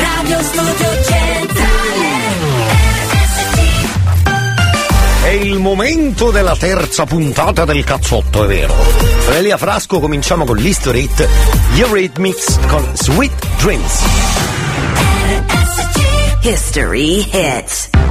Radio 0.00 0.42
Studio 0.42 1.02
Centrale 1.04 1.68
È 5.24 5.28
il 5.28 5.58
momento 5.58 6.30
della 6.30 6.54
terza 6.56 7.04
puntata 7.04 7.64
del 7.64 7.82
cazzotto, 7.82 8.44
è 8.44 8.46
vero. 8.46 8.74
Elia 9.30 9.56
Frasco 9.56 9.98
cominciamo 9.98 10.44
con 10.44 10.56
l'History 10.56 11.02
Hit, 11.02 11.28
Eurythmics 11.74 12.58
con 12.68 12.88
Sweet 12.94 13.46
Dreams. 13.58 14.02
History 16.42 17.28
Hits. 17.30 18.07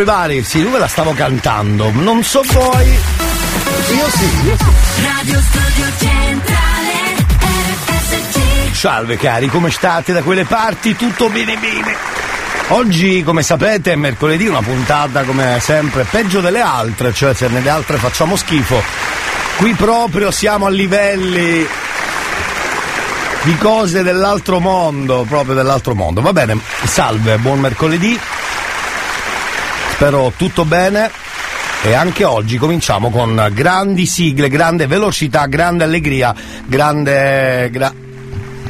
Everybody, 0.00 0.42
sì, 0.42 0.62
lui 0.62 0.72
me 0.72 0.78
la 0.78 0.88
stavo 0.88 1.12
cantando. 1.12 1.90
Non 1.90 2.22
so 2.24 2.42
voi. 2.42 2.86
Io 2.86 4.08
sì, 4.08 4.46
io 4.46 4.56
sì. 4.56 5.02
Radio 5.04 5.40
Studio 5.40 5.86
Centrale 5.98 7.26
RSC. 7.38 8.74
Salve 8.74 9.16
cari, 9.18 9.48
come 9.48 9.70
state 9.70 10.12
da 10.14 10.22
quelle 10.22 10.44
parti? 10.44 10.96
Tutto 10.96 11.28
bene 11.28 11.56
bene. 11.56 11.94
Oggi, 12.68 13.22
come 13.22 13.42
sapete, 13.42 13.92
è 13.92 13.96
mercoledì, 13.96 14.46
una 14.46 14.62
puntata 14.62 15.24
come 15.24 15.58
sempre 15.60 16.06
peggio 16.08 16.40
delle 16.40 16.60
altre, 16.60 17.12
cioè 17.12 17.34
se 17.34 17.48
nelle 17.48 17.68
altre 17.68 17.98
facciamo 17.98 18.36
schifo. 18.36 18.82
Qui 19.56 19.74
proprio 19.74 20.30
siamo 20.30 20.64
a 20.64 20.70
livelli 20.70 21.66
di 23.42 23.56
cose 23.58 24.02
dell'altro 24.02 24.60
mondo, 24.60 25.26
proprio 25.28 25.54
dell'altro 25.54 25.94
mondo. 25.94 26.22
Va 26.22 26.32
bene, 26.32 26.58
salve, 26.84 27.36
buon 27.36 27.60
mercoledì. 27.60 28.18
Spero 30.00 30.32
tutto 30.34 30.64
bene. 30.64 31.10
E 31.82 31.92
anche 31.92 32.24
oggi 32.24 32.56
cominciamo 32.56 33.10
con 33.10 33.50
grandi 33.52 34.06
sigle, 34.06 34.48
grande 34.48 34.86
velocità, 34.86 35.44
grande 35.44 35.84
allegria, 35.84 36.34
grande... 36.64 37.68
Gra... 37.70 37.92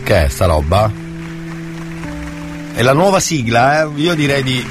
Che 0.02 0.24
è 0.24 0.28
sta 0.28 0.46
roba? 0.46 0.90
È 2.74 2.82
la 2.82 2.92
nuova 2.92 3.20
sigla, 3.20 3.82
eh? 3.82 3.88
Io 3.94 4.14
direi 4.16 4.42
di... 4.42 4.68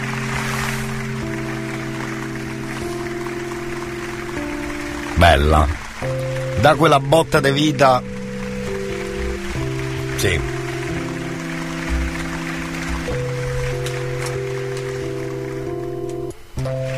Bella. 5.15 5.65
Da 6.59 6.75
quella 6.75 6.99
botta 6.99 7.39
di 7.39 7.51
vita. 7.51 8.03
Sì. 10.17 10.58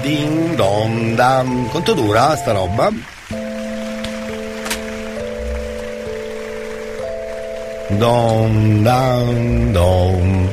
Ding 0.01 0.55
dong 0.55 1.15
dam. 1.15 1.69
Quanto 1.69 1.93
dura 1.93 2.35
sta 2.35 2.51
roba? 2.51 2.89
Dong 7.89 8.81
dang 8.81 9.71
dong. 9.71 10.51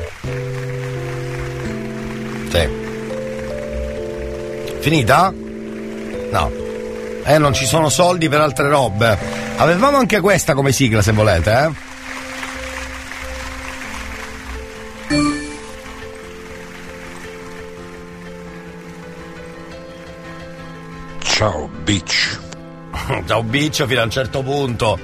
Sì. 2.51 2.69
Finita? 4.81 5.33
No. 6.31 6.51
Eh, 7.25 7.39
non 7.39 7.53
ci 7.55 7.65
sono 7.67 7.89
soldi 7.89 8.29
per 8.29 8.41
altre 8.41 8.69
robe. 8.69 9.19
Avevamo 9.57 9.97
anche 9.97 10.21
questa 10.21 10.55
come 10.55 10.73
sigla 10.73 11.03
se 11.03 11.13
volete, 11.13 11.53
eh. 11.53 11.88
Ciao 23.39 23.47
Biccio 23.47 23.87
fino 23.87 24.01
a 24.01 24.03
un 24.05 24.11
certo 24.11 24.43
punto. 24.43 24.99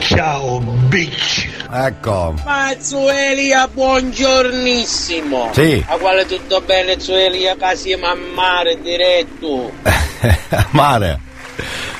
Ciao, 0.00 0.58
bitch. 0.58 1.48
Ecco. 1.70 2.34
Ma 2.44 2.74
Zuelia, 2.80 3.68
buongiornissimo. 3.68 5.50
Sì. 5.52 5.84
A 5.86 5.96
quale 5.98 6.26
tutto 6.26 6.60
bene, 6.62 6.98
Zuelia, 6.98 7.54
casi 7.56 7.92
a 7.92 8.16
mare 8.34 8.80
diretto. 8.80 9.70
Mare. 10.70 11.20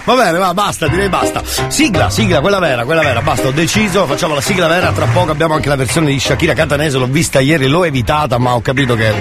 Va 0.04 0.14
bene, 0.14 0.38
va, 0.38 0.52
basta, 0.52 0.88
direi 0.88 1.08
basta. 1.08 1.43
Sigla, 1.69 2.10
sigla, 2.10 2.40
quella 2.40 2.58
vera, 2.58 2.84
quella 2.84 3.02
vera, 3.02 3.22
basta, 3.22 3.46
ho 3.46 3.52
deciso, 3.52 4.04
facciamo 4.06 4.34
la 4.34 4.40
sigla 4.40 4.66
vera, 4.66 4.90
tra 4.90 5.06
poco 5.06 5.31
abbiamo 5.31 5.54
anche 5.54 5.69
la 5.69 5.76
versione 5.76 6.08
di 6.08 6.19
Shakira 6.19 6.54
Catanese, 6.54 6.99
l'ho 6.99 7.06
vista 7.06 7.38
ieri, 7.38 7.69
l'ho 7.69 7.84
evitata, 7.84 8.38
ma 8.38 8.54
ho 8.54 8.60
capito 8.60 8.94
che 8.96 9.12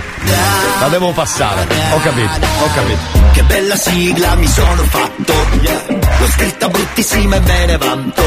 la 0.80 0.88
devo 0.88 1.12
passare. 1.12 1.68
Ho 1.94 2.00
capito, 2.00 2.32
ho 2.64 2.74
capito. 2.74 3.00
Che 3.34 3.44
bella 3.44 3.76
sigla 3.76 4.36
mi 4.36 4.48
sono 4.48 4.84
fatto 4.84 6.01
L'ho 6.22 6.28
scritta 6.28 6.68
bruttissima 6.68 7.36
e 7.36 7.40
me 7.40 7.66
ne 7.66 7.78
vanto 7.78 8.22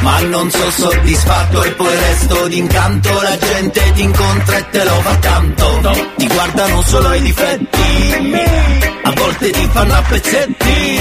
Ma 0.00 0.18
non 0.22 0.50
sono 0.50 0.70
soddisfatto 0.70 1.62
e 1.62 1.70
poi 1.70 1.96
resto 1.96 2.48
d'incanto. 2.48 3.22
La 3.22 3.38
gente 3.38 3.92
ti 3.92 4.02
incontra 4.02 4.56
e 4.56 4.68
te 4.70 4.84
lo 4.84 5.00
fa 5.00 5.14
tanto. 5.16 5.80
Ti 6.16 6.26
guardano 6.26 6.82
solo 6.82 7.12
i 7.12 7.20
difetti. 7.20 8.82
A 9.04 9.12
volte 9.12 9.50
ti 9.50 9.68
fanno 9.70 9.94
a 9.94 10.02
pezzetti. 10.02 11.00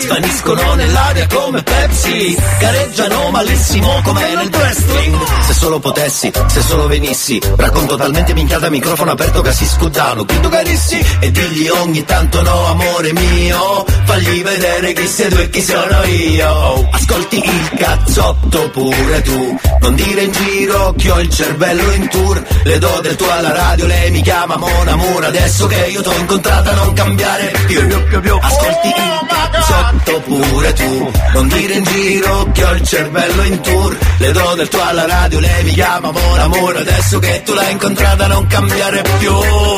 Svaniscono 0.00 0.74
nell'aria 0.74 1.26
come 1.28 1.62
Pepsi. 1.62 2.36
Gareggiano 2.58 3.30
malissimo 3.30 4.00
come 4.04 4.34
nel 4.34 4.50
wrestling. 4.52 5.16
Se 5.46 5.54
solo 5.54 5.78
potessi, 5.78 6.30
se 6.46 6.60
solo 6.60 6.86
venissi. 6.88 7.40
Racconto 7.56 7.96
talmente 7.96 8.34
minchiata 8.34 8.68
microfono 8.68 9.12
aperto 9.12 9.40
che 9.40 9.52
si 9.52 9.66
scudano 9.66 10.24
Grido 10.24 10.48
carissi 10.48 11.04
e 11.20 11.30
digli 11.30 11.68
ogni 11.68 12.04
tanto 12.04 12.42
no 12.42 12.66
amore 12.66 13.12
mio 13.12 13.84
Fagli 14.04 14.42
vedere 14.42 14.92
chi 14.92 15.06
sei 15.06 15.21
tu 15.28 15.36
e 15.36 15.50
chi 15.50 15.62
sono 15.62 16.04
io. 16.04 16.88
Ascolti 16.90 17.36
il 17.36 17.70
cazzotto 17.76 18.70
pure 18.70 19.22
tu. 19.22 19.58
Non 19.80 19.94
dire 19.94 20.22
in 20.22 20.32
giro 20.32 20.94
che 20.96 21.10
ho 21.10 21.20
il 21.20 21.30
cervello 21.30 21.90
in 21.92 22.08
tour. 22.08 22.42
Le 22.64 22.78
do 22.78 23.00
del 23.02 23.16
tuo 23.16 23.30
alla 23.30 23.52
radio, 23.52 23.86
lei 23.86 24.10
mi 24.10 24.22
chiama 24.22 24.56
Mon 24.56 24.88
Amour. 24.88 25.24
Adesso 25.24 25.66
che 25.66 25.86
io 25.86 26.00
t'ho 26.02 26.14
incontrata 26.16 26.72
non 26.72 26.92
cambiare 26.92 27.52
più. 27.66 28.38
Ascolti 28.40 28.88
il 28.88 29.26
cazzotto 29.28 30.20
pure 30.20 30.72
tu. 30.72 31.10
Non 31.34 31.48
dire 31.48 31.74
in 31.74 31.84
giro 31.84 32.48
che 32.52 32.64
ho 32.64 32.72
il 32.72 32.82
cervello 32.86 33.42
in 33.42 33.60
tour. 33.60 33.98
Le 34.18 34.32
do 34.32 34.54
del 34.54 34.68
tuo 34.68 34.82
alla 34.82 35.06
radio, 35.06 35.40
lei 35.40 35.64
mi 35.64 35.72
chiama 35.72 36.10
Mon 36.10 36.38
Amour. 36.38 36.76
Adesso 36.76 37.18
che 37.18 37.42
tu 37.44 37.54
l'hai 37.54 37.72
incontrata 37.72 38.26
non 38.26 38.46
cambiare 38.46 39.02
più. 39.18 39.32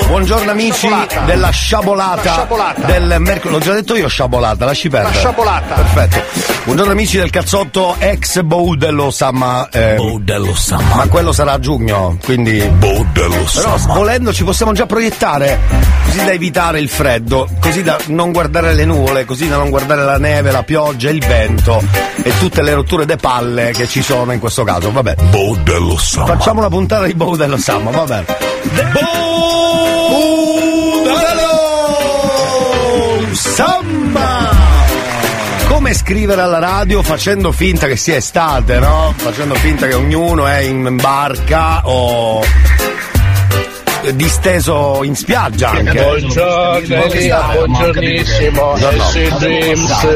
Buongiorno 0.06 0.50
amici 0.50 0.88
della 1.26 1.50
sciabolata, 1.50 2.46
del 2.87 3.17
mercoledì. 3.19 3.58
L'ho 3.58 3.58
già 3.58 3.73
detto 3.73 3.96
io 3.96 4.08
sciabolata, 4.08 4.64
lasci 4.64 4.88
perdere. 4.88 5.32
La 5.34 5.42
sciabolata. 5.42 5.75
Perfetto. 5.75 6.22
Buongiorno 6.64 6.92
amici 6.92 7.16
del 7.16 7.31
cazzotto 7.31 7.96
ex 7.98 8.40
Boudello 8.42 9.10
Samma. 9.10 9.69
Eh, 9.69 9.94
Boudello 9.96 10.54
Samma. 10.54 10.94
ma 10.94 11.08
quello 11.08 11.32
sarà 11.32 11.52
a 11.52 11.58
giugno, 11.58 12.16
quindi. 12.22 12.60
Boudello 12.60 13.44
Però 13.52 13.76
volendo 13.88 14.32
ci 14.32 14.44
possiamo 14.44 14.72
già 14.72 14.86
proiettare, 14.86 15.58
così 16.04 16.25
da 16.25 16.31
evitare 16.31 16.78
il 16.78 16.88
freddo, 16.88 17.48
così 17.60 17.82
da 17.82 17.98
non 18.06 18.31
guardare 18.32 18.75
le 18.75 18.84
nuvole, 18.84 19.25
così 19.25 19.48
da 19.48 19.56
non 19.56 19.70
guardare 19.70 20.04
la 20.04 20.19
neve, 20.19 20.52
la 20.52 20.62
pioggia, 20.62 21.10
il 21.10 21.25
vento 21.25 21.82
e 22.22 22.32
tutte 22.38 22.62
le 22.62 22.72
rotture 22.75 23.04
de 23.04 23.16
palle 23.16 23.72
che 23.72 23.88
ci 23.88 24.02
sono 24.02 24.32
in 24.32 24.38
questo 24.38 24.62
caso. 24.62 24.92
Vabbè. 24.92 25.16
Boudello 25.31 25.98
Samma. 25.98 26.26
Facciamo 26.26 26.60
una 26.60 26.69
puntata 26.69 27.04
di 27.06 27.14
Boudello 27.14 27.56
Samma, 27.56 27.90
va 27.90 28.04
bene. 28.04 28.25
Boudello 30.08 31.54
scrivere 35.94 36.41
alla 36.43 36.58
radio 36.58 37.02
facendo 37.02 37.52
finta 37.52 37.87
che 37.87 37.96
sia 37.96 38.17
estate, 38.17 38.79
no? 38.79 39.14
Facendo 39.17 39.55
finta 39.55 39.87
che 39.87 39.94
ognuno 39.94 40.46
è 40.46 40.58
in 40.58 40.96
barca 40.96 41.87
o 41.87 42.43
disteso 44.12 45.02
in 45.02 45.14
spiaggia 45.14 45.70
anche. 45.70 46.02
Buongiorno 46.02 47.05
Elia, 47.05 47.52
buongiornissimo. 47.55 48.61
Buongiorno. 48.61 49.02
Sweet 49.05 49.38
Dreams. 49.38 50.06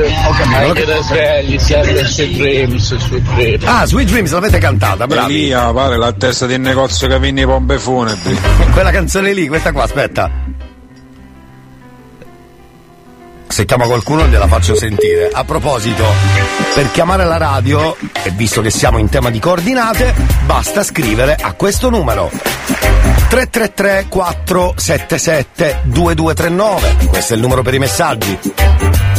Anche 0.52 0.84
da 0.84 1.00
svegli 1.00 1.58
serve 1.58 2.04
Sweet 2.04 2.36
Dreams, 2.36 2.96
Sweet 2.96 3.34
Dreams. 3.34 3.64
Ah, 3.64 3.86
Sweet 3.86 4.08
Dreams 4.08 4.32
l'avete 4.32 4.58
cantata, 4.58 5.06
bravi. 5.06 5.34
Elia, 5.34 5.72
pare 5.72 5.96
la 5.96 6.12
testa 6.12 6.46
del 6.46 6.60
negozio 6.60 7.08
che 7.08 7.18
vende 7.18 7.42
i 7.42 7.46
pompe 7.46 7.78
funebri. 7.78 8.38
Quella 8.72 8.90
canzone 8.90 9.32
lì, 9.32 9.48
questa 9.48 9.72
qua, 9.72 9.84
aspetta. 9.84 10.30
Se 13.48 13.64
chiama 13.64 13.86
qualcuno 13.86 14.26
gliela 14.26 14.46
faccio 14.46 14.74
sentire. 14.74 15.30
A 15.32 15.44
proposito, 15.44 16.04
per 16.74 16.90
chiamare 16.90 17.24
la 17.24 17.38
radio, 17.38 17.96
e 18.22 18.30
visto 18.30 18.60
che 18.60 18.70
siamo 18.70 18.98
in 18.98 19.08
tema 19.08 19.30
di 19.30 19.40
coordinate, 19.40 20.14
basta 20.44 20.82
scrivere 20.84 21.34
a 21.34 21.52
questo 21.52 21.90
numero. 21.90 22.30
333 23.28 24.06
477 24.08 25.80
2239. 25.84 27.06
Questo 27.08 27.32
è 27.32 27.36
il 27.36 27.42
numero 27.42 27.62
per 27.62 27.74
i 27.74 27.78
messaggi. 27.78 28.38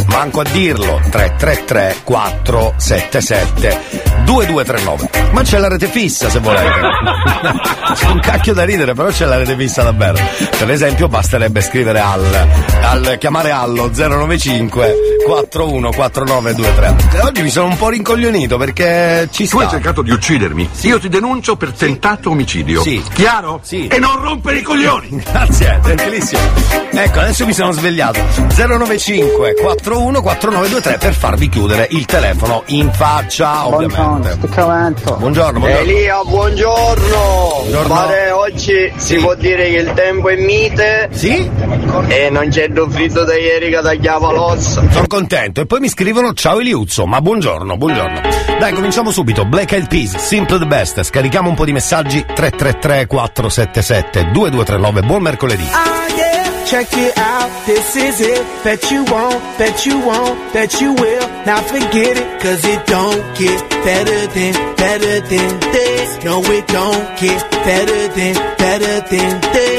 Manco 0.08 0.40
a 0.40 0.44
dirlo. 0.44 1.00
333 1.10 1.98
477 2.04 3.82
2239. 4.24 5.10
Ma 5.32 5.42
c'è 5.44 5.60
la 5.60 5.68
rete 5.68 5.88
fissa 5.88 6.30
se 6.30 6.40
volete. 6.40 6.72
c'è 7.94 8.10
un 8.10 8.20
cacchio 8.20 8.54
da 8.54 8.64
ridere, 8.64 8.94
però 8.94 9.10
c'è 9.10 9.26
la 9.26 9.38
rete 9.38 9.56
fissa 9.56 9.84
davvero. 9.84 10.18
Per 10.58 10.70
esempio, 10.72 11.08
basterebbe 11.08 11.62
scrivere 11.62 12.00
al, 12.00 12.48
al 12.82 13.18
chiamare 13.20 13.52
allo 13.52 13.94
095 14.28 14.96
414923. 15.26 17.22
Oggi 17.24 17.42
mi 17.44 17.50
sono 17.50 17.68
un 17.68 17.78
po' 17.78 17.90
rincoglionito 17.90 18.58
perché 18.58 19.28
ci 19.32 19.48
Tu 19.48 19.58
hai 19.58 19.64
sta. 19.68 19.76
cercato 19.76 20.02
di 20.02 20.12
uccidermi. 20.12 20.70
Io 20.82 21.00
ti 21.00 21.08
denuncio 21.10 21.56
per 21.56 21.72
tentato 21.72 22.30
omicidio. 22.32 22.82
Sì. 22.82 23.02
Chiaro? 23.14 23.60
Sì. 23.64 23.88
E 23.88 23.98
non 24.00 24.20
rompere 24.22 24.58
i 24.60 24.62
coglioni. 24.62 25.08
Grazie, 25.32 25.80
gentilissimo. 25.84 26.42
Ecco, 26.92 27.20
adesso 27.20 27.46
mi 27.46 27.54
sono 27.54 27.72
svegliato. 27.72 28.20
095 28.56 29.54
41 29.62 30.22
4923 30.22 30.98
per 30.98 31.14
farvi 31.14 31.48
chiudere 31.50 31.88
il 31.92 32.06
telefono 32.06 32.64
in 32.68 32.92
faccia, 32.92 33.68
ovviamente. 33.68 34.36
Buongiorno, 34.38 35.18
buongiorno. 35.20 35.68
Elia, 35.68 36.22
buongiorno. 36.26 37.58
Buongiorno. 37.62 37.94
Pare 37.94 38.32
oggi 38.32 38.92
Sì. 38.96 39.16
si 39.16 39.16
può 39.18 39.36
dire 39.36 39.70
che 39.70 39.78
il 39.78 39.94
tempo 39.94 40.30
è 40.30 40.36
mite 40.36 41.10
Sì? 41.12 41.50
e 42.08 42.30
non 42.30 42.48
c'è 42.50 42.64
il 42.66 42.88
fritto 42.90 43.24
da 43.24 43.36
ieri 43.36 43.70
che 43.70 43.80
tagliava 43.82 44.08
l'osso. 44.18 44.84
Sono 44.90 45.08
contento. 45.08 45.62
E 45.62 45.66
poi 45.66 45.80
mi 45.80 45.90
scrivono 45.90 46.34
ciao 46.34 46.60
Eliuzzo, 46.60 47.06
ma 47.06 47.22
buongiorno, 47.22 47.78
buongiorno. 47.78 48.22
Dai, 48.60 48.74
cominciamo 48.74 49.12
subito. 49.12 49.46
Black 49.46 49.72
Eyed 49.72 49.88
Peas, 49.88 50.16
Simple 50.18 50.58
the 50.58 50.66
Best. 50.66 51.04
Scarichiamo 51.04 51.50
un 51.50 51.56
po' 51.56 51.66
di 51.66 51.72
messaggi. 51.72 52.26
333 52.26 53.08
477 53.08 54.32
2239. 54.32 55.02
Buon 55.02 55.22
mercoledì. 55.22 55.68
Ah, 55.72 56.08
yeah, 56.16 56.64
check 56.66 56.92
it 56.98 57.18
out. 57.18 57.50
this 57.70 57.96
is 57.96 58.20
it. 58.22 58.46
Bet 58.64 58.92
you 58.92 59.04
won't, 59.06 59.40
bet 59.58 59.86
you 59.86 60.00
won't, 60.00 60.54
bet 60.54 60.82
you 60.82 60.94
will. 60.94 61.28
Now 61.46 61.62
forget 61.62 62.18
it, 62.18 62.42
cause 62.42 62.64
it 62.66 62.82
don't 62.88 63.22
get 63.38 63.60
better 63.86 64.20
than, 64.36 64.54
better 64.76 65.16
than 65.32 65.60
this. 65.76 66.24
No, 66.24 66.42
it 66.44 66.68
don't 66.68 67.06
get 67.20 67.42
better 67.52 68.02
than, 68.18 68.36
better 68.58 68.96
than 69.12 69.42
this. 69.54 69.79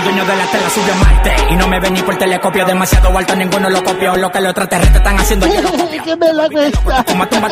El 0.00 0.04
dueño 0.04 0.24
de 0.24 0.36
la 0.36 0.46
tela 0.46 0.70
subió 0.70 0.92
a 0.92 0.96
Marte 0.96 1.34
Y 1.50 1.56
no 1.56 1.68
me 1.68 1.80
ven 1.80 1.94
ni 1.94 2.02
por 2.02 2.16
telescopio 2.16 2.64
Demasiado 2.64 3.16
alto, 3.16 3.36
ninguno 3.36 3.70
lo 3.70 3.82
copió 3.84 4.16
Lo 4.16 4.30
que 4.30 4.40
los 4.40 4.50
extraterrestres 4.50 4.96
están 4.96 5.18
haciendo 5.18 5.46
yo 5.46 5.60
lo 5.60 5.70
copio 5.78 6.02
¡Qué 6.02 6.14
bella 6.16 6.48
questa! 6.48 7.04
Como 7.04 7.28
tumba 7.28 7.48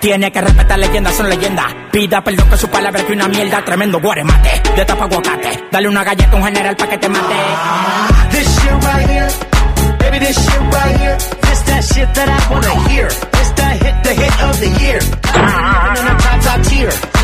Tiene 0.00 0.32
que 0.32 0.40
respetar 0.40 0.78
leyendas, 0.78 1.14
son 1.14 1.28
leyendas 1.28 1.66
Pida 1.92 2.22
perdón 2.22 2.48
que 2.50 2.56
su 2.56 2.68
palabra 2.68 3.00
es 3.00 3.06
que 3.06 3.12
una 3.12 3.28
mierda 3.28 3.64
Tremendo 3.64 4.00
guaremate, 4.00 4.62
de 4.76 4.84
tapa 4.84 5.04
aguacate 5.04 5.64
Dale 5.70 5.88
una 5.88 6.04
galleta 6.04 6.32
a 6.32 6.36
un 6.36 6.44
general 6.44 6.76
pa' 6.76 6.86
que 6.86 6.98
te 6.98 7.08
mate 7.08 7.34
This 8.30 8.48
shit 8.48 8.72
right 8.84 9.08
here, 9.08 9.28
baby, 9.98 10.18
this 10.18 10.36
shit 10.36 10.60
right 10.72 10.96
here. 10.98 11.16
This 11.16 11.62
that 11.62 11.84
shit 11.84 12.14
that 12.14 12.28
I 12.28 12.50
wanna 12.50 12.88
hear. 12.88 13.08
This 13.08 13.50
that 13.52 13.76
hit, 13.80 13.96
the 14.02 14.14
hit 14.14 14.42
of 14.42 14.58
the 14.58 14.70
year. 14.82 15.00
I'm 15.34 15.96
in 15.96 16.06
a 16.06 16.18
top, 16.18 16.40
top 16.42 16.62
tier. 16.66 17.23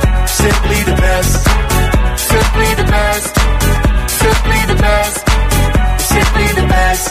simply 0.41 0.79
the 0.89 0.95
best, 1.05 1.33
simply 2.31 2.69
the 2.79 2.85
best, 2.95 3.33
simply 4.21 4.59
the 4.71 4.77
best, 4.85 5.17
simply 6.13 6.47
the 6.59 6.65
best, 6.73 7.05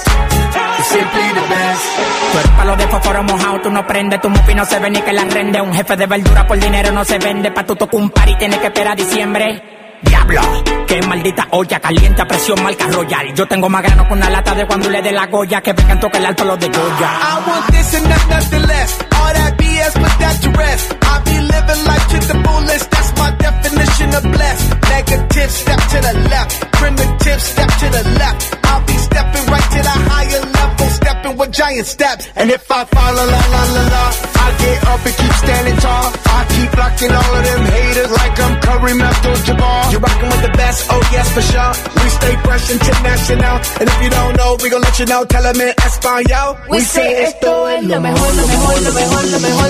simply 0.94 1.26
the 1.38 1.44
best. 1.54 1.84
Tú 2.32 2.38
eres 2.38 2.50
palo 2.56 2.76
de 2.76 2.86
fósforo 2.88 3.22
mojado, 3.22 3.60
tú 3.60 3.70
no 3.70 3.86
prendes, 3.86 4.20
tu 4.20 4.28
mufi 4.30 4.54
no 4.54 4.64
se 4.64 4.78
ve 4.78 4.90
ni 4.90 5.00
que 5.00 5.12
la 5.12 5.24
rende. 5.24 5.60
Un 5.60 5.72
jefe 5.72 5.96
de 5.96 6.06
verdura 6.06 6.46
por 6.46 6.58
dinero 6.58 6.92
no 6.92 7.04
se 7.04 7.18
vende, 7.18 7.50
pa' 7.52 7.64
tu 7.64 7.76
tocar 7.76 8.00
un 8.00 8.10
par 8.10 8.28
y 8.28 8.34
tienes 8.36 8.58
que 8.58 8.66
esperar 8.66 8.96
diciembre. 8.96 9.62
Diablo, 10.02 10.40
qué 10.86 11.02
maldita 11.02 11.46
olla 11.50 11.78
caliente 11.78 12.22
a 12.22 12.26
presión 12.26 12.62
marca 12.62 12.86
royal. 12.86 13.34
Yo 13.34 13.46
tengo 13.46 13.68
más 13.68 13.82
grano 13.82 14.08
con 14.08 14.18
una 14.18 14.30
lata 14.30 14.54
de 14.54 14.66
cuando 14.66 14.88
le 14.88 15.02
dé 15.02 15.12
la 15.12 15.26
goya 15.26 15.60
que 15.60 15.72
vengan 15.72 16.00
toque 16.00 16.18
el 16.18 16.26
alto 16.26 16.44
los 16.44 16.58
de 16.58 16.68
Goya. 16.68 17.10
I 17.20 17.48
want 17.48 17.66
this 17.70 17.94
and 17.94 18.08
not 18.08 18.28
nothing 18.28 18.66
less. 18.66 18.98
All 19.12 19.34
that 19.34 19.56
BS, 19.80 19.94
put 19.94 20.14
that 20.20 20.36
to 20.44 20.50
rest. 20.50 20.86
I 21.00 21.14
be 21.24 21.36
living 21.40 21.82
life 21.88 22.06
to 22.12 22.18
the 22.30 22.36
fullest. 22.44 22.90
That's 22.90 23.10
my 23.16 23.30
definition 23.36 24.08
of 24.14 24.22
blessed. 24.22 24.68
Negative, 24.92 25.50
step 25.50 25.80
to 25.92 25.98
the 26.06 26.14
left. 26.28 26.52
Primitive, 26.72 27.40
step 27.40 27.70
to 27.80 27.86
the 27.96 28.04
left. 28.20 28.40
I'll 28.64 28.84
be 28.86 28.96
stepping 29.08 29.44
right 29.48 29.68
to 29.74 29.80
the 29.88 29.96
higher 30.12 30.42
level, 30.58 30.88
stepping 31.00 31.36
with 31.38 31.52
giant 31.52 31.86
steps. 31.86 32.28
And 32.36 32.50
if 32.50 32.70
I 32.70 32.84
fall, 32.84 33.12
la 33.14 33.24
la 33.24 33.40
la 33.54 33.62
la 33.74 33.82
la, 33.94 34.04
I 34.44 34.48
get 34.60 34.78
up 34.84 35.06
and 35.08 35.16
keep 35.16 35.34
standing 35.44 35.78
tall. 35.80 36.06
I 36.12 36.40
keep 36.52 36.70
blocking 36.76 37.12
all 37.12 37.32
of 37.38 37.42
them 37.44 37.62
haters 37.72 38.10
like 38.20 38.36
I'm 38.40 38.54
Kareem 38.60 39.00
Abdul-Jabbar. 39.00 39.92
You're 39.92 40.00
rocking 40.00 40.28
with 40.28 40.42
the 40.44 40.54
best, 40.60 40.78
oh 40.92 41.02
yes 41.12 41.26
for 41.32 41.44
sure. 41.52 41.72
We 42.00 42.08
stay 42.20 42.34
fresh 42.44 42.66
international, 42.70 43.56
and 43.80 43.86
if 43.88 43.98
you 44.04 44.10
don't 44.10 44.36
know, 44.36 44.56
we 44.62 44.68
gon' 44.68 44.82
let 44.82 44.98
you 44.98 45.06
know. 45.06 45.24
Tell 45.24 45.42
them 45.42 45.60
in 45.60 45.72
Espanol. 45.88 46.48
We 46.68 46.80
say 46.80 47.08
esto 47.24 47.66
es 47.68 47.84
lo 47.84 48.00
mejor, 48.00 48.30
lo 48.38 48.44
mejor, 48.46 48.76
lo 48.86 48.92
mejor, 48.92 49.22
lo 49.32 49.38
mejor, 49.40 49.69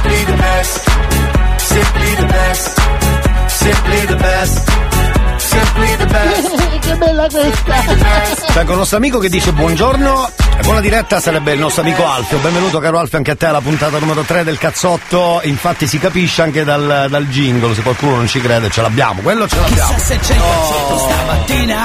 Simply 0.00 0.24
the 0.24 0.36
best, 0.36 0.88
simply 1.58 2.14
the 2.16 2.26
best, 2.26 2.80
simply 3.48 4.06
the 4.06 4.16
best, 4.16 4.70
simply 5.38 5.96
the 5.96 6.06
best. 6.06 6.78
che 6.80 6.96
bella 6.96 7.26
questa! 7.30 8.52
C'è 8.52 8.64
con 8.64 8.72
il 8.72 8.78
nostro 8.78 8.96
amico 8.96 9.18
che 9.18 9.28
dice 9.28 9.52
buongiorno. 9.52 10.30
E 10.58 10.62
Buona 10.62 10.80
diretta 10.80 11.20
sarebbe 11.20 11.52
il 11.52 11.58
nostro 11.58 11.82
amico 11.82 12.06
Alfio. 12.06 12.38
Benvenuto 12.38 12.78
caro 12.80 12.98
Alfio 12.98 13.18
anche 13.18 13.30
a 13.30 13.36
te 13.36 13.46
alla 13.46 13.60
puntata 13.60 13.98
numero 13.98 14.22
3 14.22 14.44
del 14.44 14.58
cazzotto. 14.58 15.40
Infatti 15.44 15.86
si 15.86 15.98
capisce 15.98 16.42
anche 16.42 16.64
dal, 16.64 17.06
dal 17.08 17.26
jingle, 17.28 17.74
se 17.74 17.82
qualcuno 17.82 18.16
non 18.16 18.26
ci 18.26 18.40
crede 18.40 18.70
ce 18.70 18.82
l'abbiamo. 18.82 19.20
Quello 19.20 19.46
ce 19.48 19.56
l'abbiamo. 19.56 19.94
Chissà 19.94 19.98
se 19.98 20.18
c'è 20.18 20.34
il 20.34 20.40
cazzotto 20.40 20.98
stamattina. 20.98 21.76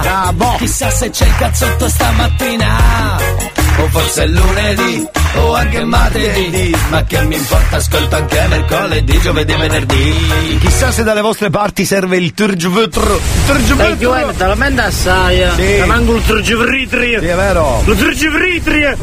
Bravo. 0.00 0.56
Chissà 0.58 0.90
se 0.90 1.10
c'è 1.10 1.26
il 1.26 1.36
cazzotto 1.36 1.88
stamattina. 1.88 3.53
O 3.76 3.88
forse 3.88 4.22
è 4.22 4.26
lunedì, 4.26 5.06
o 5.34 5.54
anche 5.54 5.84
martedì. 5.84 6.74
Ma 6.90 7.04
che 7.04 7.20
mi 7.22 7.34
importa, 7.36 7.76
ascolto 7.76 8.16
anche 8.16 8.40
mercoledì, 8.48 9.18
giovedì 9.20 9.52
e 9.52 9.56
venerdì. 9.56 10.58
Chissà 10.60 10.90
se 10.92 11.02
dalle 11.02 11.20
vostre 11.20 11.50
parti 11.50 11.84
serve 11.84 12.16
il 12.16 12.32
turgvutr. 12.34 13.00
Dai, 13.00 13.20
Turgvutr. 13.46 13.96
Giovanni, 13.98 14.36
te 14.36 14.46
lo 14.46 14.54
manda 14.56 14.84
assai. 14.84 15.40
eh. 15.42 15.50
Sì. 15.50 15.56
Te 15.56 15.84
manco 15.86 16.14
il 16.14 16.24
turgivritri. 16.24 17.16
Sì, 17.18 17.26
è 17.26 17.34
vero. 17.34 17.82
Lo 17.84 17.94
turgivritri. 17.94 18.96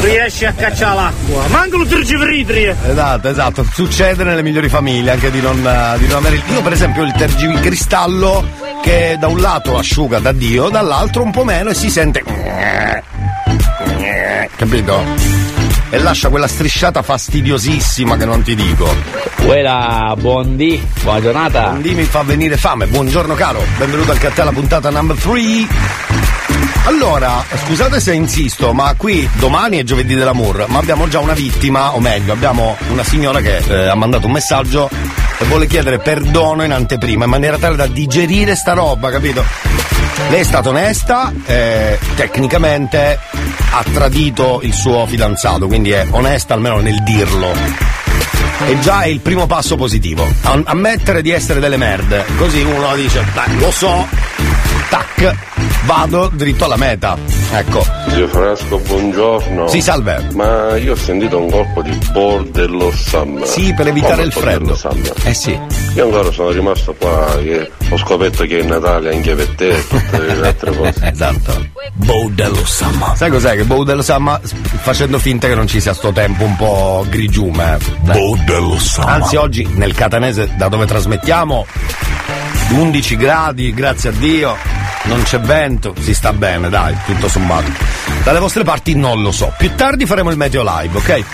Riesci 0.00 0.44
a 0.46 0.52
cacciare 0.52 0.94
l'acqua. 0.94 1.46
Manco 1.48 1.82
il 1.82 1.88
turgivritri. 1.88 2.74
Esatto, 2.88 3.28
esatto. 3.28 3.66
Succede 3.74 4.22
nelle 4.24 4.42
migliori 4.42 4.68
famiglie 4.68 5.10
anche 5.10 5.30
di 5.30 5.40
non, 5.40 5.56
di 5.98 6.06
non 6.06 6.16
avere 6.18 6.36
il. 6.36 6.42
Io, 6.52 6.62
per 6.62 6.72
esempio, 6.72 7.02
il 7.02 7.12
tergicristallo 7.16 8.44
che 8.82 9.16
da 9.18 9.26
un 9.26 9.40
lato 9.40 9.76
asciuga 9.76 10.18
da 10.20 10.32
Dio, 10.32 10.68
dall'altro 10.68 11.22
un 11.22 11.30
po' 11.32 11.44
meno 11.44 11.70
e 11.70 11.74
si 11.74 11.90
sente. 11.90 12.22
Capito? 14.56 15.02
E 15.90 15.98
lascia 15.98 16.30
quella 16.30 16.46
strisciata 16.46 17.02
fastidiosissima 17.02 18.16
che 18.16 18.24
non 18.24 18.42
ti 18.42 18.54
dico. 18.54 18.88
Quella, 19.44 20.14
buondì, 20.18 20.82
buona 21.02 21.20
giornata. 21.20 21.68
Quindi 21.70 21.94
mi 21.94 22.04
fa 22.04 22.22
venire 22.22 22.56
fame. 22.56 22.86
Buongiorno 22.86 23.34
caro, 23.34 23.62
benvenuto 23.76 24.12
anche 24.12 24.28
a 24.28 24.30
te 24.30 24.40
alla 24.40 24.52
puntata 24.52 24.88
number 24.90 25.16
3. 25.16 25.40
Allora, 26.84 27.44
scusate 27.64 28.00
se 28.00 28.12
insisto, 28.14 28.72
ma 28.72 28.94
qui 28.96 29.28
domani 29.34 29.78
è 29.78 29.82
giovedì 29.84 30.14
dell'amour, 30.14 30.66
ma 30.68 30.78
abbiamo 30.78 31.06
già 31.08 31.20
una 31.20 31.32
vittima, 31.32 31.94
o 31.94 32.00
meglio, 32.00 32.32
abbiamo 32.32 32.76
una 32.90 33.04
signora 33.04 33.40
che 33.40 33.58
eh, 33.58 33.88
ha 33.88 33.94
mandato 33.94 34.26
un 34.26 34.32
messaggio 34.32 34.90
vuole 35.44 35.66
chiedere 35.66 35.98
perdono 35.98 36.64
in 36.64 36.72
anteprima 36.72 37.24
in 37.24 37.30
maniera 37.30 37.58
tale 37.58 37.76
da 37.76 37.86
digerire 37.86 38.54
sta 38.54 38.72
roba, 38.72 39.10
capito? 39.10 39.44
Lei 40.28 40.40
è 40.40 40.44
stata 40.44 40.68
onesta, 40.68 41.32
eh, 41.46 41.98
tecnicamente 42.14 43.18
ha 43.70 43.84
tradito 43.92 44.60
il 44.62 44.72
suo 44.72 45.06
fidanzato, 45.06 45.66
quindi 45.66 45.90
è 45.90 46.06
onesta 46.10 46.54
almeno 46.54 46.80
nel 46.80 47.02
dirlo. 47.02 47.52
E 48.66 48.78
già 48.80 49.02
è 49.02 49.08
il 49.08 49.20
primo 49.20 49.46
passo 49.46 49.76
positivo. 49.76 50.26
Am- 50.42 50.62
ammettere 50.66 51.22
di 51.22 51.30
essere 51.30 51.60
delle 51.60 51.76
merde. 51.76 52.24
Così 52.36 52.60
uno 52.62 52.94
dice, 52.94 53.24
dai, 53.34 53.58
lo 53.58 53.70
so, 53.70 54.06
tac, 54.88 55.34
vado 55.84 56.30
dritto 56.32 56.64
alla 56.64 56.76
meta. 56.76 57.16
Ecco. 57.52 57.84
Zio 58.08 58.28
Frasco, 58.28 58.78
buongiorno. 58.78 59.68
Sì, 59.68 59.80
salve. 59.80 60.28
Ma 60.34 60.76
io 60.76 60.92
ho 60.92 60.96
sentito 60.96 61.38
un 61.38 61.50
colpo 61.50 61.82
di 61.82 61.96
bordello 62.12 62.90
summer. 62.92 63.46
Sì, 63.46 63.74
per 63.74 63.88
evitare 63.88 64.14
Come 64.14 64.26
il 64.26 64.32
freddo. 64.32 64.74
Summer? 64.76 65.12
Eh 65.24 65.34
sì. 65.34 65.58
Io 65.94 66.04
ancora 66.04 66.30
sono 66.32 66.50
rimasto 66.50 66.94
qua 66.94 67.36
che 67.42 67.70
ho 67.90 67.96
scoperto 67.98 68.44
che 68.44 68.60
è 68.60 68.62
Natale 68.62 69.14
anche 69.14 69.34
per 69.34 69.48
te 69.48 69.68
e 69.68 69.86
tutte 69.86 70.18
le 70.18 70.46
altre 70.48 70.76
cose. 70.76 70.94
esatto. 71.12 71.66
Baudello 71.94 72.64
Samma. 72.64 73.14
Sai 73.14 73.30
cos'è? 73.30 73.54
Che 73.56 73.64
Baudello 73.64 74.02
Samma, 74.02 74.40
s- 74.42 74.54
facendo 74.80 75.18
finta 75.18 75.46
che 75.48 75.54
non 75.54 75.66
ci 75.66 75.80
sia 75.80 75.92
sto 75.92 76.10
tempo 76.12 76.44
un 76.44 76.56
po' 76.56 77.04
grigiume. 77.08 77.76
Baudello 78.00 78.78
Samma. 78.78 79.10
Anzi, 79.12 79.36
oggi 79.36 79.68
nel 79.74 79.92
catanese 79.94 80.50
da 80.56 80.68
dove 80.68 80.86
trasmettiamo, 80.86 81.66
11 82.72 83.16
gradi, 83.16 83.72
grazie 83.74 84.10
a 84.10 84.12
Dio. 84.12 84.56
Non 85.04 85.22
c'è 85.22 85.40
vento, 85.40 85.94
si 86.00 86.14
sta 86.14 86.32
bene, 86.32 86.68
dai, 86.68 86.96
tutto 87.04 87.28
sommato. 87.28 87.70
Dalle 88.22 88.38
vostre 88.38 88.62
parti 88.62 88.94
non 88.94 89.20
lo 89.20 89.32
so. 89.32 89.52
Più 89.58 89.74
tardi 89.74 90.06
faremo 90.06 90.30
il 90.30 90.36
meteo 90.36 90.62
live, 90.64 90.96
ok? 90.96 91.24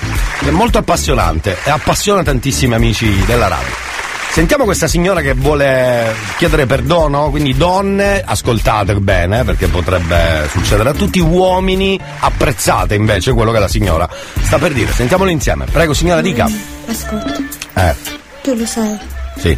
È 0.46 0.50
molto 0.50 0.78
appassionante 0.78 1.56
e 1.64 1.70
appassiona 1.70 2.22
tantissimi 2.22 2.74
amici 2.74 3.24
della 3.26 3.48
radio. 3.48 3.86
Sentiamo 4.30 4.64
questa 4.64 4.86
signora 4.86 5.20
che 5.20 5.34
vuole 5.34 6.14
chiedere 6.36 6.64
perdono, 6.66 7.28
quindi 7.30 7.56
donne, 7.56 8.22
ascoltate 8.24 8.94
bene 8.96 9.42
perché 9.42 9.66
potrebbe 9.66 10.48
succedere 10.50 10.90
a 10.90 10.92
tutti, 10.92 11.18
uomini, 11.18 11.98
apprezzate 12.20 12.94
invece 12.94 13.32
quello 13.32 13.50
che 13.52 13.58
la 13.58 13.68
signora 13.68 14.08
sta 14.42 14.58
per 14.58 14.72
dire. 14.72 14.92
Sentiamolo 14.92 15.30
insieme. 15.30 15.64
Prego 15.70 15.92
signora, 15.92 16.20
dica. 16.20 16.46
Ascolta, 16.86 17.36
Eh, 17.74 17.94
tu 18.42 18.54
lo 18.54 18.64
sai 18.66 18.98
sì, 19.38 19.56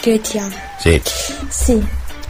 che 0.00 0.20
ti 0.20 0.38
amo. 0.38 0.54
sì, 0.78 1.00
Sì, 1.48 1.86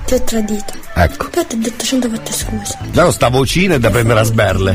ti 0.06 0.14
ho 0.14 0.22
tradito. 0.22 0.72
ecco. 0.94 1.28
Però 1.28 1.44
ti 1.46 1.54
ho 1.54 1.58
detto 1.58 1.84
cento 1.84 2.08
volte 2.08 2.32
scusa. 2.32 2.78
Già 2.90 3.10
sta 3.12 3.28
vocina 3.28 3.74
è 3.74 3.78
da 3.78 3.90
prendere 3.90 4.20
a 4.20 4.24
sberle. 4.24 4.74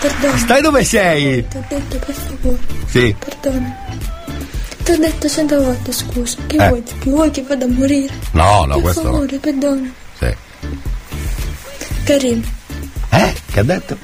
Perdona. 0.00 0.36
Stai 0.38 0.60
dove 0.62 0.84
sei? 0.84 1.46
Ti 1.48 1.56
ho 1.56 1.64
detto 1.68 1.96
per 1.98 2.14
favore, 2.14 2.58
Sì. 2.86 3.14
perdona. 3.18 3.76
Ti 4.82 4.92
ho 4.92 4.98
detto 4.98 5.28
cento 5.28 5.60
volte 5.62 5.92
scusa. 5.92 6.36
Che 6.46 6.56
Eh. 6.56 6.68
vuoi? 6.68 6.82
Che 6.82 7.10
vuoi 7.10 7.30
che 7.32 7.42
vada 7.42 7.64
a 7.64 7.68
morire? 7.68 8.12
No, 8.32 8.64
no, 8.66 8.74
per 8.74 8.82
questo 8.82 9.02
no. 9.02 9.10
favore, 9.12 9.38
perdona. 9.38 9.90
Sì. 10.18 10.34
Karim, 12.04 12.42
Eh? 13.10 13.34
Che 13.52 13.60
ha 13.60 13.62
detto? 13.64 13.96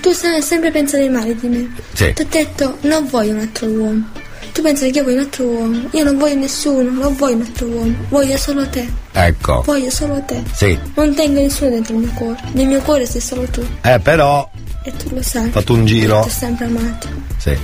tu 0.00 0.12
sempre 0.12 0.70
pensare 0.70 1.08
male 1.08 1.34
di 1.34 1.48
me. 1.48 1.72
Sì. 1.92 2.12
Ti 2.12 2.22
ho 2.22 2.26
detto 2.28 2.78
non 2.82 3.06
voglio 3.08 3.32
un 3.32 3.40
altro 3.40 3.66
uomo. 3.68 4.08
Tu 4.56 4.62
pensi 4.62 4.90
che 4.90 5.00
io 5.00 5.04
voglio 5.04 5.16
un 5.16 5.22
altro 5.22 5.44
uomo. 5.44 5.88
Io 5.92 6.02
non 6.02 6.16
voglio 6.16 6.36
nessuno, 6.36 6.90
non 6.90 7.14
voglio 7.14 7.34
un 7.34 7.42
altro 7.42 7.66
uomo. 7.66 7.94
Voglio 8.08 8.38
solo 8.38 8.66
te. 8.66 8.90
Ecco. 9.12 9.60
Voglio 9.60 9.90
solo 9.90 10.22
te. 10.22 10.42
Sì. 10.54 10.78
Non 10.94 11.14
tengo 11.14 11.40
nessuno 11.40 11.68
dentro 11.68 11.92
il 11.92 12.00
mio 12.00 12.10
cuore. 12.14 12.40
Nel 12.52 12.66
mio 12.66 12.80
cuore 12.80 13.04
sei 13.04 13.20
solo 13.20 13.42
tu. 13.48 13.62
Eh, 13.82 14.00
però. 14.00 14.48
E 14.82 14.96
tu 14.96 15.14
lo 15.14 15.20
sai. 15.20 15.50
Fatto 15.50 15.74
un 15.74 15.84
giro. 15.84 16.20
Ti 16.22 16.28
ho 16.28 16.30
sempre 16.30 16.64
amato. 16.64 17.08
Sì. 17.36 17.54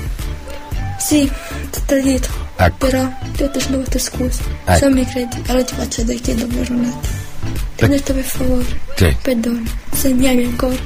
Sì, 0.99 1.33
ti 1.71 1.79
ho 1.79 1.83
tradito. 1.87 2.29
Ecco. 2.57 2.87
Però 2.87 3.09
ti 3.37 3.43
ho 3.43 3.51
detto 3.51 3.99
scusa. 3.99 4.43
Ecco. 4.67 4.79
Se 4.79 4.85
non 4.85 4.93
mi 4.93 5.07
credi, 5.07 5.43
allora 5.47 5.65
ti 5.65 5.75
faccio 5.75 6.05
vedere 6.05 6.21
che 6.21 6.35
davvero 6.35 6.75
un 6.75 6.85
attimo. 6.85 7.55
Ti 7.75 7.85
ho 7.85 7.89
detto 7.89 8.13
per 8.13 8.25
favore. 8.25 8.67
Sì. 8.97 9.17
Perdona. 9.23 9.63
Se 9.93 10.13
mi 10.13 10.29
ami 10.29 10.45
ancora. 10.45 10.77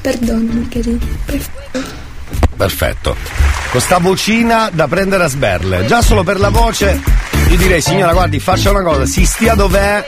Perdonami, 0.00 0.68
carino. 0.68 0.98
Per 1.26 1.38
favore. 1.38 2.06
Perfetto. 2.58 3.16
Con 3.70 3.80
sta 3.80 3.98
vocina 3.98 4.68
da 4.72 4.88
prendere 4.88 5.22
a 5.22 5.28
sberle. 5.28 5.86
Già 5.86 6.02
solo 6.02 6.24
per 6.24 6.40
la 6.40 6.48
voce, 6.48 7.00
io 7.48 7.56
direi, 7.56 7.80
signora, 7.80 8.12
guardi, 8.12 8.38
faccia 8.40 8.70
una 8.70 8.82
cosa, 8.82 9.06
si 9.06 9.24
stia 9.24 9.54
dov'è 9.54 10.06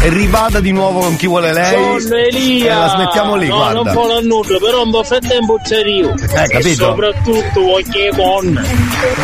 e 0.00 0.08
rivada 0.08 0.60
di 0.60 0.72
nuovo 0.72 1.00
con 1.00 1.16
chi 1.16 1.26
vuole 1.26 1.52
lei. 1.52 2.00
Sono 2.00 2.16
Elia! 2.16 2.72
E 2.72 2.78
la 2.78 2.88
smettiamo 2.88 3.36
lì, 3.36 3.48
no, 3.48 3.56
guarda. 3.56 3.82
non 3.82 3.92
voglio 3.92 4.20
nulla, 4.22 4.58
però 4.58 4.82
un 4.82 4.90
po' 4.90 5.04
frattempo 5.04 5.58
c'è 5.62 5.84
io. 5.84 6.14
Eh, 6.14 6.48
capito? 6.48 6.68
E 6.68 6.74
soprattutto 6.74 7.60
voglio 7.60 8.14
con. 8.14 8.66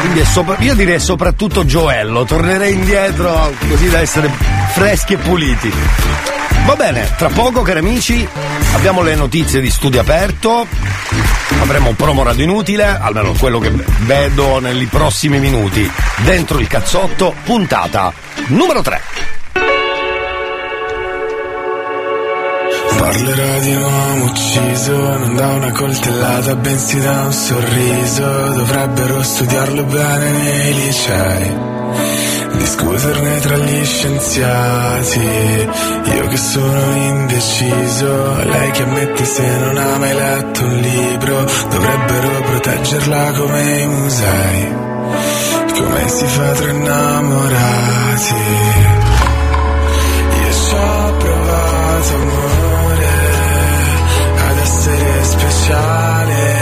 Quindi 0.01 0.21
è 0.21 0.25
sopra- 0.25 0.57
io 0.59 0.75
direi 0.75 1.01
soprattutto 1.01 1.65
Gioello, 1.65 2.25
tornerei 2.25 2.73
indietro 2.73 3.53
così 3.69 3.89
da 3.89 4.01
essere 4.01 4.31
freschi 4.73 5.15
e 5.15 5.17
puliti. 5.19 5.73
Va 6.67 6.77
bene, 6.77 7.13
tra 7.17 7.29
poco 7.29 7.63
cari 7.63 7.81
amici 7.81 8.27
abbiamo 8.75 9.03
le 9.03 9.17
notizie 9.17 9.61
di 9.61 9.69
studio 9.69 10.01
aperto, 10.01 10.65
avremo 11.61 11.89
un 11.89 11.97
promo 11.97 12.23
radio 12.23 12.45
inutile, 12.45 12.85
almeno 12.85 13.33
quello 13.39 13.59
che 13.59 13.71
vedo 14.01 14.61
nei 14.61 14.87
prossimi 14.87 15.41
minuti, 15.41 15.91
dentro 16.19 16.61
il 16.61 16.69
cazzotto, 16.83 17.33
puntata 17.45 18.13
numero 18.49 18.83
3. 18.83 19.01
Parlerò 22.99 23.59
di 23.61 23.75
un 23.75 23.83
uomo 23.83 24.25
ucciso, 24.25 24.97
non 25.19 25.35
da 25.35 25.47
una 25.49 25.71
coltellata, 25.71 26.57
bensì 26.57 27.01
da 27.01 27.23
un 27.23 27.33
sorriso. 27.33 28.25
Dovrebbero 28.25 29.23
studiarlo 29.23 29.85
bene 29.85 30.31
nei 30.31 30.75
licei, 30.75 31.57
discuterne 32.59 33.41
tra 33.41 33.57
gli 33.57 33.85
scienziati. 33.85 35.69
Io 36.15 36.27
che 36.29 36.37
sono 36.37 36.97
indeciso, 36.97 38.43
lei 38.45 38.71
che 38.73 38.83
ammette 38.83 39.25
se 39.25 39.59
non 39.59 39.77
ha 39.77 39.99
mai 39.99 40.15
letto 40.15 40.65
un 40.65 40.77
libro. 40.79 41.45
Dovrebbero 41.71 42.41
proteggerla 42.43 43.33
come 43.33 43.81
i 43.81 43.87
musei, 43.87 44.91
come 45.75 46.09
si 46.09 46.27
fa 46.27 46.53
tra 46.53 46.71
innamorati. 46.71 48.35
Io 50.41 50.53
ci 50.53 50.75
ho 50.75 51.17
provato 51.17 52.15
amore 52.15 53.11
ad 54.49 54.59
essere 54.59 55.25
speciale, 55.25 56.62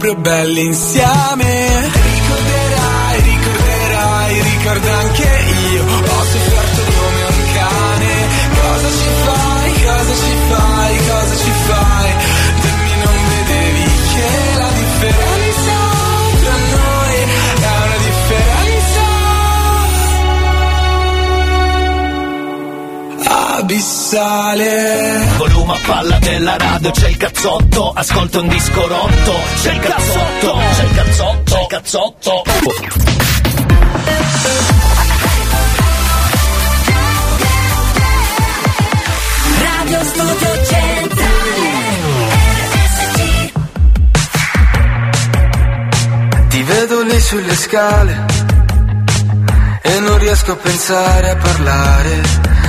Proprio 0.00 0.14
belli 0.14 0.64
insieme. 0.64 1.90
Ricorderai, 1.92 3.20
ricorderai, 3.20 4.42
ricordo 4.42 4.92
anche 4.94 5.28
io. 5.72 5.84
Ho 5.84 6.24
sofferto 6.24 6.82
come 6.96 7.22
un 7.28 7.44
cane. 7.52 8.14
Cosa 8.60 8.88
ci 8.88 9.10
fai, 9.24 9.72
cosa 9.84 10.14
ci 10.14 10.34
fai, 10.48 10.96
cosa 11.06 11.36
ci 11.36 11.52
fai? 11.68 12.10
Dimmi 12.62 12.94
non 13.04 13.16
vedevi 13.28 13.84
che 14.14 14.28
la 14.56 14.70
differenza 14.80 15.78
tra 16.40 16.56
noi 16.76 17.14
è 17.60 17.68
una 17.84 17.98
differenza 18.08 19.04
abissale. 23.58 25.28
Volume 25.36 25.72
a 25.74 25.78
palla 25.86 26.18
della 26.18 26.56
radio, 26.56 26.90
c'è 26.90 27.08
il 27.08 27.16
cazzotto, 27.18 27.89
ascolta 28.00 28.40
un 28.40 28.48
disco 28.48 28.86
rotto, 28.86 29.34
c'è 29.60 29.72
il 29.72 29.78
cazzotto, 29.78 30.58
c'è 30.74 30.84
il 30.84 30.94
cazzotto, 30.94 31.54
c'è 31.54 31.60
il 31.60 31.66
cazzotto. 31.66 32.42
Radio 39.60 40.04
Studio 40.04 40.64
Centrale 40.64 41.58
Ti 46.48 46.62
vedo 46.62 47.02
lì 47.02 47.20
sulle 47.20 47.54
scale 47.54 48.24
e 49.82 50.00
non 50.00 50.16
riesco 50.16 50.52
a 50.52 50.56
pensare 50.56 51.30
a 51.30 51.36
parlare, 51.36 52.22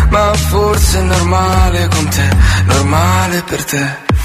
ma 0.10 0.34
forse 0.34 1.00
è 1.00 1.04
normale 1.04 1.88
con 1.88 2.10
te, 2.10 2.30
normale 2.66 3.42
per 3.44 3.64
te. 3.64 4.11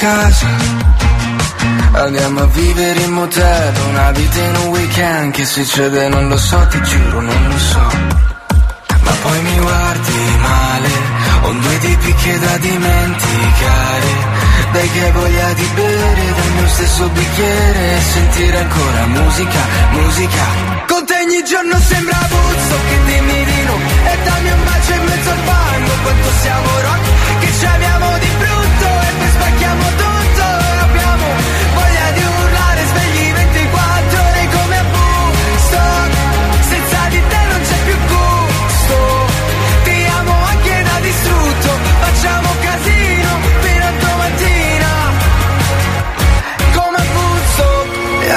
casa. 0.00 0.46
Andiamo 1.92 2.40
a 2.40 2.46
vivere 2.46 3.00
in 3.02 3.12
motel, 3.12 3.74
una 3.90 4.10
vita 4.12 4.40
in 4.40 4.56
un 4.56 4.68
weekend 4.68 5.32
Che 5.32 5.44
succede 5.44 6.08
non 6.08 6.28
lo 6.28 6.38
so, 6.38 6.58
ti 6.70 6.82
giuro 6.82 7.20
non 7.20 7.48
lo 7.48 7.58
so. 7.58 7.86
Ma 9.02 9.12
poi 9.22 9.42
mi 9.42 9.58
guardi 9.58 10.38
male, 10.40 10.88
ho 11.42 11.52
due 11.52 11.78
tipi 11.78 12.14
che 12.14 12.38
da 12.38 12.56
dimenticare 12.56 14.29
Dai 14.72 14.90
che 14.90 15.10
voglia 15.10 15.52
di 15.54 15.68
bere 15.74 16.32
dal 16.36 16.50
mio 16.52 16.68
stesso 16.68 17.08
bicchiere 17.08 17.96
E 17.96 18.00
sentire 18.00 18.58
ancora 18.58 19.06
musica, 19.06 19.60
musica. 19.90 20.44
Con 20.86 21.06
te 21.06 21.14
ogni 21.14 21.42
giorno 21.44 21.78
sembra 21.80 22.18
Buzzo 22.28 22.76
che 22.88 22.98
dimmi 23.04 23.44
di 23.44 23.62
no 23.64 23.76
E 24.04 24.18
dammi 24.24 24.50
un 24.50 24.64
bacio 24.64 24.92
in 24.92 25.04
mezzo 25.04 25.30
al 25.30 25.38
fango 25.44 25.92
Quanto 26.02 26.28
siamo 26.42 26.68
rock 26.80 27.38
che 27.40 27.52
ci 27.58 27.64
amiamo 27.66 28.18
di 28.18 28.30
brutto 28.38 28.86
E 28.86 29.12
poi 29.18 29.28
spacchiamo 29.28 29.82
tutto 29.96 30.09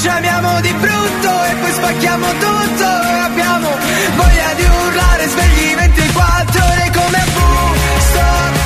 ci 0.00 0.08
amiamo 0.08 0.60
di 0.62 0.72
brutto 0.72 1.44
e 1.44 1.54
poi 1.56 1.72
spacchiamo 1.72 2.26
tutto. 2.26 2.84
E 2.84 3.18
abbiamo 3.18 3.68
voglia 4.16 4.54
di 4.54 4.64
urlare 4.64 5.28
svegli 5.28 5.74
24 5.74 6.64
ore 6.64 6.90
come 6.94 7.18
a 7.18 7.26
Woodstock. 7.36 8.56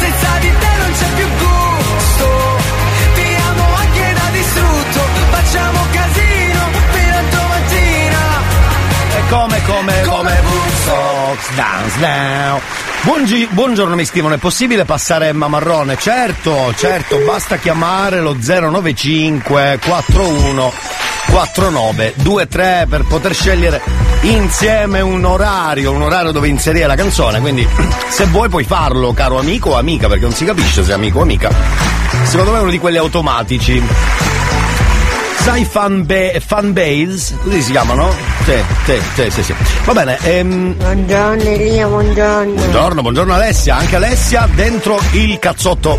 Senza 0.00 0.28
di 0.40 0.52
te 0.58 0.72
non 0.80 0.92
c'è 0.92 1.06
più 1.14 1.28
gusto. 1.44 2.26
Ti 3.14 3.36
amo 3.48 3.64
anche 3.74 4.14
da 4.14 4.28
distrutto, 4.32 5.00
facciamo 5.30 5.78
casino 5.92 6.60
fino 6.92 7.16
a 7.16 7.22
domattina. 7.36 8.22
E 9.12 9.28
come, 9.28 9.62
come, 9.64 10.00
come 10.02 10.40
Woodstock 10.40 11.54
Dance 11.54 11.98
Now. 11.98 12.87
Buongi- 13.02 13.48
buongiorno 13.50 13.94
mi 13.94 14.04
scrivono, 14.04 14.34
è 14.34 14.38
possibile 14.38 14.84
passare 14.84 15.28
Emma 15.28 15.48
Marrone? 15.48 15.96
Certo, 15.98 16.74
certo, 16.76 17.18
basta 17.24 17.56
chiamare 17.56 18.20
lo 18.20 18.36
095 18.38 19.78
41 19.82 20.72
49 21.26 22.14
23 22.16 22.86
per 22.88 23.04
poter 23.04 23.34
scegliere 23.34 23.80
insieme 24.22 25.00
un 25.00 25.24
orario, 25.24 25.92
un 25.92 26.02
orario 26.02 26.32
dove 26.32 26.48
inserire 26.48 26.86
la 26.86 26.96
canzone, 26.96 27.40
quindi 27.40 27.66
se 28.10 28.26
vuoi 28.26 28.48
puoi 28.48 28.64
farlo, 28.64 29.12
caro 29.12 29.38
amico 29.38 29.70
o 29.70 29.78
amica, 29.78 30.08
perché 30.08 30.24
non 30.24 30.34
si 30.34 30.44
capisce 30.44 30.84
se 30.84 30.90
è 30.90 30.94
amico 30.94 31.20
o 31.20 31.22
amica. 31.22 31.50
Secondo 32.24 32.52
me 32.52 32.58
è 32.58 32.60
uno 32.62 32.70
di 32.70 32.78
quelli 32.78 32.98
automatici. 32.98 33.82
Sai 35.38 35.64
fan, 35.64 36.04
ba- 36.04 36.38
fan 36.44 36.72
base? 36.72 37.38
Così 37.42 37.62
si 37.62 37.70
chiamano? 37.70 38.12
Sì, 38.48 38.54
sì, 38.86 38.98
sì, 39.14 39.30
sì, 39.30 39.42
sì. 39.42 39.52
Va 39.84 39.92
bene, 39.92 40.16
ehm, 40.22 40.72
Buongiorno 40.72 41.42
Elia, 41.42 41.86
buongiorno. 41.86 42.54
Buongiorno, 42.54 43.02
buongiorno 43.02 43.34
Alessia, 43.34 43.76
anche 43.76 43.96
Alessia 43.96 44.48
dentro 44.54 44.98
il 45.12 45.38
cazzotto. 45.38 45.98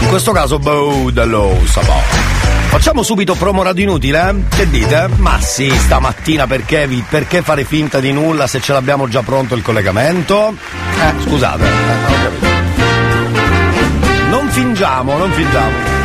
In 0.00 0.08
questo 0.08 0.32
caso, 0.32 0.58
boh, 0.58 1.10
dello 1.12 1.58
sabò. 1.66 2.00
Facciamo 2.68 3.02
subito 3.02 3.34
promo 3.34 3.62
radio 3.62 3.82
inutile? 3.84 4.30
eh? 4.30 4.34
Che 4.56 4.70
dite? 4.70 5.10
Ma 5.16 5.38
sì, 5.42 5.68
stamattina 5.68 6.46
perché, 6.46 6.86
vi- 6.86 7.04
perché 7.06 7.42
fare 7.42 7.64
finta 7.64 8.00
di 8.00 8.12
nulla 8.12 8.46
se 8.46 8.62
ce 8.62 8.72
l'abbiamo 8.72 9.06
già 9.06 9.20
pronto 9.20 9.54
il 9.54 9.60
collegamento? 9.60 10.54
Eh, 11.02 11.12
scusate, 11.22 11.64
eh, 11.64 12.08
non. 12.08 12.38
Non 14.40 14.48
fingiamo, 14.48 15.18
non 15.18 15.30
fingiamo. 15.32 15.98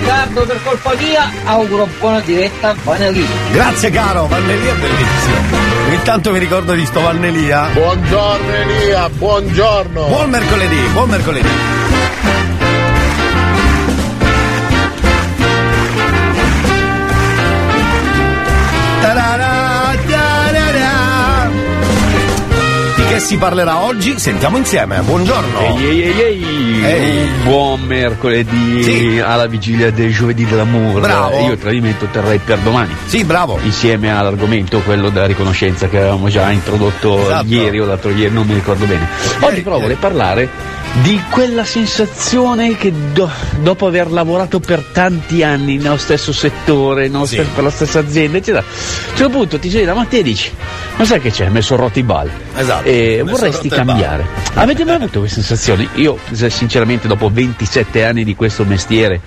Ritardo 0.00 0.44
per 0.46 0.62
colpa 0.64 0.94
mia, 0.94 1.30
auguro 1.44 1.88
buona 1.98 2.20
diretta 2.20 2.70
a 2.70 2.76
Vanelli. 2.82 3.26
Grazie 3.52 3.90
caro, 3.90 4.26
Vannelia 4.26 4.72
è 4.72 4.76
bellissimo. 4.76 5.36
Ogni 5.86 6.02
tanto 6.02 6.32
mi 6.32 6.38
ricordo 6.38 6.72
di 6.72 6.84
sto 6.86 7.00
Vannelia. 7.00 7.68
Buongiorno 7.72 8.52
Elia, 8.52 9.08
buongiorno. 9.08 10.06
Buon 10.06 10.30
mercoledì, 10.30 10.80
buon 10.92 11.08
mercoledì. 11.10 11.79
Che 23.20 23.26
si 23.26 23.36
parlerà 23.36 23.82
oggi? 23.84 24.18
Sentiamo 24.18 24.56
insieme. 24.56 25.00
Buongiorno. 25.00 25.60
Ehi, 25.60 26.02
ehi, 26.02 26.20
ehi, 26.20 26.84
ehi. 26.84 27.28
Buon 27.44 27.82
mercoledì 27.82 28.82
Sì. 28.82 29.20
alla 29.22 29.46
vigilia 29.46 29.90
del 29.90 30.12
giovedì 30.12 30.46
dell'amore. 30.46 31.00
Bravo. 31.00 31.38
Io 31.44 31.52
il 31.52 31.58
tradimento 31.58 32.06
terrei 32.10 32.38
per 32.38 32.58
domani. 32.60 32.94
Sì, 33.04 33.22
bravo. 33.24 33.58
Insieme 33.62 34.10
all'argomento 34.16 34.80
quello 34.80 35.10
della 35.10 35.26
riconoscenza 35.26 35.88
che 35.88 35.98
avevamo 35.98 36.28
già 36.28 36.50
introdotto 36.50 37.20
Esatto. 37.20 37.44
ieri 37.46 37.78
o 37.80 37.84
l'altro 37.84 38.10
ieri, 38.10 38.32
non 38.32 38.46
mi 38.46 38.54
ricordo 38.54 38.86
bene. 38.86 39.06
Oggi 39.40 39.60
però 39.60 39.78
vorrei 39.78 39.96
parlare 39.96 40.48
di 41.02 41.20
quella 41.30 41.64
sensazione 41.64 42.76
che 42.76 42.92
do- 43.12 43.30
dopo 43.60 43.86
aver 43.86 44.10
lavorato 44.10 44.58
per 44.60 44.82
tanti 44.92 45.42
anni 45.42 45.76
nello 45.78 45.96
stesso 45.96 46.32
settore, 46.32 47.08
nello 47.08 47.26
Sì. 47.26 47.36
stesso- 47.36 47.50
per 47.54 47.64
la 47.64 47.70
stessa 47.70 47.98
azienda, 48.00 48.38
eccetera, 48.38 48.58
a 48.58 49.10
un 49.10 49.16
certo 49.16 49.30
punto 49.30 49.58
ti 49.58 49.84
la 49.84 49.94
mattina 49.94 50.20
e 50.20 50.24
dici, 50.24 50.50
ma 50.96 51.04
sai 51.04 51.20
che 51.20 51.30
c'è? 51.30 51.48
Mi 51.48 51.62
sono 51.62 51.82
rotto 51.82 51.98
i 52.00 52.02
balli. 52.02 52.30
Esatto, 52.56 52.88
E 52.88 53.22
vorresti 53.24 53.68
cambiare. 53.68 54.26
Avete 54.54 54.84
mai 54.84 54.96
avuto 54.96 55.20
queste 55.20 55.40
sensazioni? 55.42 55.88
Io, 55.94 56.18
sinceramente, 56.32 57.06
dopo 57.06 57.30
27 57.32 58.04
anni 58.04 58.24
di 58.24 58.34
questo 58.34 58.64
mestiere, 58.64 59.20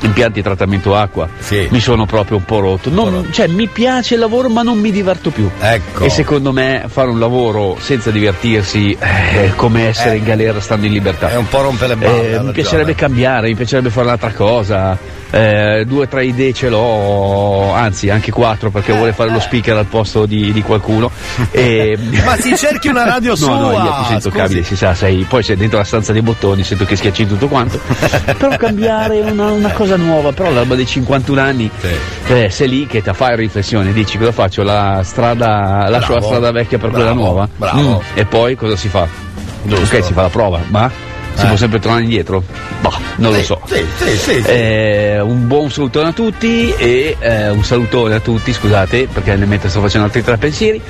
impianti 0.00 0.34
di 0.34 0.42
trattamento 0.42 0.96
acqua, 0.96 1.28
mi 1.68 1.80
sono 1.80 2.06
proprio 2.06 2.38
un 2.38 2.44
po' 2.44 2.60
rotto. 2.60 2.88
Non- 2.90 3.28
cioè, 3.30 3.46
mi 3.46 3.68
piace 3.68 4.14
il 4.14 4.20
lavoro, 4.20 4.48
ma 4.48 4.62
non 4.62 4.78
mi 4.78 4.90
diverto 4.90 5.30
più. 5.30 5.48
Ecco. 5.60 6.04
E 6.04 6.10
secondo 6.10 6.50
me 6.52 6.84
fare 6.88 7.10
un 7.10 7.18
lavoro 7.18 7.76
senza 7.78 8.10
divertirsi 8.10 8.96
eh, 8.98 9.44
è 9.44 9.52
come 9.54 9.88
essere 9.88 10.16
in 10.16 10.24
galera 10.24 10.60
stando 10.62 10.86
in 10.86 10.92
libertà. 10.92 11.30
È 11.30 11.36
un 11.36 11.48
po' 11.48 11.60
rompe 11.60 11.86
le 11.86 11.96
balle, 11.96 12.34
Eh, 12.36 12.40
mi 12.40 12.52
piacerebbe 12.52 12.94
cambiare, 12.94 13.48
mi 13.48 13.54
piacerebbe 13.54 13.90
fare 13.90 14.06
un'altra 14.06 14.32
cosa. 14.32 15.20
Eh, 15.34 15.84
due 15.86 16.02
o 16.04 16.08
tre 16.08 16.26
idee 16.26 16.52
ce 16.52 16.68
l'ho, 16.68 17.72
anzi 17.72 18.10
anche 18.10 18.30
quattro 18.30 18.70
perché 18.70 18.92
vuole 18.92 19.14
fare 19.14 19.30
lo 19.30 19.40
speaker 19.40 19.74
al 19.78 19.86
posto 19.86 20.26
di, 20.26 20.52
di 20.52 20.62
qualcuno. 20.62 21.10
E... 21.52 21.96
Ma 22.24 22.36
si 22.36 22.54
cerchi 22.56 22.88
una 22.88 23.04
radio 23.04 23.30
No, 23.32 23.36
sua. 23.36 23.56
no, 23.56 23.72
io 23.72 23.94
ti 24.00 24.04
sento 24.08 24.30
cabile, 24.30 24.62
si 24.62 24.76
sa, 24.76 24.94
sei, 24.94 25.24
poi 25.28 25.42
sei 25.42 25.56
dentro 25.56 25.78
la 25.78 25.84
stanza 25.84 26.12
dei 26.12 26.20
bottoni, 26.22 26.62
sento 26.62 26.84
che 26.84 26.96
schiacci 26.96 27.26
tutto 27.26 27.48
quanto. 27.48 27.78
però 28.36 28.56
cambiare 28.56 29.20
una, 29.20 29.50
una 29.50 29.70
cosa 29.72 29.96
nuova, 29.96 30.32
però 30.32 30.48
all'alba 30.50 30.74
dei 30.74 30.86
51 30.86 31.40
anni 31.40 31.70
eh, 32.28 32.50
sei 32.50 32.68
lì 32.68 32.86
che 32.86 33.00
ti 33.02 33.10
fai 33.14 33.34
riflessione, 33.36 33.92
dici 33.92 34.18
cosa 34.18 34.32
faccio? 34.32 34.62
La 34.62 35.00
strada, 35.02 35.86
lascio 35.88 36.12
Bravo. 36.12 36.14
la 36.14 36.22
strada 36.26 36.50
vecchia 36.52 36.78
per 36.78 36.90
quella 36.90 37.04
Bravo, 37.06 37.20
nuova? 37.20 37.48
bravo. 37.56 37.80
Mm, 38.14 38.18
E 38.18 38.24
poi 38.26 38.54
cosa 38.54 38.76
si 38.76 38.88
fa? 38.88 39.06
Ok, 39.64 40.02
si 40.02 40.12
fa 40.12 40.22
la 40.22 40.28
prova, 40.28 40.60
ma 40.68 41.11
si 41.34 41.44
Eh. 41.44 41.48
può 41.48 41.56
sempre 41.56 41.78
tornare 41.78 42.02
indietro? 42.04 42.42
Bah, 42.80 42.98
non 43.16 43.32
lo 43.32 43.42
so. 43.42 43.60
Sì, 43.66 43.84
sì, 43.98 44.16
sì. 44.16 44.42
sì. 44.42 44.48
Eh, 44.48 45.20
un 45.20 45.46
buon 45.46 45.70
salutone 45.70 46.08
a 46.08 46.12
tutti 46.12 46.72
e 46.76 47.16
eh, 47.18 47.50
un 47.50 47.62
salutone 47.64 48.14
a 48.16 48.20
tutti, 48.20 48.52
scusate, 48.52 49.08
perché 49.12 49.34
nel 49.36 49.48
mentre 49.48 49.68
sto 49.68 49.80
facendo 49.80 50.06
altri 50.06 50.22
tre 50.24 50.36
pensieri. 50.36 50.80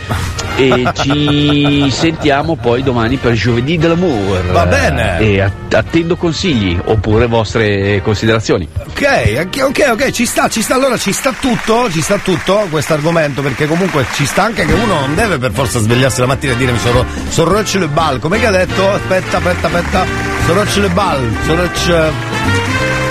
E 0.57 0.85
ci 0.95 1.89
sentiamo 1.91 2.57
poi 2.57 2.83
domani 2.83 3.17
per 3.17 3.33
giovedì 3.33 3.79
dell'amore. 3.79 4.43
Va 4.51 4.67
bene. 4.67 5.19
E 5.21 5.41
att- 5.41 5.75
attendo 5.75 6.17
consigli 6.17 6.79
oppure 6.85 7.27
vostre 7.27 8.01
considerazioni. 8.03 8.69
Ok, 8.87 9.47
ok, 9.65 9.89
ok, 9.93 10.11
ci 10.11 10.27
sta, 10.27 10.49
ci 10.49 10.63
sta, 10.63 10.75
allora 10.75 10.97
ci 10.99 11.13
sta 11.13 11.33
tutto, 11.39 11.91
ci 11.91 12.01
sta 12.03 12.19
tutto 12.19 12.67
questo 12.71 12.93
argomento, 12.95 13.43
perché 13.43 13.67
comunque 13.67 14.05
ci 14.15 14.25
sta 14.27 14.45
anche 14.45 14.65
che 14.67 14.73
uno 14.73 15.01
non 15.01 15.15
deve 15.15 15.39
per 15.39 15.53
forza 15.53 15.79
svegliarsi 15.81 16.21
la 16.21 16.27
mattina 16.27 16.53
e 16.53 16.57
dire 16.57 16.73
mi 16.73 16.79
sono 16.79 17.05
sorroccio 17.29 17.79
le 17.79 17.89
ball, 17.89 18.19
come 18.19 18.39
che 18.39 18.47
ha 18.47 18.51
detto? 18.51 18.91
Aspetta, 18.91 19.39
aspetta, 19.39 19.67
aspetta, 19.67 20.32
sorroccio 20.47 20.81
le 20.81 20.89
ball, 20.91 21.21
sorroccio... 21.45 22.13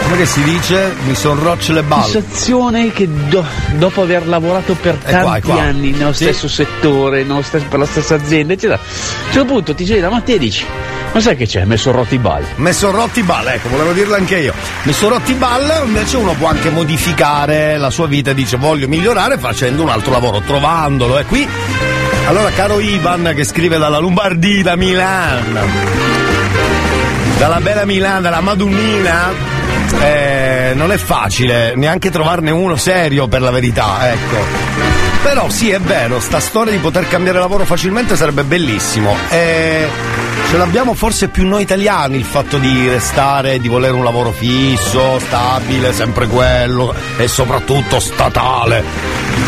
come 0.04 0.18
che 0.18 0.26
si 0.26 0.44
dice? 0.44 0.94
Mi 1.06 1.16
sorroccio 1.16 1.74
le 1.74 1.84
ball. 1.84 2.04
Sensazione 2.10 2.92
che 2.92 3.08
do- 3.28 3.46
dopo 3.78 4.02
aver 4.02 4.28
lavorato 4.28 4.74
per 4.80 4.98
È 5.04 5.12
qua, 5.22 5.32
tanti 5.34 5.42
qua. 5.50 5.62
anni 5.62 5.92
nello 5.92 6.14
Sì. 6.14 6.24
stesso 6.26 6.48
settore, 6.48 7.24
nello 7.24 7.42
stes- 7.42 7.64
per 7.64 7.80
la 7.80 7.86
stessa 7.86 8.16
azienda, 8.16 8.54
eccetera, 8.54 8.76
a 8.76 8.80
un 9.28 9.32
certo 9.32 9.46
punto 9.54 9.74
ti 9.76 9.86
svegli 9.86 10.02
la 10.02 10.10
mattina 10.10 10.38
e 10.38 10.40
dici, 10.40 10.66
ma 11.14 11.20
sai 11.20 11.36
che 11.36 11.46
c'è? 11.46 11.66
Mi 11.66 11.78
sono 11.78 11.98
rotti 11.98 12.16
i 12.16 12.20
balli. 12.20 12.46
Mi 12.56 12.74
sono 12.74 12.98
rotti 12.98 13.20
i 13.20 13.24
ball, 13.24 13.48
ecco, 13.48 13.70
volevo 13.70 13.92
dirlo 13.94 14.16
anche 14.16 14.38
io. 14.38 14.54
Mi 14.84 14.94
sono 14.94 15.16
rotti 15.16 15.32
i 15.32 15.36
ball, 15.36 15.70
invece 15.86 16.18
uno 16.18 16.34
può 16.34 16.48
anche 16.48 16.70
modificare 16.70 17.78
la 17.78 17.90
sua 17.90 18.08
vita 18.08 18.32
e 18.32 18.34
dice 18.34 18.58
voglio 18.58 18.88
migliorare 18.88 19.38
facendo 19.38 19.82
un 19.84 19.90
altro 19.90 20.12
lavoro, 20.12 20.42
trovandolo. 20.46 21.18
E 21.20 21.26
qui, 21.26 21.48
allora 22.28 22.50
caro 22.52 22.80
Ivan 22.80 23.34
che 23.36 23.44
scrive 23.46 23.78
dalla 23.78 23.98
Lombardia, 23.98 24.76
Milano, 24.78 25.60
dalla 27.42 27.60
bella 27.60 27.86
Milano, 27.86 28.22
dalla 28.22 28.40
Madonnina, 28.40 29.34
eh, 30.00 30.74
non 30.76 30.92
è 30.92 30.98
facile 30.98 31.74
neanche 31.76 32.12
trovarne 32.12 32.52
uno 32.52 32.76
serio 32.76 33.28
per 33.28 33.42
la 33.42 33.50
verità, 33.50 34.12
ecco. 34.12 34.38
Però 35.24 35.50
sì, 35.50 35.72
è 35.72 35.80
vero, 35.80 36.20
sta 36.20 36.40
storia 36.40 36.72
di 36.72 36.78
poter 36.78 37.08
cambiare 37.08 37.40
lavoro 37.40 37.66
facilmente 37.66 38.16
sarebbe 38.16 38.44
bellissimo. 38.44 39.16
E 39.32 39.88
ce 40.52 40.58
l'abbiamo 40.58 40.94
forse 40.94 41.30
più 41.30 41.48
noi 41.48 41.64
italiani 41.64 42.16
il 42.16 42.26
fatto 42.26 42.60
di 42.60 42.88
restare, 42.88 43.60
di 43.60 43.68
volere 43.68 43.94
un 43.94 44.04
lavoro 44.04 44.32
fisso, 44.32 45.18
stabile, 45.18 45.94
sempre 45.94 46.28
quello 46.28 46.94
e 47.18 47.28
soprattutto 47.28 48.00
statale. 48.00 48.84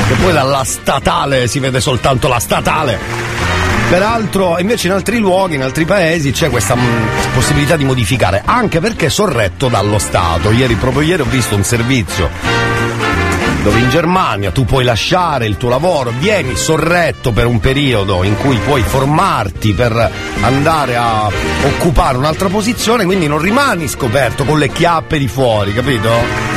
Che 0.08 0.16
poi 0.16 0.34
dalla 0.34 0.64
statale 0.64 1.48
si 1.48 1.60
vede 1.60 1.80
soltanto 1.80 2.28
la 2.28 2.40
statale. 2.40 3.53
Peraltro, 3.94 4.58
invece 4.58 4.88
in 4.88 4.94
altri 4.94 5.20
luoghi, 5.20 5.54
in 5.54 5.62
altri 5.62 5.86
paesi 5.86 6.32
c'è 6.32 6.50
questa 6.50 6.74
mh, 6.74 6.82
possibilità 7.36 7.78
di 7.78 7.86
modificare, 7.86 8.42
anche 8.44 8.80
perché 8.80 9.08
sorretto 9.08 9.68
dallo 9.68 10.00
Stato. 10.00 10.50
Ieri, 10.50 10.74
proprio 10.74 11.04
ieri 11.04 11.22
ho 11.22 11.26
visto 11.26 11.56
un 11.56 11.64
servizio 11.64 12.28
dove 13.62 13.80
in 13.80 13.92
Germania 13.92 14.50
tu 14.50 14.66
puoi 14.66 14.84
lasciare 14.84 15.46
il 15.46 15.58
tuo 15.58 15.70
lavoro, 15.70 16.12
vieni 16.18 16.56
sorretto 16.56 17.34
per 17.34 17.46
un 17.46 17.60
periodo 17.60 18.24
in 18.24 18.36
cui 18.36 18.58
puoi 18.58 18.82
formarti 18.82 19.74
per 19.74 20.12
andare 20.42 20.96
a 20.96 21.30
occupare 21.64 22.18
un'altra 22.18 22.50
posizione, 22.50 23.06
quindi 23.06 23.28
non 23.28 23.38
rimani 23.38 23.88
scoperto 23.88 24.44
con 24.44 24.58
le 24.58 24.70
chiappe 24.70 25.20
di 25.20 25.28
fuori, 25.28 25.72
capito? 25.72 26.53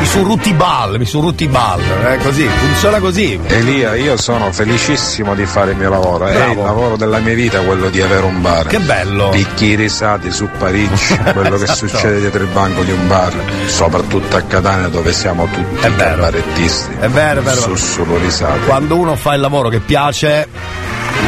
Mi 0.00 0.06
sono 0.06 0.24
rutti 0.24 0.50
i 0.50 0.52
ball, 0.54 0.96
mi 0.98 1.04
sono 1.06 1.24
rutti 1.24 1.44
i 1.44 1.48
ball, 1.48 1.80
è 1.80 2.18
così, 2.18 2.46
funziona 2.46 2.98
così. 2.98 3.38
Elia, 3.46 3.94
io 3.94 4.16
sono 4.16 4.52
felicissimo 4.52 5.34
di 5.34 5.44
fare 5.46 5.72
il 5.72 5.76
mio 5.76 5.90
lavoro. 5.90 6.26
È 6.26 6.34
Bravo. 6.34 6.52
il 6.52 6.58
lavoro 6.58 6.96
della 6.96 7.18
mia 7.18 7.34
vita 7.34 7.60
quello 7.60 7.88
di 7.88 8.00
avere 8.00 8.24
un 8.24 8.40
bar. 8.40 8.66
Che 8.66 8.78
bello! 8.80 9.30
Picchi 9.30 9.74
risati 9.74 10.30
su 10.30 10.48
Parigi, 10.58 11.16
quello 11.32 11.56
che 11.56 11.64
Esatto. 11.64 11.88
succede 11.88 12.20
dietro 12.20 12.42
il 12.42 12.48
banco 12.50 12.82
di 12.82 12.92
un 12.92 13.06
bar, 13.08 13.34
soprattutto 13.66 14.36
a 14.36 14.42
Catania 14.42 14.88
dove 14.88 15.12
siamo 15.12 15.46
tutti 15.46 15.88
barettisti. 15.88 16.94
È 17.00 17.08
vero, 17.08 17.40
è 17.40 17.42
vero. 17.42 17.60
Sussurro 17.60 18.16
risate. 18.18 18.60
Quando 18.66 18.96
uno 18.96 19.16
fa 19.16 19.34
il 19.34 19.40
lavoro 19.40 19.68
che 19.68 19.80
piace, 19.80 20.48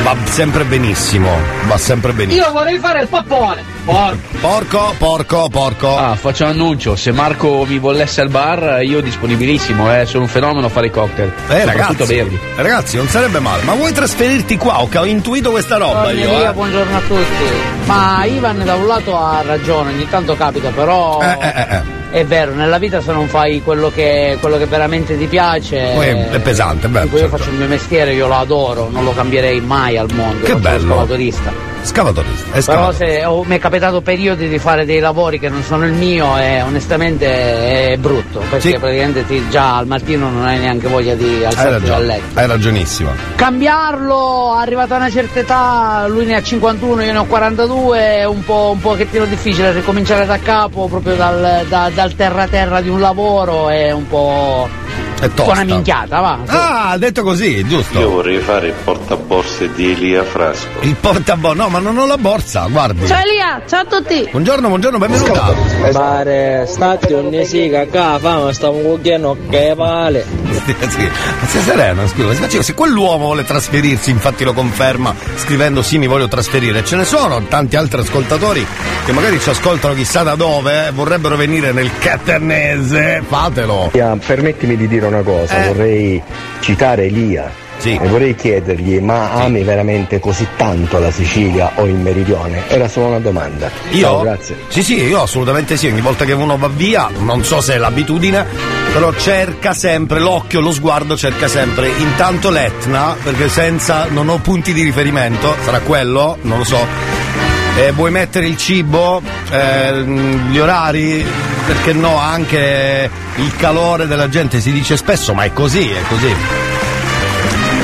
va 0.06 0.14
sempre 0.26 0.62
benissimo, 0.64 1.28
va 1.66 1.76
sempre 1.76 2.12
benissimo. 2.12 2.46
Io 2.46 2.52
vorrei 2.52 2.78
fare 2.78 3.00
il 3.02 3.08
pappone. 3.08 3.64
Porco. 3.84 4.16
Porco, 4.40 4.94
porco, 4.98 5.48
porco. 5.48 5.96
Ah, 5.96 6.14
faccio 6.14 6.44
un 6.44 6.50
annuncio, 6.50 6.94
se 6.94 7.10
Marco 7.10 7.64
mi 7.66 7.78
volesse 7.78 8.20
al 8.20 8.28
bar 8.28 8.82
io 8.84 9.00
disponibilissimo, 9.00 9.92
eh, 9.92 10.06
sono 10.06 10.22
un 10.24 10.28
fenomeno 10.28 10.66
a 10.66 10.68
fare 10.68 10.86
i 10.86 10.90
cocktail. 10.90 11.32
Eh, 11.48 11.64
ragazzi, 11.64 12.04
verdi. 12.04 12.38
ragazzi, 12.54 12.96
non 12.96 13.08
sarebbe 13.08 13.40
male. 13.40 13.62
Ma 13.64 13.74
vuoi 13.74 13.92
trasferirti 13.92 14.56
qua? 14.56 14.80
Ho, 14.80 14.88
ho 14.94 15.04
intuito 15.04 15.50
questa 15.50 15.76
roba 15.76 16.12
io. 16.12 16.30
Elia, 16.30 16.50
Eh. 16.50 16.52
buongiorno 16.52 16.96
a 16.96 17.00
tutti. 17.00 17.44
Ma 17.86 18.24
Ivan 18.24 18.62
da 18.64 18.74
un 18.76 18.86
lato 18.86 19.16
ha 19.18 19.42
ragione, 19.44 19.92
ogni 19.92 20.08
tanto 20.08 20.36
capita, 20.36 20.68
però 20.70 21.20
Eh, 21.20 21.36
eh, 21.40 21.52
eh, 21.56 21.66
eh. 21.76 21.82
È 22.20 22.24
vero, 22.24 22.54
nella 22.54 22.78
vita 22.78 23.02
se 23.02 23.12
non 23.12 23.28
fai 23.28 23.62
quello 23.62 23.90
che, 23.94 24.38
quello 24.40 24.56
che 24.56 24.64
veramente 24.64 25.18
ti 25.18 25.26
piace. 25.26 25.90
Poi 25.94 26.06
è, 26.06 26.30
è 26.30 26.40
pesante, 26.40 26.88
tipo 26.88 26.98
io 27.02 27.08
certo. 27.22 27.36
faccio 27.36 27.50
il 27.50 27.56
mio 27.56 27.66
mestiere, 27.66 28.14
io 28.14 28.26
lo 28.26 28.36
adoro, 28.36 28.88
non 28.90 29.04
lo 29.04 29.12
cambierei 29.12 29.60
mai 29.60 29.98
al 29.98 30.08
mondo. 30.14 30.42
Che 30.44 30.52
Io 30.52 30.58
bello. 30.58 30.94
Scavatorista. 30.94 31.74
Scavatorista. 31.82 32.56
È 32.56 32.62
Però 32.64 32.90
se 32.90 33.24
oh, 33.26 33.44
mi 33.44 33.54
è 33.56 33.58
capitato 33.60 34.00
periodi 34.00 34.48
di 34.48 34.58
fare 34.58 34.84
dei 34.84 34.98
lavori 34.98 35.38
che 35.38 35.48
non 35.48 35.62
sono 35.62 35.84
il 35.86 35.92
mio 35.92 36.36
e 36.36 36.60
onestamente 36.62 37.92
è 37.92 37.96
brutto, 37.98 38.40
perché 38.40 38.70
Sì. 38.72 38.76
praticamente 38.78 39.24
ti- 39.24 39.48
già 39.50 39.76
al 39.76 39.86
mattino 39.86 40.28
non 40.28 40.44
hai 40.46 40.58
neanche 40.58 40.88
voglia 40.88 41.14
di 41.14 41.44
alzarti 41.44 41.84
dal 41.84 42.04
letto. 42.06 42.40
hai 42.40 42.46
ragionissimo. 42.48 43.10
Cambiarlo, 43.36 44.52
arrivato 44.52 44.94
a 44.94 44.96
una 44.96 45.10
certa 45.10 45.38
età, 45.38 46.06
lui 46.08 46.24
ne 46.24 46.34
ha 46.34 46.42
51, 46.42 47.02
io 47.04 47.12
ne 47.12 47.18
ho 47.18 47.24
42, 47.26 47.98
è 48.18 48.24
un, 48.24 48.44
po', 48.44 48.70
un 48.72 48.80
pochettino 48.80 49.24
difficile 49.24 49.70
ricominciare 49.72 50.26
da 50.26 50.38
capo, 50.40 50.88
proprio 50.88 51.14
dal, 51.14 51.64
da- 51.68 51.90
dal 51.94 52.05
terra 52.14 52.46
terra 52.46 52.80
di 52.80 52.88
un 52.88 53.00
lavoro, 53.00 53.68
è 53.68 53.90
un 53.90 54.06
po'... 54.06 54.68
È 55.18 55.28
tosta. 55.32 55.52
una 55.52 55.64
minchiata, 55.64 56.20
va. 56.20 56.38
Ah, 56.46 56.98
detto 56.98 57.22
così, 57.22 57.66
giusto. 57.66 57.98
Io 57.98 58.10
vorrei 58.10 58.38
fare 58.38 58.68
il 58.68 58.74
portaborse 58.84 59.72
di 59.74 59.92
Elia 59.92 60.24
Frasco. 60.24 60.66
Il 60.80 60.94
portaborsa, 60.94 61.62
no, 61.62 61.68
ma 61.68 61.78
non 61.78 61.96
ho 61.96 62.06
la 62.06 62.18
borsa, 62.18 62.66
guardi. 62.70 63.06
Ciao 63.06 63.22
Elia, 63.22 63.62
ciao 63.66 63.80
a 63.80 63.84
tutti. 63.84 64.28
Buongiorno, 64.30 64.68
buongiorno, 64.68 64.98
benvenuta. 64.98 65.54
Pare, 65.92 66.66
stati 66.66 67.12
ogni 67.14 67.44
siga, 67.46 67.86
qua, 67.86 68.18
fama, 68.20 68.52
stiamo 68.52 68.78
cucchiando 68.78 69.36
che 69.48 69.74
vale. 69.74 70.24
Sì, 70.86 71.02
ma 71.02 71.46
sei 71.46 71.62
sereno, 71.62 72.06
scusa, 72.06 72.40
ma 72.40 72.48
se 72.48 72.74
quell'uomo 72.74 73.24
vuole 73.26 73.44
trasferirsi, 73.44 74.10
infatti 74.10 74.44
lo 74.44 74.52
conferma 74.52 75.14
scrivendo 75.36 75.82
sì 75.82 75.98
mi 75.98 76.06
voglio 76.06 76.28
trasferire, 76.28 76.84
ce 76.84 76.96
ne 76.96 77.04
sono 77.04 77.42
tanti 77.48 77.76
altri 77.76 78.00
ascoltatori 78.00 78.64
che 79.04 79.12
magari 79.12 79.38
ci 79.40 79.50
ascoltano 79.50 79.94
chissà 79.94 80.22
da 80.22 80.34
dove, 80.34 80.88
eh, 80.88 80.90
vorrebbero 80.92 81.36
venire 81.36 81.72
nel 81.72 81.90
Caternese, 81.98 83.22
fatelo. 83.26 83.90
Elia, 83.92 84.16
Permettimi 84.24 84.76
di 84.76 84.88
dire 84.88 85.05
una 85.06 85.22
cosa, 85.22 85.64
Eh. 85.64 85.68
vorrei 85.68 86.22
citare 86.60 87.04
Elia 87.04 87.64
e 87.82 87.98
vorrei 88.08 88.34
chiedergli 88.34 88.98
ma 89.00 89.32
ami 89.32 89.62
veramente 89.62 90.18
così 90.18 90.46
tanto 90.56 90.98
la 90.98 91.10
Sicilia 91.10 91.72
o 91.76 91.84
il 91.84 91.94
meridione? 91.94 92.62
Era 92.68 92.88
solo 92.88 93.08
una 93.08 93.18
domanda. 93.20 93.70
Io? 93.90 94.00
Ciao, 94.00 94.22
grazie. 94.22 94.56
Sì, 94.68 94.82
sì, 94.82 95.04
io 95.04 95.22
assolutamente 95.22 95.76
sì, 95.76 95.86
ogni 95.86 96.00
volta 96.00 96.24
che 96.24 96.32
uno 96.32 96.56
va 96.56 96.68
via, 96.68 97.08
non 97.18 97.44
so 97.44 97.60
se 97.60 97.74
è 97.74 97.78
l'abitudine, 97.78 98.44
però 98.92 99.12
cerca 99.14 99.72
sempre, 99.74 100.18
l'occhio, 100.20 100.60
lo 100.60 100.72
sguardo 100.72 101.16
cerca 101.16 101.48
sempre 101.48 101.88
intanto 101.88 102.50
l'Etna, 102.50 103.14
perché 103.22 103.48
senza, 103.48 104.06
non 104.08 104.30
ho 104.30 104.38
punti 104.38 104.72
di 104.72 104.82
riferimento, 104.82 105.54
sarà 105.62 105.80
quello, 105.80 106.38
non 106.40 106.58
lo 106.58 106.64
so. 106.64 107.45
E 107.76 107.92
vuoi 107.92 108.10
mettere 108.10 108.46
il 108.46 108.56
cibo, 108.56 109.20
eh, 109.50 110.02
gli 110.48 110.58
orari, 110.58 111.24
perché 111.66 111.92
no, 111.92 112.18
anche 112.18 113.10
il 113.36 113.56
calore 113.56 114.06
della 114.06 114.28
gente 114.28 114.60
si 114.60 114.72
dice 114.72 114.96
spesso, 114.96 115.34
ma 115.34 115.44
è 115.44 115.52
così, 115.52 115.90
è 115.90 116.02
così. 116.08 116.34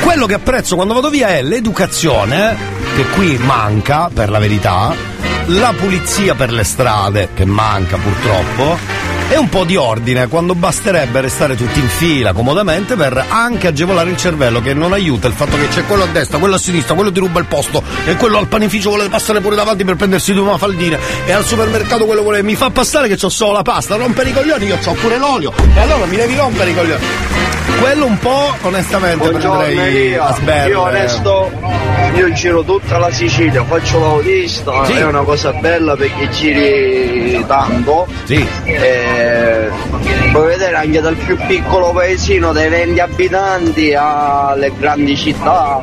Quello 0.00 0.26
che 0.26 0.35
apprezzo 0.35 0.76
quando 0.76 0.94
vado 0.94 1.11
via 1.11 1.28
è 1.28 1.42
l'educazione, 1.42 2.57
che 2.96 3.05
qui 3.09 3.37
manca 3.37 4.11
per 4.12 4.31
la 4.31 4.38
verità, 4.38 4.94
la 5.46 5.74
pulizia 5.76 6.35
per 6.35 6.52
le 6.52 6.64
strade, 6.64 7.28
che 7.35 7.44
manca 7.44 7.96
purtroppo, 7.96 8.78
e 9.33 9.38
un 9.38 9.49
po' 9.49 9.64
di 9.64 9.77
ordine, 9.77 10.27
quando 10.29 10.55
basterebbe 10.55 11.23
restare 11.23 11.57
tutti 11.57 11.81
in 11.81 11.88
fila 11.88 12.35
comodamente 12.35 12.97
per 12.97 13.25
anche 13.31 13.66
agevolare 13.68 14.11
il 14.11 14.18
cervello, 14.18 14.61
che 14.61 14.75
non 14.75 14.92
aiuta 14.92 15.27
il 15.27 15.33
fatto 15.33 15.57
che 15.57 15.68
c'è 15.68 15.87
quello 15.87 16.03
a 16.03 16.07
destra, 16.07 16.37
quello 16.37 16.57
a 16.57 16.59
sinistra, 16.59 16.95
quello 16.95 17.11
ti 17.11 17.18
ruba 17.21 17.40
il 17.40 17.47
posto 17.47 17.83
e 18.05 18.14
quello 18.16 18.37
al 18.37 18.47
panificio 18.49 18.90
vuole 18.90 19.09
passare 19.09 19.40
pure 19.40 19.57
davanti 19.57 19.85
per 19.85 19.97
prendersi 19.97 20.35
due 20.35 20.45
mafaldine 20.45 20.99
e 21.25 21.33
al 21.33 21.47
supermercato 21.47 22.05
quello 22.05 22.21
vuole 22.21 22.42
mi 22.42 22.55
fa 22.55 22.68
passare 22.68 23.09
che 23.09 23.16
c'ho 23.16 23.31
solo 23.31 23.53
la 23.53 23.62
pasta, 23.62 23.97
rompere 23.97 24.29
i 24.29 24.33
coglioni, 24.35 24.66
io 24.66 24.77
c'ho 24.85 24.92
pure 24.92 25.16
l'olio 25.16 25.51
e 25.75 25.81
allora 25.81 26.05
mi 26.05 26.16
devi 26.16 26.37
rompere 26.37 26.71
i 26.71 26.75
coglioni. 26.75 27.05
Quello 27.81 28.05
un 28.07 28.18
po' 28.18 28.55
onestamente 28.61 29.16
Buongiorno 29.31 29.59
prenderei 29.61 29.97
Elia, 29.97 30.25
a 30.27 30.35
sberle. 30.35 30.71
io 30.71 30.81
onesto, 30.83 31.51
io 32.14 32.33
giro 32.33 32.62
tutta 32.62 32.99
la 32.99 33.11
Sicilia, 33.11 33.64
faccio 33.64 33.99
l'autista, 33.99 34.85
Sì. 34.85 34.92
è 34.92 35.05
una 35.05 35.23
cosa 35.23 35.53
bella 35.53 35.97
perché 35.97 36.29
giri 36.31 37.42
tanto. 37.47 38.07
Sì. 38.25 38.47
E 38.64 39.22
puoi 40.33 40.47
vedere 40.47 40.77
anche 40.77 41.01
dal 41.01 41.15
più 41.15 41.37
piccolo 41.47 41.93
paesino 41.93 42.53
dai 42.53 42.69
20 42.69 43.01
abitanti 43.01 43.95
alle 43.95 44.73
grandi 44.79 45.17
città. 45.17 45.83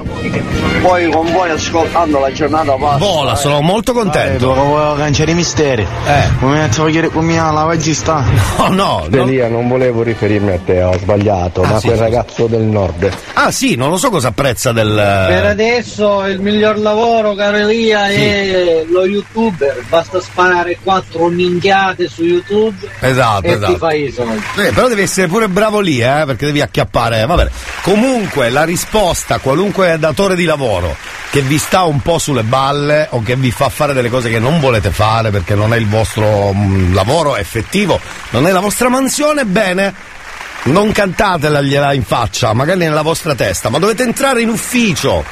Poi 0.82 1.10
con 1.12 1.32
voi 1.32 1.50
ascoltando 1.50 2.20
la 2.20 2.32
giornata 2.32 2.76
passa. 2.76 2.98
Vola, 2.98 3.36
sono 3.36 3.62
molto 3.62 3.94
contento. 3.94 4.54
Volevo 4.54 4.96
canciare 4.96 5.32
i 5.32 5.36
misteri. 5.36 5.82
Eh. 5.82 6.30
Come 6.40 6.58
metto 6.60 6.82
a 6.82 6.86
vedere 6.86 7.10
come 7.10 7.36
la 7.36 7.52
lavagista. 7.52 8.24
No, 8.70 9.08
no. 9.10 9.22
Elia, 9.24 9.48
non 9.48 9.68
volevo 9.68 10.04
riferirmi 10.04 10.52
a 10.52 10.60
te, 10.64 10.82
ho 10.84 10.98
sbagliato, 10.98 11.64
ma 11.64 11.76
Ah, 11.76 11.80
sì, 11.80 11.88
quel 11.88 11.98
sì, 11.98 12.04
ragazzo 12.04 12.48
del 12.48 12.62
nord. 12.62 13.12
Ah 13.34 13.52
sì, 13.52 13.76
non 13.76 13.90
lo 13.90 13.98
so 13.98 14.10
cosa 14.10 14.30
apprezza 14.30 14.72
del... 14.72 14.94
Per 15.28 15.46
adesso 15.46 16.26
il 16.26 16.40
miglior 16.40 16.78
lavoro, 16.78 17.34
caro 17.36 17.58
Elia, 17.58 18.08
è 18.08 18.86
lo 18.90 19.06
youtuber. 19.06 19.84
Basta 19.88 20.20
sparare 20.22 20.78
quattro 20.84 21.28
minchiate 21.28 22.08
su 22.08 22.24
YouTube 22.24 22.88
Esatto, 23.00 23.19
esatto. 23.48 23.90
i 23.90 24.12
soldi. 24.12 24.42
Eh, 24.58 24.72
però 24.72 24.88
devi 24.88 25.02
essere 25.02 25.28
pure 25.28 25.48
bravo 25.48 25.80
lì, 25.80 26.00
eh, 26.00 26.24
perché 26.26 26.46
devi 26.46 26.62
acchiappare. 26.62 27.26
Vabbè. 27.26 27.50
Comunque, 27.82 28.50
la 28.50 28.64
risposta 28.64 29.36
a 29.36 29.40
qualunque 29.40 29.98
datore 30.00 30.36
di 30.36 30.46
lavoro 30.46 30.96
che 31.30 31.42
vi 31.42 31.58
sta 31.58 31.84
un 31.84 32.02
po' 32.02 32.18
sulle 32.18 32.44
balle 32.44 33.08
o 33.12 33.22
che 33.22 33.36
vi 33.36 33.52
fa 33.52 33.70
fare 33.70 33.94
delle 33.94 34.10
cose 34.10 34.30
che 34.30 34.40
non 34.40 34.60
volete 34.60 34.90
fare 34.90 35.30
perché 35.30 35.54
non 35.54 35.74
è 35.74 35.78
il 35.78 35.88
vostro 35.88 36.52
mm, 36.54 36.94
lavoro 36.94 37.36
effettivo, 37.36 38.00
non 38.32 38.48
è 38.48 38.52
la 38.52 38.60
vostra 38.60 38.90
mansione, 38.90 39.46
bene. 39.46 40.18
Non 40.62 40.92
cantatela 40.92 41.62
gliela 41.62 41.94
in 41.94 42.04
faccia, 42.04 42.54
magari 42.54 42.80
nella 42.80 43.02
vostra 43.02 43.34
testa, 43.34 43.70
ma 43.70 43.80
dovete 43.80 44.04
entrare 44.04 44.42
in 44.42 44.50
ufficio 44.50 45.24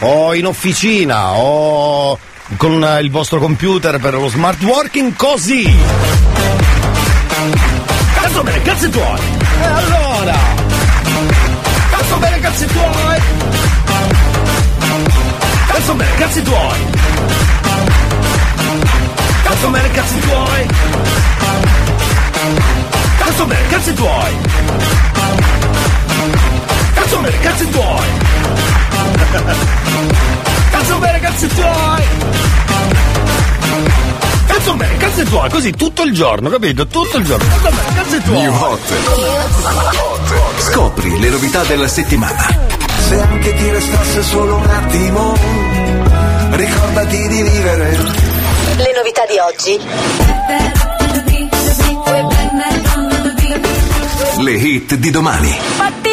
o 0.00 0.34
in 0.34 0.46
officina 0.46 1.32
o 1.32 2.16
con 2.56 2.84
eh, 2.84 3.00
il 3.00 3.10
vostro 3.10 3.40
computer 3.40 3.98
per 3.98 4.14
lo 4.14 4.28
smart 4.28 4.62
working 4.62 5.16
così. 5.16 6.55
Cazzo 8.36 8.50
bene, 8.50 8.62
cazzi 8.64 8.90
tuoi! 8.90 9.20
E 9.62 9.64
allora! 9.64 10.34
Cazzo 11.90 12.16
bene, 12.18 12.40
cazzi 12.40 12.66
tuoi! 12.66 13.20
Cazzo 15.68 15.94
bene, 15.94 16.14
cazzi 16.18 16.42
tuoi! 16.42 16.78
Cazzo 19.42 19.68
bene, 19.70 19.90
cazzi 19.90 20.18
tuoi! 20.18 20.66
Cazzo 23.16 23.46
bene, 23.46 23.68
cazzi 23.68 23.94
tuoi! 23.94 24.36
Cazzo 26.94 27.18
bene, 27.20 27.38
cazzi 27.40 27.68
tuoi! 27.70 28.08
Cazzo 30.70 30.98
bene, 30.98 31.20
cazzi 31.20 31.46
tuoi! 31.46 32.04
Cazzo 34.56 34.74
bene, 34.74 34.96
cazzi 34.96 35.22
tuoi! 35.24 35.50
Così 35.50 35.72
tutto 35.72 36.02
il 36.02 36.14
giorno, 36.14 36.48
capito? 36.48 36.86
Tutto 36.86 37.18
il 37.18 37.24
giorno! 37.26 37.46
Cazzo 37.46 37.68
bene, 37.76 37.94
cazzi 37.94 38.22
tuoi! 38.22 38.40
New 38.40 38.54
Hot. 38.54 38.92
Scopri 40.60 41.20
le 41.20 41.28
novità 41.28 41.62
della 41.64 41.86
settimana. 41.86 42.58
Se 43.06 43.20
anche 43.20 43.54
ti 43.54 43.70
restasse 43.70 44.22
solo 44.22 44.56
un 44.56 44.70
attimo, 44.70 45.36
ricordati 46.52 47.28
di 47.28 47.42
vivere. 47.42 47.98
Le 48.76 48.92
novità 48.96 49.26
di 49.28 49.38
oggi. 49.38 49.78
Le 54.42 54.52
hit 54.52 54.94
di 54.94 55.10
domani. 55.10 56.05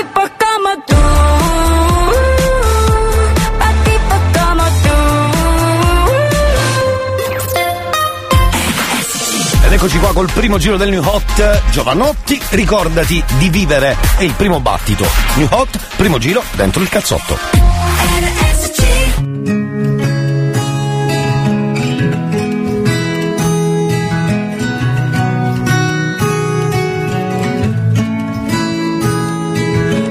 Ed 9.74 9.80
eccoci 9.80 9.98
qua 9.98 10.14
col 10.14 10.30
primo 10.32 10.60
giro 10.60 10.78
del 10.78 10.90
New 10.90 11.04
Hot 11.04 11.72
Giovanotti, 11.72 12.40
ricordati 12.52 13.24
di 13.40 13.50
vivere. 13.50 13.98
È 14.18 14.22
il 14.22 14.34
primo 14.34 14.60
battito. 14.60 15.04
New 15.34 15.48
Hot, 15.50 15.80
primo 15.96 16.20
giro 16.20 16.44
dentro 16.52 16.80
il 16.80 16.90
cazzotto. 16.90 17.36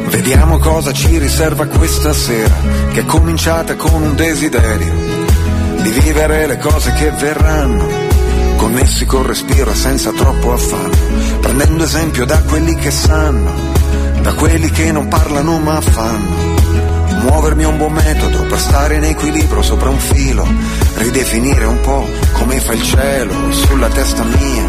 Vediamo 0.09 0.59
cosa 0.59 0.92
ci 0.92 1.18
riserva 1.18 1.66
questa 1.66 2.12
sera, 2.12 2.55
che 2.92 3.03
è 3.03 3.05
cominciata 3.05 3.77
con 3.77 4.03
un 4.03 4.16
desiderio 4.16 4.92
di 5.83 5.90
vivere 5.90 6.48
le 6.48 6.59
cose 6.59 6.92
che 6.94 7.11
verranno, 7.12 8.12
connessi 8.62 9.07
col 9.07 9.25
respiro 9.25 9.72
e 9.72 9.75
senza 9.75 10.12
troppo 10.12 10.53
affanno, 10.53 10.96
prendendo 11.40 11.83
esempio 11.83 12.25
da 12.25 12.40
quelli 12.42 12.77
che 12.77 12.92
sanno, 12.92 13.51
da 14.20 14.35
quelli 14.35 14.70
che 14.70 14.92
non 14.92 15.09
parlano 15.09 15.59
ma 15.59 15.81
fanno. 15.81 16.61
Muovermi 17.22 17.64
è 17.64 17.66
un 17.66 17.77
buon 17.77 17.92
metodo 17.92 18.44
per 18.44 18.61
stare 18.61 18.98
in 18.98 19.03
equilibrio 19.03 19.62
sopra 19.62 19.88
un 19.88 19.98
filo, 19.98 20.46
ridefinire 20.94 21.64
un 21.64 21.81
po' 21.81 22.09
come 22.35 22.61
fa 22.61 22.72
il 22.75 22.83
cielo 22.83 23.51
sulla 23.51 23.88
testa 23.88 24.22
mia, 24.22 24.68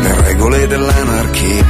le 0.00 0.22
regole 0.22 0.66
dell'anarchia. 0.66 1.64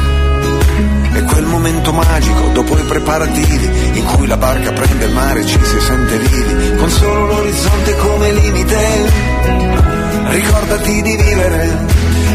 È 1.13 1.23
quel 1.23 1.45
momento 1.45 1.93
magico 1.93 2.49
dopo 2.55 2.79
i 2.79 2.83
preparativi 2.83 3.99
in 3.99 4.05
cui 4.07 4.27
la 4.27 4.39
barca 4.39 4.73
prende 4.73 5.05
il 5.05 5.13
mare 5.13 5.41
e 5.41 5.47
ci 5.47 5.59
si 5.63 5.81
sente 5.81 6.19
vivi, 6.19 6.77
con 6.77 6.89
solo 6.89 7.27
l'orizzonte 7.27 7.97
come 7.97 8.33
limite. 8.33 9.96
Ricordati 10.29 11.03
di 11.03 11.17
vivere, 11.17 11.87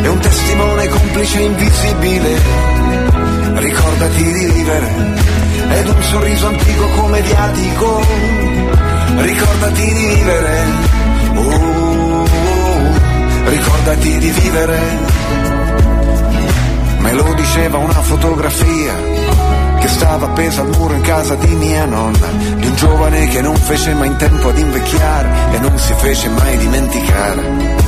è 0.01 0.07
un 0.07 0.19
testimone 0.19 0.87
complice 0.87 1.39
invisibile. 1.41 2.41
Ricordati 3.55 4.23
di 4.23 4.45
vivere, 4.45 5.15
ed 5.69 5.87
un 5.87 6.03
sorriso 6.03 6.47
antico 6.47 6.87
come 6.97 7.21
viatico. 7.21 8.05
Ricordati 9.17 9.83
di 9.83 10.05
vivere, 10.15 10.63
oh, 11.35 11.41
oh, 11.41 12.21
oh. 12.23 13.49
ricordati 13.49 14.17
di 14.19 14.29
vivere. 14.31 14.79
Me 16.99 17.13
lo 17.13 17.33
diceva 17.33 17.77
una 17.77 18.01
fotografia 18.01 18.93
che 19.79 19.87
stava 19.87 20.27
appesa 20.27 20.61
al 20.61 20.69
muro 20.69 20.93
in 20.93 21.01
casa 21.01 21.35
di 21.35 21.55
mia 21.55 21.85
nonna, 21.85 22.27
di 22.55 22.67
un 22.67 22.75
giovane 22.75 23.27
che 23.27 23.41
non 23.41 23.55
fece 23.55 23.93
mai 23.95 24.07
in 24.07 24.15
tempo 24.15 24.49
ad 24.49 24.57
invecchiare 24.57 25.55
e 25.55 25.59
non 25.59 25.77
si 25.79 25.93
fece 25.97 26.29
mai 26.29 26.57
dimenticare. 26.57 27.80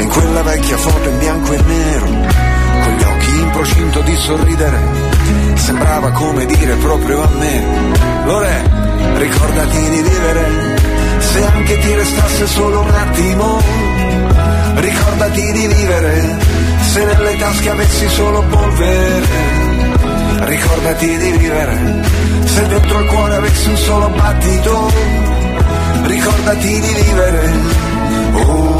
In 0.00 0.08
quella 0.08 0.42
vecchia 0.42 0.76
foto 0.76 1.08
in 1.08 1.18
bianco 1.18 1.52
e 1.52 1.62
nero, 1.62 2.06
con 2.06 2.96
gli 2.96 3.02
occhi 3.02 3.38
in 3.38 3.50
procinto 3.50 4.00
di 4.00 4.16
sorridere, 4.16 4.78
sembrava 5.54 6.10
come 6.10 6.46
dire 6.46 6.74
proprio 6.76 7.22
a 7.22 7.28
me, 7.38 7.64
Lore, 8.24 8.70
ricordati 9.16 9.90
di 9.90 10.02
vivere, 10.02 10.76
se 11.18 11.44
anche 11.44 11.78
ti 11.78 11.94
restasse 11.94 12.46
solo 12.46 12.80
un 12.80 12.90
attimo, 12.94 13.62
ricordati 14.76 15.52
di 15.52 15.66
vivere 15.66 16.38
se 16.92 17.04
nelle 17.04 17.36
tasche 17.36 17.70
avessi 17.70 18.08
solo 18.08 18.42
polvere, 18.42 19.28
ricordati 20.40 21.18
di 21.18 21.30
vivere, 21.30 22.02
se 22.44 22.66
dentro 22.66 22.98
il 22.98 23.06
cuore 23.06 23.34
avessi 23.36 23.68
un 23.68 23.76
solo 23.76 24.08
battito, 24.08 24.92
ricordati 26.02 26.80
di 26.80 26.94
vivere, 26.94 27.52
oh, 28.32 28.79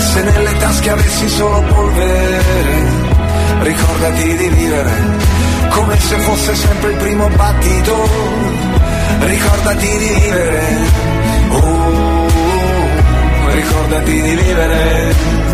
se 0.00 0.22
nelle 0.22 0.56
tasche 0.58 0.90
avessi 0.90 1.28
solo 1.28 1.62
polvere, 1.62 2.42
ricordati 3.62 4.36
di 4.36 4.48
vivere, 4.48 4.92
come 5.68 5.98
se 5.98 6.16
fosse 6.18 6.54
sempre 6.54 6.90
il 6.90 6.96
primo 6.96 7.28
battito, 7.28 8.08
ricordati 9.20 9.86
di 9.86 10.08
vivere, 10.14 10.60
oh, 11.50 12.26
ricordati 13.52 14.12
di 14.12 14.34
vivere. 14.34 15.49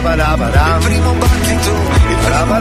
Il 0.00 0.06
primo 0.86 1.12
battito, 1.12 1.70
il 2.08 2.16
primo 2.24 2.58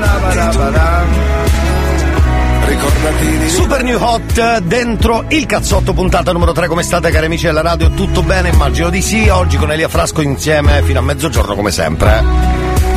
Super 3.48 3.82
New 3.84 3.98
Hot 3.98 4.58
dentro 4.60 5.24
il 5.30 5.46
cazzotto 5.46 5.94
puntata 5.94 6.34
numero 6.34 6.52
3 6.52 6.68
come 6.68 6.84
state 6.84 7.10
cari 7.12 7.28
amici 7.28 7.46
della 7.46 7.62
radio? 7.62 7.92
Tutto 7.92 8.24
bene? 8.24 8.50
Immagino 8.50 8.90
di 8.90 9.02
sì. 9.02 9.30
Oggi 9.30 9.56
con 9.56 9.72
Elia 9.72 9.88
Frasco 9.88 10.22
insieme 10.22 10.82
fino 10.84 11.00
a 11.00 11.02
mezzogiorno 11.02 11.56
come 11.56 11.72
sempre. 11.72 12.22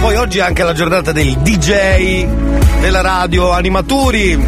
Poi 0.01 0.17
oggi 0.17 0.39
è 0.39 0.43
anche 0.43 0.65
la 0.65 0.73
giornata 0.73 1.13
del 1.13 1.37
DJ 1.37 2.27
della 2.81 3.01
radio 3.01 3.53
animaturi 3.53 4.45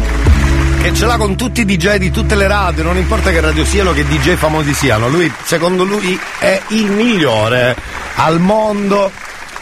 che 0.81 0.93
ce 0.93 1.05
l'ha 1.05 1.15
con 1.15 1.37
tutti 1.37 1.61
i 1.61 1.65
DJ 1.65 1.95
di 1.95 2.11
tutte 2.11 2.35
le 2.35 2.47
radio. 2.47 2.83
Non 2.83 2.97
importa 2.97 3.31
che 3.31 3.39
radio 3.39 3.63
siano 3.63 3.93
che 3.93 4.05
DJ 4.05 4.33
famosi 4.33 4.73
siano. 4.73 5.07
Lui 5.07 5.31
secondo 5.45 5.85
lui 5.85 6.19
è 6.37 6.61
il 6.67 6.91
migliore 6.91 7.75
al 8.15 8.39
mondo 8.41 9.09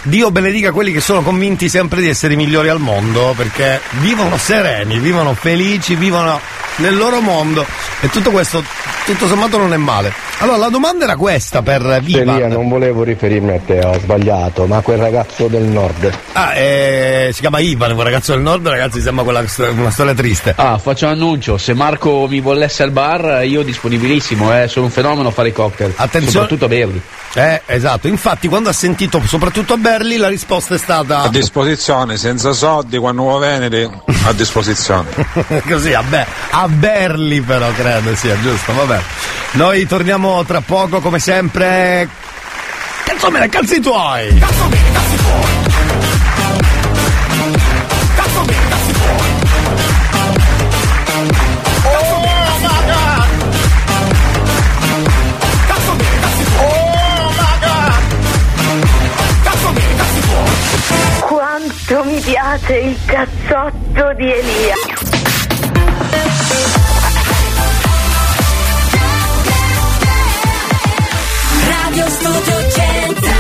Dio 0.06 0.32
benedica 0.32 0.74
quelli 0.74 0.92
che 0.92 1.00
sono 1.00 1.22
convinti 1.22 1.70
sempre 1.70 2.02
di 2.02 2.10
essere 2.10 2.34
i 2.34 2.36
migliori 2.36 2.68
al 2.68 2.80
mondo 2.80 3.34
perché 3.38 3.80
vivono 4.00 4.38
sereni, 4.38 5.00
vivono 5.00 5.34
felici, 5.34 5.96
vivono 5.96 6.40
nel 6.78 6.98
loro 6.98 7.22
mondo 7.22 7.66
e 8.02 8.10
tutto 8.10 8.32
questo 8.32 8.62
tutto 9.06 9.28
sommato 9.28 9.58
non 9.58 9.74
è 9.74 9.78
male. 9.78 10.12
Allora 10.40 10.58
la 10.58 10.70
domanda 10.70 11.06
era 11.06 11.16
questa 11.16 11.62
per 11.62 12.02
Viva. 12.02 12.20
Elia, 12.20 12.48
non 12.48 12.68
volevo 12.68 13.04
riferirmi 13.04 13.54
a 13.54 13.60
te, 13.66 13.80
ho 13.80 13.98
sbagliato, 14.00 14.66
ma 14.66 14.82
quel 14.82 14.98
ragazzo 14.98 15.48
del 15.48 15.64
nord. 15.64 16.12
Ah, 16.34 16.54
eh, 16.56 17.30
si 17.34 17.40
chiama 17.40 17.60
Ivan, 17.60 17.92
un 17.92 18.04
ragazzo 18.04 18.34
del 18.34 18.42
nord, 18.42 18.68
ragazzi, 18.68 19.00
sembra 19.00 19.24
quella, 19.24 19.44
una 19.72 19.92
storia 19.92 20.14
triste. 20.14 20.54
Ah, 20.58 20.78
faccio 20.78 21.06
un 21.06 21.12
annuncio, 21.12 21.58
se 21.58 21.74
Marco 21.74 22.28
mi 22.28 22.42
volesse 22.42 22.84
al 22.84 22.92
bar 22.92 23.46
io 23.46 23.62
disponibilissimo, 23.62 24.62
eh, 24.62 24.68
sono 24.68 24.86
un 24.86 24.92
fenomeno 24.92 25.30
a 25.30 25.32
fare 25.32 25.50
i 25.50 25.54
cocktail. 25.54 25.94
Attenzione. 25.96 26.32
Soprattutto 26.32 26.66
a 26.66 26.68
berli. 26.68 27.02
Eh, 27.36 27.62
esatto. 27.66 28.08
Infatti, 28.08 28.48
quando 28.48 28.70
ha 28.70 28.74
sentito 28.74 29.22
soprattutto 29.26 29.74
a 29.74 29.78
Berli, 29.78 30.18
la 30.18 30.28
risposta 30.28 30.76
è 30.76 30.78
stata. 30.78 31.22
A 31.22 31.30
disposizione, 31.30 32.18
senza 32.18 32.54
soldi, 32.54 32.98
quando 32.98 33.24
vuoi 33.24 33.40
venire, 33.40 33.90
a 34.26 34.32
disposizione. 34.34 35.10
Così, 35.68 35.94
a, 35.94 36.04
Be- 36.04 36.26
a 36.52 36.68
Berli, 36.68 37.42
però, 37.42 37.72
credo 37.72 38.16
sia 38.16 38.40
giusto. 38.40 38.74
Vabbè. 38.74 39.02
Noi 39.52 39.86
torniamo 39.88 40.44
tra 40.46 40.62
poco, 40.62 41.00
come 41.00 41.20
sempre. 41.20 42.08
Cazzo 43.04 43.30
me 43.30 43.40
ne 43.40 43.50
calzi 43.50 43.80
tuoi! 43.82 44.42
Quanto 62.04 62.10
mi 62.10 62.20
piace 62.20 62.76
il 62.80 62.98
cazzotto 63.06 64.14
di 64.16 64.32
Elia. 64.32 64.76
Radio 71.70 72.10
Studio 72.10 72.70
Centrale 72.72 73.32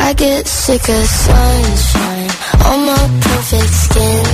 I 0.00 0.14
get 0.14 0.46
sick 0.46 0.88
of 0.88 1.06
sunshine 1.06 2.17
perfect 3.58 3.74
skin. 3.74 4.24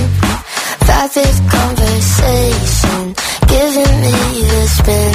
Vapid 0.85 1.35
conversation 1.49 3.15
giving 3.47 4.01
me 4.01 4.41
the 4.41 4.67
spins. 4.67 5.14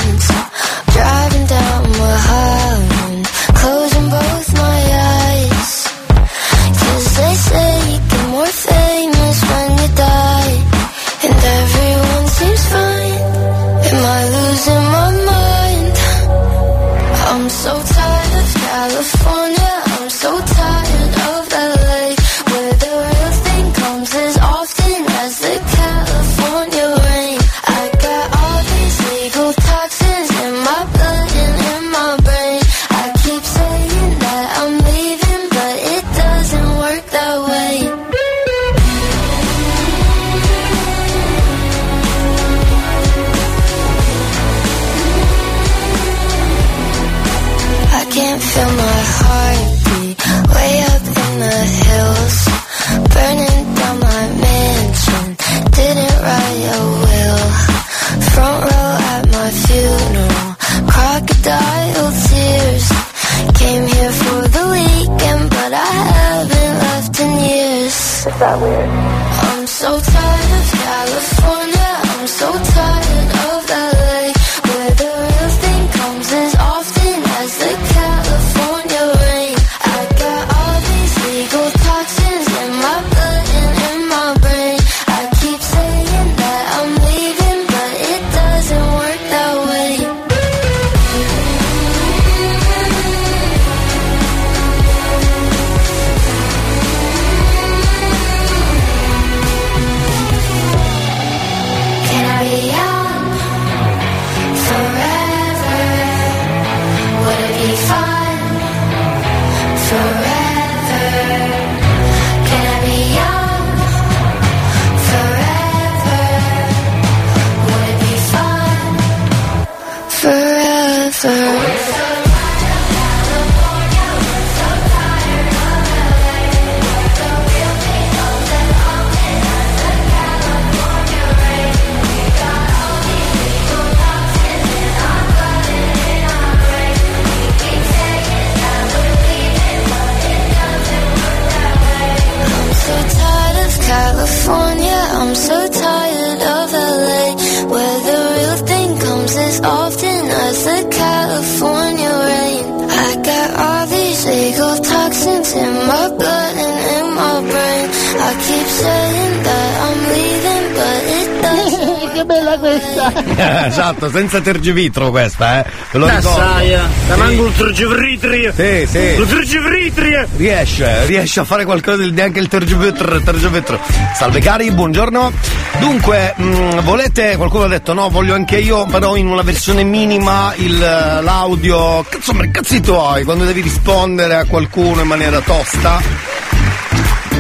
Senza 164.41 164.51
tergivitro 164.51 165.11
questa, 165.11 165.61
eh. 165.61 165.71
Ve 165.93 165.99
lo 165.99 166.07
ricordo. 166.07 166.29
Tassaia, 166.29 166.89
da 167.07 167.17
manco 167.17 167.47
il 167.47 167.57
tergivritri. 167.57 168.53
Sì, 168.55 168.87
sì. 168.87 168.99
Il 168.99 169.27
tergivritri. 169.29 170.27
Riesce, 170.37 171.07
riesce 171.07 171.41
a 171.41 171.45
fare 171.45 171.65
qualcosa 171.65 171.99
del 171.99 172.13
neanche 172.13 172.41
il 172.41 172.49
tergivitro, 172.49 173.21
tergivitro. 173.21 173.79
Salve 174.17 174.41
cari, 174.41 174.71
buongiorno. 174.73 175.33
Dunque, 175.79 176.35
mh, 176.37 176.81
volete, 176.81 177.37
qualcuno 177.37 177.65
ha 177.65 177.69
detto 177.69 177.93
no, 177.93 178.09
voglio 178.09 178.35
anche 178.35 178.59
io, 178.59 178.87
però 178.87 179.17
in 179.17 179.29
una 179.29 179.43
versione 179.43 179.83
minima 179.83 180.53
il, 180.57 180.79
l'audio. 180.79 182.05
Cazzo, 182.09 182.33
ma 182.33 182.49
cazzi 182.51 182.81
tuoi, 182.81 183.25
quando 183.25 183.45
devi 183.45 183.61
rispondere 183.61 184.35
a 184.35 184.45
qualcuno 184.45 185.03
in 185.03 185.07
maniera 185.07 185.41
tosta. 185.41 186.30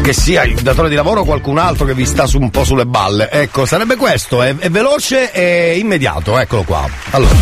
Che 0.02 0.12
sia 0.12 0.44
il 0.44 0.60
datore 0.60 0.88
di 0.88 0.94
lavoro 0.94 1.20
o 1.20 1.24
qualcun 1.24 1.58
altro 1.58 1.84
che 1.84 1.94
vi 1.94 2.06
sta 2.06 2.26
su 2.26 2.38
un 2.38 2.50
po' 2.50 2.64
sulle 2.64 2.86
balle. 2.86 3.30
Ecco, 3.30 3.66
sarebbe 3.66 3.96
questo, 3.96 4.42
è, 4.42 4.56
è 4.56 4.70
veloce 4.70 5.30
e 5.32 5.78
immediato, 5.78 6.38
eccolo 6.38 6.62
qua. 6.62 6.88
Allora. 7.10 7.34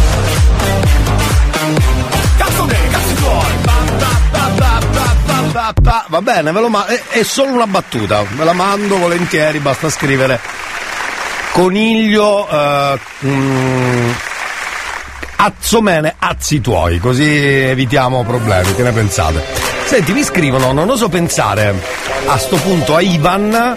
Cazzo 2.36 2.64
te, 2.64 2.76
tuoi! 3.14 3.58
Va 6.08 6.22
bene, 6.22 6.50
ve 6.52 6.60
lo 6.60 6.68
ma- 6.68 6.86
è, 6.86 7.00
è 7.10 7.22
solo 7.22 7.52
una 7.52 7.66
battuta, 7.66 8.22
ve 8.22 8.44
la 8.44 8.52
mando 8.52 8.96
volentieri, 8.98 9.58
basta 9.58 9.90
scrivere 9.90 10.40
coniglio 11.52 12.48
eh, 12.48 12.98
mm, 13.26 14.10
azzomene 15.36 16.14
azzi 16.18 16.60
tuoi, 16.60 16.98
così 16.98 17.24
evitiamo 17.24 18.24
problemi, 18.24 18.74
che 18.74 18.82
ne 18.82 18.92
pensate? 18.92 19.67
Senti, 19.88 20.12
mi 20.12 20.22
scrivono, 20.22 20.72
non 20.72 20.90
oso 20.90 21.08
pensare. 21.08 21.74
A 22.26 22.36
sto 22.36 22.56
punto 22.56 22.94
a 22.94 23.00
Ivan 23.00 23.74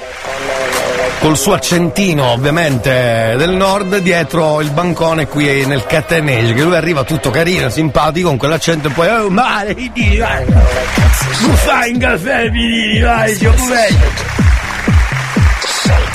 col 1.21 1.37
suo 1.37 1.53
accentino 1.53 2.31
ovviamente 2.31 3.35
del 3.37 3.51
nord 3.51 3.99
dietro 3.99 4.59
il 4.59 4.71
bancone 4.71 5.27
qui 5.27 5.65
nel 5.65 5.85
catenese 5.85 6.51
che 6.51 6.63
lui 6.63 6.75
arriva 6.75 7.05
tutto 7.05 7.29
carino, 7.29 7.69
simpatico 7.69 8.27
con 8.27 8.37
quell'accento 8.37 8.89
e 8.89 8.91
poi 8.91 9.07
oh 9.07 9.29
male, 9.29 9.73
tu 9.73 9.91
fai 11.53 11.91
un 11.93 11.97
caffè 11.97 12.49
mi 12.49 12.99
vai, 12.99 13.37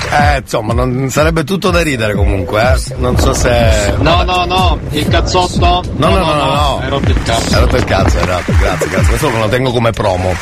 eh, 0.09 0.39
insomma, 0.39 0.73
non 0.73 1.09
sarebbe 1.11 1.43
tutto 1.45 1.71
da 1.71 1.83
ridere 1.83 2.15
comunque, 2.15 2.63
eh. 2.63 2.95
Non 2.97 3.19
so 3.19 3.33
se. 3.33 3.95
No, 3.99 4.23
no, 4.23 4.45
no, 4.45 4.76
il 4.99 5.09
cazzotto. 5.09 5.85
No, 5.97 6.09
no, 6.09 6.19
no, 6.19 6.35
no, 6.35 6.45
no. 6.45 6.79
Hai 6.83 6.89
rotto 6.89 7.11
il 7.11 7.23
cazzo. 7.23 7.55
Hai 7.55 7.61
rotto 7.61 7.77
il 7.77 7.85
cazzo, 7.85 8.19
esatto, 8.19 8.53
grazie, 8.59 8.89
grazie. 8.89 9.09
Questo 9.09 9.31
me 9.31 9.39
lo 9.39 9.49
tengo 9.49 9.73
come 9.73 9.91
promo. 9.91 10.35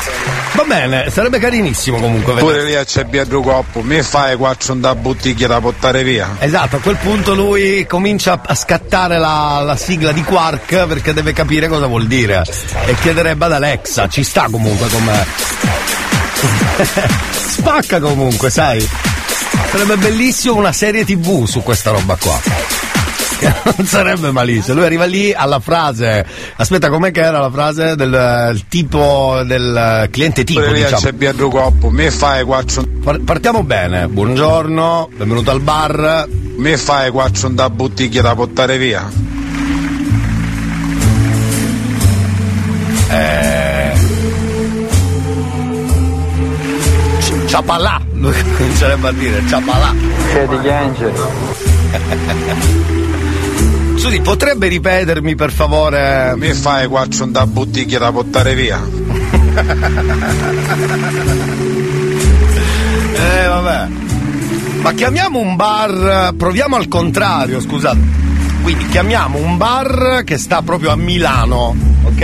Va 0.53 0.63
bene, 0.63 1.09
sarebbe 1.09 1.39
carinissimo 1.39 1.99
comunque 1.99 2.33
Pure 2.35 2.63
lì 2.63 2.73
c'è 2.85 3.05
Pietro 3.05 3.41
Coppo, 3.41 3.81
mi 3.81 4.01
fai 4.01 4.37
quattro 4.37 4.73
da 4.75 4.95
bottiglia 4.95 5.47
da 5.47 5.59
portare 5.59 6.03
via. 6.03 6.37
Esatto, 6.39 6.77
a 6.77 6.79
quel 6.79 6.95
punto 6.95 7.35
lui 7.35 7.85
comincia 7.85 8.41
a 8.45 8.55
scattare 8.55 9.17
la, 9.17 9.61
la 9.63 9.75
sigla 9.75 10.13
di 10.13 10.23
Quark 10.23 10.85
perché 10.85 11.13
deve 11.13 11.33
capire 11.33 11.67
cosa 11.67 11.87
vuol 11.87 12.07
dire. 12.07 12.43
E 12.85 12.95
chiederebbe 12.95 13.45
ad 13.45 13.51
Alexa, 13.51 14.07
ci 14.07 14.23
sta 14.23 14.47
comunque 14.49 14.87
come. 14.87 15.25
Spacca 17.31 17.99
comunque, 17.99 18.49
sai. 18.49 18.87
Sarebbe 19.71 19.97
bellissimo 19.97 20.55
una 20.55 20.71
serie 20.71 21.03
tv 21.03 21.45
su 21.45 21.61
questa 21.61 21.91
roba 21.91 22.15
qua. 22.15 22.84
Non 23.77 23.85
sarebbe 23.85 24.31
malissimo. 24.31 24.75
Lui 24.77 24.85
arriva 24.85 25.05
lì 25.05 25.33
alla 25.33 25.59
frase. 25.59 26.25
Aspetta, 26.55 26.89
com'è 26.89 27.11
che 27.11 27.21
era 27.21 27.39
la 27.39 27.49
frase 27.51 27.95
del 27.95 28.63
tipo 28.69 29.41
del 29.45 30.07
cliente 30.11 30.43
tipo? 30.43 30.61
Diciamo. 30.71 30.97
c'è 30.97 31.13
Pietro 31.13 31.49
Coppo, 31.49 31.89
mi 31.89 32.09
fai 32.09 32.43
quattro. 32.43 32.83
Par- 33.03 33.19
Partiamo 33.21 33.63
bene. 33.63 34.07
Buongiorno, 34.07 35.09
benvenuto 35.15 35.51
al 35.51 35.59
bar. 35.61 36.27
Mi 36.57 36.77
fai 36.77 37.11
quattro 37.11 37.49
da 37.49 37.69
bottiglia 37.69 38.21
da 38.21 38.33
portare 38.35 38.77
via. 38.77 39.09
Eh. 43.09 43.93
C- 47.19 47.45
Ciapalà, 47.47 48.01
lui 48.13 48.33
comincerebbe 48.57 49.07
a 49.07 49.11
dire 49.11 49.43
ciapalà. 49.47 49.93
Siete 50.31 50.59
gli 50.61 50.69
angeli. 50.69 51.19
Scusi, 54.05 54.21
potrebbe 54.21 54.67
ripetermi 54.67 55.33
per 55.33 55.51
favore? 55.51 56.35
Mi 56.37 56.53
fai 56.53 56.87
quattro 56.87 57.25
da 57.25 57.47
bottiglia 57.47 57.97
da 57.97 58.11
portare 58.11 58.53
via. 58.53 58.79
Eh 63.17 63.47
vabbè. 63.47 63.87
Ma 64.81 64.93
chiamiamo 64.93 65.39
un 65.39 65.55
bar, 65.55 66.35
proviamo 66.35 66.75
al 66.75 66.87
contrario, 66.87 67.59
scusate. 67.59 67.97
Quindi 68.61 68.87
chiamiamo 68.89 69.39
un 69.39 69.57
bar 69.57 70.21
che 70.23 70.37
sta 70.37 70.61
proprio 70.61 70.91
a 70.91 70.95
Milano, 70.95 71.75
ok? 72.03 72.21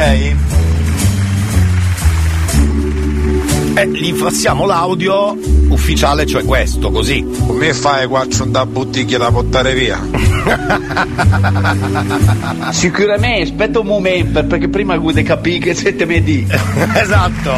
E 3.73 3.88
gli 3.88 4.13
passiamo 4.13 4.67
l'audio 4.67 5.36
ufficiale, 5.69 6.27
cioè 6.27 6.45
questo, 6.45 6.91
così. 6.91 7.23
Mi 7.23 7.73
fai 7.73 8.05
quattro 8.05 8.45
da 8.45 8.67
bottiglia 8.67 9.17
da 9.17 9.32
portare 9.32 9.73
via. 9.73 9.99
Sicuramente, 12.71 13.43
aspetta 13.43 13.79
un 13.79 13.87
momento 13.87 14.43
perché 14.45 14.69
prima 14.69 14.97
vuoi 14.97 15.23
capire 15.23 15.59
che 15.59 15.75
siete 15.75 16.05
me 16.05 16.23
di. 16.23 16.45
esatto. 16.93 17.53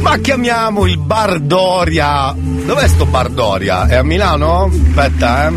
Ma 0.00 0.18
chiamiamo 0.18 0.86
il 0.86 0.98
Bar 0.98 1.40
Doria. 1.40 2.34
Dov'è 2.36 2.86
sto 2.88 3.06
Bar 3.06 3.30
Doria? 3.30 3.86
È 3.86 3.96
a 3.96 4.02
Milano? 4.02 4.70
Aspetta, 4.72 5.48
eh. 5.48 5.52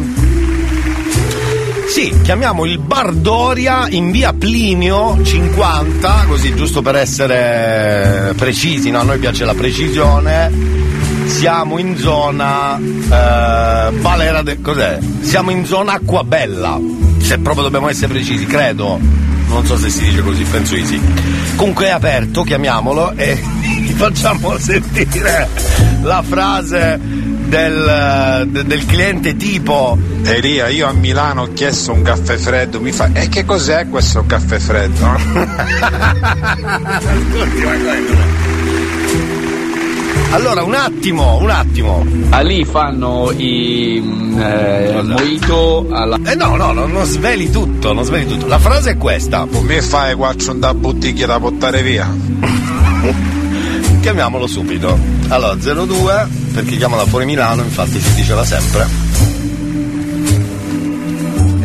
Sì, 1.87 2.13
chiamiamo 2.21 2.65
il 2.65 2.79
Bar 2.79 3.13
Doria 3.13 3.87
in 3.89 4.11
via 4.11 4.33
Plinio 4.33 5.23
50, 5.23 6.25
così 6.27 6.53
giusto 6.53 6.81
per 6.81 6.95
essere 6.95 8.33
precisi, 8.35 8.91
no? 8.91 8.99
A 8.99 9.03
noi 9.03 9.17
piace 9.17 9.45
la 9.45 9.53
precisione. 9.53 10.86
Siamo 11.27 11.77
in 11.77 11.97
zona 11.97 12.77
eh, 12.77 13.91
Valera 13.99 14.41
de... 14.41 14.59
cos'è? 14.61 14.97
Siamo 15.21 15.51
in 15.51 15.65
zona 15.65 15.93
Acquabella. 15.93 16.79
Se 17.19 17.37
proprio 17.39 17.63
dobbiamo 17.63 17.89
essere 17.89 18.13
precisi, 18.13 18.45
credo. 18.45 18.99
Non 19.47 19.65
so 19.65 19.77
se 19.77 19.89
si 19.89 20.03
dice 20.03 20.21
così, 20.21 20.43
penso 20.43 20.75
di 20.75 20.85
sì. 20.85 20.99
Comunque 21.55 21.85
è 21.87 21.89
aperto, 21.89 22.43
chiamiamolo 22.43 23.11
e 23.15 23.35
facciamo 23.95 24.57
sentire 24.57 25.47
la 26.01 26.23
frase 26.27 26.99
del, 26.99 28.47
de- 28.49 28.65
del 28.65 28.85
cliente 28.85 29.35
tipo 29.35 29.97
Elia, 30.23 30.67
io 30.67 30.87
a 30.87 30.93
Milano 30.93 31.43
ho 31.43 31.53
chiesto 31.53 31.93
un 31.93 32.01
caffè 32.01 32.37
freddo, 32.37 32.81
mi 32.81 32.91
fa. 32.91 33.09
E 33.13 33.29
che 33.29 33.45
cos'è 33.45 33.87
questo 33.89 34.25
caffè 34.25 34.59
freddo? 34.59 35.05
Allora, 40.31 40.63
un 40.63 40.73
attimo, 40.73 41.37
un 41.37 41.49
attimo. 41.49 42.05
Ah, 42.29 42.41
lì 42.41 42.65
fanno 42.65 43.31
i 43.35 44.01
mm, 44.03 44.39
eh, 44.39 45.01
mojito 45.01 45.87
alla. 45.89 46.19
Eh 46.25 46.35
no, 46.35 46.55
no, 46.57 46.73
no, 46.73 46.85
non 46.85 47.05
sveli 47.05 47.49
tutto, 47.49 47.93
non 47.93 48.03
sveli 48.03 48.27
tutto. 48.27 48.45
La 48.45 48.59
frase 48.59 48.91
è 48.91 48.97
questa. 48.97 49.45
Mi 49.45 49.81
fai 49.81 50.15
quattro 50.15 50.53
da 50.53 50.73
bottiglia 50.73 51.25
da 51.27 51.39
portare 51.39 51.81
via. 51.81 52.13
Chiamiamolo 54.01 54.47
subito. 54.47 54.97
Allora, 55.29 55.55
02, 55.55 56.27
perché 56.53 56.75
chiama 56.77 56.97
da 56.97 57.05
fuori 57.05 57.25
Milano, 57.25 57.63
infatti 57.63 57.99
si 57.99 58.13
diceva 58.13 58.43
sempre. 58.45 59.06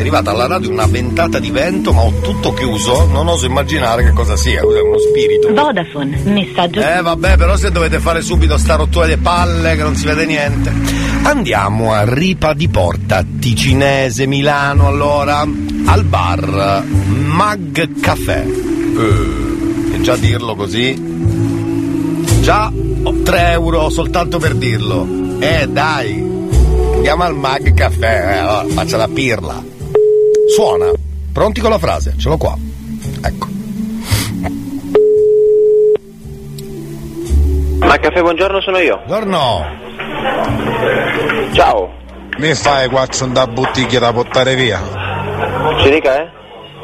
È 0.03 0.05
arrivata 0.07 0.31
alla 0.31 0.47
radio 0.47 0.69
una 0.69 0.85
ventata 0.85 1.39
di 1.39 1.49
vento, 1.49 1.93
ma 1.93 2.01
ho 2.01 2.11
tutto 2.19 2.53
chiuso, 2.53 3.05
non 3.05 3.25
oso 3.29 3.45
immaginare 3.45 4.03
che 4.03 4.11
cosa 4.11 4.35
sia, 4.35 4.59
cos'è 4.61 4.81
uno 4.81 4.97
spirito. 4.97 5.53
Vodafone, 5.53 6.19
messaggio. 6.25 6.81
Eh 6.81 7.01
vabbè, 7.01 7.37
però 7.37 7.55
se 7.55 7.71
dovete 7.71 7.99
fare 7.99 8.21
subito 8.21 8.57
sta 8.57 8.75
rottura 8.75 9.07
di 9.07 9.15
palle 9.15 9.77
che 9.77 9.81
non 9.81 9.95
si 9.95 10.05
vede 10.05 10.25
niente. 10.25 10.73
Andiamo 11.21 11.93
a 11.93 12.03
Ripa 12.03 12.53
di 12.53 12.67
Porta, 12.67 13.23
Ticinese, 13.39 14.25
Milano, 14.25 14.87
allora, 14.87 15.39
al 15.39 16.03
bar 16.03 16.83
Mag 17.07 18.01
Café. 18.01 18.43
Eh, 18.43 19.95
e 19.95 20.01
già 20.01 20.17
dirlo 20.17 20.55
così. 20.55 21.01
Già 22.41 22.69
ho 23.03 23.21
3 23.23 23.51
euro 23.51 23.89
soltanto 23.89 24.37
per 24.37 24.55
dirlo. 24.55 25.07
Eh 25.39 25.65
dai, 25.69 26.21
andiamo 26.95 27.23
al 27.23 27.35
Mag 27.37 27.73
Café, 27.73 28.33
eh, 28.33 28.37
allora, 28.39 28.65
faccia 28.67 28.97
la 28.97 29.07
pirla. 29.07 29.71
Suona. 30.53 30.91
Pronti 31.33 31.61
con 31.61 31.71
la 31.71 31.79
frase? 31.79 32.13
Ce 32.15 32.29
l'ho 32.29 32.37
qua. 32.37 32.55
Ecco. 33.25 33.47
Ma 37.79 37.97
caffè, 37.97 38.21
buongiorno, 38.21 38.61
sono 38.61 38.77
io. 38.77 39.01
Buongiorno. 39.07 39.65
Ciao. 41.53 41.89
Mi 42.37 42.53
fai 42.53 42.87
quattro 42.87 43.25
da 43.27 43.47
bottiglia 43.47 43.97
da 43.97 44.13
portare 44.13 44.53
via. 44.53 44.79
Ci 45.81 45.89
dica, 45.89 46.21
eh? 46.21 46.29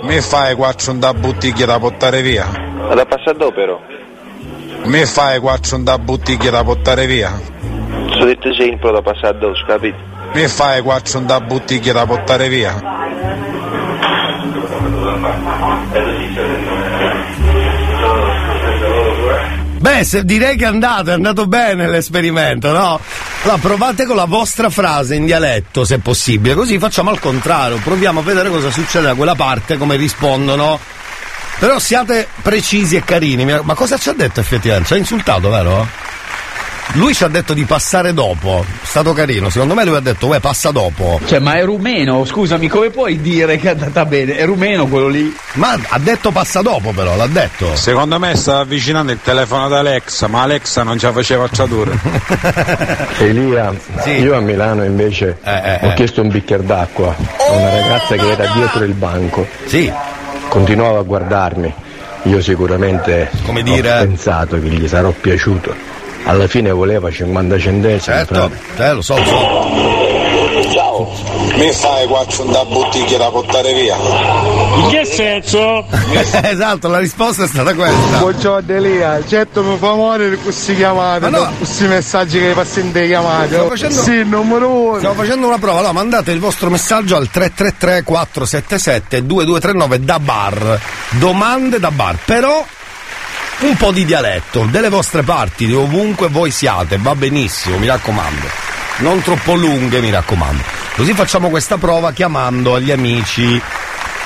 Mi 0.01 0.19
fai 0.19 0.55
quattro 0.55 0.93
da 0.93 1.13
bottiglia 1.13 1.67
da 1.67 1.77
portare 1.77 2.23
via. 2.23 2.47
Vado 2.87 3.01
a 3.01 3.05
passare 3.05 3.51
però. 3.53 3.79
Mi 4.85 5.05
fai 5.05 5.39
quattro 5.39 5.77
da 5.77 5.99
bottiglia 5.99 6.49
da 6.49 6.63
portare 6.63 7.05
via? 7.05 7.39
Sono 8.13 8.25
detto 8.25 8.51
sempre 8.51 8.91
da 8.91 9.03
passare 9.03 9.37
addosso, 9.37 9.63
capito? 9.67 9.97
Mi 10.33 10.47
fai 10.47 10.81
quattro 10.81 11.19
da 11.19 11.39
bottiglia 11.39 11.93
da 11.93 12.05
portare 12.07 12.49
via? 12.49 12.99
Beh, 19.79 20.03
se 20.03 20.25
direi 20.25 20.57
che 20.57 20.65
è 20.65 20.67
andato, 20.67 21.11
è 21.11 21.13
andato 21.13 21.47
bene 21.47 21.87
l'esperimento, 21.87 22.71
no? 22.71 22.99
Allora, 23.43 23.57
provate 23.59 24.05
con 24.05 24.17
la 24.17 24.25
vostra 24.25 24.69
frase 24.69 25.15
in 25.15 25.25
dialetto, 25.25 25.85
se 25.85 25.99
possibile, 25.99 26.53
così 26.53 26.77
facciamo 26.77 27.09
al 27.09 27.19
contrario, 27.19 27.77
proviamo 27.77 28.19
a 28.19 28.23
vedere 28.23 28.49
cosa 28.49 28.71
succede 28.71 29.05
da 29.05 29.15
quella 29.15 29.35
parte, 29.35 29.77
come 29.77 29.95
rispondono. 29.95 30.79
Però 31.59 31.77
siate 31.77 32.27
precisi 32.41 32.95
e 32.95 33.03
carini. 33.03 33.45
Ma 33.45 33.73
cosa 33.73 33.97
ci 33.97 34.07
ha 34.09 34.13
detto 34.13 34.39
effettivamente? 34.39 34.87
Ci 34.87 34.93
ha 34.93 34.97
insultato, 34.97 35.49
vero? 35.49 35.87
Lui 36.93 37.13
ci 37.13 37.23
ha 37.23 37.27
detto 37.27 37.53
di 37.53 37.65
passare 37.65 38.13
dopo. 38.13 38.65
È 38.67 38.85
stato 38.85 39.13
carino. 39.13 39.49
Secondo 39.49 39.75
me 39.75 39.85
lui 39.85 39.95
ha 39.95 39.99
detto, 39.99 40.25
uè, 40.27 40.39
passa 40.39 40.71
dopo. 40.71 41.19
Cioè, 41.25 41.37
ma 41.39 41.53
è 41.53 41.63
rumeno, 41.63 42.25
scusami, 42.25 42.67
come 42.67 42.89
puoi 42.89 43.21
dire 43.21 43.57
che 43.57 43.67
è 43.67 43.71
andata 43.71 44.05
bene? 44.05 44.35
È 44.35 44.45
rumeno 44.45 44.87
quello 44.87 45.07
lì. 45.07 45.33
Ma 45.53 45.77
ha 45.87 45.99
detto 45.99 46.31
passa 46.31 46.61
dopo, 46.61 46.91
però, 46.91 47.15
l'ha 47.15 47.27
detto. 47.27 47.75
Secondo 47.75 48.17
me 48.17 48.35
stava 48.35 48.61
avvicinando 48.61 49.11
il 49.11 49.19
telefono 49.23 49.65
ad 49.65 49.73
Alexa, 49.73 50.27
ma 50.27 50.41
Alexa 50.41 50.81
non 50.83 50.97
ci 50.97 51.07
faceva 51.13 51.43
acciature. 51.45 51.91
Elia, 53.19 53.71
io 54.05 54.35
a 54.35 54.39
Milano 54.39 54.83
invece 54.83 55.37
Eh, 55.43 55.79
ho 55.83 55.93
chiesto 55.93 56.21
un 56.21 56.29
bicchiere 56.29 56.63
d'acqua 56.65 57.15
a 57.15 57.51
una 57.51 57.69
ragazza 57.69 58.15
che 58.15 58.31
era 58.31 58.51
dietro 58.53 58.83
il 58.83 58.93
banco. 58.93 59.47
Sì. 59.65 59.91
Continuava 60.47 60.99
a 60.99 61.03
guardarmi. 61.03 61.71
Io 62.23 62.41
sicuramente 62.41 63.29
Come 63.45 63.59
ho 63.61 63.63
dire- 63.63 63.89
pensato 63.99 64.59
che 64.59 64.67
gli 64.67 64.87
sarò 64.87 65.11
piaciuto. 65.11 65.97
Alla 66.23 66.47
fine 66.47 66.71
voleva 66.71 67.09
50 67.11 67.57
centesimi. 67.59 68.01
Certo, 68.01 68.51
eh, 68.77 68.93
lo 68.93 69.01
so, 69.01 69.17
lo 69.17 69.23
so. 69.25 69.87
Ciao. 70.71 71.09
Mi 71.55 71.71
fai 71.71 72.05
quattro 72.07 72.43
da 72.45 72.63
bottiglia 72.65 73.17
da 73.17 73.29
portare 73.31 73.73
via? 73.73 73.95
In 73.95 74.87
che 74.89 75.05
senso? 75.05 75.85
esatto, 76.43 76.87
la 76.87 76.99
risposta 76.99 77.43
è 77.45 77.47
stata 77.47 77.73
questa. 77.73 78.17
Buongiorno 78.19 78.73
Elia, 78.75 79.19
certo 79.27 79.63
mi 79.63 79.77
fa 79.77 79.93
morire 79.93 80.35
questi 80.37 80.75
chiamate, 80.75 81.29
Ma 81.29 81.37
no. 81.37 81.51
questi 81.57 81.85
messaggi 81.85 82.39
che 82.39 82.53
fa 82.53 82.63
sentire 82.65 83.07
chiamate. 83.07 83.47
Stiamo 83.47 83.69
facendo- 83.69 84.01
Sì, 84.01 84.23
numero 84.23 84.69
uno. 84.69 84.97
Stiamo 84.97 85.15
facendo 85.15 85.47
una 85.47 85.57
prova, 85.57 85.77
allora 85.79 85.93
mandate 85.93 86.31
il 86.31 86.39
vostro 86.39 86.69
messaggio 86.69 87.15
al 87.15 87.29
333 87.29 88.03
477 88.03 89.25
2239 89.25 90.03
da 90.03 90.19
bar. 90.19 90.79
Domande 91.11 91.79
da 91.79 91.91
bar, 91.91 92.17
però 92.23 92.63
un 93.61 93.75
po' 93.75 93.91
di 93.91 94.05
dialetto, 94.05 94.67
delle 94.69 94.89
vostre 94.89 95.23
parti, 95.23 95.65
di 95.65 95.73
ovunque 95.73 96.29
voi 96.29 96.49
siate, 96.49 96.97
va 96.97 97.13
benissimo, 97.15 97.77
mi 97.77 97.87
raccomando. 97.87 98.47
Non 98.99 99.21
troppo 99.21 99.53
lunghe, 99.53 99.99
mi 99.99 100.09
raccomando. 100.09 100.63
Così 100.95 101.13
facciamo 101.13 101.49
questa 101.49 101.77
prova 101.77 102.11
chiamando 102.11 102.75
agli 102.75 102.91
amici 102.91 103.61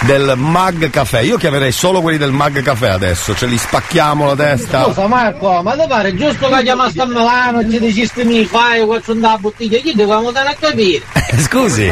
del 0.01 0.34
Mag 0.36 0.89
Café. 0.89 1.21
Io 1.21 1.38
chiamerei 1.38 1.71
solo 1.71 2.01
quelli 2.01 2.17
del 2.17 2.31
Mag 2.31 2.61
Café 2.61 2.89
adesso, 2.89 3.36
ce 3.36 3.47
li 3.47 3.57
spacchiamo 3.57 4.25
la 4.27 4.36
testa. 4.36 4.84
Scusa 4.86 5.07
Marco, 5.07 5.61
ma 5.63 5.73
ti 5.73 5.86
pare 5.88 6.15
giusto 6.15 6.49
che 6.49 6.63
chiamaste 6.63 7.01
a 7.01 7.05
Milano 7.05 7.61
e 7.61 7.69
ci 7.69 7.79
dicesti 7.79 8.23
mi 8.23 8.45
fai 8.45 8.86
quattro 8.86 9.13
da 9.13 9.38
bottiglia? 9.39 9.79
Chi 9.79 9.93
dobbiamo 9.95 10.31
dare 10.31 10.49
a 10.49 10.55
capire? 10.59 11.03
Scusi. 11.38 11.91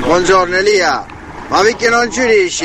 Buongiorno 0.00 0.56
Elia, 0.56 1.04
ma 1.52 1.60
perché 1.60 1.90
non 1.90 2.10
ci 2.10 2.24
dici 2.24 2.64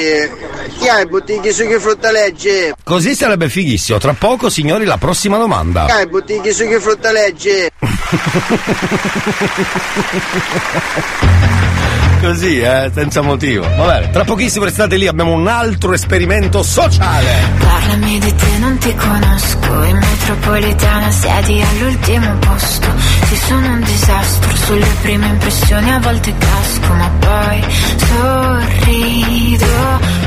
chi 0.80 0.88
ha 0.88 1.02
i 1.02 1.08
bottiglie 1.08 1.52
su 1.52 1.68
che 1.68 1.78
frutta 1.78 2.10
legge? 2.10 2.74
Così 2.86 3.16
sarebbe 3.16 3.50
fighissimo. 3.50 3.98
Tra 3.98 4.14
poco, 4.14 4.50
signori, 4.50 4.86
la 4.86 4.96
prossima 4.96 5.38
domanda. 5.38 5.84
Chi 5.86 5.92
ha 5.92 6.00
i 6.00 6.08
bottiglie 6.08 6.54
su 6.54 6.66
che 6.66 6.80
frutta 6.80 7.12
legge? 7.12 7.70
Così, 12.20 12.60
eh, 12.60 12.92
senza 12.94 13.22
motivo. 13.22 13.68
Va 13.76 13.86
bene, 13.86 14.10
tra 14.10 14.24
pochissimo 14.24 14.66
restate 14.66 14.98
lì, 14.98 15.08
abbiamo 15.08 15.34
un 15.34 15.48
altro 15.48 15.94
esperimento 15.94 16.64
sociale. 16.64 17.32
Parlami 17.60 18.20
di 18.20 18.36
te, 18.36 18.58
non 18.60 18.78
ti 18.80 18.94
conosco. 18.96 19.84
In 19.84 19.98
metropolitana 19.98 21.12
siedi 21.12 21.62
all'ultimo 21.62 22.34
posto. 22.40 22.88
Sì, 23.28 23.36
sono 23.36 23.68
un 23.68 23.82
disastro. 23.82 24.56
Sulle 24.56 24.88
prime 25.02 25.28
impressioni 25.28 25.92
a 25.92 26.00
volte 26.00 26.34
casco, 26.38 26.94
ma 26.94 27.12
poi 27.20 27.64
sorrido. 28.08 29.66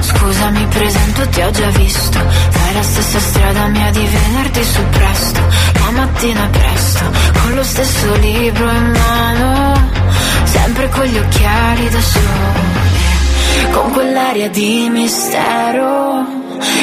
Scusa, 0.00 0.50
mi 0.50 0.66
presento, 0.66 1.28
ti 1.28 1.40
ho 1.40 1.50
già 1.50 1.68
visto. 1.70 2.18
Fai 2.50 2.74
la 2.74 2.82
stessa 2.82 3.18
strada 3.18 3.49
mia 3.70 3.90
di 3.90 4.04
venerdì 4.04 4.64
su 4.64 4.82
presto. 4.90 5.40
La 5.84 5.90
mattina 5.90 6.48
presto, 6.50 7.04
con 7.42 7.54
lo 7.54 7.62
stesso 7.64 8.14
libro 8.16 8.70
in 8.70 8.90
mano. 8.90 9.88
Sempre 10.44 10.88
con 10.88 11.04
gli 11.04 11.18
occhiali 11.18 11.88
da 11.88 12.00
sole. 12.00 12.90
Con 13.72 13.90
quell'aria 13.92 14.48
di 14.48 14.88
mistero 14.90 16.26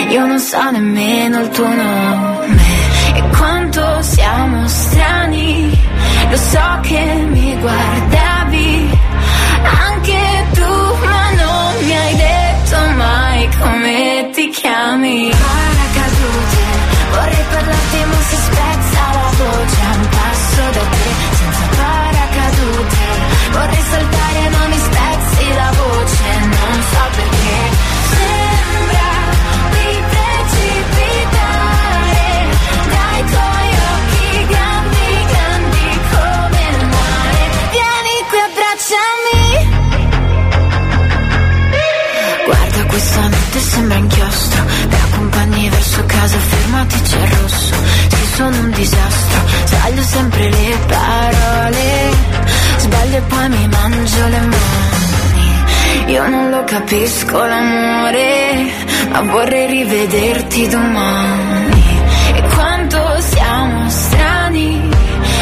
Io 0.09 0.25
non 0.25 0.39
so 0.39 0.71
nemmeno 0.71 1.41
il 1.41 1.49
tuo 1.49 1.67
nome 1.67 2.61
E 3.13 3.23
quanto 3.35 4.01
siamo 4.01 4.67
strani 4.67 5.77
Lo 6.29 6.37
so 6.37 6.79
che 6.81 7.25
mi 7.29 7.57
guardavi 7.59 8.89
Anche 9.89 10.45
tu 10.53 11.05
Ma 11.05 11.31
non 11.31 11.85
mi 11.85 11.97
hai 11.97 12.15
detto 12.15 12.77
mai 12.95 13.49
come 13.59 14.29
ti 14.33 14.49
chiami 14.49 15.76
Parlarti 17.57 18.05
ma 18.05 18.21
si 18.21 18.35
spezza 18.35 19.01
la 19.17 19.31
voce 19.35 19.81
A 19.81 19.95
un 19.95 20.09
passo 20.09 20.63
da 20.75 20.83
te 20.93 21.09
Senza 21.37 21.65
paracadute. 21.75 22.97
Vorrei 23.51 23.83
saltare 23.89 24.49
ma 24.51 24.67
mi 24.67 24.77
spezzi 24.77 24.96
notte 43.57 43.59
sembra 43.59 43.97
inchiostro. 43.97 44.63
Mi 44.89 44.95
accompagni 44.95 45.69
verso 45.69 46.03
casa, 46.05 46.37
fermati 46.37 47.01
c'è 47.01 47.17
il 47.17 47.27
rosso. 47.27 47.75
Sì, 48.07 48.25
sono 48.35 48.59
un 48.59 48.71
disastro. 48.71 49.39
Sbaglio 49.65 50.01
sempre 50.03 50.49
le 50.49 50.77
parole. 50.87 51.85
Sbaglio 52.77 53.17
e 53.17 53.21
poi 53.21 53.49
mi 53.49 53.67
mangio 53.67 54.27
le 54.27 54.39
mani. 54.39 56.11
Io 56.11 56.29
non 56.29 56.49
lo 56.49 56.63
capisco 56.63 57.43
l'amore 57.43 58.71
Ma 59.11 59.21
vorrei 59.21 59.67
rivederti 59.67 60.67
domani. 60.67 61.83
E 62.33 62.41
quanto 62.53 63.15
siamo 63.19 63.89
strani 63.89 64.89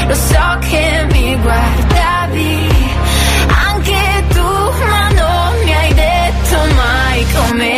Lo 0.07 0.15
so 0.15 0.57
che 0.69 1.05
mi 1.11 1.37
guardavi. 1.39 2.67
Anche 3.67 4.23
tu 4.29 4.47
ma 4.89 5.09
non 5.09 5.63
mi 5.63 5.73
hai 5.73 5.93
detto 5.93 6.57
mai 6.75 7.25
come 7.33 7.74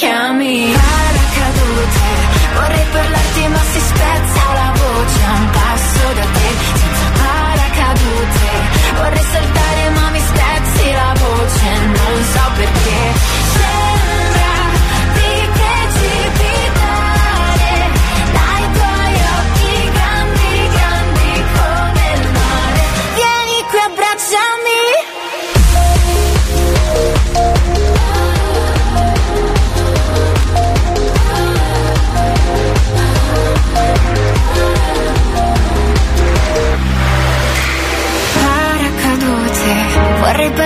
chiami? 0.00 0.72
Paracadute. 0.72 2.08
Vorrei 2.54 2.86
parlarti 2.90 3.48
ma 3.48 3.62
si 3.72 3.80
spezza 3.80 4.42
la 4.58 4.72
voce. 4.80 5.18
A 5.28 5.32
un 5.40 5.50
passo 5.50 6.06
da 6.18 6.26
te 6.36 6.48
Senza 6.80 7.08
paracadute. 7.20 8.48
Vorrei 8.96 9.24
saltare 9.32 9.69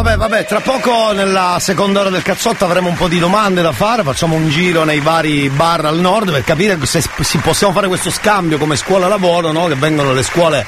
Vabbè, 0.00 0.44
tra 0.46 0.60
poco 0.60 1.10
nella 1.12 1.58
seconda 1.60 2.00
ora 2.00 2.10
del 2.10 2.22
cazzotto 2.22 2.64
avremo 2.64 2.88
un 2.88 2.94
po' 2.94 3.08
di 3.08 3.18
domande 3.18 3.62
da 3.62 3.72
fare, 3.72 4.04
facciamo 4.04 4.36
un 4.36 4.48
giro 4.48 4.84
nei 4.84 5.00
vari 5.00 5.50
bar 5.50 5.86
al 5.86 5.98
nord 5.98 6.30
per 6.30 6.44
capire 6.44 6.78
se 6.86 7.02
si 7.20 7.38
possiamo 7.38 7.72
fare 7.72 7.88
questo 7.88 8.08
scambio 8.08 8.58
come 8.58 8.76
scuola-lavoro, 8.76 9.50
no? 9.50 9.66
Che 9.66 9.74
vengono 9.74 10.12
le 10.12 10.22
scuole 10.22 10.64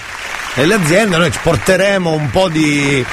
e 0.55 0.66
le 0.66 0.74
aziende, 0.74 1.16
noi 1.16 1.31
ci 1.31 1.39
porteremo 1.41 2.11
un 2.11 2.28
po' 2.31 2.49
di. 2.49 3.05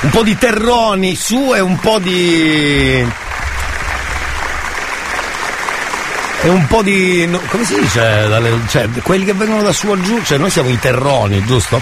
un 0.00 0.10
po' 0.10 0.22
di 0.22 0.38
terroni 0.38 1.14
su 1.14 1.52
e 1.54 1.60
un 1.60 1.78
po' 1.78 1.98
di. 1.98 3.06
E 6.40 6.48
un 6.48 6.66
po' 6.66 6.82
di. 6.82 7.28
come 7.48 7.64
si 7.66 7.78
dice? 7.78 8.62
Cioè, 8.66 8.88
quelli 9.02 9.26
che 9.26 9.34
vengono 9.34 9.62
da 9.62 9.72
su 9.72 9.90
a 9.90 10.00
giù, 10.00 10.22
cioè 10.22 10.38
noi 10.38 10.48
siamo 10.48 10.70
i 10.70 10.78
terroni, 10.78 11.44
giusto? 11.44 11.80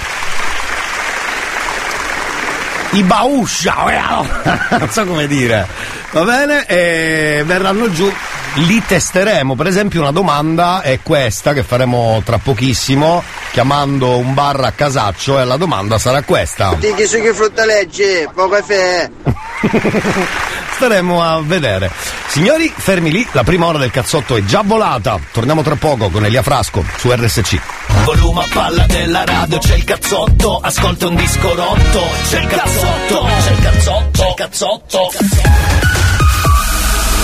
I 2.92 3.04
bauscia, 3.04 4.26
non 4.78 4.88
so 4.90 5.04
come 5.06 5.28
dire, 5.28 5.64
va 6.10 6.24
bene? 6.24 6.66
E 6.66 7.42
verranno 7.46 7.88
giù, 7.92 8.12
li 8.54 8.82
testeremo. 8.84 9.54
Per 9.54 9.68
esempio, 9.68 10.00
una 10.00 10.10
domanda 10.10 10.82
è 10.82 10.98
questa 11.00 11.52
che 11.52 11.62
faremo 11.62 12.20
tra 12.24 12.38
pochissimo, 12.38 13.22
chiamando 13.52 14.16
un 14.16 14.34
bar 14.34 14.64
a 14.64 14.72
casaccio, 14.72 15.38
e 15.38 15.44
la 15.44 15.56
domanda 15.56 15.98
sarà 15.98 16.22
questa. 16.22 16.74
Ti 16.80 16.92
chi 16.94 17.06
su 17.06 17.20
che 17.20 17.32
frutta 17.32 17.64
leggi? 17.64 18.28
Poco 18.34 18.56
caffè. 18.56 19.10
Staremo 20.80 21.22
a 21.22 21.42
vedere. 21.42 21.90
Signori, 22.28 22.72
fermi 22.74 23.10
lì, 23.10 23.28
la 23.32 23.42
prima 23.44 23.66
ora 23.66 23.76
del 23.76 23.90
cazzotto 23.90 24.34
è 24.34 24.42
già 24.46 24.62
volata. 24.64 25.20
Torniamo 25.30 25.60
tra 25.60 25.76
poco 25.76 26.08
con 26.08 26.24
Elia 26.24 26.42
Frasco 26.42 26.82
su 26.96 27.12
RSC. 27.12 27.60
Volume 28.04 28.44
a 28.44 28.46
palla 28.50 28.86
della 28.86 29.22
radio, 29.26 29.58
c'è 29.58 29.74
il 29.74 29.84
cazzotto, 29.84 30.58
ascolta 30.58 31.08
un 31.08 31.16
disco 31.16 31.54
rotto, 31.54 32.02
c'è 32.30 32.40
il 32.40 32.46
cazzotto, 32.46 33.26
c'è 33.42 33.50
il 33.50 33.60
cazzotto, 33.60 34.10
c'è 34.10 34.28
il 34.28 34.34
cazzotto. 34.34 35.10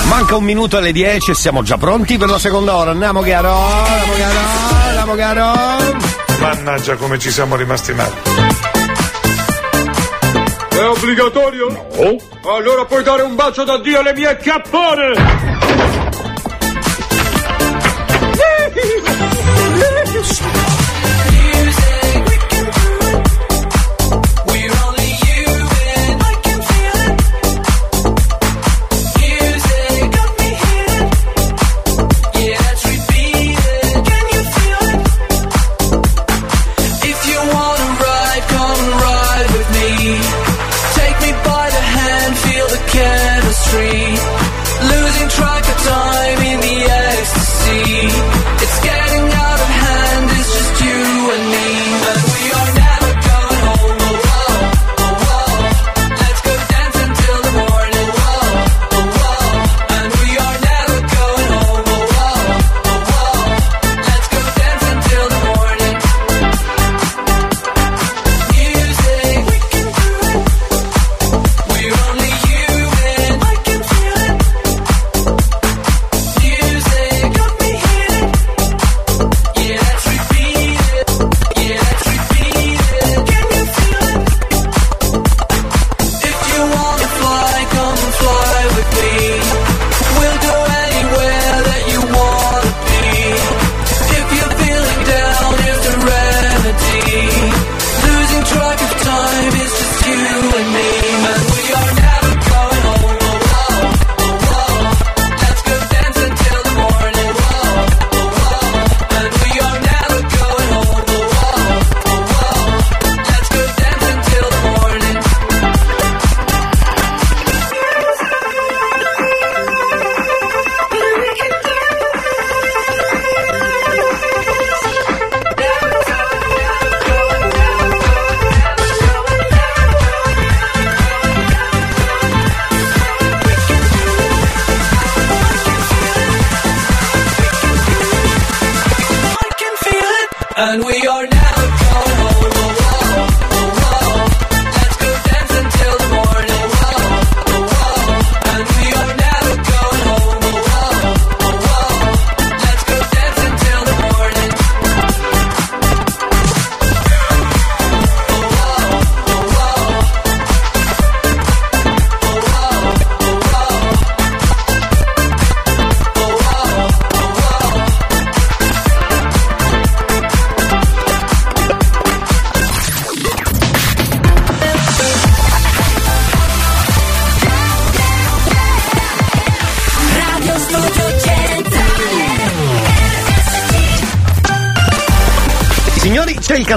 Manca 0.02 0.36
un 0.36 0.44
minuto 0.44 0.76
alle 0.76 0.92
10 0.92 1.30
e 1.30 1.34
siamo 1.34 1.62
già 1.62 1.78
pronti 1.78 2.18
per 2.18 2.28
la 2.28 2.38
seconda 2.38 2.76
ora. 2.76 2.90
Andiamo 2.90 3.22
caro, 3.22 3.57
andiamo 3.57 4.12
caro, 4.18 4.38
andiamo 4.86 5.14
caro. 5.14 5.96
Mannaggia 6.40 6.96
come 6.96 7.18
ci 7.18 7.30
siamo 7.30 7.57
rimasti 7.57 7.94
male. 7.94 8.55
È 10.76 10.86
obbligatorio? 10.86 11.68
No. 11.70 12.16
Allora 12.52 12.84
puoi 12.84 13.02
dare 13.02 13.22
un 13.22 13.34
bacio 13.34 13.64
d'addio 13.64 14.00
alle 14.00 14.12
mie 14.12 14.36
chiappone! 14.36 15.14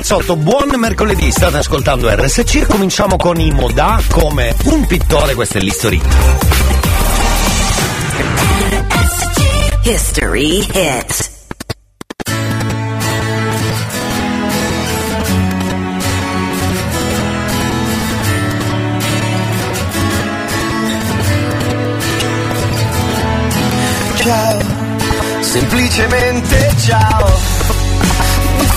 Cazzotto, 0.09 0.37
buon 0.37 0.73
mercoledì, 0.77 1.29
state 1.29 1.57
ascoltando 1.57 2.09
RSC, 2.09 2.65
cominciamo 2.65 3.15
con 3.15 3.39
i 3.39 3.51
Modà 3.51 4.01
come 4.09 4.55
un 4.63 4.87
pittore, 4.87 5.35
questo 5.35 5.59
è 5.59 5.61
l'history. 5.61 6.01
History 9.83 10.67
hit. 10.73 11.29
Ciao, 24.15 24.61
semplicemente 25.41 26.73
ciao. 26.79 27.58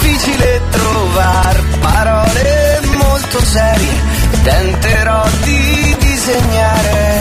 Difficile 0.02 0.60
trovare 0.70 1.62
parole 1.78 2.80
molto 2.96 3.40
serie, 3.40 4.02
tenterò 4.42 5.24
di 5.44 5.96
disegnare 6.00 7.20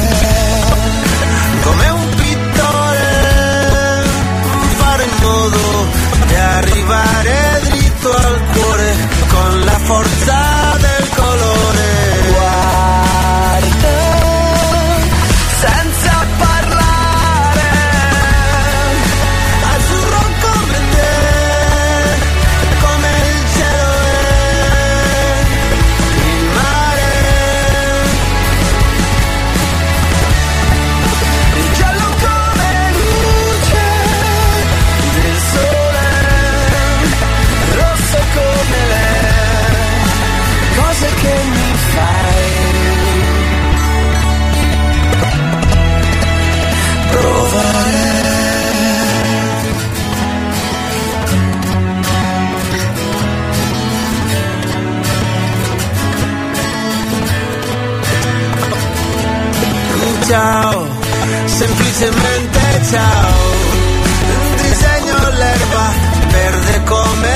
come 1.62 1.90
un 1.90 2.10
pittore, 2.16 4.04
fare 4.78 5.04
in 5.04 5.12
modo 5.22 5.88
di 6.26 6.36
arrivare 6.36 7.62
dritto 7.70 8.16
al 8.16 8.42
cuore 8.52 8.96
con 9.28 9.60
la 9.64 9.80
forza 9.84 10.41
ciao, 60.32 60.88
semplicemente 61.44 62.60
ciao. 62.90 63.34
Disegno 64.56 65.30
l'erba 65.32 65.94
verde 66.32 66.84
come 66.86 67.31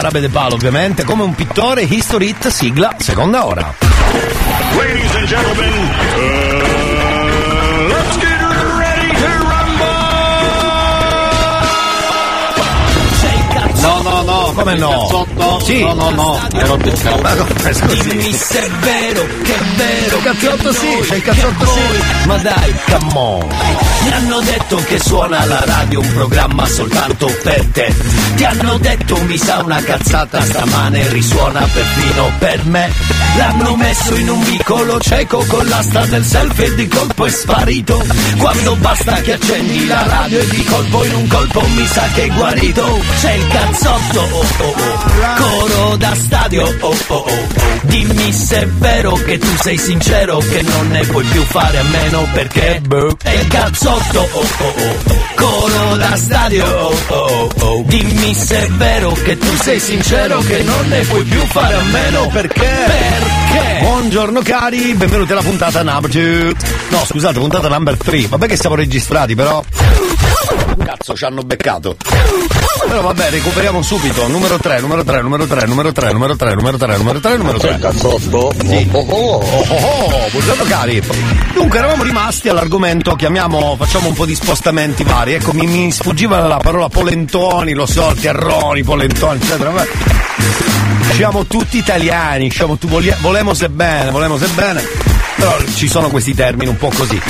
Arabe 0.00 0.20
de 0.20 0.30
Palo 0.30 0.54
ovviamente, 0.54 1.04
come 1.04 1.24
un 1.24 1.34
pittore, 1.34 1.82
History 1.82 2.28
Hit, 2.28 2.48
sigla, 2.48 2.94
seconda 2.96 3.44
ora. 3.44 3.74
Ladies 4.78 5.14
and 5.14 5.26
gentlemen, 5.26 5.72
uh, 6.16 6.49
No, 14.50 14.56
no, 14.56 14.62
no. 14.62 14.62
Come 14.62 14.72
il 14.72 14.80
no? 14.80 14.88
Cazzotto? 14.88 15.60
Sì. 15.64 15.80
No, 15.80 15.94
no, 15.94 16.10
no. 16.10 16.40
Beccato. 16.50 17.20
Ma 17.22 17.34
come 17.34 17.72
scusi? 17.72 18.08
Dimmi 18.08 18.32
se 18.32 18.64
è 18.64 18.70
vero, 18.70 19.26
che 19.42 19.54
è 19.54 19.62
vero. 19.76 20.16
Il 20.16 20.22
cazzotto 20.22 20.72
sì, 20.72 20.98
c'è 21.06 21.14
il 21.16 21.22
cazzotto 21.22 21.66
sì. 21.66 22.26
Ma 22.26 22.36
dai, 22.38 22.74
come 22.86 23.12
on. 23.14 23.46
Mi 24.02 24.12
hanno 24.12 24.40
detto 24.40 24.76
che 24.86 24.98
suona 24.98 25.40
alla 25.40 25.62
radio 25.64 26.00
un 26.00 26.12
programma 26.12 26.66
soltanto 26.66 27.26
per 27.42 27.66
te. 27.72 27.94
Ti 28.34 28.44
hanno 28.44 28.78
detto 28.78 29.22
mi 29.24 29.36
sa 29.36 29.60
una 29.62 29.82
cazzata 29.82 30.40
stamane 30.40 31.08
risuona 31.08 31.60
perfino 31.72 32.32
per 32.38 32.64
me. 32.64 32.92
L'hanno 33.36 33.76
messo 33.76 34.14
in 34.16 34.30
un 34.30 34.42
vicolo 34.42 34.98
cieco 35.00 35.44
con 35.46 35.66
l'asta 35.66 36.06
del 36.06 36.24
selfie 36.24 36.64
e 36.66 36.74
di 36.74 36.88
colpo 36.88 37.26
è 37.26 37.30
sparito. 37.30 38.02
Quando 38.38 38.74
basta 38.76 39.20
che 39.20 39.34
accendi 39.34 39.86
la 39.86 40.06
radio 40.06 40.40
e 40.40 40.46
di 40.48 40.64
colpo 40.64 41.04
in 41.04 41.14
un 41.14 41.28
colpo 41.28 41.60
mi 41.74 41.86
sa 41.86 42.02
che 42.14 42.24
è 42.24 42.28
guarito. 42.28 43.00
C'è 43.20 43.32
il 43.32 43.46
cazzotto, 43.48 44.44
oh 44.58 44.64
oh. 44.64 44.98
Coro 45.36 45.96
da 45.96 46.14
stadio, 46.14 46.76
oh 46.80 46.96
oh 47.08 47.14
oh. 47.16 47.48
Dimmi 47.82 48.32
se 48.32 48.60
è 48.60 48.66
vero 48.66 49.12
che 49.14 49.38
tu 49.38 49.48
sei 49.62 49.78
sincero 49.78 50.38
che 50.38 50.62
non 50.62 50.88
ne 50.88 51.04
puoi 51.06 51.24
più 51.24 51.42
fare 51.44 51.78
a 51.78 51.82
meno 51.84 52.26
perché 52.32 52.80
è 53.22 53.30
il 53.30 53.46
cazzotto, 53.48 54.20
oh 54.32 54.46
oh 54.58 54.74
oh. 54.76 55.18
Coro 55.34 55.96
da 55.96 56.16
stadio, 56.16 56.64
oh 56.66 56.94
oh 57.08 57.48
oh. 57.60 57.82
Dimmi 57.86 58.34
se 58.34 58.66
è 58.66 58.68
vero 58.72 59.12
che 59.12 59.38
tu 59.38 59.56
sei 59.56 59.80
sincero 59.80 60.40
che 60.40 60.62
non 60.62 60.88
ne 60.88 61.00
puoi 61.02 61.24
più 61.24 61.40
fare 61.46 61.74
a 61.74 61.82
meno 61.82 62.26
Perché? 62.28 62.60
Perché? 62.60 63.29
Buongiorno 64.10 64.40
cari, 64.42 64.92
benvenuti 64.94 65.30
alla 65.30 65.40
puntata 65.40 65.84
number 65.84 66.10
2. 66.10 66.54
No, 66.88 67.04
scusate, 67.04 67.38
puntata 67.38 67.68
number 67.68 67.96
3. 67.96 68.26
Vabbè 68.26 68.48
che 68.48 68.56
siamo 68.56 68.74
registrati, 68.74 69.36
però. 69.36 69.62
Cazzo, 70.84 71.14
ci 71.14 71.24
hanno 71.24 71.42
beccato. 71.42 71.94
Però 72.88 73.02
vabbè, 73.02 73.30
recuperiamo 73.30 73.82
subito. 73.82 74.26
Numero 74.26 74.58
3, 74.58 74.80
numero 74.80 75.04
3, 75.04 75.22
numero 75.22 75.46
3, 75.46 75.64
numero 75.64 75.92
3, 75.92 76.12
numero 76.12 76.34
3, 76.34 76.54
numero 76.56 76.76
3, 76.76 76.96
numero 76.96 77.20
3, 77.20 77.36
numero 77.36 77.58
3. 77.58 77.78
Cazzotto? 77.78 78.52
Sì. 78.58 78.88
Oh, 78.90 78.98
oh, 78.98 79.36
oh, 79.36 79.64
oh, 79.68 80.28
buongiorno 80.32 80.64
cari. 80.64 81.00
Dunque 81.54 81.78
eravamo 81.78 82.02
rimasti 82.02 82.48
all'argomento, 82.48 83.14
chiamiamo, 83.14 83.76
facciamo 83.78 84.08
un 84.08 84.14
po' 84.14 84.26
di 84.26 84.34
spostamenti 84.34 85.04
vari. 85.04 85.34
Ecco, 85.34 85.52
mi, 85.52 85.68
mi 85.68 85.92
sfuggiva 85.92 86.40
la 86.48 86.58
parola 86.58 86.88
polentoni, 86.88 87.74
lo 87.74 87.86
so, 87.86 88.12
terroni, 88.20 88.82
polentoni, 88.82 89.38
eccetera. 89.40 90.89
Siamo 91.12 91.44
tutti 91.44 91.76
italiani, 91.78 92.50
siamo 92.50 92.76
tu, 92.76 92.88
volia- 92.88 93.16
volemo 93.20 93.52
se 93.54 93.68
bene, 93.68 94.10
volemo 94.10 94.38
se 94.38 94.46
bene. 94.48 94.82
Però 95.36 95.56
ci 95.74 95.88
sono 95.88 96.08
questi 96.08 96.34
termini 96.34 96.68
un 96.70 96.76
po' 96.76 96.90
così. 96.94 97.20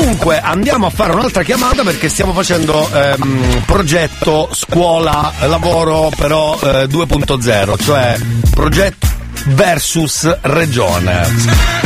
Dunque 0.00 0.40
andiamo 0.40 0.86
a 0.86 0.90
fare 0.90 1.12
un'altra 1.12 1.42
chiamata 1.42 1.82
perché 1.82 2.08
stiamo 2.08 2.32
facendo 2.32 2.88
ehm, 2.92 3.62
progetto 3.66 4.48
scuola 4.52 5.32
lavoro 5.46 6.10
però 6.16 6.58
eh, 6.62 6.84
2.0, 6.86 7.82
cioè 7.82 8.16
progetto 8.50 9.06
versus 9.48 10.38
regione. 10.42 11.81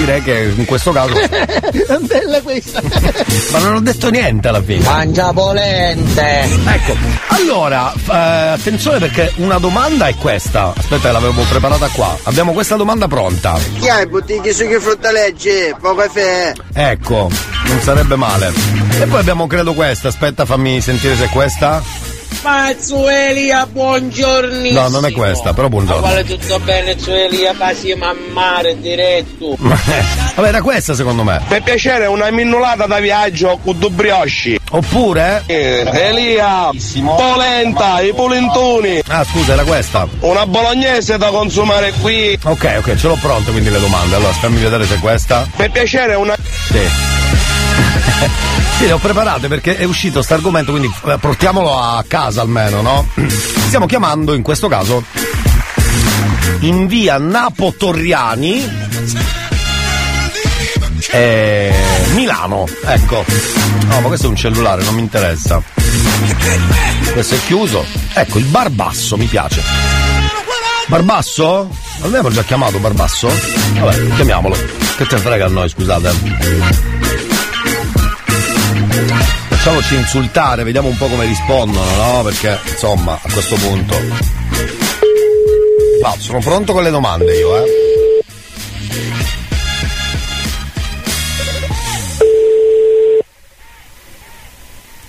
Direi 0.00 0.22
che 0.22 0.54
in 0.56 0.64
questo 0.64 0.92
caso. 0.92 1.12
Bella 2.00 2.40
questa. 2.40 2.80
Ma 3.52 3.58
non 3.58 3.74
ho 3.74 3.80
detto 3.80 4.08
niente 4.08 4.48
alla 4.48 4.62
fine. 4.62 4.82
Mangia 4.82 5.30
polente. 5.30 6.48
Ecco, 6.66 6.96
allora, 7.26 7.92
eh, 7.92 8.14
attenzione 8.14 8.98
perché 8.98 9.30
una 9.36 9.58
domanda 9.58 10.06
è 10.06 10.14
questa. 10.14 10.72
Aspetta, 10.74 11.08
che 11.08 11.12
l'avevo 11.12 11.42
preparata 11.42 11.88
qua. 11.88 12.16
Abbiamo 12.22 12.52
questa 12.52 12.76
domanda 12.76 13.08
pronta. 13.08 13.58
Chi 13.78 13.90
hai 13.90 14.06
bottiglie 14.06 14.54
su 14.54 14.66
che 14.66 14.80
frutta 14.80 15.12
legge? 15.12 15.76
Poco 15.78 15.96
caffè. 15.96 16.54
Ecco, 16.72 17.28
non 17.66 17.80
sarebbe 17.82 18.16
male. 18.16 18.54
E 18.98 19.04
poi 19.04 19.20
abbiamo 19.20 19.46
credo 19.46 19.74
questa. 19.74 20.08
Aspetta, 20.08 20.46
fammi 20.46 20.80
sentire 20.80 21.14
se 21.14 21.26
è 21.26 21.28
questa. 21.28 22.09
Mazzuelia, 22.42 23.66
buongiorno. 23.66 24.70
No, 24.70 24.88
non 24.88 25.04
è 25.04 25.12
questa, 25.12 25.52
però 25.52 25.68
buongiorno. 25.68 26.00
Vuole 26.00 26.24
tutto 26.24 26.58
bene, 26.60 26.98
Zuelia, 26.98 27.54
passi 27.56 27.90
a 27.92 28.14
mare 28.32 28.80
diretto. 28.80 29.56
Vabbè, 29.60 30.48
era 30.48 30.62
questa 30.62 30.94
secondo 30.94 31.22
me. 31.22 31.40
Per 31.46 31.62
piacere 31.62 32.06
una 32.06 32.30
minnolata 32.30 32.86
da 32.86 32.98
viaggio 32.98 33.58
con 33.62 33.78
due 33.78 33.90
brioche. 33.90 34.58
Oppure? 34.70 35.42
Elia, 35.46 36.70
polenta, 37.16 38.00
i 38.00 38.12
polentoni. 38.14 39.02
Ah, 39.08 39.24
scusa, 39.24 39.52
era 39.52 39.64
questa. 39.64 40.08
Una 40.20 40.46
bolognese 40.46 41.18
da 41.18 41.28
consumare 41.28 41.92
qui. 42.00 42.38
Ok, 42.42 42.76
ok, 42.78 42.96
ce 42.96 43.06
l'ho 43.06 43.18
pronto 43.20 43.50
quindi 43.50 43.70
le 43.70 43.80
domande. 43.80 44.16
Allora, 44.16 44.32
fammi 44.32 44.60
vedere 44.60 44.86
se 44.86 44.94
è 44.94 44.98
questa. 44.98 45.46
Per 45.56 45.70
piacere 45.70 46.14
una. 46.14 46.34
Sì. 46.70 46.78
Sì, 48.80 48.86
le 48.86 48.92
ho 48.92 48.98
preparate 48.98 49.46
perché 49.46 49.76
è 49.76 49.84
uscito 49.84 50.14
questo 50.14 50.32
argomento, 50.32 50.70
quindi 50.70 50.90
eh, 51.04 51.18
portiamolo 51.20 51.78
a 51.78 52.02
casa 52.08 52.40
almeno, 52.40 52.80
no? 52.80 53.06
Stiamo 53.28 53.84
chiamando 53.84 54.32
in 54.32 54.40
questo 54.40 54.68
caso 54.68 55.04
in 56.60 56.86
via 56.86 57.18
Napo 57.18 57.74
Torriani 57.76 58.68
eh, 61.10 61.74
Milano, 62.14 62.66
ecco. 62.86 63.22
No, 63.86 64.00
ma 64.00 64.08
questo 64.08 64.24
è 64.24 64.28
un 64.30 64.36
cellulare, 64.36 64.82
non 64.82 64.94
mi 64.94 65.02
interessa. 65.02 65.62
Questo 67.12 67.34
è 67.34 67.38
chiuso. 67.44 67.84
Ecco, 68.14 68.38
il 68.38 68.46
Barbasso 68.46 69.18
mi 69.18 69.26
piace. 69.26 69.60
Barbasso? 70.86 71.68
L'abbiamo 72.00 72.30
già 72.30 72.44
chiamato 72.44 72.78
Barbasso? 72.78 73.30
Vabbè, 73.74 74.14
chiamiamolo. 74.14 74.56
Che 74.96 75.04
te 75.04 75.18
frega 75.18 75.44
a 75.44 75.48
noi, 75.48 75.68
scusate. 75.68 77.19
Facciamoci 79.62 79.94
insultare, 79.94 80.62
vediamo 80.64 80.88
un 80.88 80.96
po' 80.96 81.06
come 81.06 81.26
rispondono, 81.26 81.84
no? 81.94 82.22
Perché, 82.22 82.58
insomma, 82.64 83.20
a 83.22 83.30
questo 83.30 83.56
punto. 83.56 83.94
Va, 86.00 86.14
sono 86.16 86.38
pronto 86.38 86.72
con 86.72 86.82
le 86.82 86.88
domande 86.88 87.36
io, 87.36 87.56
eh. 87.58 88.22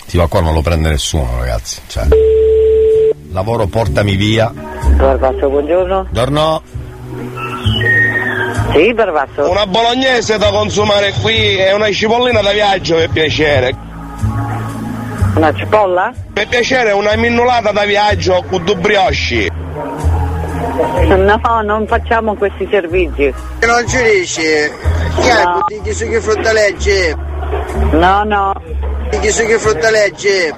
Sì, 0.06 0.18
ma 0.18 0.28
qua 0.28 0.42
non 0.42 0.54
lo 0.54 0.62
prende 0.62 0.90
nessuno, 0.90 1.38
ragazzi. 1.40 1.80
Cioè. 1.88 2.08
Lavoro 3.32 3.68
portami 3.68 4.18
via. 4.18 4.52
Barbasso, 4.52 5.48
buongiorno. 5.48 6.08
Buongiorno. 6.12 6.62
Sì, 8.74 8.94
Barbasso. 8.94 9.50
Una 9.50 9.66
bolognese 9.66 10.38
da 10.38 10.50
consumare 10.50 11.14
qui 11.22 11.56
e 11.56 11.72
una 11.72 11.90
cipollina 11.90 12.42
da 12.42 12.52
viaggio 12.52 12.96
per 12.96 13.10
piacere. 13.12 13.90
Una 15.36 15.54
cipolla? 15.54 16.14
Per 16.34 16.48
piacere 16.48 16.92
una 16.92 17.16
minnolata 17.16 17.72
da 17.72 17.84
viaggio 17.86 18.44
con 18.50 18.64
due 18.64 18.76
brioche. 18.76 19.50
No, 21.16 21.62
non 21.64 21.88
facciamo 21.88 22.36
questi 22.36 22.68
servizi. 22.70 23.34
Non 23.62 23.88
ci 23.88 23.98
riesci? 23.98 24.42
Chi? 24.42 25.28
No. 25.44 25.64
Butti 25.68 25.94
su 25.94 26.08
che 26.08 26.22
frutta 26.22 26.52
legge? 26.52 27.16
No, 27.92 28.24
no. 28.24 28.54
Butti 29.10 29.32
su 29.32 29.46
che 29.46 29.58
frutta 29.58 29.90
legge? 29.90 30.54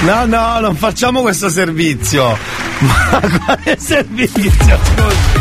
No, 0.00 0.24
no, 0.26 0.60
non 0.60 0.74
facciamo 0.74 1.22
questo 1.22 1.48
servizio. 1.48 2.36
Ma 2.78 3.20
quale 3.44 3.76
servizio? 3.78 4.50
RSC 4.50 5.37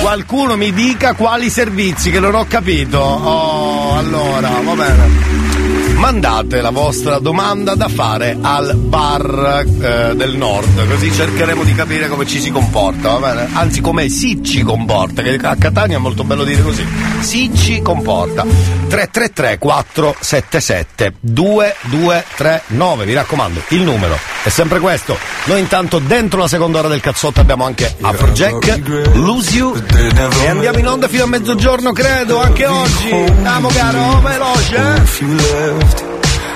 Qualcuno 0.00 0.56
mi 0.56 0.72
dica 0.72 1.14
quali 1.14 1.48
servizi 1.48 2.10
che 2.10 2.18
non 2.20 2.34
ho 2.34 2.44
capito. 2.46 2.98
Oh, 2.98 3.96
allora, 3.96 4.48
va 4.62 4.74
bene. 4.74 5.51
Mandate 6.02 6.60
la 6.60 6.70
vostra 6.70 7.20
domanda 7.20 7.76
da 7.76 7.86
fare 7.86 8.36
al 8.40 8.74
bar 8.74 9.64
eh, 9.64 10.16
del 10.16 10.36
nord, 10.36 10.88
così 10.88 11.12
cercheremo 11.12 11.62
di 11.62 11.72
capire 11.76 12.08
come 12.08 12.26
ci 12.26 12.40
si 12.40 12.50
comporta, 12.50 13.16
va 13.16 13.32
bene? 13.32 13.48
Anzi, 13.52 13.80
come 13.80 14.08
si 14.08 14.42
ci 14.42 14.62
comporta, 14.62 15.22
che 15.22 15.36
a 15.40 15.54
Catania 15.54 15.98
è 15.98 16.00
molto 16.00 16.24
bello 16.24 16.42
dire 16.42 16.60
così. 16.60 16.84
Si 17.20 17.52
ci 17.54 17.82
comporta. 17.82 18.42
333 18.42 19.58
477 19.58 21.14
2239, 21.20 23.04
mi 23.04 23.14
raccomando, 23.14 23.62
il 23.68 23.82
numero 23.82 24.18
è 24.42 24.48
sempre 24.48 24.80
questo. 24.80 25.16
Noi 25.44 25.60
intanto 25.60 26.00
dentro 26.00 26.40
la 26.40 26.48
seconda 26.48 26.80
ora 26.80 26.88
del 26.88 27.00
cazzotto 27.00 27.40
abbiamo 27.40 27.64
anche 27.64 27.94
Afrojack, 28.00 29.14
Lose 29.14 29.56
You 29.56 29.74
e 29.86 30.48
andiamo 30.48 30.78
in 30.78 30.88
onda 30.88 31.08
fino 31.08 31.24
a 31.24 31.26
mezzogiorno 31.26 31.92
credo, 31.92 32.40
anche 32.40 32.66
oggi. 32.66 33.12
Andiamo 33.12 33.68
caro, 33.68 34.20
veloce. 34.20 35.91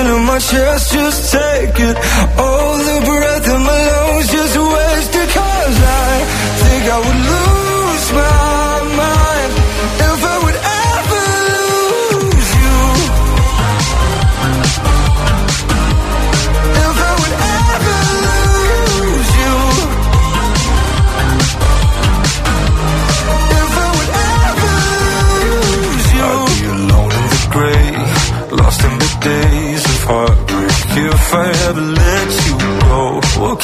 In 0.00 0.24
my 0.24 0.38
chest, 0.38 0.92
just 0.94 1.30
take 1.30 1.78
it. 1.78 1.96
All 2.38 2.78
the 2.78 2.98
breath 3.04 3.46
in 3.54 3.60
my 3.62 3.80
lungs, 3.90 4.28
just 4.32 4.56
waste 4.56 5.14
it. 5.14 5.28
Cause 5.28 5.78
I 6.02 6.24
think 6.60 6.82
I 6.90 6.98
would 7.04 7.19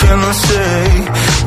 can 0.06 0.20
I 0.22 0.34
say? 0.48 0.82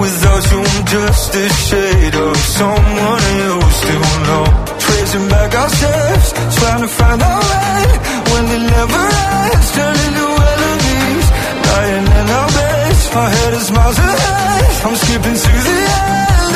Without 0.04 0.44
you, 0.52 0.60
I'm 0.72 0.86
just 0.86 1.36
a 1.36 1.46
shade 1.68 2.16
of 2.16 2.36
someone 2.60 3.24
you 3.40 3.54
still 3.80 4.10
know. 4.28 4.46
Tracing 4.84 5.28
back 5.34 5.52
our 5.62 5.70
steps, 5.70 6.28
trying 6.58 6.82
to 6.86 6.92
find 7.00 7.22
our 7.22 7.42
way 7.52 7.84
when 8.32 8.44
it 8.56 8.64
never 8.76 9.04
ends. 9.48 9.68
Turning 9.78 10.14
to 10.20 10.28
enemies, 10.54 11.28
lying 11.72 12.08
in 12.20 12.28
our 12.40 12.50
beds. 12.58 13.04
My 13.16 13.28
head 13.36 13.54
is 13.60 13.72
miles 13.72 13.98
ahead. 13.98 14.72
I'm 14.86 14.96
skipping 15.04 15.38
to 15.46 15.52
the 15.68 15.78
end. 16.08 16.54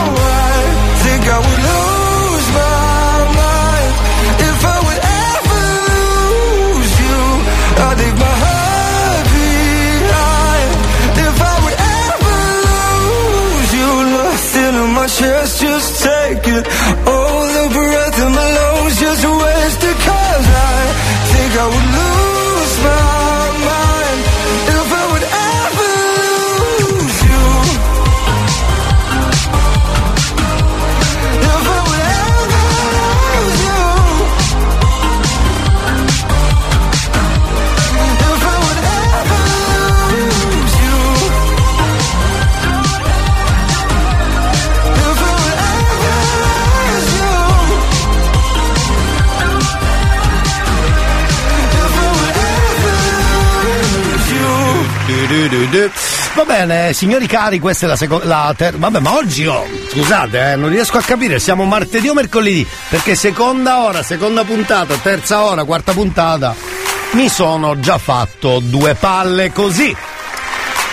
Oh, 0.00 0.14
I 0.50 0.62
think 1.04 1.22
I 1.36 1.38
would 1.44 1.60
lose 1.68 2.48
my 2.58 2.87
chest, 15.18 15.60
just 15.60 16.04
take 16.04 16.46
it. 16.46 16.64
All 17.06 17.42
the 17.56 17.66
breath 17.74 18.18
in 18.24 18.30
my 18.38 18.48
lungs, 18.58 19.00
just 19.00 19.24
waste 19.26 19.82
it. 19.90 19.98
Cause 20.06 20.46
I 20.46 20.78
think 21.32 21.52
I 21.58 21.66
would 21.72 21.88
lose 21.96 22.37
Va 56.34 56.44
bene, 56.44 56.92
signori 56.92 57.26
cari, 57.26 57.58
questa 57.58 57.86
è 57.86 57.88
la 57.88 57.96
seconda. 57.96 58.54
ter- 58.56 58.76
Vabbè, 58.76 59.00
ma 59.00 59.14
oggi 59.14 59.46
oh, 59.46 59.66
scusate, 59.90 60.52
eh, 60.52 60.56
non 60.56 60.68
riesco 60.68 60.98
a 60.98 61.02
capire, 61.02 61.38
siamo 61.38 61.64
martedì 61.64 62.08
o 62.08 62.14
mercoledì? 62.14 62.66
Perché 62.88 63.14
seconda 63.14 63.80
ora, 63.80 64.02
seconda 64.02 64.44
puntata, 64.44 64.94
terza 64.96 65.42
ora, 65.42 65.64
quarta 65.64 65.92
puntata, 65.92 66.54
mi 67.12 67.28
sono 67.28 67.80
già 67.80 67.98
fatto 67.98 68.60
due 68.62 68.94
palle 68.94 69.52
così. 69.52 69.96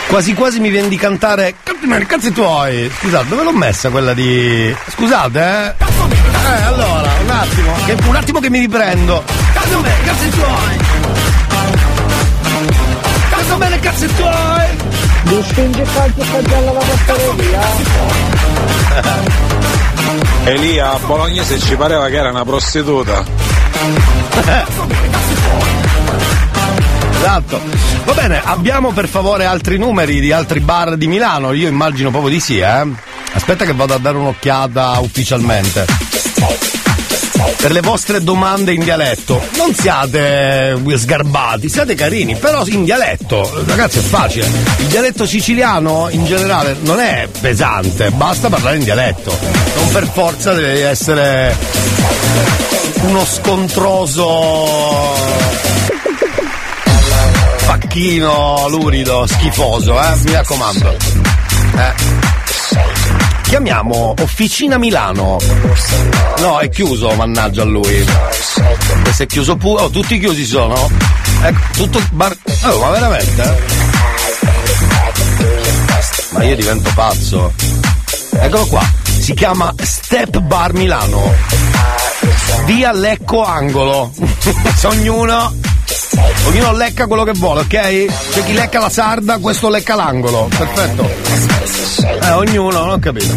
Quasi 0.08 0.34
quasi 0.36 0.60
mi 0.60 0.70
viene 0.70 0.88
di 0.88 0.98
cantare 0.98 1.56
Cazzi 1.64 2.06
cazzi 2.06 2.32
tuoi 2.32 2.92
Scusate 3.00 3.28
dove 3.28 3.44
l'ho 3.44 3.52
messa 3.52 3.90
quella 3.90 4.14
di 4.14 4.74
Scusate 4.90 5.40
eh 5.40 5.84
Eh 5.84 6.62
allora 6.62 7.12
un 7.24 7.30
attimo 7.32 7.74
che, 7.86 7.98
Un 8.08 8.16
attimo 8.16 8.40
che 8.40 8.50
mi 8.52 8.60
riprendo 8.60 9.24
Cazzi 9.54 9.76
bene 9.82 10.04
cazzi 10.04 10.30
tuoi 10.30 10.95
Cazzo 13.56 13.70
bene 13.70 13.80
cazzi 13.80 14.08
tuoi 14.16 14.68
Mi 15.24 15.44
spinge 15.44 15.86
sta 15.86 16.12
già 16.42 16.60
la 16.60 16.72
passareria. 16.72 17.62
Elia 20.44 20.92
a 20.92 21.00
Bolognese 21.00 21.60
ci 21.60 21.76
pareva 21.76 22.08
che 22.10 22.18
era 22.18 22.32
una 22.32 22.44
prostituta. 22.44 23.24
Esatto. 27.16 27.62
Va 28.04 28.14
bene, 28.14 28.42
abbiamo 28.44 28.92
per 28.92 29.08
favore 29.08 29.46
altri 29.46 29.78
numeri 29.78 30.20
di 30.20 30.34
altri 30.34 30.60
bar 30.60 30.98
di 30.98 31.08
Milano? 31.08 31.54
Io 31.54 31.70
immagino 31.70 32.10
proprio 32.10 32.32
di 32.32 32.42
sì, 32.42 32.60
eh. 32.60 32.86
Aspetta 33.32 33.64
che 33.64 33.74
vado 33.74 33.94
a 33.94 33.98
dare 33.98 34.18
un'occhiata 34.18 35.00
ufficialmente. 35.00 35.86
Per 37.66 37.74
le 37.74 37.82
vostre 37.82 38.22
domande 38.24 38.74
in 38.74 38.84
dialetto, 38.84 39.42
non 39.58 39.74
siate 39.74 40.80
sgarbati, 40.98 41.68
siate 41.68 41.96
carini, 41.96 42.36
però 42.36 42.64
in 42.68 42.84
dialetto, 42.84 43.64
ragazzi 43.66 43.98
è 43.98 44.02
facile. 44.04 44.46
Il 44.78 44.86
dialetto 44.86 45.26
siciliano 45.26 46.10
in 46.12 46.26
generale 46.26 46.76
non 46.82 47.00
è 47.00 47.28
pesante, 47.42 48.12
basta 48.12 48.50
parlare 48.50 48.78
in 48.78 48.84
dialetto. 48.84 49.36
Non 49.78 49.92
per 49.92 50.08
forza 50.14 50.54
deve 50.54 50.86
essere 50.88 51.58
uno 53.02 53.26
scontroso 53.26 55.16
facchino 57.66 58.68
lurido, 58.70 59.26
schifoso, 59.26 60.00
eh? 60.00 60.16
Mi 60.24 60.34
raccomando. 60.34 60.96
Eh. 61.78 62.35
Chiamiamo 63.48 64.14
Officina 64.20 64.78
Milano. 64.78 65.38
No, 66.40 66.60
è 66.60 66.70
chiuso, 66.70 67.12
mannaggia 67.12 67.62
a 67.62 67.66
lui. 67.66 68.06
Se 69.14 69.24
è 69.24 69.28
chiuso 69.28 69.56
pure. 69.56 69.84
Oh, 69.84 69.90
tutti 69.90 70.20
chiusi 70.20 70.44
sono? 70.46 70.90
Ecco, 71.44 71.60
tutto 71.74 72.02
bar. 72.12 72.36
Oh, 72.64 72.80
ma 72.80 72.90
veramente? 72.90 73.64
Ma 76.32 76.44
io 76.44 76.56
divento 76.56 76.92
pazzo. 76.96 77.54
Eccolo 78.32 78.66
qua. 78.66 78.84
Si 79.20 79.34
chiama 79.34 79.74
Step 79.82 80.40
Bar 80.40 80.74
Milano. 80.74 81.34
Via 82.66 82.92
Lecco 82.92 83.44
Angolo. 83.44 84.12
Ognuno 84.84 85.65
Ognuno 86.48 86.74
lecca 86.74 87.08
quello 87.08 87.24
che 87.24 87.34
vuole, 87.34 87.62
ok? 87.62 88.06
C'è 88.32 88.44
chi 88.46 88.54
lecca 88.54 88.80
la 88.80 88.90
sarda, 88.90 89.38
questo 89.40 89.70
lecca 89.70 89.96
l'angolo. 89.96 90.48
Perfetto. 90.56 91.10
Eh, 92.22 92.32
ognuno, 92.32 92.80
non 92.80 92.90
ho 92.92 93.00
capito. 93.00 93.34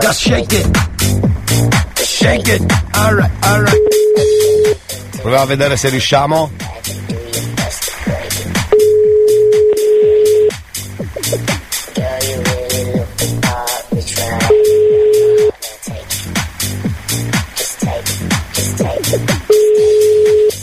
Just 0.00 0.20
shake 0.20 0.52
it. 0.52 0.78
Shake 2.04 2.48
it. 2.48 2.62
Alright, 2.94 3.30
alright. 3.40 3.78
Proviamo 5.20 5.42
a 5.42 5.46
vedere 5.46 5.76
se 5.76 5.88
riusciamo. 5.88 6.50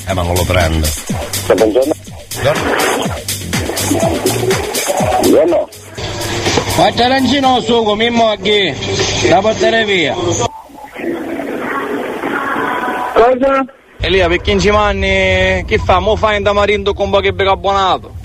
Eh 0.10 0.14
ma 0.15 0.23
non 0.23 0.34
lo 0.34 0.44
prendo. 0.44 0.88
Buongiorno. 1.56 1.94
Buongiorno. 5.22 5.69
Quattro 6.76 7.03
arancino 7.03 7.60
su 7.61 7.84
come 7.84 8.10
mogli, 8.10 8.73
da 9.30 9.40
portare 9.40 9.86
via. 9.86 10.15
Cosa? 13.14 13.65
Elia, 13.99 14.27
per 14.27 14.41
15 14.41 14.69
anni, 14.69 15.64
che 15.68 15.77
fa? 15.77 15.99
Mo 15.99 16.15
fai 16.15 16.38
in 16.38 16.44
tamarindo 16.44 16.95
con 16.95 17.11
poche 17.11 17.31
bicarbonato. 17.31 18.19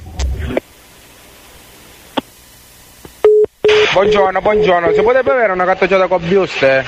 Buongiorno, 3.95 4.41
buongiorno, 4.41 4.93
si 4.93 5.03
potrebbe 5.03 5.31
avere 5.31 5.53
una 5.53 5.65
cartocciata 5.65 6.09
con 6.09 6.21
buste? 6.27 6.85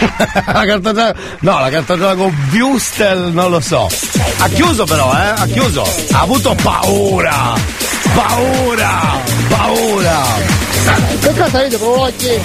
la 0.46 0.64
cartocciata. 0.64 1.14
No, 1.40 1.60
la 1.60 1.68
cartocciata 1.68 2.14
con 2.14 2.34
Bustel 2.50 3.18
non 3.34 3.50
lo 3.50 3.60
so. 3.60 3.86
Ha 4.38 4.48
chiuso 4.48 4.86
però, 4.86 5.12
eh? 5.12 5.28
Ha 5.36 5.46
chiuso. 5.46 5.82
Ha 6.12 6.20
avuto 6.20 6.56
paura! 6.62 7.52
Paura! 8.14 9.00
Paura! 9.50 10.22
Che 11.20 11.34
cosa 11.34 11.58
avete 11.58 11.76
Prologgi? 11.76 12.40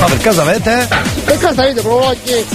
Ma 0.00 0.06
per 0.06 0.18
caso 0.18 0.40
avete? 0.40 0.88
Che 1.24 1.38
cosa 1.38 1.62
avete 1.62 1.80
Prologgi? 1.82 2.46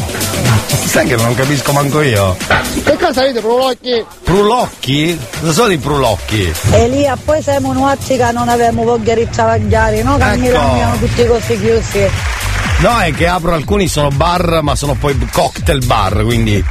Sai 0.85 1.05
che 1.05 1.15
non 1.15 1.35
capisco 1.35 1.71
manco 1.71 2.01
io. 2.01 2.35
Che 2.83 2.97
cosa 2.97 3.21
avete 3.21 3.39
Prologgi? 3.41 4.03
Prulocchi? 4.23 5.19
Cosa 5.39 5.51
sono 5.53 5.71
i 5.71 5.77
prulocchi? 5.77 6.51
Elia, 6.71 7.17
poi 7.23 7.41
siamo 7.41 7.73
nuoci 7.73 8.17
che 8.17 8.31
non 8.31 8.49
avevamo 8.49 8.83
voglia 8.83 9.13
di 9.13 9.29
travagliare, 9.29 10.01
no? 10.03 10.17
Che 10.17 10.23
a 10.23 10.33
Ecco. 10.33 10.41
Milano 10.41 10.75
siamo 10.75 10.95
tutti 10.97 11.25
così 11.27 11.59
chiusi. 11.59 12.09
No, 12.79 12.99
è 12.99 13.13
che 13.13 13.27
apro 13.27 13.53
alcuni 13.53 13.87
sono 13.87 14.09
bar, 14.09 14.61
ma 14.61 14.73
sono 14.75 14.95
poi 14.95 15.17
cocktail 15.31 15.85
bar, 15.85 16.23
quindi 16.23 16.63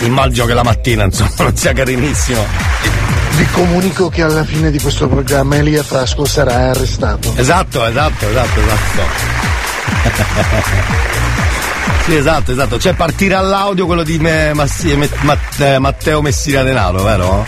immagino 0.00 0.46
che 0.46 0.54
la 0.54 0.62
mattina 0.62 1.04
insomma 1.04 1.30
non 1.44 1.56
sia 1.56 1.72
carinissimo. 1.72 2.44
Vi 3.34 3.46
comunico 3.50 4.08
che 4.08 4.22
alla 4.22 4.44
fine 4.44 4.70
di 4.70 4.78
questo 4.80 5.08
programma 5.08 5.56
Elia 5.56 5.82
Frasco 5.82 6.24
sarà 6.24 6.70
arrestato. 6.70 7.32
Esatto, 7.36 7.84
esatto, 7.84 8.28
esatto, 8.28 8.60
esatto. 8.60 9.02
sì, 12.04 12.16
esatto, 12.16 12.52
esatto. 12.52 12.78
Cioè 12.78 12.94
partirà 12.94 13.38
all'audio 13.38 13.86
quello 13.86 14.02
di 14.02 14.18
me- 14.18 14.52
Massi- 14.54 14.96
Me- 14.96 15.08
Matt- 15.20 15.60
eh, 15.60 15.78
Matteo 15.78 16.20
Messina 16.22 16.62
Denaro, 16.62 17.02
vero? 17.02 17.44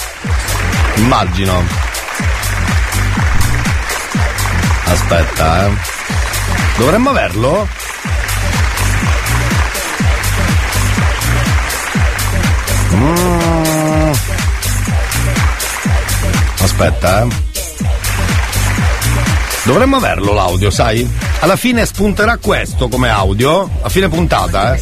Immagino. 0.97 1.63
Aspetta, 4.87 5.67
eh. 5.67 5.71
Dovremmo 6.77 7.11
averlo? 7.11 7.67
Mm. 12.93 14.13
Aspetta, 16.63 17.23
eh. 17.23 17.27
Dovremmo 19.65 19.97
averlo 19.97 20.33
l'audio, 20.33 20.71
sai? 20.71 21.09
Alla 21.45 21.57
fine 21.57 21.85
spunterà 21.85 22.39
questo 22.39 22.89
come 22.89 23.11
audio, 23.11 23.69
a 23.83 23.91
fine 23.91 24.09
puntata, 24.09 24.75
eh. 24.75 24.81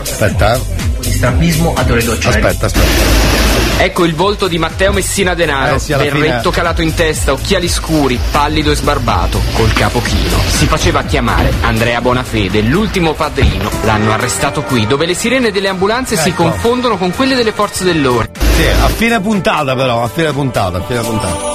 Aspetta, 0.00 0.54
eh. 0.54 0.60
Strabismo 1.00 1.72
ad 1.74 1.90
ore 1.90 2.04
docce. 2.04 2.28
Aspetta, 2.28 2.66
aspetta. 2.66 3.82
Ecco 3.82 4.04
il 4.04 4.14
volto 4.14 4.46
di 4.46 4.56
Matteo 4.56 4.92
Messina 4.92 5.34
Denaro, 5.34 5.74
Eh 5.74 5.78
sì, 5.80 5.92
berretto 5.92 6.52
fine- 6.52 6.54
calato 6.54 6.82
in 6.82 6.94
testa, 6.94 7.32
occhiali 7.32 7.66
scuri, 7.68 8.16
pallido 8.30 8.70
e 8.70 8.76
sbarbato, 8.76 9.40
col 9.54 9.72
capo 9.72 10.00
chino. 10.02 10.38
Si 10.50 10.66
faceva 10.66 11.02
chiamare 11.02 11.52
Andrea 11.62 12.00
Bonafede, 12.00 12.60
l'ultimo 12.60 13.14
padrino. 13.14 13.68
L'hanno 13.82 14.12
arrestato 14.12 14.62
qui, 14.62 14.86
dove 14.86 15.06
le 15.06 15.14
sirene 15.14 15.50
delle 15.50 15.66
ambulanze 15.66 16.16
si 16.16 16.28
Ecco. 16.28 16.44
confondono 16.44 16.96
con 16.96 17.10
quelle 17.10 17.34
delle 17.34 17.50
forze 17.50 17.82
dell'ordine. 17.82 18.38
Sì, 18.54 18.66
a 18.68 18.86
fine 18.86 19.20
puntata 19.20 19.74
però, 19.74 20.04
a 20.04 20.08
fine 20.08 20.32
puntata, 20.32 20.78
a 20.78 20.82
fine 20.84 21.00
puntata. 21.00 21.53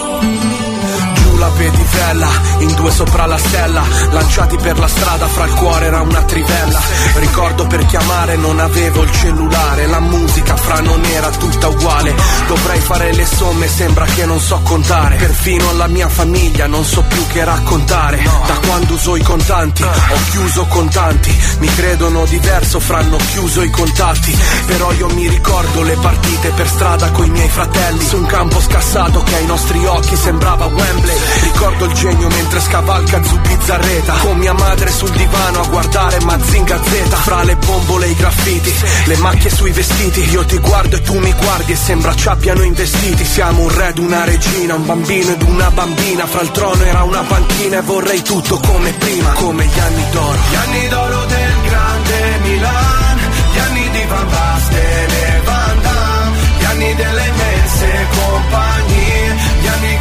Pedicella, 1.50 2.28
in 2.60 2.74
due 2.76 2.92
sopra 2.92 3.26
la 3.26 3.38
stella, 3.38 3.84
lanciati 4.12 4.58
per 4.58 4.80
la 4.80 4.88
strada, 4.88 5.28
fra 5.28 5.46
il 5.46 5.54
cuore 5.54 5.86
era 5.88 6.02
una 6.02 6.22
trivella. 6.24 6.80
Ricordo 7.16 7.68
per 7.68 7.86
chiamare 7.86 8.36
non 8.38 8.60
avevo 8.60 9.02
il 9.04 9.12
cellulare, 9.12 9.88
la 9.88 10.00
musica 10.00 10.56
fra 10.56 10.80
non 10.80 11.04
era 11.06 11.30
tutta 11.30 11.68
uguale. 11.68 12.16
Dovrei 12.48 12.80
fare 12.80 13.14
le 13.14 13.26
somme, 13.26 13.68
sembra 13.68 14.06
che 14.06 14.26
non 14.26 14.40
so 14.40 14.60
contare. 14.64 15.16
Perfino 15.16 15.70
alla 15.70 15.88
mia 15.88 16.08
famiglia 16.08 16.68
non 16.68 16.86
so 16.86 17.02
più 17.04 17.28
che 17.28 17.44
raccontare. 17.44 18.24
Da 18.24 18.58
quando 18.66 18.94
uso 18.94 19.16
i 19.16 19.24
contanti, 19.24 19.84
ho 19.84 20.18
chiuso 20.32 20.66
contanti. 20.66 21.38
Mi 21.60 21.68
credono 21.76 22.26
diverso, 22.26 22.80
fra 22.80 23.00
hanno 23.00 23.18
chiuso 23.32 23.64
i 23.64 23.70
contatti. 23.70 24.38
Però 24.66 24.92
io 24.94 25.08
mi 25.10 25.28
ricordo 25.28 25.84
le 25.84 25.96
partite 25.96 26.50
per 26.50 26.68
strada 26.68 27.10
coi 27.12 27.30
miei 27.30 27.50
fratelli. 27.50 28.06
Su 28.06 28.18
un 28.18 28.26
campo 28.26 28.60
scassato 28.62 29.22
che 29.24 29.36
ai 29.36 29.46
nostri 29.46 29.86
occhi 29.86 30.16
sembrava 30.16 30.66
Wembley. 30.66 31.18
Ricordo 31.42 31.86
il 31.86 31.94
genio 31.94 32.28
mentre 32.28 32.60
scavalca 32.60 33.24
su 33.24 33.40
Bizzarreta. 33.40 34.14
Con 34.14 34.38
mia 34.38 34.54
madre 34.54 34.92
sul 34.92 35.10
divano 35.12 35.62
a 35.62 35.68
guardare 35.68 36.20
Mazinga 36.22 36.80
Z. 36.84 37.16
Fra 37.24 37.44
le 37.44 37.56
bombole 37.56 38.06
e 38.06 38.10
i 38.10 38.16
graffiti, 38.16 38.74
le 39.06 39.18
macchie 39.18 39.50
sui 39.50 39.72
vestiti. 39.72 40.30
Io 40.30 40.46
ti 40.46 40.58
guardo 40.58 40.96
e 40.96 41.02
tu 41.02 41.18
mi 41.18 41.34
guardi 41.34 41.72
e 41.72 41.76
sembra 41.76 42.16
ci 42.16 42.28
abbiano 42.28 42.62
investiti. 42.64 43.26
Siamo 43.26 43.64
un 43.64 43.76
re 43.76 43.90
ed 43.90 43.98
una 43.98 44.24
regina, 44.24 44.76
un 44.76 44.86
bambino 44.86 45.32
ed 45.32 45.42
una 45.42 45.70
bambina. 45.72 46.26
Fra 46.28 46.42
il 46.42 46.52
trono 46.52 46.84
era 46.84 47.04
una 47.04 47.22
panchina 47.22 47.80
e 47.80 47.82
vorrei 47.82 48.22
tutto 48.22 48.58
come 48.60 48.92
prima, 48.94 49.32
come 49.32 49.66
gli 49.66 49.80
anni 49.80 50.06
d'oro. 50.12 50.38
Gli 50.50 50.56
anni 50.56 50.88
d'oro 50.88 51.26
del 51.26 51.54
grande 51.64 52.40
Milan, 52.44 53.18
gli 53.54 53.60
anni 53.60 53.90
di 53.90 54.04
Van 54.08 54.30
Basten 54.30 55.10
e 55.10 55.42
Van 55.44 55.82
Damme, 55.82 56.38
gli 56.60 56.64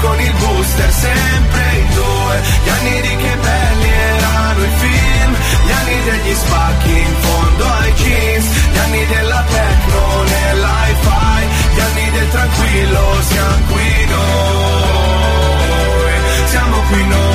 con 0.01 0.21
il 0.21 0.33
booster 0.33 0.93
sempre 0.93 1.63
in 1.79 1.95
due. 1.95 2.43
Gli 2.65 2.69
anni 2.69 3.01
di 3.01 3.17
che 3.17 3.37
belli 3.37 3.89
erano 3.89 4.63
i 4.65 4.73
film. 4.79 5.37
Gli 5.65 5.73
anni 5.73 6.03
degli 6.05 6.35
spacchi 6.35 6.91
in 6.91 7.15
fondo 7.21 7.65
ai 7.65 7.93
jeans. 7.95 8.47
Gli 8.73 8.79
anni 8.79 9.07
della 9.07 9.45
techno 9.49 10.23
nell'hi-fi. 10.23 11.47
Gli 11.75 11.81
anni 11.81 12.11
del 12.11 12.29
tranquillo 12.31 13.23
siamo 13.23 13.65
qui 13.71 14.07
noi. 14.09 14.89
Siamo 16.49 16.77
qui 16.89 17.07
noi. 17.07 17.28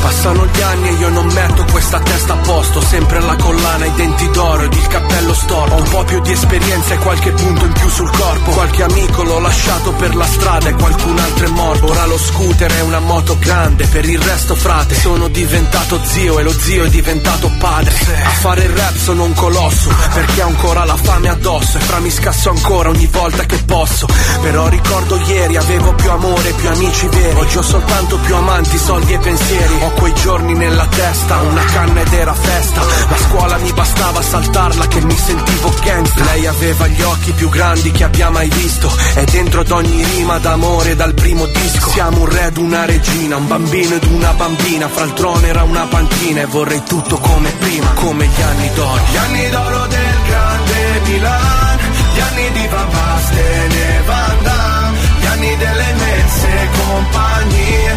Passano 0.00 0.46
gli 0.46 0.62
anni 0.62 0.88
e 0.88 0.92
io 0.92 1.08
non 1.08 1.26
metto 1.26 1.64
questa 1.70 1.98
testa 2.00 2.34
a 2.34 2.36
posto. 2.36 2.80
Sempre 2.80 3.20
la 3.20 3.36
collana, 3.36 3.84
i 3.84 3.92
denti 3.94 4.30
d'oro 4.30 4.62
ed 4.62 4.72
il 4.72 4.86
cappello 4.86 5.34
storto. 5.34 5.74
Ho 5.74 5.78
un 5.78 5.88
po' 5.88 6.04
più 6.04 6.20
di 6.20 6.32
esperienza 6.32 6.94
e 6.94 6.98
qualche 6.98 7.30
punto 7.32 7.64
in 7.64 7.72
più 7.72 7.88
sul 7.88 8.10
corpo. 8.10 8.50
Qualche 8.52 8.82
amico 8.84 9.22
l'ho 9.24 9.40
lasciato 9.40 9.92
per 9.92 10.14
la 10.14 10.24
strada 10.24 10.68
e 10.68 10.74
qualcun 10.74 11.18
altro 11.18 11.46
è 11.46 11.48
morto. 11.50 11.86
Ora 11.90 12.06
lo 12.06 12.18
scooter 12.18 12.72
è 12.72 12.80
una 12.80 13.00
moto 13.00 13.36
grande, 13.38 13.86
per 13.86 14.08
il 14.08 14.20
resto 14.20 14.54
frate 14.54 14.94
Sono 14.94 15.28
diventato 15.28 16.00
zio 16.04 16.38
e 16.38 16.42
lo 16.42 16.52
zio 16.52 16.84
è 16.84 16.88
diventato 16.88 17.50
padre. 17.58 17.94
A 18.24 18.30
fare 18.30 18.64
il 18.64 18.70
rap 18.70 18.96
sono 18.96 19.24
un 19.24 19.34
colosso 19.34 19.90
Perché 20.14 20.42
ho 20.42 20.46
ancora 20.46 20.84
la 20.84 20.96
fame 20.96 21.28
addosso. 21.28 21.78
E 21.78 21.80
fra 21.80 21.98
mi 21.98 22.10
scasso 22.10 22.50
ancora 22.50 22.88
ogni 22.88 23.06
volta 23.06 23.44
che 23.44 23.58
posso. 23.64 24.06
Però 24.40 24.68
ricordo 24.68 25.18
ieri 25.26 25.56
avevo 25.56 25.92
più 25.94 26.10
amore, 26.10 26.52
più 26.52 26.68
amici 26.68 27.08
veri. 27.08 27.38
Oggi 27.38 27.58
ho 27.58 27.62
soltanto 27.62 28.16
più 28.18 28.34
amanti, 28.36 28.78
soldi 28.78 29.12
e 29.12 29.18
pensieri 29.18 29.86
Ho 29.88 29.92
quei 29.92 30.12
giorni 30.12 30.52
nella 30.52 30.86
testa, 30.86 31.40
una 31.40 31.64
canna 31.64 32.02
ed 32.02 32.12
era 32.12 32.34
festa. 32.34 32.82
La 33.08 33.16
scuola 33.16 33.56
mi 33.56 33.72
bastava 33.72 34.20
saltarla 34.20 34.86
che 34.86 35.00
mi 35.00 35.16
sentivo 35.16 35.72
gangsta 35.82 36.24
Lei 36.24 36.46
aveva 36.46 36.86
gli 36.88 37.00
occhi 37.00 37.32
più 37.32 37.48
grandi 37.48 37.90
che 37.90 38.04
abbia 38.04 38.28
mai 38.28 38.50
visto. 38.50 38.92
E 39.14 39.24
dentro 39.24 39.62
ad 39.62 39.70
ogni 39.70 40.04
rima 40.04 40.38
d'amore 40.38 40.94
dal 40.94 41.14
primo 41.14 41.46
disco. 41.46 41.88
Siamo 41.88 42.20
un 42.20 42.28
re 42.28 42.48
ed 42.48 42.58
una 42.58 42.84
regina, 42.84 43.36
un 43.36 43.46
bambino 43.46 43.94
ed 43.94 44.04
una 44.04 44.32
bambina. 44.34 44.88
Fra 44.88 45.04
il 45.04 45.12
trono 45.14 45.46
era 45.46 45.62
una 45.62 45.86
panchina 45.86 46.42
e 46.42 46.46
vorrei 46.46 46.82
tutto 46.86 47.16
come 47.16 47.50
prima 47.52 47.90
Come 47.94 48.26
gli 48.26 48.42
anni 48.42 48.70
d'oro. 48.74 49.00
Gli 49.10 49.16
anni 49.16 49.48
d'oro 49.48 49.86
del 49.86 50.16
grande 50.26 51.00
Milan, 51.06 51.78
gli 52.14 52.20
anni 52.20 52.52
di 52.52 52.66
Van 52.66 52.90
Basten 52.90 53.70
e 53.72 54.02
Van 54.04 54.42
Damme, 54.42 54.98
gli 55.18 55.26
anni 55.26 55.56
delle 55.56 55.90
immense 55.90 56.68
compagnie, 56.76 57.96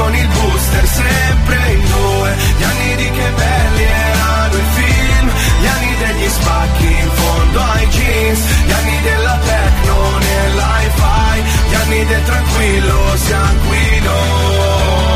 con 0.00 0.14
il 0.14 0.28
booster 0.28 0.86
sempre 0.86 1.72
in 1.72 1.80
due, 1.86 2.36
gli 2.56 2.62
anni 2.62 2.96
di 2.96 3.10
che 3.10 3.28
belli 3.36 3.82
erano 3.82 4.56
i 4.56 4.66
film, 4.78 5.30
gli 5.60 5.66
anni 5.66 5.96
degli 6.04 6.28
spacchi 6.28 6.86
in 6.86 7.10
fondo 7.12 7.60
ai 7.60 7.86
jeans, 7.88 8.40
gli 8.66 8.72
anni 8.72 9.00
della 9.02 9.38
techno 9.44 10.18
nell'hi-fi, 10.18 11.42
gli 11.68 11.74
anni 11.74 12.04
del 12.06 12.24
tranquillo, 12.24 13.16
siamo 13.16 13.60
qui 13.68 14.00
noi, 14.00 15.09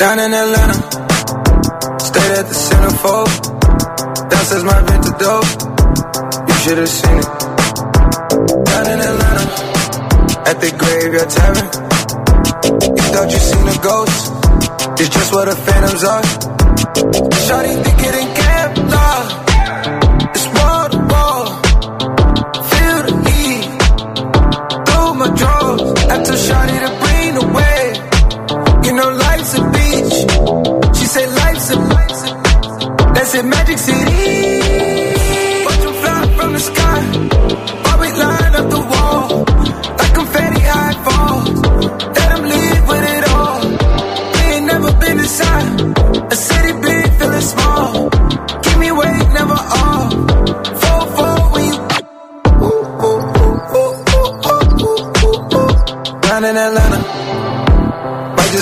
Down 0.00 0.18
in 0.18 0.32
Atlanta, 0.32 0.80
stayed 2.00 2.32
at 2.40 2.48
the 2.48 2.56
centerfold. 2.56 3.28
Downstairs 4.30 4.64
my 4.64 4.80
vintage 4.80 5.18
dope, 5.20 5.44
you 6.48 6.54
should 6.62 6.78
have 6.78 6.88
seen 6.88 7.18
it. 7.20 7.28
Down 8.64 8.86
in 8.88 9.00
Atlanta, 9.10 9.44
at 10.48 10.56
the 10.56 10.70
graveyard 10.80 11.28
tavern. 11.28 11.68
You 12.96 13.04
thought 13.12 13.28
you 13.28 13.40
seen 13.44 13.68
a 13.68 13.76
ghost, 13.84 15.00
it's 15.00 15.10
just 15.10 15.34
what 15.34 15.44
the 15.44 15.56
phantoms 15.68 16.02
are. 16.02 16.24
Shawty 17.44 17.84
think 17.84 18.00
it 18.00 18.14
ain't 18.14 18.39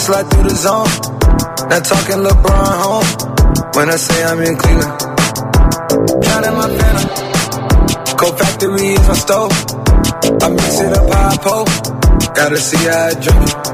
slide 0.09 0.31
through 0.31 0.49
the 0.49 0.57
zone. 0.57 0.93
Not 1.69 1.85
talking 1.85 2.21
LeBron 2.25 2.75
home. 2.85 3.09
When 3.77 3.91
I 3.91 3.97
say 3.97 4.25
I'm 4.25 4.41
in 4.41 4.57
Cleveland. 4.57 4.95
Counting 6.25 6.57
my 6.57 6.69
phantom. 6.79 8.17
Cold 8.17 8.39
factory 8.39 8.97
is 8.97 9.07
my 9.07 9.15
stove. 9.25 9.53
I 10.45 10.49
mix 10.49 10.81
it 10.81 10.93
up 10.97 11.13
how 11.13 11.37
I. 11.37 11.69
Gotta 12.35 12.57
see 12.57 12.83
how 12.89 13.09
I 13.09 13.15
drink 13.21 13.68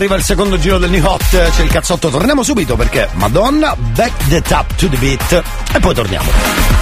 arriva 0.00 0.16
il 0.16 0.22
secondo 0.22 0.58
giro 0.58 0.78
del 0.78 0.88
New 0.88 1.04
Hot, 1.04 1.50
c'è 1.50 1.62
il 1.62 1.70
cazzotto, 1.70 2.08
torniamo 2.08 2.42
subito 2.42 2.74
perché 2.74 3.06
Madonna, 3.12 3.76
back 3.76 4.28
the 4.28 4.40
tap 4.40 4.74
to 4.76 4.88
the 4.88 4.96
beat 4.96 5.42
e 5.74 5.78
poi 5.78 5.94
torniamo. 5.94 6.79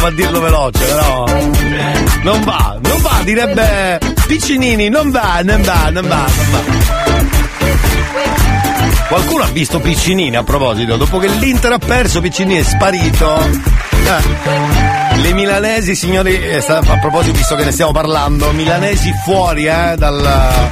Provo 0.00 0.06
a 0.06 0.10
dirlo 0.10 0.40
veloce, 0.40 0.84
però. 0.84 1.24
Non 2.22 2.40
va, 2.42 2.78
non 2.82 3.00
va, 3.02 3.20
direbbe 3.22 3.98
Piccinini, 4.26 4.88
non 4.88 5.10
va, 5.10 5.40
non 5.42 5.62
va, 5.62 5.90
non 5.90 6.06
va, 6.06 6.26
non 6.36 6.50
va. 6.50 6.62
Qualcuno 9.08 9.42
ha 9.42 9.48
visto 9.48 9.78
Piccinini 9.80 10.36
a 10.36 10.42
proposito, 10.42 10.96
dopo 10.96 11.18
che 11.18 11.28
l'Inter 11.28 11.72
ha 11.72 11.78
perso, 11.78 12.20
Piccinini 12.20 12.60
è 12.60 12.62
sparito. 12.62 13.38
Eh. 13.42 15.18
Le 15.20 15.32
milanesi, 15.34 15.94
signori, 15.94 16.40
eh, 16.40 16.64
a 16.66 16.98
proposito, 16.98 17.36
visto 17.36 17.54
che 17.54 17.64
ne 17.64 17.72
stiamo 17.72 17.92
parlando, 17.92 18.52
milanesi 18.52 19.12
fuori 19.24 19.66
eh, 19.66 19.94
dalla, 19.96 20.70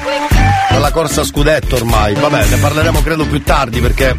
dalla 0.70 0.90
corsa 0.90 1.24
scudetto 1.24 1.76
ormai. 1.76 2.14
Vabbè, 2.14 2.46
ne 2.46 2.56
parleremo 2.56 3.02
credo 3.02 3.26
più 3.26 3.42
tardi 3.42 3.80
perché 3.80 4.16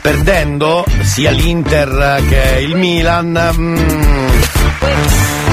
perdendo 0.00 0.84
sia 1.12 1.30
l'Inter 1.30 2.22
che 2.26 2.60
il 2.60 2.74
Milan. 2.74 3.52
mm, 3.54 4.28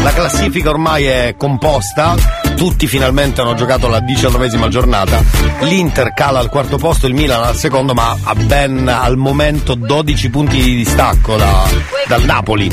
la 0.03 0.13
classifica 0.13 0.69
ormai 0.69 1.03
è 1.03 1.35
composta, 1.37 2.15
tutti 2.55 2.87
finalmente 2.87 3.41
hanno 3.41 3.55
giocato 3.55 3.89
la 3.89 3.99
diciannovesima 3.99 4.69
giornata, 4.69 5.21
l'Inter 5.59 6.13
cala 6.13 6.39
al 6.39 6.47
quarto 6.47 6.77
posto, 6.77 7.07
il 7.07 7.13
Milan 7.13 7.43
al 7.43 7.57
secondo, 7.57 7.93
ma 7.93 8.15
ha 8.23 8.35
ben 8.35 8.87
al 8.87 9.17
momento 9.17 9.75
12 9.75 10.29
punti 10.29 10.61
di 10.61 10.75
distacco 10.75 11.35
da- 11.35 11.67
dal 12.07 12.23
Napoli. 12.23 12.71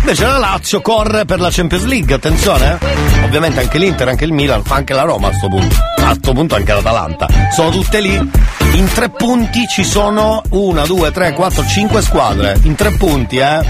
Invece 0.00 0.26
la 0.26 0.36
Lazio 0.36 0.82
corre 0.82 1.24
per 1.24 1.40
la 1.40 1.48
Champions 1.50 1.84
League, 1.86 2.14
attenzione, 2.14 2.76
eh. 2.78 3.24
ovviamente 3.24 3.60
anche 3.60 3.78
l'Inter, 3.78 4.06
anche 4.06 4.26
il 4.26 4.32
Milan, 4.32 4.60
anche 4.68 4.92
la 4.92 5.02
Roma 5.02 5.28
a 5.28 5.32
sto 5.32 5.48
punto, 5.48 5.76
a 5.96 6.12
sto 6.12 6.32
punto 6.34 6.56
anche 6.56 6.74
l'Atalanta, 6.74 7.26
sono 7.54 7.70
tutte 7.70 8.00
lì. 8.02 8.30
In 8.72 8.88
tre 8.92 9.08
punti 9.10 9.66
ci 9.68 9.84
sono 9.84 10.42
una, 10.50 10.84
due, 10.86 11.10
tre, 11.10 11.32
quattro, 11.32 11.64
cinque 11.66 12.00
squadre, 12.02 12.58
in 12.62 12.74
tre 12.74 12.90
punti, 12.92 13.36
eh. 13.38 13.60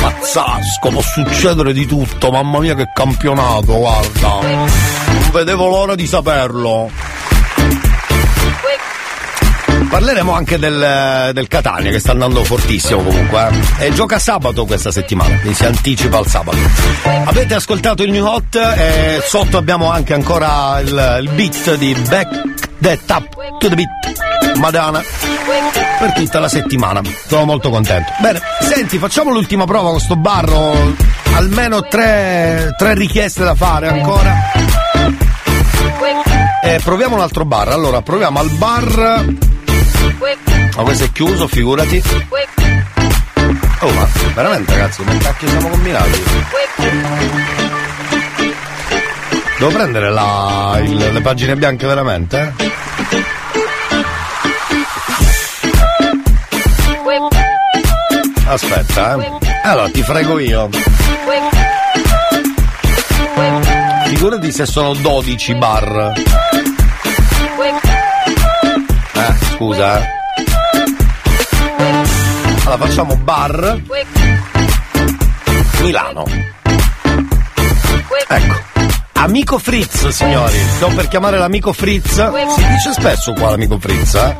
Pazzesco, 0.00 0.88
può 0.90 1.00
succedere 1.00 1.72
di 1.72 1.86
tutto, 1.86 2.30
mamma 2.30 2.58
mia 2.58 2.74
che 2.74 2.90
campionato, 2.92 3.76
guarda. 3.78 4.28
Non 4.40 5.30
vedevo 5.32 5.68
l'ora 5.68 5.94
di 5.94 6.06
saperlo. 6.06 6.90
Parleremo 9.88 10.32
anche 10.32 10.58
del, 10.58 11.30
del 11.32 11.46
Catania 11.46 11.92
che 11.92 12.00
sta 12.00 12.10
andando 12.10 12.42
fortissimo 12.42 13.00
comunque. 13.02 13.48
eh. 13.78 13.86
E 13.86 13.92
gioca 13.92 14.18
sabato 14.18 14.64
questa 14.64 14.90
settimana, 14.90 15.36
quindi 15.38 15.54
si 15.54 15.64
anticipa 15.64 16.18
al 16.18 16.26
sabato. 16.26 16.56
Avete 17.24 17.54
ascoltato 17.54 18.02
il 18.02 18.10
New 18.10 18.24
Hot 18.26 18.56
e 18.56 19.22
sotto 19.24 19.56
abbiamo 19.56 19.92
anche 19.92 20.12
ancora 20.12 20.80
il, 20.80 21.18
il 21.22 21.28
beat 21.30 21.76
di 21.76 21.94
Back 22.08 22.42
the 22.78 22.98
Tap 23.06 23.33
to 23.64 23.70
the 23.70 23.76
Beat 23.76 24.56
Madana 24.58 25.02
per 25.98 26.12
tutta 26.12 26.38
la 26.38 26.48
settimana. 26.48 27.00
Sono 27.26 27.44
molto 27.46 27.70
contento. 27.70 28.12
Bene, 28.20 28.40
senti, 28.60 28.98
facciamo 28.98 29.30
l'ultima 29.30 29.64
prova 29.64 29.88
con 29.90 30.00
sto 30.00 30.16
barro. 30.16 30.74
Almeno 31.34 31.82
tre, 31.82 32.74
tre 32.76 32.94
richieste 32.94 33.42
da 33.42 33.54
fare 33.54 33.88
ancora. 33.88 34.34
Eh, 36.62 36.78
proviamo 36.84 37.14
un 37.14 37.22
altro 37.22 37.44
bar. 37.46 37.68
Allora, 37.68 38.02
proviamo 38.02 38.38
al 38.38 38.50
bar. 38.50 39.24
Ma 40.76 40.82
questo 40.82 41.04
è 41.04 41.12
chiuso, 41.12 41.48
figurati. 41.48 42.02
Oh, 43.80 43.90
ma 43.92 44.06
veramente 44.34 44.72
ragazzi, 44.72 45.02
come 45.04 45.18
cacchio 45.18 45.48
siamo 45.48 45.68
combinati? 45.68 46.22
Devo 49.58 49.70
prendere 49.70 50.10
la, 50.10 50.78
il- 50.82 51.12
le 51.12 51.20
pagine 51.22 51.56
bianche 51.56 51.86
veramente? 51.86 52.52
eh? 52.58 53.33
Aspetta, 58.54 59.16
eh. 59.16 59.32
Allora, 59.64 59.90
ti 59.90 60.00
frego 60.04 60.38
io. 60.38 60.68
Figurati 64.06 64.52
se 64.52 64.64
sono 64.64 64.94
12 64.94 65.54
bar. 65.56 66.12
Eh, 69.12 69.34
scusa, 69.56 69.98
eh. 69.98 70.08
Allora 72.64 72.86
facciamo 72.86 73.16
bar 73.16 73.80
Milano. 75.80 76.24
Ecco. 78.28 78.62
Amico 79.14 79.58
Fritz, 79.58 80.06
signori. 80.10 80.56
Sto 80.76 80.86
per 80.94 81.08
chiamare 81.08 81.38
l'amico 81.38 81.72
Fritz. 81.72 82.12
Si 82.54 82.66
dice 82.68 82.92
spesso 82.92 83.32
qua 83.32 83.50
l'amico 83.50 83.80
Fritz, 83.80 84.14
eh? 84.14 84.36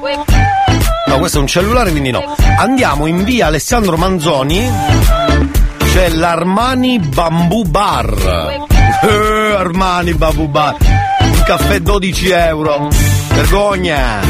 No, 1.14 1.20
questo 1.20 1.38
è 1.38 1.42
un 1.42 1.46
cellulare, 1.46 1.92
quindi 1.92 2.10
no. 2.10 2.34
Andiamo 2.58 3.06
in 3.06 3.22
via 3.22 3.46
Alessandro 3.46 3.96
Manzoni. 3.96 4.68
C'è 5.78 6.08
l'Armani 6.08 6.98
Bamboo 6.98 7.62
Bar. 7.62 8.66
Eh, 9.00 9.54
Armani 9.56 10.12
Bamboo 10.14 10.48
Bar. 10.48 10.74
Un 11.20 11.42
caffè 11.46 11.78
12 11.78 12.30
euro. 12.30 12.88
Vergogna. 13.32 14.22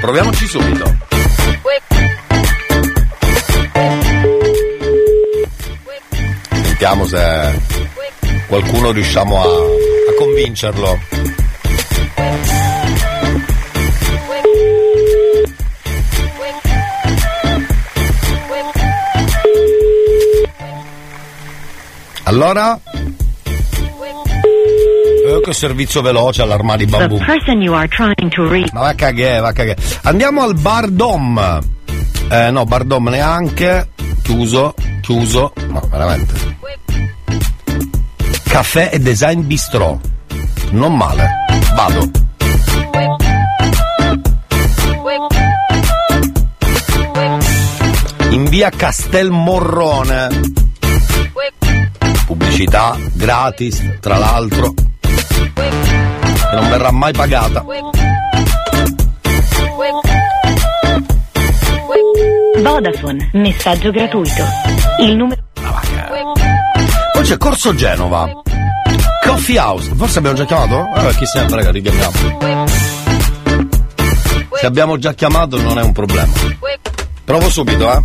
Proviamoci 0.00 0.46
subito. 0.46 0.96
Sentiamo 6.62 7.04
se 7.04 7.60
qualcuno 8.46 8.92
riusciamo 8.92 9.42
a, 9.42 9.44
a 9.44 10.14
convincerlo. 10.16 11.00
Allora? 22.32 22.80
Eh, 25.26 25.40
che 25.44 25.52
servizio 25.52 26.00
veloce 26.00 26.40
all'Armani 26.40 26.86
Bambù. 26.86 27.18
Ma 28.72 28.80
va 28.80 28.88
a 28.88 28.94
cagare, 28.94 29.40
va 29.40 29.48
a 29.48 29.52
cagare. 29.52 29.78
Andiamo 30.04 30.42
al 30.42 30.54
Bar 30.54 30.88
Dom. 30.88 31.60
Eh 32.30 32.50
no, 32.50 32.64
Bar 32.64 32.84
Dom 32.84 33.08
neanche. 33.08 33.90
Chiuso, 34.22 34.74
chiuso. 35.02 35.52
No, 35.68 35.86
veramente. 35.90 36.32
Caffè 38.44 38.88
e 38.94 38.98
design 38.98 39.42
bistrò. 39.42 39.98
Non 40.70 40.96
male. 40.96 41.28
Vado. 41.74 42.10
In 48.30 48.44
via 48.44 48.70
Castelmorrone. 48.70 50.61
Pubblicità 52.62 52.96
gratis, 53.14 53.98
tra 53.98 54.18
l'altro. 54.18 54.72
Che 55.00 56.54
non 56.54 56.68
verrà 56.68 56.92
mai 56.92 57.12
pagata. 57.12 57.64
Vodafone, 62.58 63.30
messaggio 63.32 63.90
gratuito. 63.90 64.44
Il 65.00 65.16
numero. 65.16 65.42
Poi 67.12 67.22
c'è 67.24 67.36
Corso 67.36 67.74
Genova. 67.74 68.30
Coffee 69.26 69.58
House. 69.58 69.92
Forse 69.96 70.18
abbiamo 70.18 70.36
già 70.36 70.44
chiamato? 70.44 70.88
Eh, 70.94 71.14
chi 71.16 71.26
se 71.26 71.40
ne 71.40 71.48
frega, 71.48 71.70
richiamiamo. 71.72 72.66
Se 74.52 74.66
abbiamo 74.66 74.98
già 74.98 75.14
chiamato 75.14 75.60
non 75.60 75.78
è 75.80 75.82
un 75.82 75.92
problema. 75.92 76.32
Provo 77.24 77.50
subito, 77.50 77.92
eh. 77.92 78.02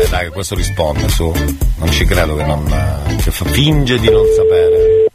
Eh 0.00 0.06
dai, 0.10 0.28
questo 0.30 0.54
risponde 0.54 1.08
su. 1.08 1.28
Non 1.76 1.90
ci 1.90 2.04
credo 2.04 2.36
che 2.36 2.44
non. 2.44 2.64
eh, 2.68 3.16
che 3.16 3.32
finge 3.32 3.98
di 3.98 4.08
non 4.08 4.24
sapere. 4.32 5.06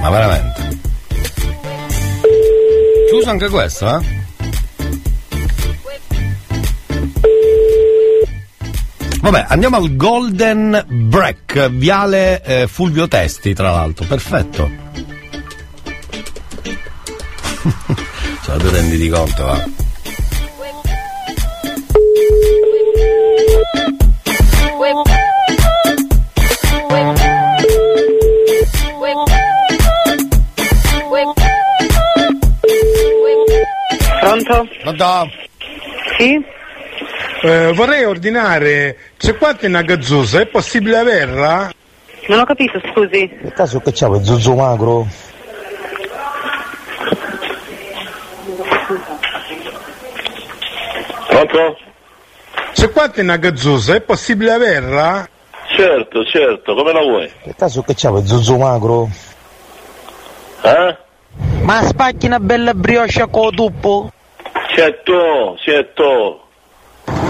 Ma 0.00 0.10
veramente. 0.10 0.78
Chiuso 3.10 3.28
anche 3.28 3.48
questo, 3.50 3.98
eh? 3.98 4.25
Vabbè, 9.26 9.46
andiamo 9.48 9.78
al 9.78 9.96
Golden 9.96 10.84
Break, 10.86 11.70
viale 11.70 12.40
eh, 12.44 12.68
Fulvio 12.68 13.08
Testi, 13.08 13.54
tra 13.54 13.72
l'altro. 13.72 14.06
Perfetto. 14.06 14.70
cioè, 18.44 18.56
tu 18.56 18.70
renditi 18.70 19.08
conto, 19.08 19.44
va. 19.44 19.64
Pronto? 34.20 34.68
Pronto? 34.84 35.28
Sì? 36.16 36.54
Eh, 37.42 37.72
vorrei 37.74 38.04
ordinare, 38.04 38.96
c'è 39.18 39.36
qualche 39.36 39.68
nagazzusa, 39.68 40.40
è 40.40 40.46
possibile 40.46 40.98
averla? 40.98 41.70
Non 42.28 42.40
ho 42.40 42.44
capito, 42.44 42.80
scusi. 42.92 43.28
Per 43.28 43.52
caso 43.52 43.80
che 43.80 43.92
c'è 43.92 44.06
zuzzo 44.22 44.54
magro? 44.54 45.06
Pronto? 51.28 51.78
C'è 52.72 52.90
qualche 52.90 53.22
nagazzusa, 53.22 53.94
è 53.94 54.00
possibile 54.00 54.52
averla? 54.52 55.28
Certo, 55.76 56.24
certo, 56.24 56.74
come 56.74 56.92
la 56.92 57.00
vuoi? 57.00 57.30
Per 57.42 57.54
caso 57.54 57.82
che 57.82 57.94
c'è 57.94 58.10
zuzzo 58.24 58.56
magro? 58.56 59.08
Eh? 60.62 60.96
Ma 61.62 61.82
spacchi 61.82 62.26
una 62.26 62.40
bella 62.40 62.72
brioche 62.72 63.28
con 63.30 63.54
tuppo? 63.54 64.10
Certo, 64.74 65.56
certo. 65.58 66.45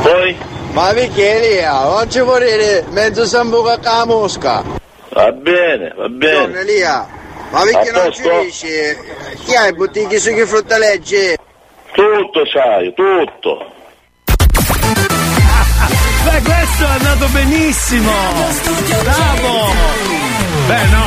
Poi? 0.03 0.37
Ma 0.73 0.93
perché 0.93 1.37
Elia, 1.37 1.85
non 1.85 2.11
ci 2.11 2.21
può 2.21 2.39
dire 2.39 2.85
mezzo 2.91 3.25
sambuca 3.25 3.79
con 3.79 3.93
la 3.93 4.05
mosca. 4.05 4.63
Va 5.11 5.33
bene, 5.33 5.93
va 5.97 6.09
bene. 6.09 6.61
Elia, 6.61 7.07
ma 7.51 7.63
perché 7.63 7.89
A 7.91 8.03
non 8.03 8.13
ci 8.13 8.23
dici? 8.43 8.69
Chi 9.45 9.55
hai 9.55 9.73
bottiglie 9.73 10.19
su 10.19 10.35
che 10.35 10.47
fruttaleggi? 10.47 11.37
Tutto 11.93 12.47
sai, 12.53 12.93
tutto. 12.95 13.73
Beh, 16.25 16.43
questo 16.43 16.85
è 16.85 16.91
andato 16.91 17.27
benissimo! 17.29 18.13
Bravo! 19.03 19.73
Beh, 20.67 20.85
no! 20.91 21.05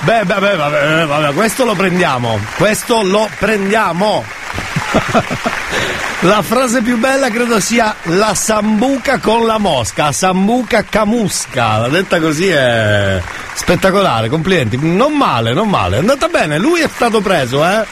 Beh, 0.00 0.24
beh, 0.24 0.38
beh, 0.38 0.56
vabbè, 0.56 1.06
vabbè, 1.06 1.32
questo 1.34 1.64
lo 1.64 1.74
prendiamo! 1.74 2.38
Questo 2.56 3.02
lo 3.02 3.28
prendiamo! 3.38 4.24
La 6.24 6.40
frase 6.40 6.82
più 6.82 6.98
bella 6.98 7.30
credo 7.30 7.58
sia 7.58 7.96
la 8.04 8.32
sambuca 8.32 9.18
con 9.18 9.44
la 9.44 9.58
mosca, 9.58 10.12
sambuca 10.12 10.84
camusca. 10.88 11.78
La 11.78 11.88
detta 11.88 12.20
così 12.20 12.48
è 12.48 13.20
spettacolare, 13.54 14.28
complimenti. 14.28 14.78
Non 14.80 15.14
male, 15.16 15.52
non 15.52 15.68
male. 15.68 15.96
È 15.96 15.98
andata 15.98 16.28
bene, 16.28 16.58
lui 16.58 16.80
è 16.80 16.88
stato 16.88 17.20
preso, 17.20 17.66
eh. 17.66 17.84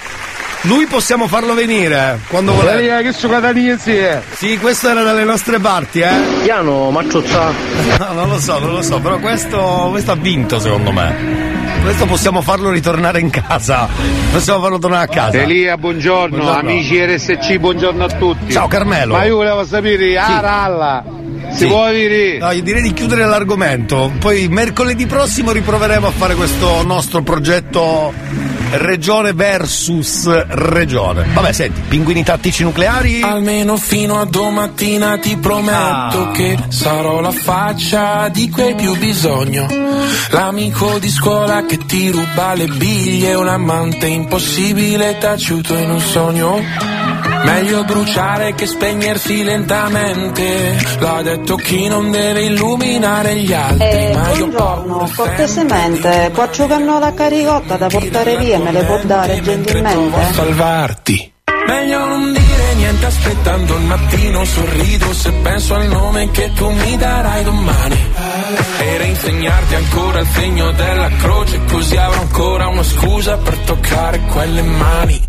Lui 0.62 0.86
possiamo 0.86 1.26
farlo 1.26 1.54
venire 1.54 2.20
quando 2.28 2.52
volete. 2.52 3.02
che 3.02 3.12
su 3.12 3.28
cataniesi 3.28 3.98
Sì, 4.32 4.58
questo 4.58 4.90
era 4.90 5.02
dalle 5.02 5.24
nostre 5.24 5.58
parti, 5.58 5.98
eh. 5.98 6.12
Piano, 6.44 6.90
macciozza. 6.90 7.52
No, 7.98 8.12
non 8.12 8.28
lo 8.28 8.38
so, 8.38 8.60
non 8.60 8.74
lo 8.74 8.82
so, 8.82 9.00
però 9.00 9.18
questo, 9.18 9.88
questo 9.90 10.12
ha 10.12 10.16
vinto 10.16 10.60
secondo 10.60 10.92
me. 10.92 11.49
Questo 11.82 12.06
possiamo 12.06 12.40
farlo 12.42 12.70
ritornare 12.70 13.20
in 13.20 13.30
casa. 13.30 13.88
Possiamo 14.30 14.60
farlo 14.60 14.78
tornare 14.78 15.04
a 15.04 15.08
casa. 15.08 15.38
Elia, 15.38 15.76
buongiorno, 15.76 16.36
Buongiorno. 16.36 16.58
amici 16.60 17.04
RSC, 17.04 17.56
buongiorno 17.58 18.04
a 18.04 18.08
tutti. 18.08 18.52
Ciao, 18.52 18.68
Carmelo. 18.68 19.14
Ma 19.14 19.24
io 19.24 19.36
volevo 19.36 19.64
sapere, 19.64 20.16
ah, 20.16 20.40
ralla, 20.40 21.04
Si 21.52 21.66
può 21.66 21.90
dire? 21.90 22.38
No, 22.38 22.50
io 22.52 22.62
direi 22.62 22.82
di 22.82 22.92
chiudere 22.92 23.24
l'argomento. 23.24 24.12
Poi 24.18 24.46
mercoledì 24.48 25.06
prossimo 25.06 25.50
riproveremo 25.52 26.06
a 26.06 26.10
fare 26.10 26.34
questo 26.34 26.82
nostro 26.84 27.22
progetto 27.22 28.12
regione 28.72 29.32
versus 29.32 30.28
regione. 30.48 31.26
Vabbè, 31.32 31.52
senti, 31.52 31.80
pinguini 31.88 32.22
tattici 32.22 32.62
nucleari. 32.62 33.22
Almeno 33.22 33.76
fino 33.76 34.20
a 34.20 34.24
domattina 34.24 35.18
ti 35.18 35.36
prometto 35.36 36.28
Ah. 36.28 36.30
che 36.32 36.56
sarò 36.68 37.20
la 37.20 37.32
faccia 37.32 38.28
di 38.28 38.48
cui 38.48 38.62
hai 38.62 38.74
più 38.74 38.96
bisogno. 38.96 39.66
L'amico 40.30 40.98
di 40.98 41.08
scuola 41.08 41.64
che 41.64 41.78
ti 41.86 42.10
ruba 42.10 42.54
le 42.54 42.66
biglie, 42.66 43.34
un 43.34 43.48
amante 43.48 44.06
impossibile 44.06 45.18
taciuto 45.18 45.74
in 45.76 45.90
un 45.90 46.00
sogno. 46.00 46.62
Meglio 47.44 47.84
bruciare 47.84 48.54
che 48.54 48.66
spegnersi 48.66 49.42
lentamente. 49.42 50.78
L'ha 50.98 51.22
detto 51.22 51.56
chi 51.56 51.88
non 51.88 52.10
deve 52.10 52.42
illuminare 52.42 53.34
gli 53.36 53.52
altri. 53.52 53.86
Eh, 53.86 54.18
buongiorno, 54.36 55.10
cortesemente, 55.14 56.30
quattro 56.34 56.66
cannone 56.66 57.06
a 57.06 57.12
caricotta 57.12 57.76
da 57.76 57.88
portare 57.88 58.36
via, 58.36 58.58
me 58.58 58.72
le 58.72 58.84
può 58.84 58.98
dare 59.04 59.40
gentilmente? 59.40 60.32
salvarti. 60.32 61.32
Meglio 61.66 62.04
non 62.04 62.32
dire 62.32 62.74
niente 62.74 63.06
aspettando 63.06 63.76
il 63.76 63.82
mattino, 63.82 64.44
sorrido 64.44 65.12
se 65.12 65.30
penso 65.30 65.74
al 65.74 65.86
nome 65.86 66.30
che 66.30 66.52
tu 66.54 66.68
mi 66.68 66.96
darai 66.96 67.44
domani. 67.44 67.96
E 68.78 68.98
reinsegnarti 68.98 69.74
ancora 69.74 70.20
il 70.20 70.26
segno 70.26 70.72
della 70.72 71.08
croce, 71.18 71.60
così 71.70 71.96
avrò 71.96 72.20
ancora 72.20 72.66
una 72.66 72.82
scusa 72.82 73.36
per 73.36 73.56
toccare 73.58 74.20
quelle 74.32 74.62
mani. 74.62 75.28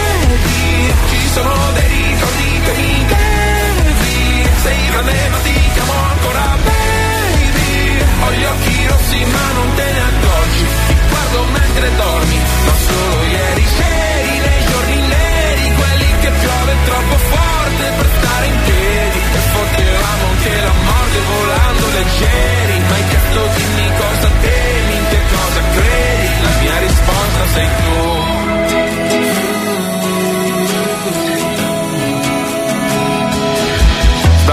Vedi, 0.31 0.93
ci 1.09 1.27
sono 1.33 1.53
dei 1.73 1.87
ricordi 1.89 2.61
che 2.63 2.73
mi 2.79 3.05
devi 3.05 4.49
Sei 4.63 4.85
grande 4.87 5.29
ma 5.29 5.37
ti 5.43 5.53
chiamo 5.73 5.91
ancora 5.91 6.57
baby. 6.63 7.99
Ho 8.23 8.31
gli 8.31 8.45
occhi 8.45 8.87
rossi 8.87 9.25
ma 9.25 9.45
non 9.57 9.73
te 9.75 9.83
ne 9.91 10.01
accorgi. 10.11 10.65
Ti 10.87 10.95
guardo 11.09 11.43
mentre 11.51 11.95
dormi. 11.97 12.39
Ma 12.65 12.73
solo 12.87 13.23
ieri 13.23 13.65
c'eri 13.75 14.33
nei 14.47 14.63
giorni 14.71 14.99
neri 15.01 15.73
Quelli 15.75 16.09
che 16.21 16.29
piove 16.39 16.73
troppo 16.85 17.17
forte 17.17 17.85
per 17.97 18.09
stare 18.17 18.45
in 18.47 18.57
piedi. 18.63 19.19
E 19.35 19.39
potevamo 19.51 20.23
anche 20.31 20.53
la 20.63 20.75
morte 20.87 21.19
volando 21.27 21.85
leggeri. 21.91 22.79
Ma 22.87 22.95
hai 22.95 23.05
chiesto 23.09 23.39
dimmi 23.57 23.87
cosa 23.99 24.20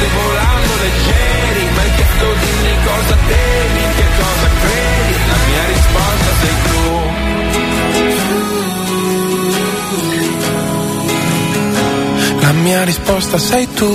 morte 0.00 0.06
volando 0.14 0.72
leggeri 0.82 1.64
Ma 1.74 1.80
hai 1.82 1.94
chiesto 1.94 2.26
dimmi 2.40 2.74
cosa 2.84 3.16
temi, 3.28 3.82
in 3.84 3.92
che 3.96 4.06
cosa 4.16 4.48
credi? 4.60 5.14
La 5.30 5.38
mia 5.48 5.64
risposta 5.74 6.30
sei 6.40 6.56
tu. 6.66 6.78
La 12.40 12.52
mia 12.52 12.84
risposta 12.84 13.38
sei 13.38 13.68
tu. 13.74 13.90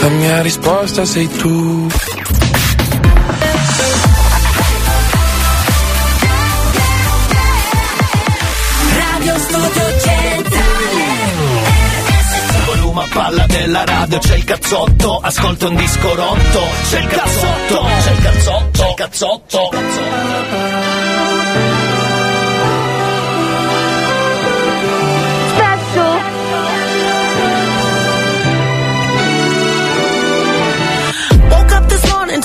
La 0.00 0.08
mia 0.08 0.42
risposta 0.42 1.04
sei 1.04 1.28
tu 1.28 2.15
della 13.58 13.84
radio, 13.84 14.18
c'è 14.18 14.36
il 14.36 14.44
cazzotto, 14.44 15.18
ascolta 15.18 15.68
un 15.68 15.76
disco 15.76 16.14
rotto, 16.14 16.62
c'è 16.90 17.00
il 17.00 17.06
cazzotto, 17.06 17.86
c'è 18.02 18.10
il 18.10 18.22
cazzotto, 18.22 18.70
c'è 18.72 18.88
il 18.88 18.94
cazzotto. 18.94 19.56
Woke 19.56 21.75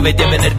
mercoledì, 0.00 0.14
giovedì 0.14 0.57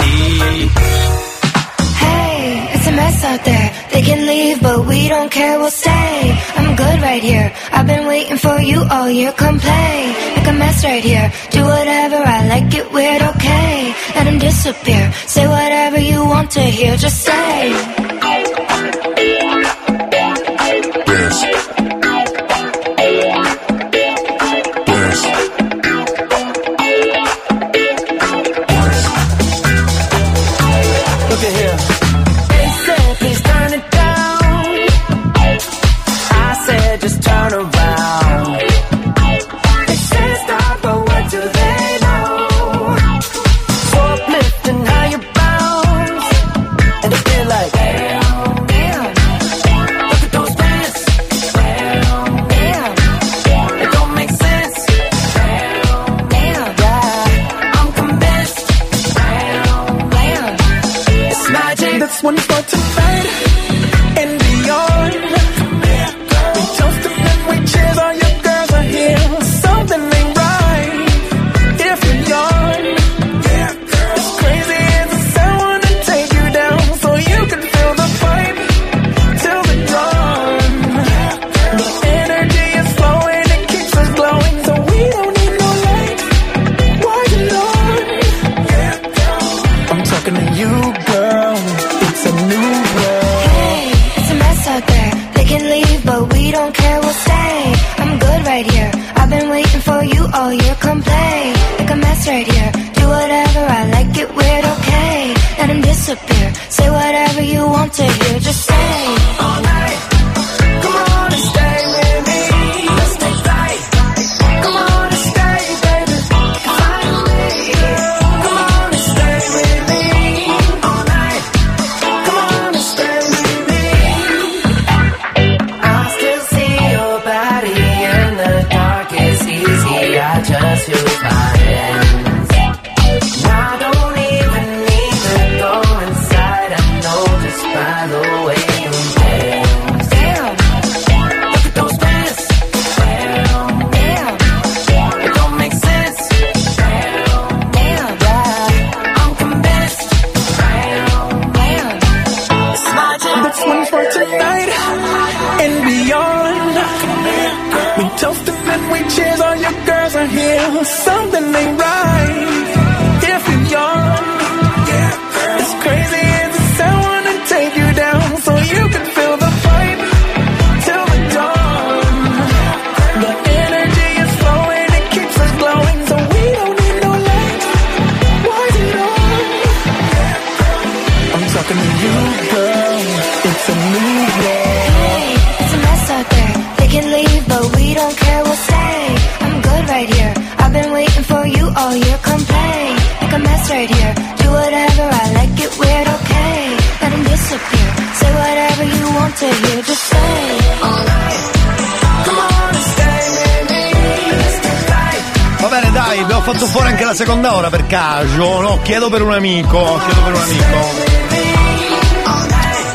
fatto 206.60 206.66
fuori 206.66 206.90
anche 206.90 207.06
la 207.06 207.14
seconda 207.14 207.56
ora 207.56 207.70
per 207.70 207.88
caso. 207.88 208.60
No, 208.60 208.80
chiedo 208.82 209.10
per 209.10 209.22
un 209.22 209.32
amico, 209.32 209.98
chiedo 210.06 210.22
per 210.24 210.34
un 210.34 210.42
amico. 210.42 211.18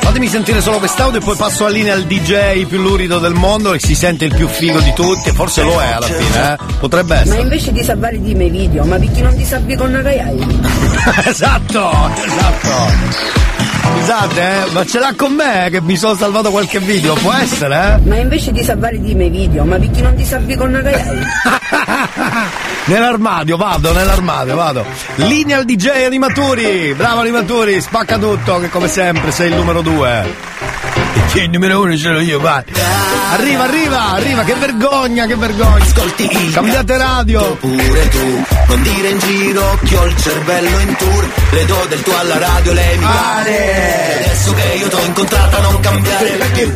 Fatemi 0.00 0.28
sentire 0.28 0.60
solo 0.60 0.78
quest'audio 0.78 1.18
e 1.20 1.24
poi 1.24 1.34
passo 1.34 1.64
la 1.64 1.70
linea 1.70 1.94
al 1.94 2.04
DJ 2.04 2.66
più 2.66 2.78
lurido 2.78 3.18
del 3.18 3.32
mondo 3.32 3.72
e 3.72 3.80
si 3.80 3.94
sente 3.94 4.26
il 4.26 4.34
più 4.34 4.48
figo 4.48 4.80
di 4.80 4.92
tutti, 4.92 5.30
e 5.30 5.32
forse 5.32 5.62
lo 5.62 5.80
è 5.80 5.92
alla 5.92 6.06
fine, 6.06 6.52
eh? 6.52 6.56
Potrebbe 6.78 7.14
Ma 7.14 7.20
essere. 7.22 7.40
invece 7.40 7.72
di 7.72 7.82
salvare 7.82 8.20
di 8.20 8.34
me 8.34 8.50
video, 8.50 8.84
ma 8.84 8.96
perché 8.98 9.22
non 9.22 9.34
ti 9.34 9.44
salvi 9.44 9.74
con 9.76 9.88
una 9.88 10.02
caiai? 10.02 10.60
esatto, 11.24 11.90
esatto. 12.22 13.73
Scusate, 13.84 14.40
eh, 14.40 14.70
ma 14.72 14.84
ce 14.84 14.98
l'ha 14.98 15.12
con 15.16 15.32
me 15.32 15.68
che 15.70 15.80
mi 15.80 15.96
sono 15.96 16.14
salvato 16.14 16.50
qualche 16.50 16.78
video, 16.78 17.14
può 17.14 17.32
essere, 17.32 17.74
eh? 18.02 18.08
Ma 18.08 18.16
invece 18.16 18.52
di 18.52 18.62
salvare 18.62 19.00
di 19.00 19.14
me 19.14 19.28
video, 19.28 19.64
ma 19.64 19.76
perché 19.76 20.02
non 20.02 20.14
ti 20.14 20.24
salvi 20.24 20.54
con 20.56 20.68
una 20.68 20.80
caiai? 20.82 21.22
Nell'armadio, 22.86 23.56
vado, 23.56 23.92
nell'armadio, 23.92 24.54
vado. 24.56 24.84
Linea 25.16 25.58
al 25.58 25.64
DJ 25.64 26.04
Animaturi, 26.04 26.94
bravo 26.94 27.20
Animaturi, 27.20 27.80
spacca 27.80 28.18
tutto, 28.18 28.58
che 28.58 28.68
come 28.68 28.88
sempre 28.88 29.30
sei 29.30 29.48
il 29.50 29.56
numero 29.56 29.80
due. 29.80 30.52
Che 31.32 31.40
il 31.40 31.50
numero 31.50 31.80
uno 31.80 31.96
ce 31.96 32.08
l'ho 32.10 32.20
io, 32.20 32.38
vai. 32.40 32.62
Arriva, 33.32 33.64
arriva, 33.64 34.12
arriva, 34.12 34.44
che 34.44 34.54
vergogna, 34.54 35.26
che 35.26 35.34
vergogna. 35.36 35.82
Ascolti 35.82 36.28
il 36.30 36.52
Cambiate 36.52 36.96
radio. 36.96 37.56
Pure 37.56 38.08
tu, 38.08 38.44
non 38.68 38.82
dire 38.82 39.08
in 39.08 39.18
giro 39.18 39.78
che 39.84 39.96
ho 39.96 40.04
il 40.06 40.16
cervello 40.16 40.78
in 40.80 40.96
tour 40.96 41.28
Le 41.50 41.64
do 41.66 41.86
del 41.88 42.02
tuo 42.02 42.18
alla 42.18 42.38
radio, 42.38 42.72
lei 42.72 42.98
mi 42.98 43.04
pare 43.04 44.24
Adesso 44.24 44.54
che 44.54 44.78
io 44.78 44.88
t'ho 44.88 45.04
incontrata 45.04 45.60
non 45.60 45.80
cambiare 45.80 46.30
più 46.52 46.74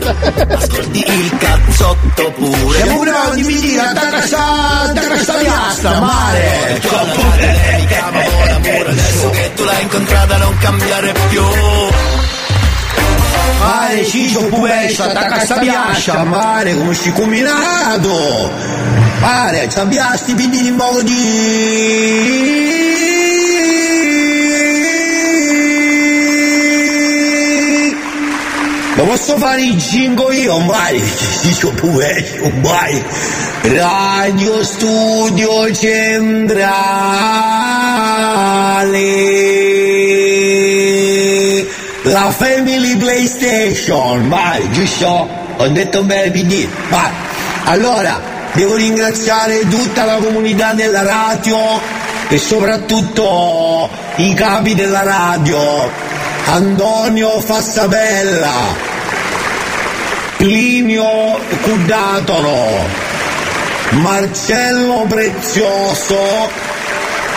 Ascolti 0.49 1.05
il 1.07 1.37
cazzotto 1.39 2.31
pure 2.33 2.79
Siamo 2.83 3.01
bravi, 3.01 3.43
mi 3.43 3.61
dire, 3.61 3.81
attacca 3.81 4.21
sta, 4.23 4.81
attacca 4.83 5.19
sta 5.19 5.33
piastra, 5.35 6.01
mare. 6.01 6.81
C'ho 6.83 6.95
la 6.95 7.03
radio, 7.03 7.37
lei 7.37 7.81
mi 7.81 7.87
chiama 7.87 8.21
buon 8.21 8.49
amore 8.49 8.91
Adesso 8.91 9.31
che 9.31 9.53
tu 9.55 9.65
l'hai 9.65 9.83
incontrata 9.83 10.37
non 10.37 10.59
cambiare 10.59 11.15
più 11.29 11.43
Mare, 13.69 14.03
ciccio, 14.07 14.47
pubescia, 14.47 15.11
attacca 15.11 15.41
sta 15.41 15.59
piastra, 15.59 16.25
mare, 16.25 16.75
come 16.75 16.95
si 16.95 17.13
combinato. 17.13 18.51
Mare, 19.21 19.69
sabbiasti, 19.69 20.33
pidini 20.33 20.69
in 20.69 20.75
modo 20.75 21.03
di... 21.03 22.77
Lo 28.95 29.05
posso 29.05 29.37
fare 29.37 29.61
il 29.61 29.79
cingo 29.79 30.33
io, 30.33 30.59
mai, 30.61 31.03
dico 31.43 31.71
pubescio, 31.73 32.51
mai. 32.63 33.05
Radio 33.65 34.65
Studio 34.65 35.71
Centrale. 35.75 36.79
La 42.11 42.31
Family 42.31 42.97
PlayStation, 42.97 44.31
vai, 44.31 44.71
giusto? 44.71 45.29
Ho 45.59 45.69
detto 45.69 46.05
bene 46.05 46.31
PD, 46.31 46.67
vai. 46.89 47.11
Allora, 47.65 48.19
devo 48.53 48.77
ringraziare 48.77 49.69
tutta 49.69 50.07
la 50.07 50.15
comunità 50.15 50.73
della 50.73 51.03
radio 51.03 51.59
e 52.29 52.39
soprattutto 52.39 53.91
i 54.17 54.33
capi 54.33 54.75
della 54.75 55.03
radio. 55.03 55.91
Antonio 56.47 57.41
Fassabella, 57.41 58.55
Plinio 60.39 61.39
Cudatolo, 61.61 62.87
Marcello 63.91 65.05
Prezioso 65.07 66.49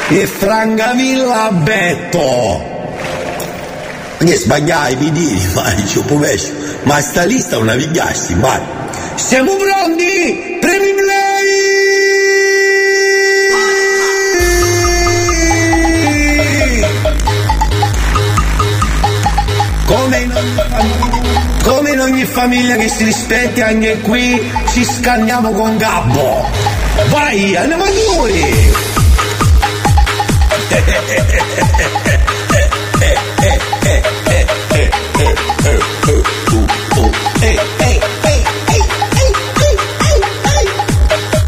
e 0.08 0.26
Francavilla 0.26 1.50
Betto. 1.52 2.71
Che 4.24 4.36
sbagliai, 4.38 4.96
diri, 4.96 5.50
ma 5.56 5.74
dicevo 5.74 6.06
povescio, 6.06 6.54
ma 6.84 7.02
sta 7.02 7.24
lista 7.24 7.56
non 7.58 7.66
navigassi, 7.66 8.36
ma 8.36 8.62
siamo 9.16 9.56
pronti? 9.56 10.58
Premi 10.62 10.94
play! 10.94 11.82
Come 19.86 20.18
in, 20.20 20.32
come 21.64 21.90
in 21.90 22.00
ogni 22.00 22.26
famiglia 22.26 22.76
che 22.76 22.90
si 22.90 23.04
rispetti 23.04 23.62
anche 23.62 24.02
qui 24.02 24.52
ci 24.72 24.86
scanniamo 24.86 25.50
con 25.52 25.78
Gabbo. 25.78 26.48
Vai, 27.10 27.56
andiamo 27.56 27.84
a 27.84 27.90
noi! 28.16 29.00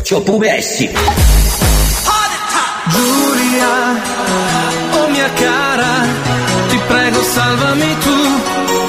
C'ho 0.04 0.22
pumessi. 0.22 0.92
Giulia, 2.90 4.02
oh 4.92 5.08
mia 5.08 5.30
cara, 5.34 6.06
ti 6.68 6.78
prego 6.88 7.24
salvami 7.24 7.98
tu, 7.98 8.18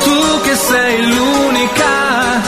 tu 0.05 0.41
che 0.43 0.55
sei 0.57 1.07
l'unica, 1.07 2.43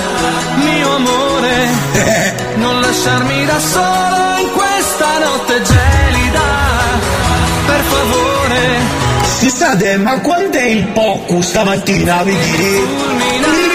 mio 0.57 0.95
amore, 0.97 1.69
non 2.57 2.81
lasciarmi 2.81 3.47
da 3.47 3.59
solo 3.61 4.39
in 4.41 4.51
questa 4.53 5.19
notte 5.21 5.63
gelida, 5.63 6.49
per 7.67 7.81
favore. 7.81 9.06
Scusate, 9.39 9.99
ma 9.99 10.19
quant'è 10.21 10.63
il 10.63 10.87
poco 10.89 11.43
stamattina, 11.43 12.23
vi 12.23 12.35
dire? 12.35 13.66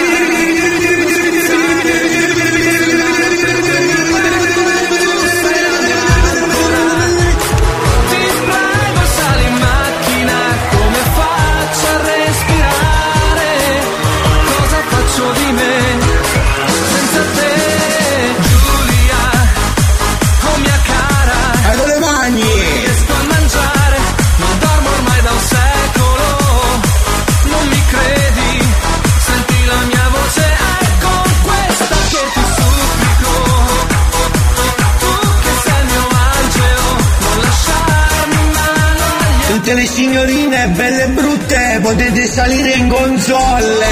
Tutte 39.72 39.84
le 39.84 39.88
signorine 39.88 40.68
belle 40.68 41.04
e 41.04 41.08
brutte 41.08 41.78
potete 41.80 42.26
salire 42.26 42.72
in 42.72 42.88
console! 42.88 43.86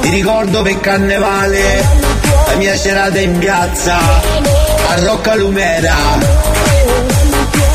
Ti 0.00 0.08
ricordo 0.08 0.62
per 0.62 0.80
carnevale 0.80 1.86
la 2.46 2.54
mia 2.56 2.74
serata 2.78 3.18
in 3.18 3.36
piazza 3.36 3.98
a 3.98 5.00
Rocca 5.00 5.34
Lumera. 5.34 5.96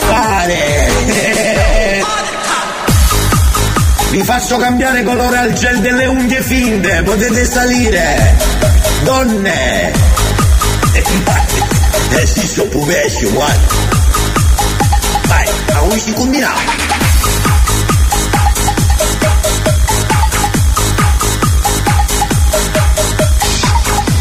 Pare! 0.08 0.88
Vi 4.10 4.24
faccio 4.24 4.58
cambiare 4.58 5.04
colore 5.04 5.38
al 5.38 5.54
gel 5.54 5.78
delle 5.80 6.08
unghie 6.08 6.42
finte, 6.42 7.04
potete 7.04 7.46
salire! 7.46 8.36
Donne! 9.04 9.92
Eh 12.16 12.26
sì, 12.26 12.48
sono 12.48 12.70
puvescio, 12.70 13.32
guarda! 13.32 13.68
Vai, 15.28 15.48
a 15.72 15.78
cui 15.80 16.00
si 16.00 16.14
combinava! 16.14 16.60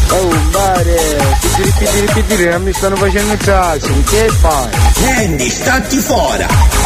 Oh, 0.09 0.29
mare, 0.51 1.37
pitiri 1.41 1.73
pitiri 1.77 2.07
pitiri, 2.13 2.49
non 2.49 2.63
mi 2.63 2.73
stanno 2.73 2.95
facendo 2.95 3.35
caso, 3.37 3.93
che 4.09 4.29
fai? 4.39 4.69
Senti, 4.93 5.49
stati 5.49 5.97
fuori! 5.97 6.82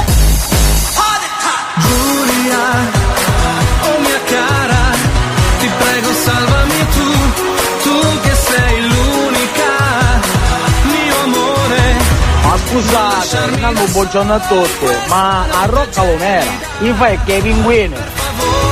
Scusate, 12.68 13.38
un 13.68 13.92
buongiorno 13.92 14.34
a 14.34 14.40
tutti, 14.40 14.86
ma 15.08 15.44
a 15.44 15.66
Rocca 15.66 16.04
Lumera, 16.04 16.52
mi 16.80 16.94
fai 16.94 17.20
che 17.24 17.34
i 17.36 17.42
pinguini 17.42 17.96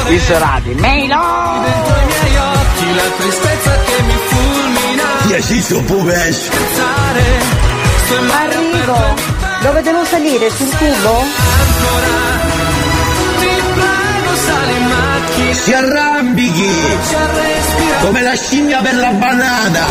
I 0.08 0.20
serati. 0.20 0.70
Melo! 0.76 1.62
Dentro 1.64 1.96
i 1.96 2.06
miei 2.06 2.38
occhi 2.38 2.96
la 2.96 3.10
tristezza 3.18 3.72
che 3.86 4.02
mi 4.04 4.18
fulmina 4.28 5.04
in 8.18 8.26
mare 8.26 8.54
Arrivo. 8.54 9.16
Dove 9.62 9.82
devo 9.82 10.06
salire? 10.06 10.50
Sul 10.52 10.70
cubo? 10.78 11.24
In 13.40 14.88
macchina 14.88 15.54
Si 15.54 15.74
arrambichi 15.74 16.72
come 18.02 18.22
la 18.22 18.36
scimmia 18.36 18.82
per 18.82 18.96
la 18.96 19.10
banana. 19.10 19.86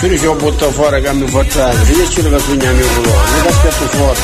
Ci 0.00 0.16
ci 0.16 0.26
ho 0.26 0.34
buttato 0.34 0.70
fuori 0.70 1.02
cambio 1.02 1.26
forzato, 1.26 1.76
io 1.90 2.08
ci 2.08 2.22
lo 2.22 2.38
sogno 2.38 2.72
mio 2.72 2.86
colore, 2.94 3.40
mi 3.42 3.48
aspetto 3.48 3.88
fuori. 3.88 4.20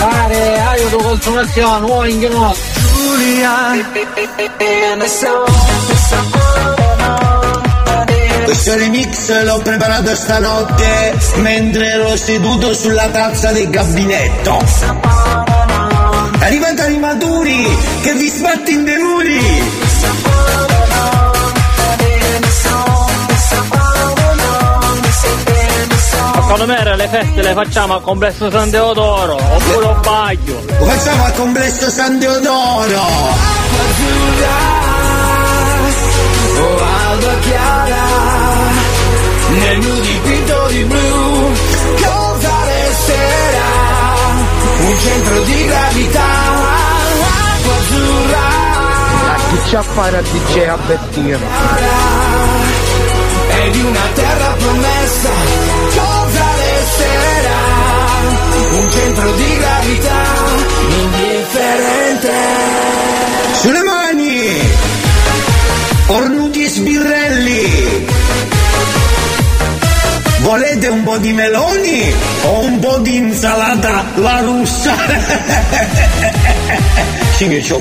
Pare, 0.00 0.60
aiuto 0.60 0.96
consumazione, 0.96 1.86
uomo 1.86 2.04
in 2.04 2.20
ginocchio. 2.20 2.72
Questo 8.44 8.74
remix 8.76 9.42
l'ho 9.44 9.58
preparato 9.62 10.14
stanotte 10.16 11.16
mentre 11.36 11.86
ero 11.86 12.16
seduto 12.16 12.74
sulla 12.74 13.08
tazza 13.08 13.52
del 13.52 13.70
gabinetto. 13.70 15.13
Arrivate 16.44 16.82
animaturi 16.82 17.66
che 18.02 18.12
vi 18.12 18.28
sbatti 18.28 18.74
in 18.74 18.84
denuri! 18.84 19.40
Secondo 26.34 26.66
me 26.66 26.96
le 26.96 27.08
feste 27.08 27.42
le 27.42 27.52
facciamo 27.54 27.94
al 27.94 28.02
complesso 28.02 28.50
San 28.50 28.68
Deodoro, 28.68 29.36
oppure 29.36 29.86
a 29.86 29.92
Baglio. 29.94 30.62
Lo 30.78 30.84
facciamo 30.84 31.24
al 31.24 31.32
complesso 31.32 31.88
San 31.90 32.18
Deodoro! 32.18 33.00
Oh 36.56 36.82
alba 37.08 37.38
chiara 37.40 38.04
Nel 39.48 39.78
mio 39.78 39.94
dipinto 40.00 40.66
di 40.68 40.84
blu 40.84 41.73
Un 44.86 44.98
centro 44.98 45.42
di 45.44 45.64
gravità 45.64 46.26
Acqua 47.22 47.74
azzurra 47.74 48.46
A 49.32 49.36
chi 49.48 49.70
c'ha 49.70 49.78
a 49.78 49.82
fare 49.82 50.18
a 50.18 50.20
DJ 50.20 50.58
a 50.68 50.76
Bettino? 50.76 51.38
E 53.48 53.70
di 53.70 53.80
una 53.80 54.06
terra 54.12 54.54
promessa 54.58 55.30
Cosa 55.94 56.44
resterà 56.64 57.62
Un 58.72 58.90
centro 58.90 59.32
di 59.32 59.56
gravità 59.56 60.22
Indifferente 61.00 62.32
Sulle 63.54 63.82
mani! 63.82 64.58
Cornuti 66.06 66.64
e 66.64 66.68
sbirrelli! 66.68 68.03
Volete 70.44 70.88
un 70.88 71.02
po' 71.04 71.16
di 71.16 71.32
meloni 71.32 72.14
o 72.42 72.60
un 72.60 72.78
po' 72.78 72.98
di 72.98 73.16
insalata 73.16 74.04
la 74.16 74.40
russa? 74.40 74.94
sì 77.34 77.48
che 77.48 77.60
c'ho. 77.60 77.76
A 77.76 77.80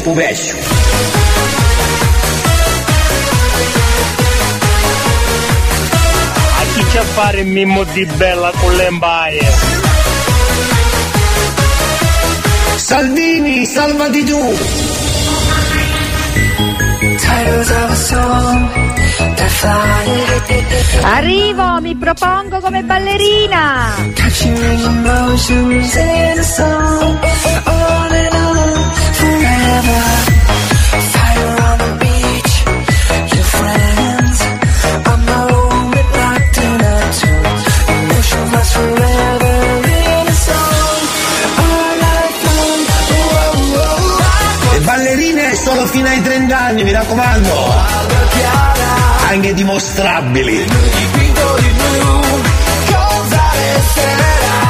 chi 6.73 6.85
c'ha 6.93 7.01
a 7.01 7.03
fare 7.03 7.41
il 7.41 7.47
mimmo 7.47 7.83
di 7.83 8.05
bella 8.05 8.49
con 8.55 8.73
le 8.75 8.85
embaie? 8.85 9.51
Salvini, 12.77 13.65
salvati 13.65 14.23
tu! 14.23 14.55
Arrivo, 21.03 21.79
mi 21.81 21.95
propongo 21.95 22.59
come 22.59 22.83
ballerina. 22.83 23.95
Le 44.71 44.79
ballerine 44.79 45.55
solo 45.55 45.85
fino 45.87 46.07
ai 46.07 46.21
30 46.21 46.57
anni, 46.59 46.83
mi 46.83 46.91
raccomando! 46.91 48.02
Anche 49.33 49.55
dimostrabili! 49.55 50.63
Dipinto 50.63 51.55
di 51.59 51.67
blu 51.69 52.21
Cosa 52.85 53.41
resterà 53.55 54.61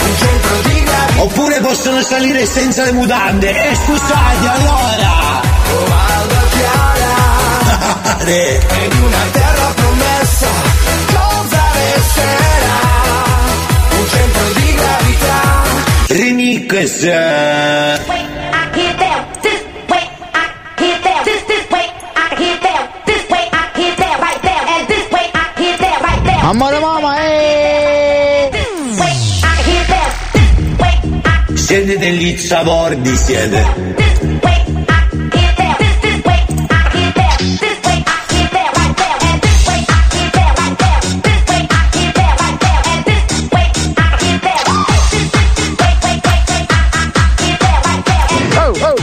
Un 0.00 0.16
centro 0.16 0.56
di 0.68 0.82
gravità 0.82 1.22
Oppure 1.22 1.60
possono 1.60 2.02
salire 2.02 2.44
senza 2.44 2.82
le 2.82 2.90
mutande! 2.90 3.50
E 3.70 3.76
scusate 3.76 4.48
allora! 4.48 5.40
Alba 6.18 6.42
chiara 6.50 7.14
Eh, 8.24 8.60
E 8.82 8.88
di 8.88 8.98
una 8.98 9.24
terra 9.30 9.72
promessa 9.76 10.48
Cosa 11.06 11.62
resterà 11.94 12.80
Un 13.96 14.08
centro 14.08 14.44
di 14.54 14.74
gravità 14.74 15.40
Remix! 16.08 17.06
Amore 26.44 26.80
mamma, 26.80 27.16
eh! 27.20 28.50
Siete 31.54 31.98
degli 31.98 32.36
zavordi, 32.36 33.14
siete! 33.14 33.64
Oh, 48.56 48.72
oh, 48.80 48.94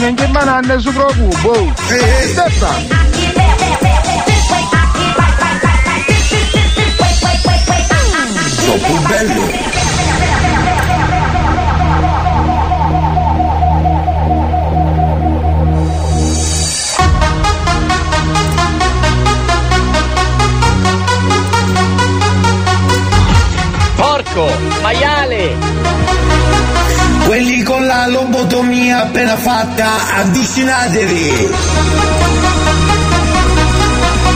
non 0.00 0.14
che 0.14 0.26
mananne 0.28 0.80
su 0.80 0.90
cubo, 0.90 1.50
oh! 1.50 1.72
Stefano! 1.76 3.01
Bello! 9.12 9.46
Porco, 23.96 24.50
maiale! 24.80 25.56
Quelli 27.26 27.62
con 27.62 27.86
la 27.86 28.06
lobotomia 28.06 29.02
appena 29.02 29.36
fatta, 29.36 29.90
avvicinatevi! 30.20 31.50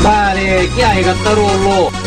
Pare, 0.03 0.71
chi 0.75 0.83
hai 0.83 1.03
cattarollo? 1.03 2.06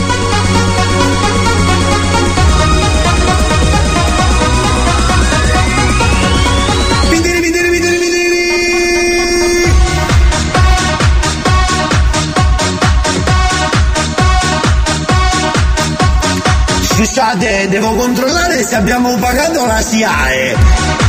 Scusate, 17.00 17.70
devo 17.70 17.96
controllare 17.96 18.62
se 18.62 18.76
abbiamo 18.76 19.16
pagato 19.20 19.66
la 19.66 19.82
SIAE. 19.82 20.54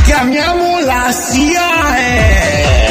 Chiamiamo 0.05 0.79
la 0.79 1.11
SIAE. 1.11 2.90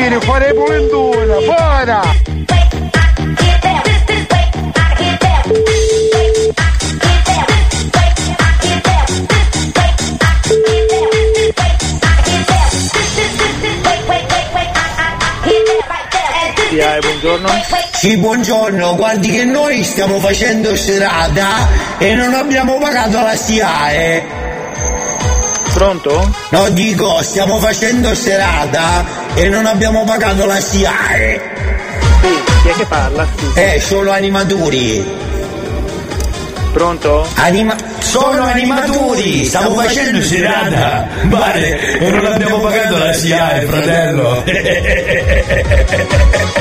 Giri, 0.00 0.18
fare 0.20 0.54
pulentuna, 0.54 1.34
fuori! 1.40 2.18
buongiorno. 17.00 17.48
Sì, 17.92 18.16
buongiorno, 18.16 18.96
guardi 18.96 19.30
che 19.30 19.44
noi 19.44 19.84
stiamo 19.84 20.18
facendo 20.18 20.74
serata 20.76 21.68
e 21.98 22.14
non 22.14 22.32
abbiamo 22.32 22.78
pagato 22.78 23.20
la 23.20 23.36
SIAE. 23.36 24.24
Pronto? 25.74 26.34
No, 26.48 26.70
dico, 26.70 27.22
stiamo 27.22 27.58
facendo 27.58 28.14
serata 28.14 29.19
e 29.34 29.48
non 29.48 29.66
abbiamo 29.66 30.04
pagato 30.04 30.46
la 30.46 30.60
SIAE. 30.60 31.40
Chi 32.62 32.68
è 32.68 32.72
che 32.72 32.86
parla? 32.86 33.26
scusi? 33.36 33.60
Eh, 33.60 33.80
solo 33.80 34.10
animatori. 34.10 35.04
Pronto? 36.72 37.26
Anima- 37.34 37.76
sono 37.98 38.44
animatori, 38.44 39.44
stiamo 39.44 39.74
facendo 39.74 40.22
serata. 40.22 41.06
Vale, 41.24 41.98
e 41.98 42.10
non 42.10 42.26
abbiamo 42.26 42.58
pagato 42.58 42.98
la 42.98 43.12
SIAE, 43.12 43.66
fratello. 43.66 44.42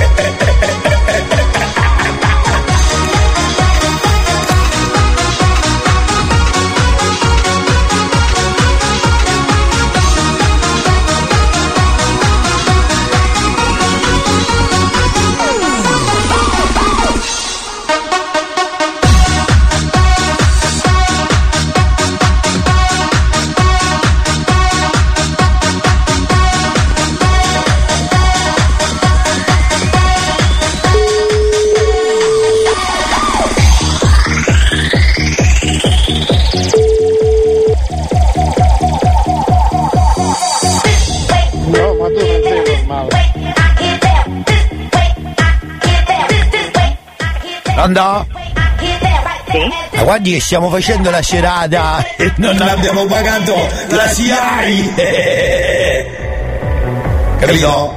guardi 50.10 50.32
che 50.32 50.42
stiamo 50.42 50.72
facendo 50.72 51.12
la 51.12 51.22
serata 51.22 52.04
e 52.18 52.34
non 52.38 52.60
abbiamo 52.60 53.06
pagato 53.06 53.56
la 53.90 54.08
SIAI! 54.08 54.94
Capito? 57.38 57.94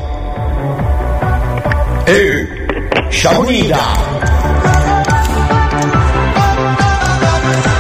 Eh, 2.04 2.66
siamo 3.08 3.40
unita! 3.40 3.78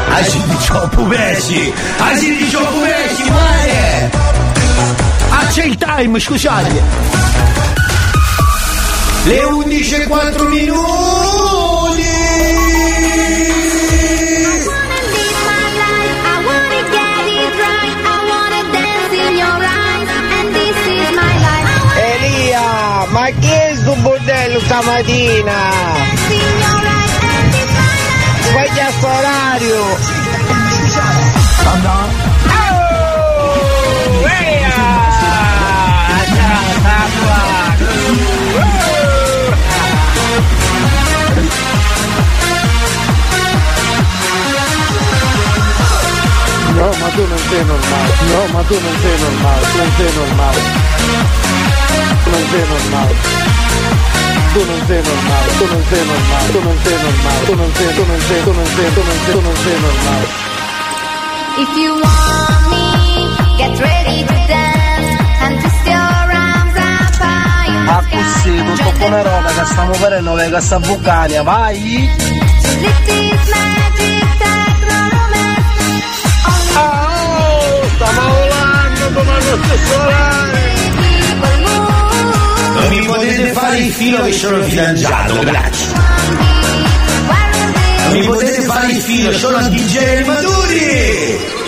Asili 0.08 0.56
troppo 0.64 1.02
pesci! 1.02 1.70
Asili 1.98 2.48
troppo 2.48 2.78
pesci, 2.78 3.28
guarda! 3.28 4.18
Ah, 5.28 5.44
c'è 5.48 5.64
il 5.64 5.76
time, 5.76 6.18
scusate! 6.18 6.82
Le 9.24 9.42
11 9.42 9.94
e 9.94 10.06
4 10.06 10.48
minuti! 10.48 11.21
Bordello 24.52 24.60
stamattina? 24.60 25.70
Sveglia 28.40 28.90
sto 28.90 29.06
orario! 29.06 30.20
No, 46.74 46.88
ma 46.98 47.08
tu 47.10 47.26
non 47.26 47.38
sei 47.38 47.64
normale. 47.64 48.14
No, 48.26 48.46
ma 48.52 48.62
tu 48.62 48.74
non 48.80 48.96
sei 49.00 49.18
normale. 49.20 49.66
Non 49.76 49.92
sei 49.96 50.12
normale. 50.14 50.60
Non 52.24 52.48
sei 52.50 52.68
normale. 52.68 53.51
Tu 54.52 54.58
non 54.66 54.82
sei 54.86 55.02
normale. 55.02 55.52
Tu 55.56 55.64
non 55.66 55.82
sei 55.88 56.04
normale. 56.04 56.52
Tu 56.52 56.60
non 56.62 56.76
sei 56.82 56.96
normale. 57.00 57.44
Tu 57.46 57.54
non 57.54 57.70
sei, 57.74 57.94
tu 57.94 58.04
non 58.04 58.20
sei, 58.20 58.42
tu 58.42 58.52
non 58.52 58.66
sei, 58.66 58.92
tu 58.92 59.02
non 59.02 59.18
sei, 59.24 59.32
tu 59.32 59.40
non 59.40 59.56
sei 59.56 59.80
normale. 59.80 60.26
If 61.56 61.76
you 61.76 61.92
want 62.00 62.68
me, 62.68 62.86
get 63.56 63.78
ready 63.80 64.24
to 64.24 64.34
dance 64.48 65.20
and 65.40 65.60
twist 65.60 65.86
your 65.86 66.32
arms 66.32 66.76
up 66.76 67.20
high 67.20 67.88
Ah, 67.88 68.02
così, 68.10 68.64
tutto 68.64 68.92
come 68.98 69.22
roba 69.22 69.48
che 69.52 69.64
stiamo 69.64 69.92
facendo 69.94 70.34
le 70.34 70.50
cassa 70.50 70.78
Vulcania, 70.78 71.42
vai! 71.42 72.10
Techno 72.18 72.92
Oh, 76.74 77.82
stiamo 77.94 78.34
volando 78.34 79.12
come 79.12 79.34
lo 79.34 79.62
stesso 79.62 79.96
volare! 79.98 80.71
Mi 82.92 83.06
potete 83.06 83.52
fare 83.52 83.78
il 83.78 83.90
filo 83.90 84.22
che 84.22 84.32
sono 84.32 84.62
fidanzato, 84.64 85.38
grazie. 85.38 85.94
Mi 88.10 88.22
potete 88.26 88.60
fare 88.60 88.92
il 88.92 89.00
filo, 89.00 89.32
sono 89.32 89.66
DJ 89.68 89.96
animatori! 89.96 91.61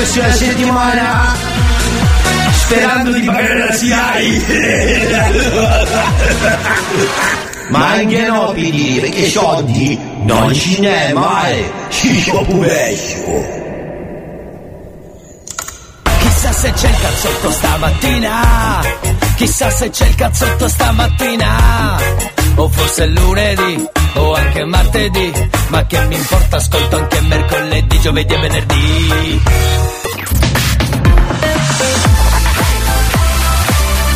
Prossima 0.00 0.32
settimana 0.32 1.36
sperando 2.52 3.12
di 3.12 3.20
pagare 3.20 3.58
la 3.58 3.70
SIAI. 3.70 4.44
Ma 7.68 7.90
anche 7.90 8.26
no, 8.26 8.52
PD, 8.52 8.98
perché 8.98 9.28
soldi 9.28 10.00
non 10.22 10.54
ce 10.54 10.80
n'è 10.80 11.12
mai, 11.12 11.70
ci 11.90 12.18
sono 12.22 12.42
pure 12.44 12.96
Chissà 16.18 16.52
se 16.52 16.72
c'è 16.72 16.88
il 16.88 16.98
cazzotto 16.98 17.50
stamattina. 17.50 18.80
Chissà 19.36 19.70
se 19.70 19.90
c'è 19.90 20.06
il 20.06 20.14
cazzotto 20.14 20.66
stamattina. 20.66 21.98
O 22.56 22.68
forse 22.68 23.06
lunedì, 23.06 23.88
o 24.14 24.34
anche 24.34 24.64
martedì. 24.64 25.32
Ma 25.68 25.86
che 25.86 26.00
mi 26.06 26.16
importa, 26.16 26.56
ascolto 26.56 26.96
anche 26.96 27.20
mercoledì, 27.20 28.00
giovedì 28.00 28.34
e 28.34 28.38
venerdì. 28.38 29.42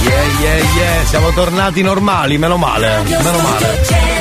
Yeah, 0.02 0.24
yeah, 0.40 0.74
yeah, 0.77 1.05
siamo 1.06 1.31
tornati 1.31 1.81
normali, 1.82 2.36
meno 2.36 2.56
male, 2.56 3.02
meno 3.05 3.39
male. 3.39 4.14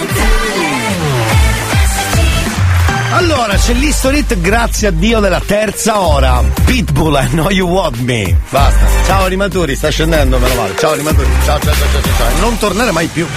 Allora, 3.13 3.55
c'è 3.55 3.73
l'History 3.73 4.19
Hit, 4.19 4.39
grazie 4.39 4.87
a 4.87 4.91
Dio 4.91 5.19
della 5.19 5.41
terza 5.45 5.99
ora. 5.99 6.43
Pitbull, 6.65 7.13
I 7.13 7.27
know 7.29 7.47
you 7.51 7.69
want 7.69 7.97
me. 7.97 8.35
Basta. 8.49 8.87
Ciao 9.05 9.25
animatori, 9.25 9.75
sta 9.75 9.89
scendendo, 9.89 10.39
meno 10.39 10.55
male. 10.55 10.75
Ciao 10.77 10.93
animatori, 10.93 11.27
ciao 11.43 11.59
ciao 11.59 11.73
ciao 11.73 11.87
ciao 11.91 12.01
ciao. 12.01 12.11
ciao. 12.17 12.39
Non 12.39 12.57
tornare 12.57 12.89
mai 12.89 13.05
più. 13.05 13.27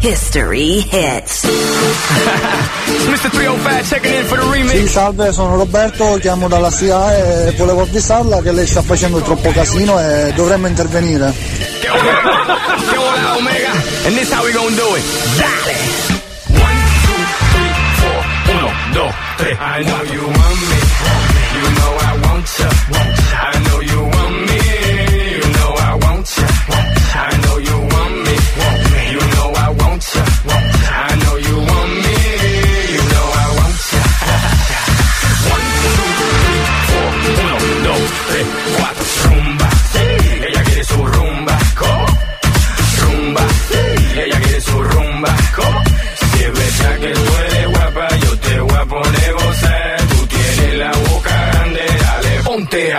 History 0.00 0.88
hits. 0.90 1.44
Mr. 3.06 3.30
305 3.30 3.82
checking 3.84 4.18
in 4.18 4.26
for 4.26 4.38
the 4.40 4.50
remix. 4.50 4.76
Sì, 4.76 4.88
salve, 4.88 5.30
sono 5.30 5.54
Roberto, 5.54 6.18
chiamo 6.20 6.48
dalla 6.48 6.70
SIA 6.70 7.16
e 7.16 7.52
volevo 7.52 7.82
avvisarla 7.82 8.42
che 8.42 8.50
lei 8.50 8.66
sta 8.66 8.82
facendo 8.82 9.20
troppo 9.20 9.52
casino 9.52 10.00
e 10.00 10.32
dovremmo 10.34 10.66
intervenire. 10.66 11.32
Che 11.80 11.88
hola, 12.96 13.36
Omega. 13.36 13.70
And 14.06 14.16
this 14.16 14.32
how 14.32 14.42
we 14.42 14.50
gonna 14.50 14.74
do 14.74 14.96
it. 14.96 15.04
Dale. 15.36 16.09
dos, 18.92 19.14
tres. 19.38 19.56
I 19.60 19.82
know 19.84 20.02
you 20.04 20.22
want 20.26 20.60
me. 20.68 20.89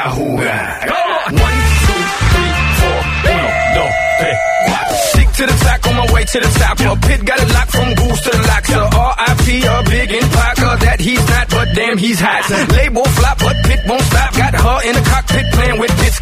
a 0.06 0.10
jugar. 0.10 0.88
¿Cómo? 0.88 1.44
One, 1.45 1.60
two, 1.86 2.02
three, 2.34 2.53
four. 2.80 2.99
Uno, 3.32 3.48
dos, 3.76 3.91
tres, 4.19 4.38
cuatro. 4.65 4.98
Stick 5.11 5.30
to 5.38 5.45
the 5.45 5.57
track 5.61 5.88
on 5.88 5.95
my 5.95 6.14
way 6.14 6.26
to 6.26 6.40
the 6.40 6.52
top. 6.60 6.80
Well, 6.80 6.98
Pit 6.98 7.26
got 7.26 7.40
it 7.40 7.49
locked 7.53 7.72
from 7.72 7.94
goose 7.94 8.22
to 8.22 8.32
the 8.32 8.44
lock. 8.49 8.65
So 8.65 8.80
R.I.P. 8.82 9.48
a 9.65 9.84
big 9.90 10.11
and 10.11 10.32
Parker 10.32 10.73
that 10.86 10.99
he's 10.99 11.23
not, 11.30 11.49
but 11.49 11.68
damn, 11.76 11.98
he's 11.98 12.19
hot. 12.19 12.49
Label 12.72 13.06
flop, 13.06 13.38
but 13.40 13.56
Pit 13.65 13.82
won't 13.88 14.02
stop. 14.02 14.34
Got 14.34 14.53
her 14.56 14.78
in 14.90 14.94
the 14.95 15.06
cockpit 15.06 15.45
playing 15.53 15.80
with 15.80 15.94
this. 16.02 16.15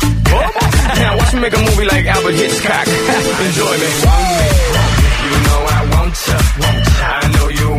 now 1.00 1.18
watch 1.18 1.34
me 1.34 1.40
make 1.40 1.56
a 1.56 1.62
movie 1.64 1.86
like 1.86 2.06
Albert 2.06 2.36
Hitchcock. 2.36 2.88
Enjoy 2.88 3.76
me. 3.80 3.90
You 5.24 5.36
know 5.48 5.62
I 5.78 5.80
want 5.94 6.16
ya. 6.28 6.38
I 7.00 7.28
know 7.32 7.48
you 7.48 7.79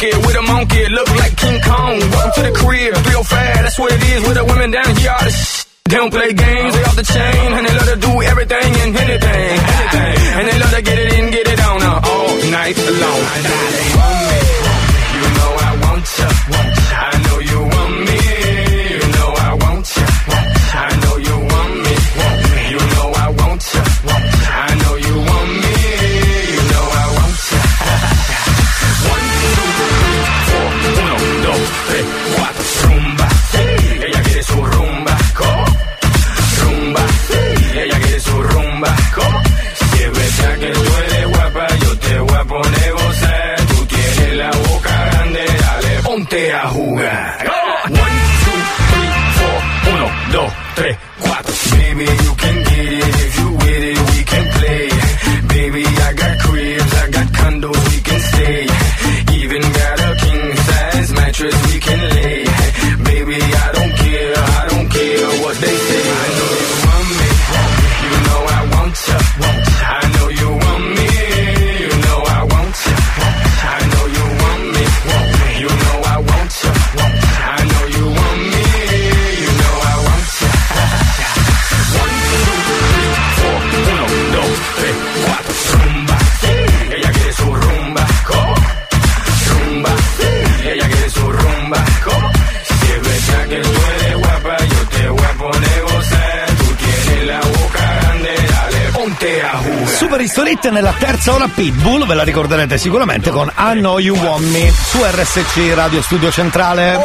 donkey 0.00 0.16
with 0.26 0.36
a 0.36 0.42
monkey. 0.42 0.88
Look 0.88 1.08
like 1.16 1.36
King 1.36 1.60
Kong. 1.60 1.98
Welcome 2.00 2.32
to 2.34 2.42
the 2.50 2.52
crib. 2.56 2.94
305, 2.94 3.64
that's 3.64 3.78
what 3.78 3.92
it 3.92 4.02
is 4.02 4.22
with 4.26 4.34
the 4.36 4.44
women 4.44 4.70
down 4.70 4.96
here. 4.96 5.10
All 5.10 5.24
the 5.24 5.30
sh- 5.30 5.64
they 5.84 5.96
don't 5.96 6.10
play 6.10 6.32
games, 6.32 6.74
they 6.74 6.84
off 6.84 6.94
the 6.94 7.02
chain, 7.02 7.52
and 7.52 7.66
they 7.66 7.74
love 7.74 7.88
to 7.90 7.96
do 7.98 8.22
everything 8.22 8.70
and 8.82 8.96
anything, 8.96 9.58
anything. 9.58 10.16
And 10.38 10.48
they 10.48 10.58
love 10.60 10.70
to 10.70 10.82
get 10.82 10.98
it 10.98 11.12
in, 11.18 11.30
get 11.32 11.46
it 11.48 11.60
on 11.60 11.82
uh, 11.82 12.00
all 12.04 12.36
night 12.50 12.76
long. 12.78 13.22
You 15.18 15.26
know 15.36 15.50
I 15.58 15.70
want 15.82 16.06
ya. 16.18 16.28
I 16.30 17.18
know 17.18 17.19
Historit 100.20 100.68
nella 100.68 100.92
terza 100.98 101.32
ora 101.32 101.48
Pitbull, 101.48 102.06
ve 102.06 102.14
la 102.14 102.22
ricorderete 102.22 102.76
sicuramente 102.76 103.30
con 103.30 103.50
I 103.56 103.78
Know 103.78 103.98
You 103.98 104.14
Want 104.18 104.44
Me 104.50 104.70
su 104.70 105.02
RSC 105.02 105.72
Radio 105.74 106.02
Studio 106.02 106.30
Centrale. 106.30 106.94
Oh 106.96 107.02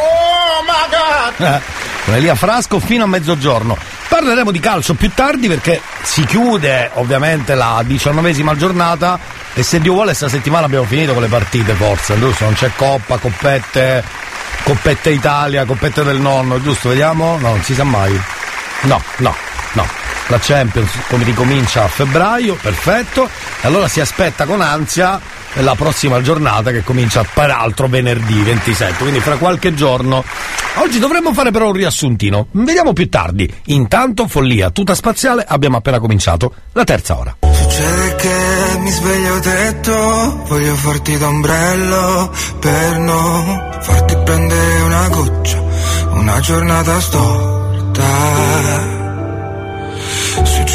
my 0.63 1.37
god! 1.37 1.47
Eh, 1.47 1.61
con 2.03 2.13
Elia 2.13 2.35
Frasco 2.35 2.79
fino 2.79 3.05
a 3.05 3.07
mezzogiorno. 3.07 3.77
Parleremo 4.09 4.51
di 4.51 4.59
calcio 4.59 4.95
più 4.95 5.11
tardi 5.13 5.47
perché 5.47 5.81
si 6.03 6.25
chiude 6.25 6.91
ovviamente 6.95 7.55
la 7.55 7.81
diciannovesima 7.85 8.53
giornata 8.57 9.17
e 9.53 9.63
se 9.63 9.79
Dio 9.79 9.93
vuole 9.93 10.13
sta 10.13 10.27
settimana 10.27 10.65
abbiamo 10.65 10.85
finito 10.85 11.13
con 11.13 11.21
le 11.21 11.29
partite 11.29 11.73
forse, 11.73 12.19
giusto? 12.19 12.43
Non 12.43 12.53
c'è 12.53 12.71
Coppa, 12.75 13.17
Coppette, 13.17 14.03
Coppette 14.63 15.09
Italia, 15.11 15.63
Coppette 15.63 16.03
del 16.03 16.19
nonno, 16.19 16.61
giusto? 16.61 16.89
Vediamo? 16.89 17.37
No, 17.39 17.49
non 17.49 17.63
si 17.63 17.73
sa 17.73 17.85
mai. 17.85 18.19
No, 18.81 19.01
no, 19.17 19.33
no. 19.71 20.04
La 20.27 20.39
Champions 20.39 20.91
come 21.07 21.23
ricomincia 21.23 21.83
a 21.83 21.87
febbraio, 21.87 22.57
perfetto. 22.59 23.25
E 23.25 23.67
allora 23.67 23.87
si 23.87 23.99
aspetta 23.99 24.45
con 24.45 24.61
ansia 24.61 25.19
la 25.55 25.75
prossima 25.75 26.21
giornata 26.21 26.71
che 26.71 26.83
comincia 26.83 27.23
peraltro 27.31 27.87
venerdì 27.87 28.41
27, 28.41 28.95
quindi 28.97 29.19
fra 29.19 29.37
qualche 29.37 29.73
giorno. 29.73 30.23
Oggi 30.75 30.99
dovremmo 30.99 31.33
fare 31.33 31.51
però 31.51 31.67
un 31.67 31.73
riassuntino. 31.73 32.47
Vediamo 32.51 32.93
più 32.93 33.07
tardi. 33.09 33.51
Intanto, 33.65 34.27
follia, 34.27 34.71
tuta 34.71 34.95
spaziale, 34.95 35.45
abbiamo 35.47 35.77
appena 35.77 35.99
cominciato 35.99 36.53
la 36.73 36.83
terza 36.83 37.17
ora. 37.17 37.37
Succede 37.41 38.15
che 38.15 38.77
mi 38.79 38.89
sveglio 38.89 39.39
detto 39.39 40.43
Voglio 40.47 40.75
farti 40.75 41.17
d'ombrello 41.17 42.31
per 42.59 42.97
non 42.99 43.69
farti 43.81 44.17
prendere 44.23 44.81
una 44.81 45.07
goccia 45.09 45.63
Una 46.11 46.39
giornata 46.39 46.99
storta 47.01 48.94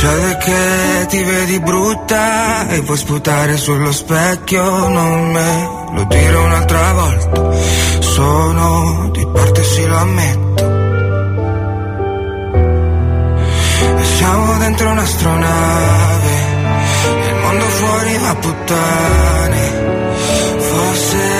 Succede 0.00 0.36
che 0.38 1.06
ti 1.08 1.22
vedi 1.22 1.60
brutta 1.60 2.68
e 2.68 2.80
vuoi 2.80 2.96
sputare 2.96 3.58
sullo 3.58 3.92
specchio 3.92 4.88
Non 4.88 5.30
me 5.30 5.68
lo 5.92 6.04
dire 6.04 6.36
un'altra 6.36 6.92
volta. 6.94 7.50
Sono 7.98 9.10
di 9.12 9.28
parte 9.30 9.62
sì 9.62 9.86
lo 9.86 9.96
ammetto. 9.98 10.64
E 13.98 14.04
siamo 14.16 14.56
dentro 14.56 14.88
un'astronave 14.88 16.48
il 17.28 17.36
mondo 17.42 17.64
fuori 17.66 18.16
va 18.16 18.34
puttane. 18.36 19.98
Forse 20.60 21.39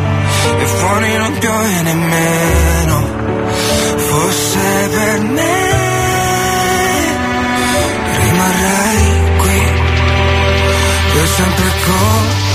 e 0.59 0.65
fuori 0.65 1.17
non 1.17 1.37
piove 1.39 1.81
nemmeno, 1.81 3.05
forse 3.95 4.59
per 4.89 5.19
me. 5.21 5.79
Rimarrai 8.21 9.37
qui 9.37 9.61
per 11.13 11.27
sempre 11.27 11.71
con 11.85 12.50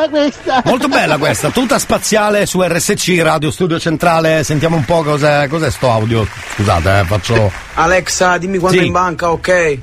bella 0.00 0.08
questa! 0.08 0.62
Molto 0.64 0.88
bella 0.88 1.18
questa, 1.18 1.50
tuta 1.50 1.78
spaziale 1.78 2.46
su 2.46 2.62
RSC, 2.62 3.18
Radio 3.22 3.50
Studio 3.50 3.78
Centrale. 3.78 4.44
Sentiamo 4.44 4.76
un 4.76 4.84
po' 4.84 5.02
cos'è, 5.02 5.48
cos'è 5.48 5.70
sto 5.70 5.90
audio. 5.90 6.26
Scusate, 6.54 7.00
eh, 7.00 7.04
faccio. 7.04 7.50
Alexa, 7.74 8.38
dimmi 8.38 8.58
quando 8.58 8.78
Sì. 8.78 8.86
in 8.86 8.92
banca, 8.92 9.30
ok? 9.30 9.48
Eh, 9.48 9.78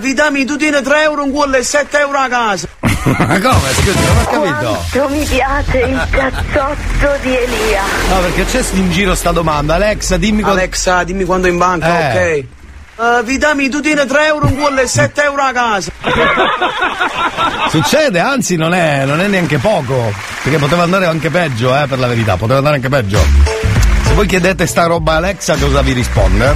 vi 0.00 0.12
dammi 0.12 0.44
tu 0.44 0.56
tieni 0.56 0.82
3 0.82 1.02
euro, 1.02 1.24
un 1.24 1.32
quello 1.32 1.56
e 1.56 1.62
7 1.62 1.98
euro 2.00 2.18
a 2.18 2.28
casa. 2.28 2.68
Ma 3.04 3.26
come? 3.40 3.72
Scusi, 3.74 3.98
non 3.98 4.16
ho 4.16 4.24
capito. 4.30 4.84
Quanto 4.92 5.08
mi 5.08 5.24
piace 5.24 5.78
il 5.78 6.06
cazzotto 6.10 7.16
di 7.22 7.36
Elia. 7.36 7.82
No, 8.10 8.20
perché 8.20 8.44
c'è 8.44 8.62
in 8.74 8.90
giro 8.92 9.14
sta 9.14 9.32
domanda. 9.32 9.74
Alexa, 9.74 10.16
dimmi 10.18 10.42
quando. 10.42 10.60
Alexa, 10.60 11.02
dimmi 11.04 11.24
quando 11.24 11.48
in 11.48 11.56
banca, 11.58 12.12
Eh. 12.12 12.38
ok? 12.38 12.44
Eh, 12.98 13.22
vi 13.24 13.38
dammi 13.38 13.68
tu 13.68 13.80
tieni 13.80 14.04
3 14.06 14.26
euro, 14.26 14.46
un 14.46 14.56
quello 14.56 14.80
e 14.80 14.86
7 14.86 15.22
euro 15.24 15.42
a 15.42 15.52
casa. 15.52 15.90
Succede, 17.70 18.20
anzi 18.20 18.56
non 18.56 18.74
è, 18.74 19.04
non 19.06 19.20
è 19.20 19.26
neanche 19.28 19.58
poco. 19.58 20.12
Perché 20.42 20.58
poteva 20.58 20.82
andare 20.82 21.06
anche 21.06 21.30
peggio, 21.30 21.74
eh, 21.76 21.86
per 21.86 21.98
la 21.98 22.06
verità, 22.06 22.36
poteva 22.36 22.58
andare 22.58 22.76
anche 22.76 22.88
peggio. 22.88 23.18
Se 24.04 24.12
voi 24.14 24.26
chiedete 24.26 24.66
sta 24.66 24.86
roba 24.86 25.12
a 25.14 25.16
Alexa, 25.16 25.56
cosa 25.56 25.80
vi 25.80 25.92
risponde? 25.92 26.54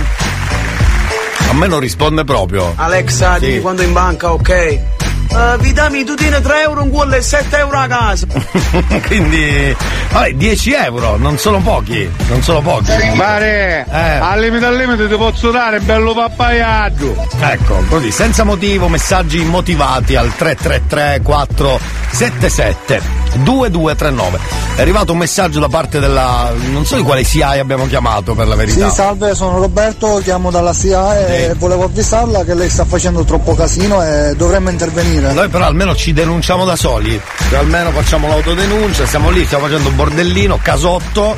A 1.49 1.55
me 1.55 1.67
non 1.69 1.81
risponde 1.81 2.25
proprio. 2.25 2.75
Alexa, 2.77 3.35
Sì. 3.35 3.41
dimmi 3.47 3.61
quando 3.61 3.83
in 3.83 3.93
banca, 3.93 4.33
ok? 4.33 4.79
Eh, 5.29 5.57
vi 5.59 5.73
dammi 5.73 6.05
tu 6.05 6.15
tieni 6.15 6.41
3 6.41 6.63
euro, 6.63 6.83
un 6.83 6.91
quello 6.91 7.15
e 7.15 7.23
7 7.23 7.59
euro 7.59 7.79
a 7.79 7.87
casa. 7.87 8.27
Quindi, 9.07 9.75
vabbè, 10.11 10.33
10 10.33 10.73
euro, 10.75 11.17
non 11.17 11.39
sono 11.39 11.61
pochi, 11.61 12.11
non 12.29 12.43
sono 12.43 12.61
pochi. 12.63 12.93
Pare, 13.17 13.87
Eh. 13.91 14.19
al 14.21 14.41
limite 14.41 14.65
al 14.67 14.77
limite 14.77 15.09
ti 15.09 15.17
posso 15.17 15.51
dare 15.51 15.81
bello 15.81 16.15
pappaiaggio. 16.15 17.29
Ecco, 17.41 17.85
così, 17.89 18.11
senza 18.11 18.45
motivo, 18.45 18.89
messaggi 18.89 19.39
motivati 19.45 20.17
al 20.17 20.35
333 20.35 21.21
477 21.23 23.01
2239. 23.39 24.39
È 24.77 24.81
arrivato 24.81 25.13
un 25.13 25.19
messaggio 25.19 25.61
da 25.61 25.69
parte 25.69 26.01
della. 26.01 26.53
non 26.71 26.85
so 26.85 26.97
di 26.97 27.03
quale 27.03 27.25
SIAE 27.25 27.59
abbiamo 27.59 27.87
chiamato 27.87 28.35
per 28.35 28.47
la 28.47 28.55
verità. 28.55 28.89
Sì, 28.89 28.95
salve, 28.95 29.35
sono 29.35 29.59
Roberto, 29.59 30.21
chiamo 30.23 30.51
dalla 30.51 30.73
SIAE 30.73 31.49
e 31.51 31.55
volevo 31.55 31.85
avvisarla 31.85 32.45
che 32.45 32.55
lei 32.55 32.69
sta 32.69 32.85
facendo 32.85 33.25
troppo 33.25 33.55
casino 33.55 34.03
e 34.03 34.35
dovremmo 34.37 34.71
intervenire. 34.71 35.33
Noi 35.33 35.49
però 35.49 35.65
almeno 35.65 35.95
ci 35.95 36.13
denunciamo 36.13 36.65
da 36.65 36.77
soli, 36.77 37.21
cioè 37.49 37.59
almeno 37.59 37.91
facciamo 37.91 38.29
l'autodenuncia, 38.29 39.07
siamo 39.07 39.31
lì, 39.31 39.45
stiamo 39.45 39.65
facendo 39.65 39.89
un 39.89 39.97
bordellino, 39.97 40.59
casotto, 40.63 41.37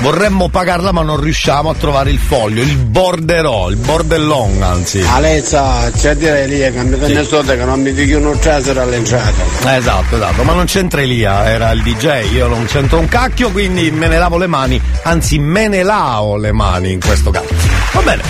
vorremmo 0.00 0.48
pagarla 0.48 0.92
ma 0.92 1.02
non 1.02 1.20
riusciamo 1.20 1.70
a 1.70 1.74
trovare 1.74 2.10
il 2.10 2.18
foglio, 2.18 2.62
il 2.62 2.76
borderò, 2.76 3.70
il 3.70 3.76
bordellon 3.76 4.62
anzi. 4.62 5.00
Alezza, 5.00 5.90
c'è 5.96 6.10
a 6.10 6.14
dire 6.14 6.46
lì 6.46 6.58
che 6.58 6.82
mi 6.82 7.24
sotto 7.24 7.52
che 7.52 7.64
non 7.64 7.80
mi 7.80 7.92
dicono 7.92 8.30
uno 8.30 8.38
trasero 8.38 8.82
all'entrata. 8.82 9.42
Eh, 9.66 9.76
esatto, 9.76 10.16
esatto, 10.16 10.42
ma 10.42 10.52
non 10.52 10.64
c'entra 10.64 11.02
Elia, 11.02 11.29
era 11.30 11.70
il 11.70 11.82
DJ, 11.82 12.32
io 12.32 12.48
non 12.48 12.64
c'entro 12.66 12.98
un 12.98 13.08
cacchio, 13.08 13.50
quindi 13.50 13.90
me 13.90 14.08
ne 14.08 14.18
lavo 14.18 14.36
le 14.38 14.46
mani, 14.46 14.80
anzi 15.02 15.38
me 15.38 15.68
ne 15.68 15.82
lavo 15.82 16.36
le 16.36 16.52
mani 16.52 16.92
in 16.92 17.00
questo 17.00 17.30
caso. 17.30 17.48
Va 17.92 18.00
bene, 18.02 18.22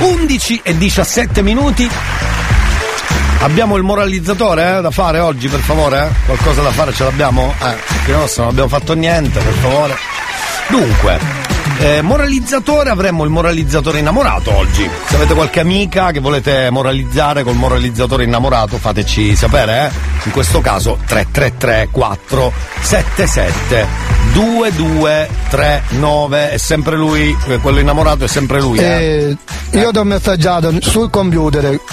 11 0.00 0.60
e 0.62 0.76
17 0.76 1.42
minuti. 1.42 1.88
Abbiamo 3.40 3.76
il 3.76 3.82
moralizzatore 3.82 4.78
eh, 4.78 4.80
da 4.80 4.90
fare 4.90 5.18
oggi, 5.20 5.48
per 5.48 5.60
favore? 5.60 6.06
eh? 6.06 6.24
Qualcosa 6.24 6.62
da 6.62 6.70
fare 6.70 6.92
ce 6.92 7.04
l'abbiamo? 7.04 7.54
Eh, 7.60 7.74
perché 7.86 8.12
nostro 8.12 8.42
non 8.42 8.50
abbiamo 8.52 8.68
fatto 8.68 8.94
niente, 8.94 9.38
per 9.38 9.52
favore. 9.54 9.94
Dunque, 10.68 11.18
eh, 11.78 12.02
moralizzatore, 12.02 12.90
avremmo 12.90 13.24
il 13.24 13.30
moralizzatore 13.30 13.98
innamorato 13.98 14.54
oggi. 14.54 14.88
Se 15.06 15.16
avete 15.16 15.34
qualche 15.34 15.60
amica 15.60 16.10
che 16.10 16.20
volete 16.20 16.70
moralizzare 16.70 17.42
col 17.42 17.56
moralizzatore 17.56 18.24
innamorato, 18.24 18.78
fateci 18.78 19.36
sapere, 19.36 19.86
eh? 19.86 19.90
In 20.24 20.32
questo 20.32 20.60
caso 20.60 20.98
333 21.06 21.88
477 21.90 24.15
2239 24.36 26.50
è 26.50 26.58
sempre 26.58 26.96
lui, 26.96 27.34
eh, 27.48 27.56
quello 27.58 27.78
innamorato 27.80 28.24
è 28.24 28.28
sempre 28.28 28.60
lui, 28.60 28.78
eh? 28.78 29.34
Eh, 29.70 29.78
io 29.78 29.90
ti 29.90 29.98
ho 29.98 30.04
messaggiato 30.04 30.70
sul 30.82 31.08
computer 31.08 31.80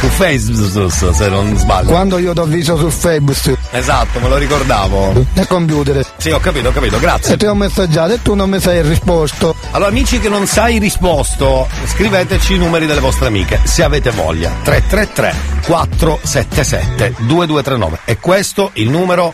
Su 0.00 0.06
Facebook, 0.08 0.90
se 0.92 1.28
non 1.28 1.56
sbaglio. 1.56 1.90
quando 1.90 2.18
io 2.18 2.32
ti 2.32 2.38
ho 2.40 2.44
visto 2.44 2.76
su 2.78 2.88
Facebook 2.90 3.56
Esatto, 3.70 4.18
me 4.20 4.28
lo 4.28 4.36
ricordavo. 4.36 5.24
nel 5.34 5.46
computer 5.46 6.04
Sì, 6.16 6.30
ho 6.30 6.40
capito, 6.40 6.68
ho 6.68 6.72
capito, 6.72 6.98
grazie. 6.98 7.34
e 7.34 7.36
ti 7.36 7.46
ho 7.46 7.54
messaggiato 7.54 8.14
e 8.14 8.22
tu 8.22 8.34
non 8.34 8.50
mi 8.50 8.60
sei 8.60 8.82
risposto. 8.82 9.54
Allora, 9.72 9.90
amici 9.90 10.18
che 10.20 10.28
non 10.28 10.46
sai 10.46 10.78
risposto, 10.78 11.68
scriveteci 11.86 12.54
i 12.54 12.58
numeri 12.58 12.86
delle 12.86 13.00
vostre 13.00 13.26
amiche, 13.28 13.60
se 13.64 13.82
avete 13.84 14.10
voglia. 14.10 14.50
333 14.62 15.34
477 15.66 17.14
2239. 17.18 17.98
E 18.04 18.18
questo 18.18 18.70
il 18.74 18.90
numero 18.90 19.32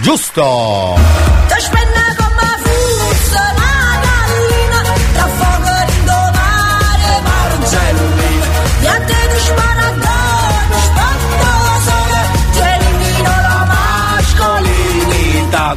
giusto. 0.00 1.42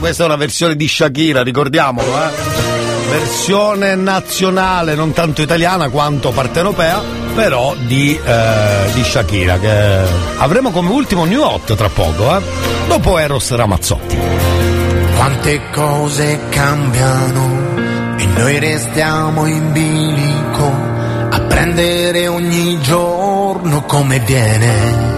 Questa 0.05 0.21
è 0.21 0.27
una 0.27 0.35
versione 0.35 0.75
di 0.75 0.87
Shakira, 0.87 1.41
ricordiamolo, 1.41 2.07
eh. 2.07 2.29
Versione 3.09 3.95
nazionale, 3.95 4.93
non 4.93 5.13
tanto 5.13 5.41
italiana 5.41 5.89
quanto 5.89 6.29
partenopea, 6.29 7.24
però 7.35 7.75
di, 7.77 8.17
eh, 8.23 8.89
di 8.93 9.03
Shakira, 9.03 9.59
che 9.59 9.99
avremo 10.37 10.71
come 10.71 10.89
ultimo 10.89 11.25
New 11.25 11.41
Hot 11.41 11.75
tra 11.75 11.89
poco, 11.89 12.37
eh. 12.37 12.41
Dopo 12.87 13.19
Eros 13.19 13.53
Ramazzotti. 13.53 14.17
Quante 15.17 15.69
cose 15.71 16.39
cambiano 16.49 18.15
e 18.17 18.25
noi 18.25 18.59
restiamo 18.59 19.45
in 19.45 19.71
bilico 19.73 20.71
a 21.29 21.39
prendere 21.41 22.27
ogni 22.27 22.79
giorno 22.81 23.83
come 23.83 24.19
viene. 24.19 25.13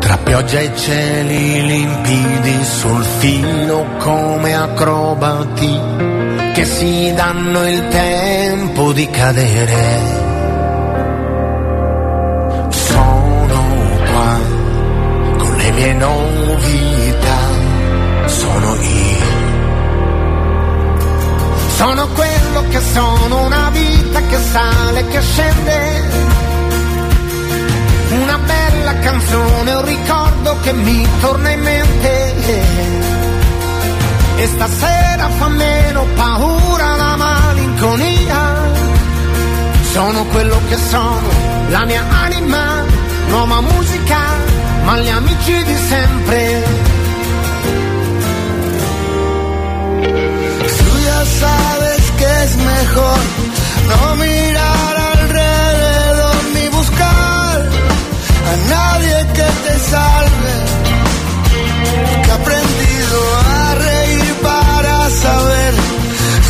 Tra 0.00 0.16
pioggia 0.16 0.58
e 0.58 0.74
cieli 0.74 1.66
limpidi 1.66 2.64
sul 2.64 3.04
filo 3.04 3.86
come 3.98 4.54
acrobati 4.54 6.27
che 6.58 6.64
si 6.64 7.12
danno 7.14 7.68
il 7.68 7.86
tempo 7.86 8.92
di 8.92 9.08
cadere. 9.08 10.00
Sono 12.70 13.62
qua 14.10 14.38
con 15.38 15.56
le 15.56 15.70
mie 15.70 15.92
novità, 15.92 17.38
sono 18.26 18.74
io. 18.74 19.26
Sono 21.76 22.08
quello 22.08 22.64
che 22.70 22.80
sono, 22.92 23.46
una 23.46 23.70
vita 23.70 24.20
che 24.22 24.38
sale, 24.38 25.06
che 25.06 25.20
scende. 25.20 26.02
Una 28.20 28.38
bella 28.38 28.98
canzone, 28.98 29.74
un 29.74 29.84
ricordo 29.84 30.56
che 30.62 30.72
mi 30.72 31.06
torna 31.20 31.50
in 31.50 31.60
mente. 31.60 33.17
E 34.40 34.46
stasera 34.46 35.28
fa 35.38 35.48
meno 35.48 36.06
paura 36.14 36.94
la 36.94 37.16
malinconia. 37.16 38.42
Sono 39.92 40.24
quello 40.26 40.60
che 40.68 40.76
sono, 40.76 41.28
la 41.70 41.84
mia 41.84 42.04
anima, 42.24 42.84
nuova 43.30 43.60
musica, 43.60 44.20
ma 44.84 44.96
gli 45.00 45.08
amici 45.08 45.64
di 45.64 45.76
sempre. 45.90 46.64
Tú 50.78 50.92
ya 51.08 51.20
sabes 51.42 52.02
que 52.18 52.28
es 52.44 52.56
mejor 52.72 53.18
no 53.90 54.14
mirar 54.22 54.94
alrededor 55.14 56.36
ni 56.54 56.68
buscar 56.78 57.56
a 58.52 58.54
nadie 58.74 59.16
que 59.36 59.48
te 59.64 59.74
salve. 59.92 60.56
Que 62.24 62.30
aprendido 62.30 63.18
a 63.50 63.74
reír 63.74 63.97
saber 65.10 65.74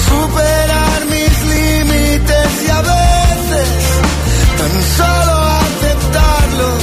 superar 0.08 1.06
mis 1.06 1.34
límites 1.54 2.48
y 2.66 2.70
a 2.70 2.80
veces 2.82 3.68
tan 4.58 4.74
solo 4.98 5.34
aceptarlos. 5.62 6.82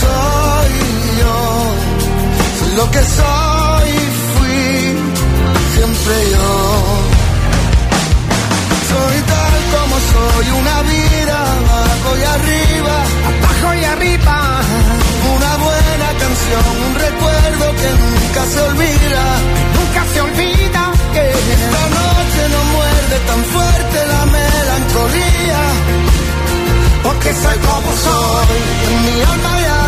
Soy 0.00 0.72
yo, 1.20 1.38
lo 2.76 2.90
que 2.90 3.02
soy 3.18 3.88
y 3.90 4.06
fui 4.32 4.68
siempre 5.74 6.14
yo. 6.34 6.52
Soy 8.90 9.16
tal 9.32 9.54
como 9.74 9.96
soy, 10.12 10.46
una 10.60 10.82
vida 10.82 11.36
abajo 11.58 12.10
y 12.20 12.24
arriba, 12.36 12.96
abajo 13.28 13.74
y 13.74 13.84
arriba. 13.84 14.34
Canción, 16.44 16.76
un 16.88 16.94
recuerdo 16.94 17.74
que 17.80 17.90
nunca 18.04 18.46
se 18.52 18.60
olvida, 18.60 19.24
nunca 19.76 20.04
se 20.12 20.20
olvida 20.20 20.92
que 21.14 21.30
esta 21.30 21.82
noche 21.98 22.40
no 22.52 22.60
muerde 22.76 23.16
tan 23.26 23.44
fuerte 23.44 24.06
la 24.12 24.26
melancolía, 24.26 25.60
porque 27.02 27.32
soy 27.32 27.58
como 27.68 27.90
soy. 28.04 28.56
en 28.90 29.04
mi 29.06 29.22
alma 29.22 29.60
ya, 29.68 29.82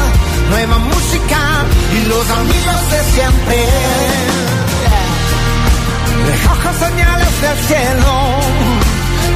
nueva 0.51 0.79
música 0.79 1.41
y 1.93 2.09
los 2.09 2.31
amigos 2.31 2.91
de 2.91 3.01
siempre. 3.13 3.69
Recojo 6.27 6.71
señales 6.87 7.41
del 7.43 7.59
cielo, 7.69 8.13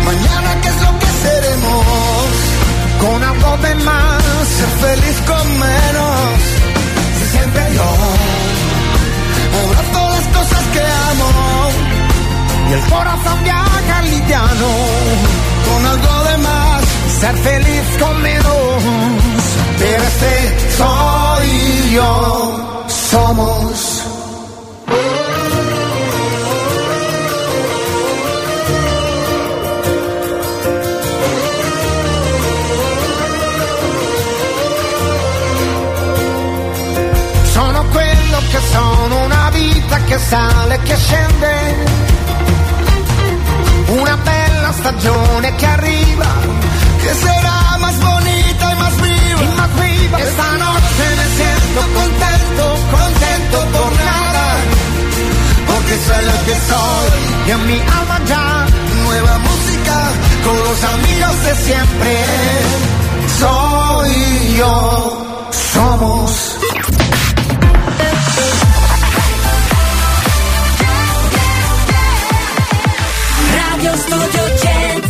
mañana 0.07 0.61
qué 0.63 0.69
es 0.69 0.81
lo 0.87 0.99
que 0.99 1.11
seremos, 1.25 2.27
con 2.99 3.25
algo 3.25 3.57
de 3.59 3.75
más, 3.85 4.49
ser 4.57 4.71
feliz 4.89 5.17
con 5.27 5.47
menos, 5.59 6.60
yo. 7.55 7.89
Abrazo 9.63 10.09
las 10.11 10.27
cosas 10.37 10.65
que 10.73 10.81
amo 11.11 11.31
y 12.69 12.73
el 12.73 12.81
corazón 12.91 13.45
viaja 13.45 14.03
liviano. 14.03 14.71
Con 15.67 15.87
algo 15.87 16.25
de 16.31 16.37
más, 16.39 16.85
ser 17.21 17.37
feliz 17.37 17.85
con 17.99 18.23
menos, 18.23 18.83
pero 19.79 20.03
este 20.03 20.33
soy 20.79 21.95
yo, 21.95 22.85
somos. 23.11 24.05
Che 40.11 40.19
sale 40.19 40.75
e 40.75 40.83
che 40.83 40.97
scende 40.97 41.55
una 43.87 44.17
bella 44.17 44.73
stagione 44.73 45.55
che 45.55 45.67
arriva, 45.67 46.27
que 47.01 47.15
será 47.15 47.79
más 47.79 47.97
bonita 48.01 48.73
y 48.73 48.77
más 48.83 48.97
viva, 49.03 49.43
y 49.43 49.55
más 49.61 49.73
viva. 49.81 50.19
Esta 50.19 50.49
noche 50.67 51.05
me 51.19 51.27
siento 51.39 51.81
contento, 52.01 52.65
contento 52.91 53.59
por 53.77 53.93
nada, 54.11 54.47
porque 55.69 55.95
soy 56.07 56.25
lo 56.25 56.37
que 56.47 56.57
soy 56.71 57.09
y 57.47 57.51
en 57.53 57.67
mi 57.69 57.79
alma 57.99 58.21
ya 58.27 58.67
nueva 59.05 59.39
música 59.39 59.97
con 60.45 60.57
los 60.67 60.79
amigos 60.95 61.35
de 61.45 61.55
siempre. 61.67 62.13
Soy 63.39 64.57
yo, 64.59 65.47
somos. 65.73 66.60
880. 73.93 75.10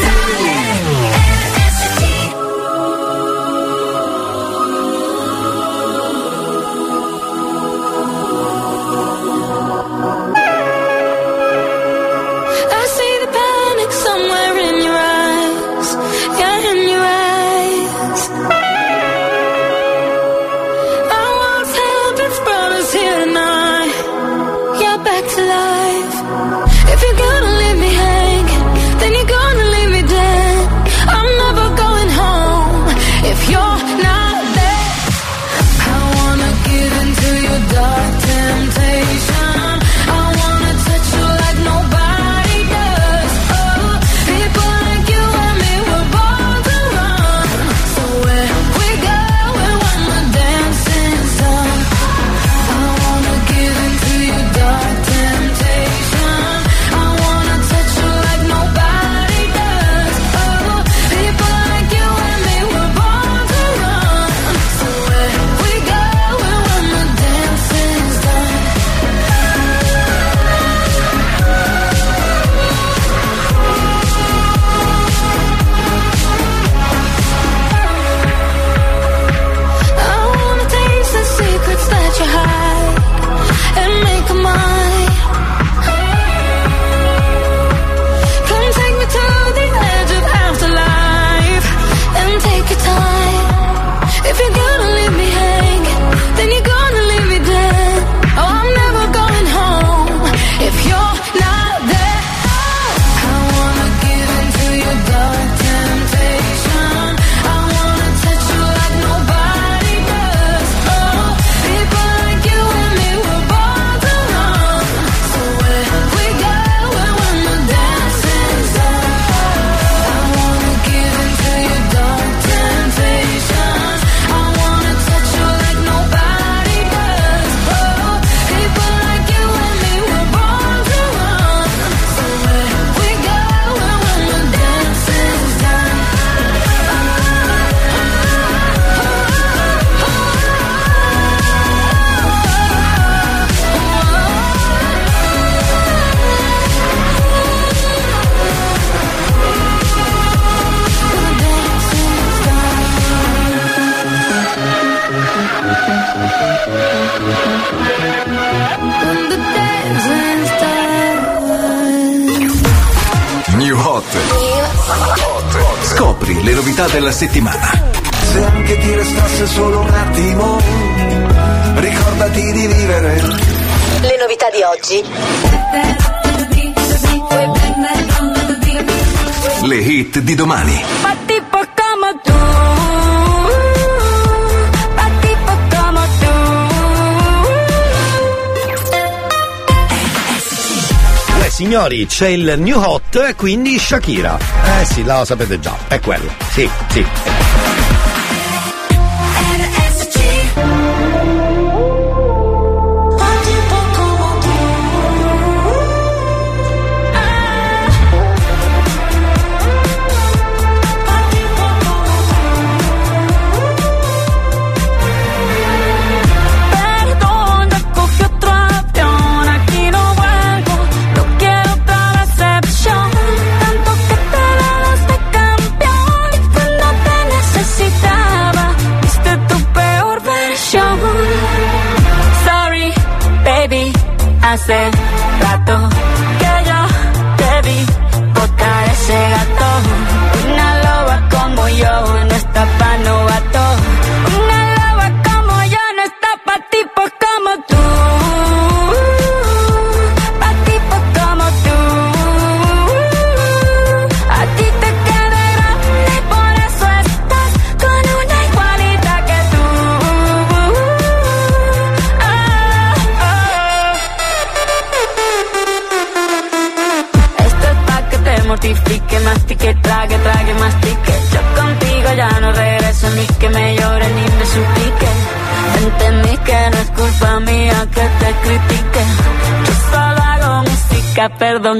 C'è 192.11 192.27
il 192.27 192.55
new 192.59 192.77
hot, 192.77 193.37
quindi 193.37 193.79
Shakira. 193.79 194.37
Eh 194.81 194.85
sì, 194.85 195.05
la 195.05 195.25
sapete 195.25 195.61
già, 195.61 195.77
è 195.87 196.01
quello. 196.01 196.29
Sì, 196.51 196.69
sì. 196.89 197.07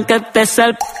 Perdón 0.01 0.05
que 0.05 0.31
te 0.31 0.45
salpique. 0.45 1.00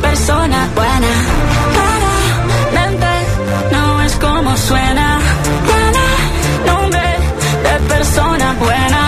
persona 0.00 0.68
buena. 0.74 1.12
Claramente 1.74 3.06
no 3.72 4.02
es 4.02 4.12
como 4.16 4.56
suena. 4.56 5.18
Tiene 5.66 6.72
nombre 6.72 7.06
de 7.64 7.94
persona 7.94 8.54
buena. 8.60 9.01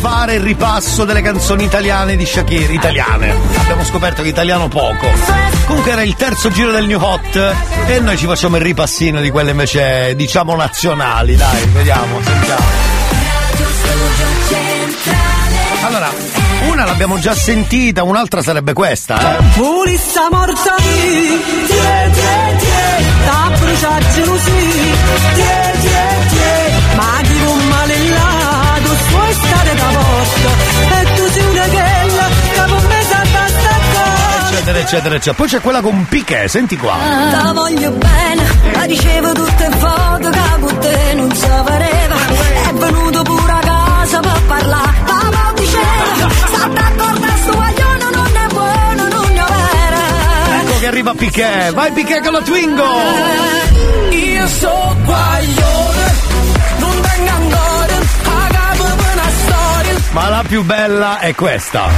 Fare 0.00 0.34
il 0.34 0.40
ripasso 0.40 1.04
delle 1.04 1.20
canzoni 1.20 1.64
italiane 1.64 2.16
di 2.16 2.24
Shakira. 2.24 2.72
Italiane. 2.72 3.34
Abbiamo 3.56 3.84
scoperto 3.84 4.22
che 4.22 4.28
italiano 4.28 4.68
poco. 4.68 5.08
Comunque 5.66 5.92
era 5.92 6.02
il 6.02 6.14
terzo 6.16 6.50
giro 6.50 6.72
del 6.72 6.86
New 6.86 6.98
Hot 6.98 7.54
e 7.86 8.00
noi 8.00 8.16
ci 8.16 8.24
facciamo 8.24 8.56
il 8.56 8.62
ripassino 8.62 9.20
di 9.20 9.30
quelle 9.30 9.50
invece 9.50 10.16
diciamo 10.16 10.56
nazionali. 10.56 11.36
Dai, 11.36 11.66
vediamo, 11.66 12.18
sentiamo. 12.22 12.64
Allora, 15.82 16.10
una 16.68 16.84
l'abbiamo 16.86 17.18
già 17.18 17.34
sentita, 17.34 18.02
un'altra 18.02 18.42
sarebbe 18.42 18.72
questa, 18.72 19.38
eh. 19.38 19.42
Pulissa 19.54 20.28
morta 20.30 20.76
di 20.78 21.42
Tie, 21.66 22.10
tie, 22.12 22.56
tie 22.58 23.04
Da 23.24 23.50
bruciare 23.58 24.04
gelosia 24.12 24.52
Tie, 25.34 25.72
tie, 25.80 26.28
tie 26.28 26.59
puoi 29.10 29.32
stare 29.32 29.74
da 29.74 29.84
posto 29.84 30.48
E 31.00 31.14
tu 31.14 31.28
sei 31.30 31.44
una 31.50 31.66
ghella 31.68 32.26
Che 32.52 32.86
me 32.88 33.02
sa 33.02 33.22
basta 33.32 33.68
Eccetera, 34.50 34.78
eccetera, 34.78 35.14
eccetera. 35.14 35.34
Poi 35.34 35.48
c'è 35.48 35.60
quella 35.60 35.80
con 35.80 36.06
Piquet, 36.08 36.46
senti 36.46 36.76
qua. 36.76 36.96
La 37.30 37.52
voglio 37.54 37.90
bene 37.92 38.44
La 38.72 38.82
ricevo 38.82 39.32
tutte 39.32 39.70
foto 39.78 40.30
Che 40.30 40.60
con 40.60 40.78
te 40.78 41.14
non 41.14 41.34
si 41.34 41.46
pareva 41.64 42.16
È 42.68 42.72
venuto 42.72 43.22
pure 43.22 43.52
a 43.52 43.58
casa 43.58 44.20
Per 44.20 44.42
parlare 44.46 44.94
Ma 45.06 45.52
diceva 45.54 46.28
Sta 46.46 46.66
d'accordo 46.68 47.26
a 47.26 47.36
sto 47.36 47.52
guaglione 47.52 48.10
Non 48.12 48.30
è 48.34 48.46
buono, 48.52 49.08
non 49.08 49.30
è 49.36 49.44
vero 49.48 50.60
Ecco 50.62 50.78
che 50.78 50.86
arriva 50.86 51.14
Piquet. 51.14 51.72
Vai 51.72 51.92
Piquet 51.92 52.22
con 52.22 52.32
la 52.32 52.40
Twingo. 52.42 52.84
Io 54.10 54.46
so 54.46 54.96
guaglione, 55.04 56.09
Ma 60.12 60.28
la 60.28 60.44
più 60.46 60.64
bella 60.64 61.18
è 61.18 61.34
questa. 61.34 61.88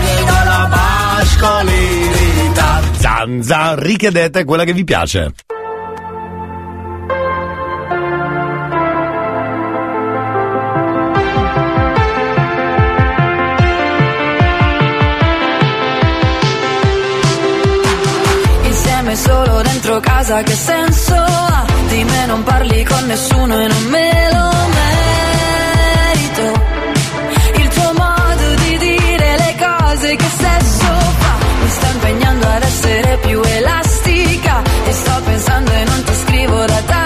Dico 0.00 0.32
la 0.44 0.68
Mascolinità. 0.68 2.80
Zanza, 2.98 3.74
richiedete 3.76 4.44
quella 4.44 4.64
che 4.64 4.72
vi 4.72 4.84
piace. 4.84 5.32
Casa 20.00 20.42
che 20.42 20.54
senso 20.54 21.14
ha? 21.14 21.64
Di 21.88 22.04
me 22.04 22.26
non 22.26 22.42
parli 22.42 22.84
con 22.84 23.06
nessuno 23.06 23.60
e 23.60 23.66
non 23.68 23.84
me 23.84 24.28
lo 24.32 24.50
merito 26.02 26.44
Il 27.60 27.68
tuo 27.68 27.92
modo 27.94 28.54
di 28.64 28.78
dire 28.78 29.36
le 29.36 29.54
cose 29.58 30.16
che 30.16 30.30
sesso 30.38 30.86
fa 31.18 31.36
Mi 31.62 31.68
sta 31.68 31.88
impegnando 31.92 32.46
ad 32.46 32.62
essere 32.62 33.18
più 33.18 33.40
elastica 33.42 34.62
E 34.86 34.92
sto 34.92 35.20
pensando 35.24 35.70
e 35.70 35.84
non 35.84 36.02
ti 36.04 36.14
scrivo 36.14 36.64
da 36.64 36.82
tanto 36.86 37.05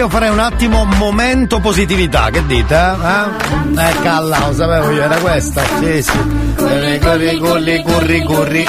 io 0.00 0.08
farei 0.08 0.30
un 0.30 0.38
attimo 0.38 0.86
momento 0.86 1.60
positività, 1.60 2.30
che 2.30 2.46
dite? 2.46 2.74
Eh? 2.74 3.82
Eh, 3.88 4.00
calla, 4.02 4.38
lo 4.46 4.54
sapevo 4.54 4.90
io, 4.92 5.02
era 5.02 5.16
questa. 5.16 5.60
Sì, 5.78 6.02
sì. 6.02 6.18
Eh, 6.56 6.98
Curri, 6.98 7.36
curri, 7.38 7.82
curri, 7.82 8.24
curri. 8.24 8.66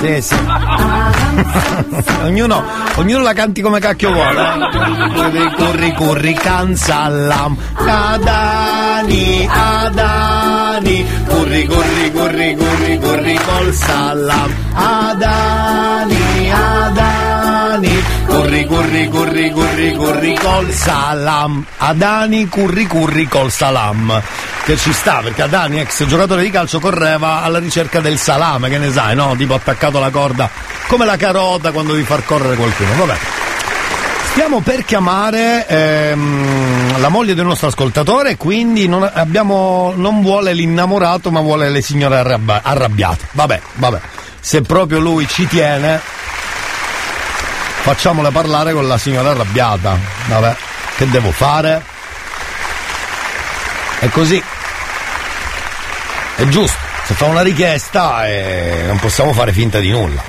Sì, 0.00 0.22
sì. 0.22 0.36
ognuno, 2.22 2.62
ognuno 2.94 3.22
la 3.22 3.32
canti 3.32 3.60
come 3.62 3.80
cacchio 3.80 4.12
vuole. 4.12 4.40
eh. 4.40 5.12
Curri, 5.12 5.54
curri, 5.56 5.92
curri, 5.94 6.34
cansallam. 6.34 7.56
Adani, 7.74 9.48
Adani. 9.50 11.04
Curri, 11.26 11.66
curri, 11.66 12.12
curri, 12.12 12.56
curri, 12.56 12.98
curri 12.98 13.40
col 13.44 13.72
salam. 13.72 14.54
Adani, 14.74 16.50
Adani. 16.52 17.49
Curri, 17.70 18.66
curri, 18.66 19.06
curri, 19.06 19.50
curri, 19.52 19.94
curri 19.94 20.34
col 20.34 20.72
salam. 20.72 21.64
Adani, 21.76 22.48
curri, 22.48 22.84
curri 22.84 23.28
col 23.28 23.52
salam. 23.52 24.20
Che 24.64 24.76
ci 24.76 24.92
sta, 24.92 25.20
perché 25.22 25.42
Adani, 25.42 25.78
ex 25.78 26.04
giocatore 26.06 26.42
di 26.42 26.50
calcio, 26.50 26.80
correva 26.80 27.42
alla 27.42 27.60
ricerca 27.60 28.00
del 28.00 28.18
salame, 28.18 28.68
che 28.70 28.78
ne 28.78 28.90
sai, 28.90 29.14
no? 29.14 29.36
Tipo 29.36 29.54
attaccato 29.54 29.98
alla 29.98 30.10
corda, 30.10 30.50
come 30.88 31.04
la 31.04 31.16
carota 31.16 31.70
quando 31.70 31.92
devi 31.92 32.04
far 32.04 32.24
correre 32.24 32.56
qualcuno. 32.56 32.92
Vabbè. 32.96 33.16
Stiamo 34.32 34.60
per 34.62 34.84
chiamare 34.84 35.64
ehm, 35.68 37.00
la 37.00 37.08
moglie 37.08 37.34
del 37.34 37.46
nostro 37.46 37.68
ascoltatore, 37.68 38.36
quindi 38.36 38.88
non, 38.88 39.08
abbiamo, 39.12 39.92
non 39.94 40.22
vuole 40.22 40.54
l'innamorato, 40.54 41.30
ma 41.30 41.40
vuole 41.40 41.70
le 41.70 41.82
signore 41.82 42.18
arrabbiate. 42.18 43.28
Vabbè, 43.30 43.60
vabbè. 43.74 44.00
Se 44.40 44.62
proprio 44.62 44.98
lui 44.98 45.28
ci 45.28 45.46
tiene, 45.46 46.00
facciamole 47.82 48.30
parlare 48.30 48.72
con 48.72 48.86
la 48.86 48.98
signora 48.98 49.30
arrabbiata. 49.30 49.96
Vabbè, 50.26 50.56
che 50.96 51.08
devo 51.08 51.30
fare? 51.30 51.82
È 54.00 54.08
così. 54.08 54.42
È 56.36 56.44
giusto. 56.46 56.78
Se 57.04 57.14
fa 57.14 57.24
una 57.26 57.42
richiesta 57.42 58.26
eh, 58.28 58.84
non 58.86 58.98
possiamo 58.98 59.32
fare 59.32 59.52
finta 59.52 59.78
di 59.80 59.90
nulla. 59.90 60.22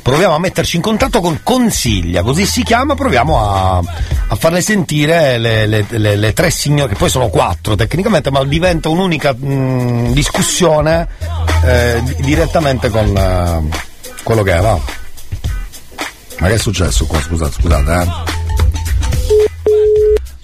Proviamo 0.00 0.34
a 0.34 0.38
metterci 0.38 0.76
in 0.76 0.82
contatto 0.82 1.20
con 1.20 1.40
Consiglia, 1.44 2.22
così 2.22 2.44
si 2.46 2.64
chiama, 2.64 2.94
proviamo 2.94 3.38
a, 3.38 3.80
a 4.28 4.34
farle 4.34 4.60
sentire 4.62 5.38
le, 5.38 5.66
le- 5.66 5.84
le- 5.88 6.16
le 6.16 6.32
tre 6.32 6.50
signore, 6.50 6.88
che 6.88 6.96
poi 6.98 7.10
sono 7.10 7.28
quattro 7.28 7.76
tecnicamente, 7.76 8.30
ma 8.30 8.42
diventa 8.42 8.88
un'unica 8.88 9.32
mh, 9.34 10.12
discussione 10.12 11.06
eh, 11.64 12.00
di- 12.02 12.16
direttamente 12.20 12.88
con 12.88 13.16
eh, 13.16 13.78
quello 14.24 14.42
che 14.42 14.54
è, 14.56 14.60
va. 14.60 14.78
Ma 16.38 16.48
che 16.48 16.54
è 16.54 16.58
successo 16.58 17.06
qua? 17.06 17.20
Scusate, 17.20 17.52
scusate, 17.52 17.92
eh. 17.92 18.08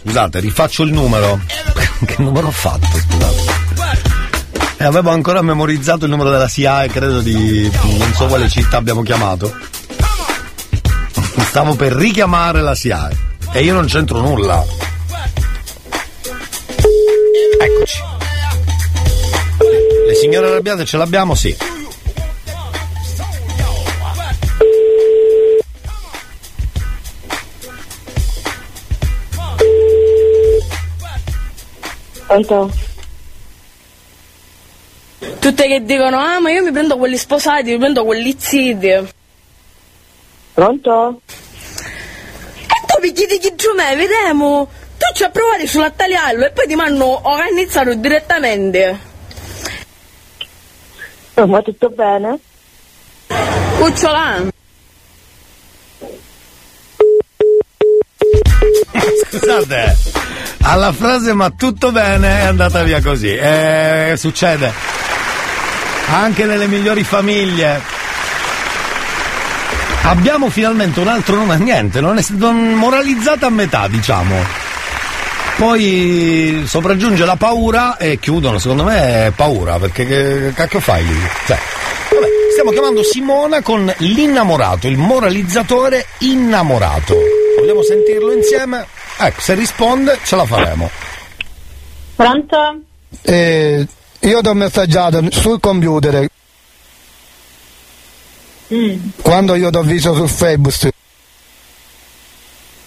Scusate, 0.03 0.41
rifaccio 0.41 0.83
il 0.85 0.93
numero. 0.93 1.41
che 2.07 2.17
numero 2.19 2.49
ho 2.49 2.53
fatto, 2.53 2.87
scusate? 2.87 3.57
E 4.81 4.85
avevo 4.85 5.11
ancora 5.11 5.43
memorizzato 5.43 6.05
il 6.05 6.11
numero 6.13 6.31
della 6.31 6.47
SIAE, 6.47 6.89
credo 6.89 7.21
di 7.21 7.69
non 7.99 8.13
so 8.15 8.27
quale 8.27 8.49
città 8.49 8.77
abbiamo 8.77 9.03
chiamato. 9.03 9.53
Stavo 11.49 11.75
per 11.75 11.93
richiamare 11.93 12.63
la 12.63 12.77
SIAE 12.77 13.17
e 13.53 13.63
io 13.65 13.75
non 13.75 13.87
c'entro 13.87 14.21
nulla. 14.21 14.65
Eccoci. 17.61 17.99
Le 20.07 20.15
signore 20.15 20.47
arrabbiate 20.47 20.85
ce 20.85 20.97
l'abbiamo? 20.97 21.35
Sì. 21.35 21.68
Pronto? 32.29 32.71
Tutte 35.39 35.67
che 35.67 35.83
dicono, 35.83 36.19
ah 36.19 36.39
ma 36.41 36.51
io 36.51 36.63
mi 36.63 36.71
prendo 36.71 36.99
quelli 36.99 37.17
sposati, 37.17 37.71
mi 37.71 37.79
prendo 37.79 38.05
quelli 38.05 38.37
ziti. 38.39 39.09
Pronto? 40.53 41.23
E 41.25 42.87
tu 42.87 43.01
picchi 43.01 43.25
di 43.25 43.39
chi 43.39 43.55
giù 43.57 43.73
me, 43.75 43.97
vediamo. 43.97 44.69
Tu 44.99 45.15
ci 45.15 45.23
hai 45.23 45.31
provato 45.31 45.67
sulla 45.67 45.91
tagliarlo 45.91 46.45
e 46.45 46.51
poi 46.51 46.67
ti 46.67 46.75
hanno 46.75 47.27
organizzato 47.31 47.95
direttamente. 47.95 48.99
Oh, 51.35 51.47
ma 51.47 51.63
tutto 51.63 51.89
bene? 51.89 52.39
Cucciolano. 53.79 54.51
Scusate, 59.31 59.97
alla 60.69 60.93
frase 60.93 61.33
ma 61.33 61.51
tutto 61.51 61.93
bene 61.93 62.41
è 62.41 62.45
andata 62.45 62.83
via 62.83 63.01
così. 63.01 63.35
Eh, 63.35 64.15
succede 64.17 64.73
anche 66.11 66.45
nelle 66.45 66.67
migliori 66.67 67.05
famiglie. 67.05 67.81
Abbiamo 70.03 70.49
finalmente 70.49 71.01
un 71.01 71.09
altro 71.09 71.37
nome, 71.37 71.57
niente, 71.59 72.01
non 72.01 72.17
è 72.17 72.23
stato 72.23 72.51
moralizzata 72.51 73.47
a 73.47 73.51
metà, 73.51 73.89
diciamo. 73.89 74.37
Poi 75.57 76.63
sopraggiunge 76.67 77.25
la 77.25 77.37
paura 77.37 77.97
e 77.97 78.19
chiudono, 78.19 78.59
secondo 78.59 78.85
me 78.85 79.27
è 79.27 79.33
paura, 79.35 79.79
perché 79.79 80.07
che 80.07 80.53
cacchio 80.55 80.81
fai 80.81 81.05
lì? 81.05 81.21
Cioè, 81.47 81.59
vabbè, 82.11 82.27
stiamo 82.53 82.71
chiamando 82.71 83.03
Simona 83.03 83.61
con 83.61 83.93
l'innamorato, 83.99 84.87
il 84.87 84.97
moralizzatore 84.97 86.07
innamorato. 86.19 87.17
Vogliamo 87.59 87.83
sentirlo 87.83 88.33
insieme? 88.33 88.87
Ecco, 89.21 89.41
se 89.41 89.55
risponde 89.55 90.19
ce 90.25 90.37
la 90.37 90.45
faremo. 90.45 90.89
Pronto? 92.15 92.81
Eh, 93.23 93.87
io 94.21 94.41
ti 94.41 94.49
ho 94.49 94.55
messaggiato 94.55 95.21
sul 95.31 95.59
computer 95.61 96.27
Mm. 98.71 98.99
quando 99.23 99.55
io 99.55 99.71
ti 99.71 99.77
ho 99.79 99.83
visto 99.83 100.15
su 100.15 100.27
Facebook. 100.27 100.93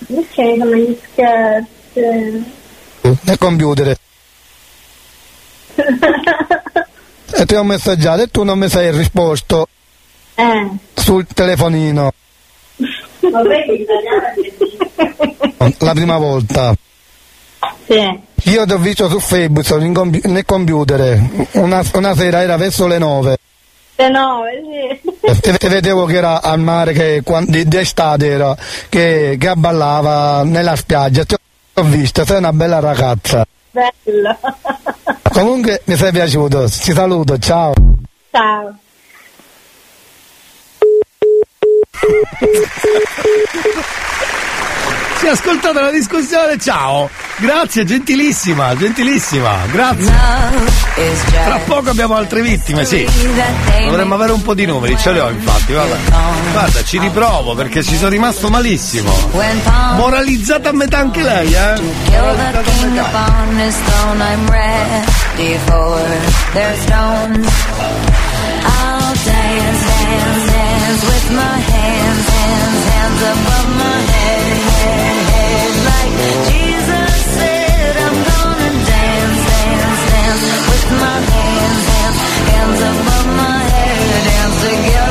Ok, 0.08 0.36
come 0.36 0.80
gli 0.80 0.98
scherzi. 1.12 2.46
Nel 3.22 3.38
computer. 3.40 3.98
E 7.34 7.46
ti 7.46 7.56
ho 7.56 7.64
messaggiato 7.64 8.22
e 8.24 8.28
tu 8.28 8.44
non 8.44 8.60
mi 8.60 8.68
sei 8.70 8.92
risposto 8.92 9.68
Eh. 10.36 10.70
sul 10.94 11.26
telefonino 11.26 12.12
la 15.80 15.94
prima 15.94 16.18
volta. 16.18 16.74
Sì. 17.86 18.20
Io 18.44 18.66
ti 18.66 18.74
ho 18.74 18.78
visto 18.78 19.08
su 19.10 19.20
Facebook 19.20 19.70
in 19.80 19.94
compi- 19.94 20.22
nel 20.26 20.46
computer. 20.46 21.22
Una, 21.54 21.84
una 21.94 22.16
sera 22.16 22.42
era 22.42 22.58
verso 22.58 22.88
le 22.88 22.98
9. 22.98 23.38
Le 23.96 24.10
nove, 24.10 24.64
sì. 24.64 25.50
E 25.50 25.58
te 25.58 25.70
vedevo 25.70 26.06
che 26.06 26.16
era 26.16 26.42
al 26.42 26.60
mare, 26.60 26.94
che 26.94 27.22
di, 27.46 27.68
d'estate 27.68 28.28
era, 28.28 28.58
che, 28.90 29.36
che 29.40 29.48
abballava 29.48 30.44
nella 30.44 30.76
spiaggia. 30.76 31.24
Ti 31.24 31.36
ho 31.76 31.84
visto, 31.84 32.26
sei 32.26 32.38
una 32.38 32.52
bella 32.52 32.80
ragazza. 32.80 33.46
Bello. 33.70 34.38
Comunque 35.32 35.82
mi 35.86 35.96
sei 35.96 36.12
piaciuto, 36.12 36.64
ti 36.64 36.94
saluto, 36.94 37.38
ciao. 37.38 37.74
Ciao. 38.32 38.76
Si 45.18 45.28
è 45.28 45.30
ascoltata 45.30 45.82
la 45.82 45.92
discussione, 45.92 46.58
ciao! 46.58 47.08
Grazie, 47.38 47.86
gentilissima, 47.86 48.76
gentilissima, 48.76 49.56
grazie. 49.72 50.12
Tra 51.44 51.58
poco 51.66 51.90
abbiamo 51.92 52.16
altre 52.16 52.42
vittime, 52.42 52.86
sì. 52.86 53.06
Dovremmo 53.86 54.16
avere 54.16 54.32
un 54.32 54.42
po' 54.42 54.54
di 54.56 54.66
numeri, 54.66 54.98
ce 54.98 55.12
li 55.12 55.20
ho 55.20 55.30
infatti, 55.30 55.74
vabbè. 55.74 55.96
Guarda, 56.52 56.84
ci 56.84 56.98
riprovo 57.00 57.54
perché 57.56 57.84
ci 57.84 57.96
sono 57.98 58.10
rimasto 58.10 58.50
malissimo. 58.50 59.12
Moralizzata 59.96 60.70
a 60.70 60.74
metà 60.74 60.98
anche 61.00 61.22
lei, 61.22 61.54
eh? 61.54 61.74
With 71.04 71.28
my 71.34 71.58
hands, 71.58 72.26
hands, 72.30 72.80
hands 72.94 73.22
above 73.34 73.70
my 73.84 74.00
head, 74.14 74.58
head, 74.82 75.18
head. 75.34 75.72
Like 75.92 76.14
Jesus 76.52 77.14
said, 77.38 77.94
I'm 78.06 78.18
gonna 78.32 78.72
dance, 78.94 79.40
dance, 79.50 80.02
dance 80.14 80.44
with 80.70 80.88
my 81.02 81.18
hands, 81.34 81.84
hands, 81.94 82.20
hands 82.52 82.80
above 82.94 83.28
my 83.44 83.60
head. 83.74 84.04
Dance 84.30 84.58
together, 84.62 85.11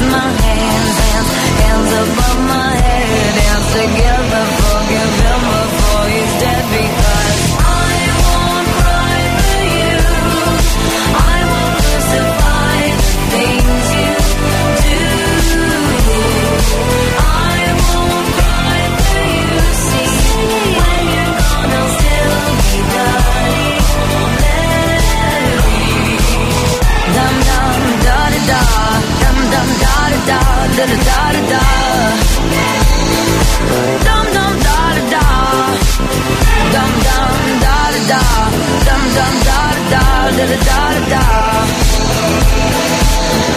my 0.00 0.28
hands, 0.44 0.96
hands, 1.04 1.30
hands 1.60 1.90
above 2.04 2.38
my 2.48 2.70
head. 2.84 3.34
Dance 3.38 3.68
together, 3.72 4.11
da, 30.76 30.84
da 30.86 30.96
da 30.96 31.32
da 31.32 31.40
da. 31.50 31.62
Dum 34.06 34.24
dum 34.34 34.54
da 34.66 34.78
da 34.94 35.04
da, 35.12 35.24
dum 36.72 36.92
dum 37.06 37.32
da 37.60 37.76
da 37.90 38.00
da, 38.10 38.22
dum 38.86 39.04
dum 39.16 39.34
da 39.46 39.60
da 39.90 40.04
da, 40.36 40.44
da 40.46 40.56
da 40.66 40.82
da. 41.12 41.24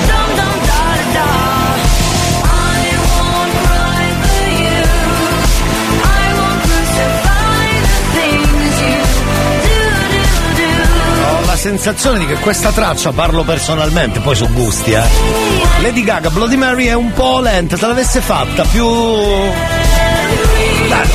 Dum 0.09 0.29
dum 0.37 0.55
da 0.67 0.81
da 1.13 1.15
da. 1.15 1.55
Sensazione 11.55 12.19
di 12.19 12.27
che 12.27 12.35
questa 12.35 12.71
traccia, 12.71 13.11
parlo 13.11 13.43
personalmente, 13.43 14.19
poi 14.19 14.35
su 14.35 14.47
gusti, 14.53 14.91
eh. 14.91 15.64
Lady 15.81 16.03
Gaga, 16.03 16.29
Bloody 16.29 16.55
Mary 16.55 16.85
è 16.85 16.93
un 16.93 17.11
po' 17.13 17.39
lenta, 17.39 17.77
se 17.77 17.85
l'avesse 17.85 18.21
fatta 18.21 18.63
più. 18.63 18.85
Dai, 20.87 21.07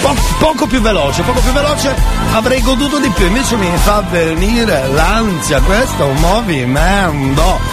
po- 0.00 0.16
poco 0.38 0.66
più 0.66 0.80
veloce, 0.80 1.22
poco 1.22 1.40
più 1.40 1.52
veloce 1.52 1.94
avrei 2.32 2.60
goduto 2.62 2.98
di 2.98 3.08
più, 3.10 3.26
invece 3.26 3.56
mi 3.56 3.70
fa 3.76 4.02
venire 4.10 4.88
l'ansia, 4.92 5.60
questo 5.60 6.04
è 6.04 6.06
un 6.06 6.16
movimento. 6.16 7.67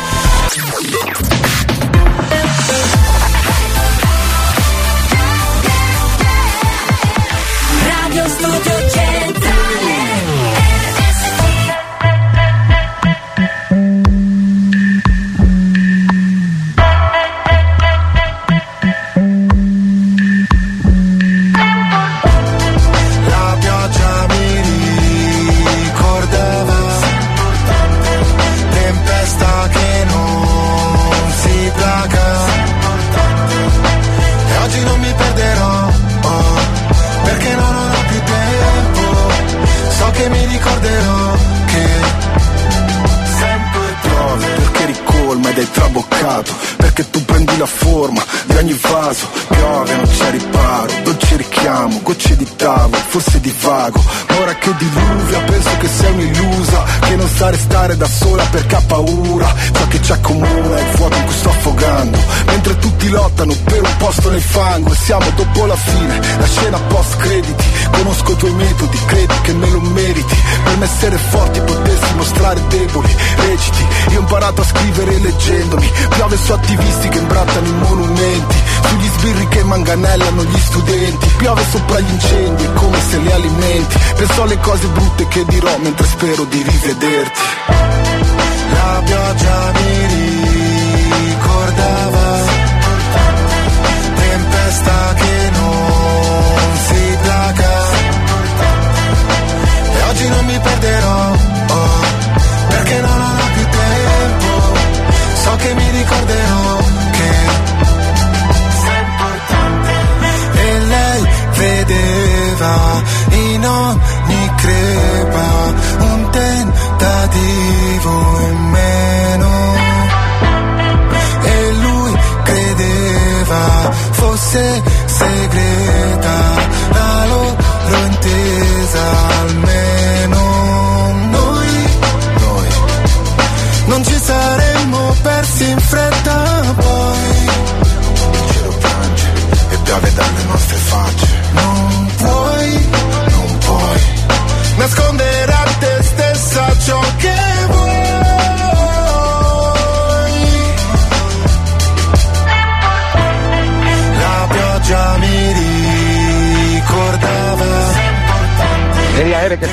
Tuoi 68.45 68.53
metodi, 68.53 68.97
credi 69.05 69.33
che 69.41 69.53
me 69.53 69.69
lo 69.71 69.81
meriti. 69.81 70.35
Per 70.63 70.77
me 70.77 70.85
essere 70.85 71.17
forti 71.17 71.59
potersi 71.61 72.13
mostrare 72.15 72.61
deboli 72.67 73.15
Reciti, 73.37 73.85
io 74.11 74.17
ho 74.17 74.21
imparato 74.21 74.61
a 74.61 74.65
scrivere 74.65 75.19
leggendomi. 75.19 75.91
Piove 76.09 76.37
su 76.37 76.51
attivisti 76.51 77.09
che 77.09 77.17
imbrattano 77.17 77.67
i 77.67 77.73
monumenti. 77.73 78.55
Sugli 78.87 79.09
sbirri 79.17 79.47
che 79.47 79.63
manganellano 79.63 80.43
gli 80.43 80.59
studenti. 80.59 81.27
Piove 81.37 81.63
sopra 81.71 81.99
gli 81.99 82.11
incendi, 82.11 82.63
è 82.63 82.73
come 82.73 82.99
se 83.09 83.17
li 83.17 83.31
alimenti. 83.31 83.97
Penso 84.15 84.41
alle 84.43 84.59
cose 84.59 84.87
brutte 84.87 85.27
che 85.27 85.45
dirò 85.45 85.77
mentre 85.79 86.05
spero 86.05 86.43
di 86.43 86.61
rivederti 86.61 88.34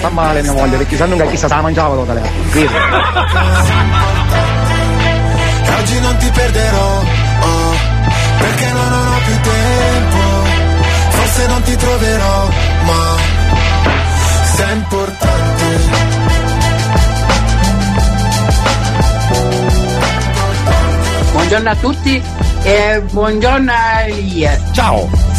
Sta 0.02 0.10
male 0.10 0.42
mia 0.42 0.52
moglie, 0.52 0.78
perché 0.78 0.96
sanno 0.96 1.14
che 1.14 1.28
chissà 1.28 1.46
se 1.46 1.54
la 1.54 1.60
mangiava 1.60 1.94
tutta 1.94 2.12
lei. 2.12 2.24
Oggi 5.78 6.00
non 6.00 6.16
ti 6.16 6.28
perderò 6.28 7.02
oh, 7.40 7.74
perché 8.38 8.66
non 8.72 8.92
ho 8.92 9.18
più 9.24 9.40
tempo 9.42 10.18
forse 11.08 11.46
non 11.46 11.62
ti 11.62 11.76
troverò 11.76 12.48
ma 12.84 13.16
sei 14.56 14.76
importante 14.76 16.10
Buongiorno 21.32 21.70
a 21.70 21.76
tutti 21.76 22.22
e 22.62 23.02
buongiorno 23.08 23.72
a 23.72 24.02
Elia. 24.02 24.58
Ciao. 24.72 25.31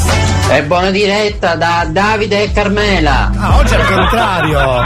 E 0.49 0.63
buona 0.63 0.91
diretta 0.91 1.55
da 1.55 1.85
Davide 1.89 2.43
e 2.43 2.51
Carmela. 2.51 3.31
Ah, 3.37 3.57
oggi 3.57 3.73
è 3.73 3.79
il 3.79 3.85
contrario. 3.85 4.83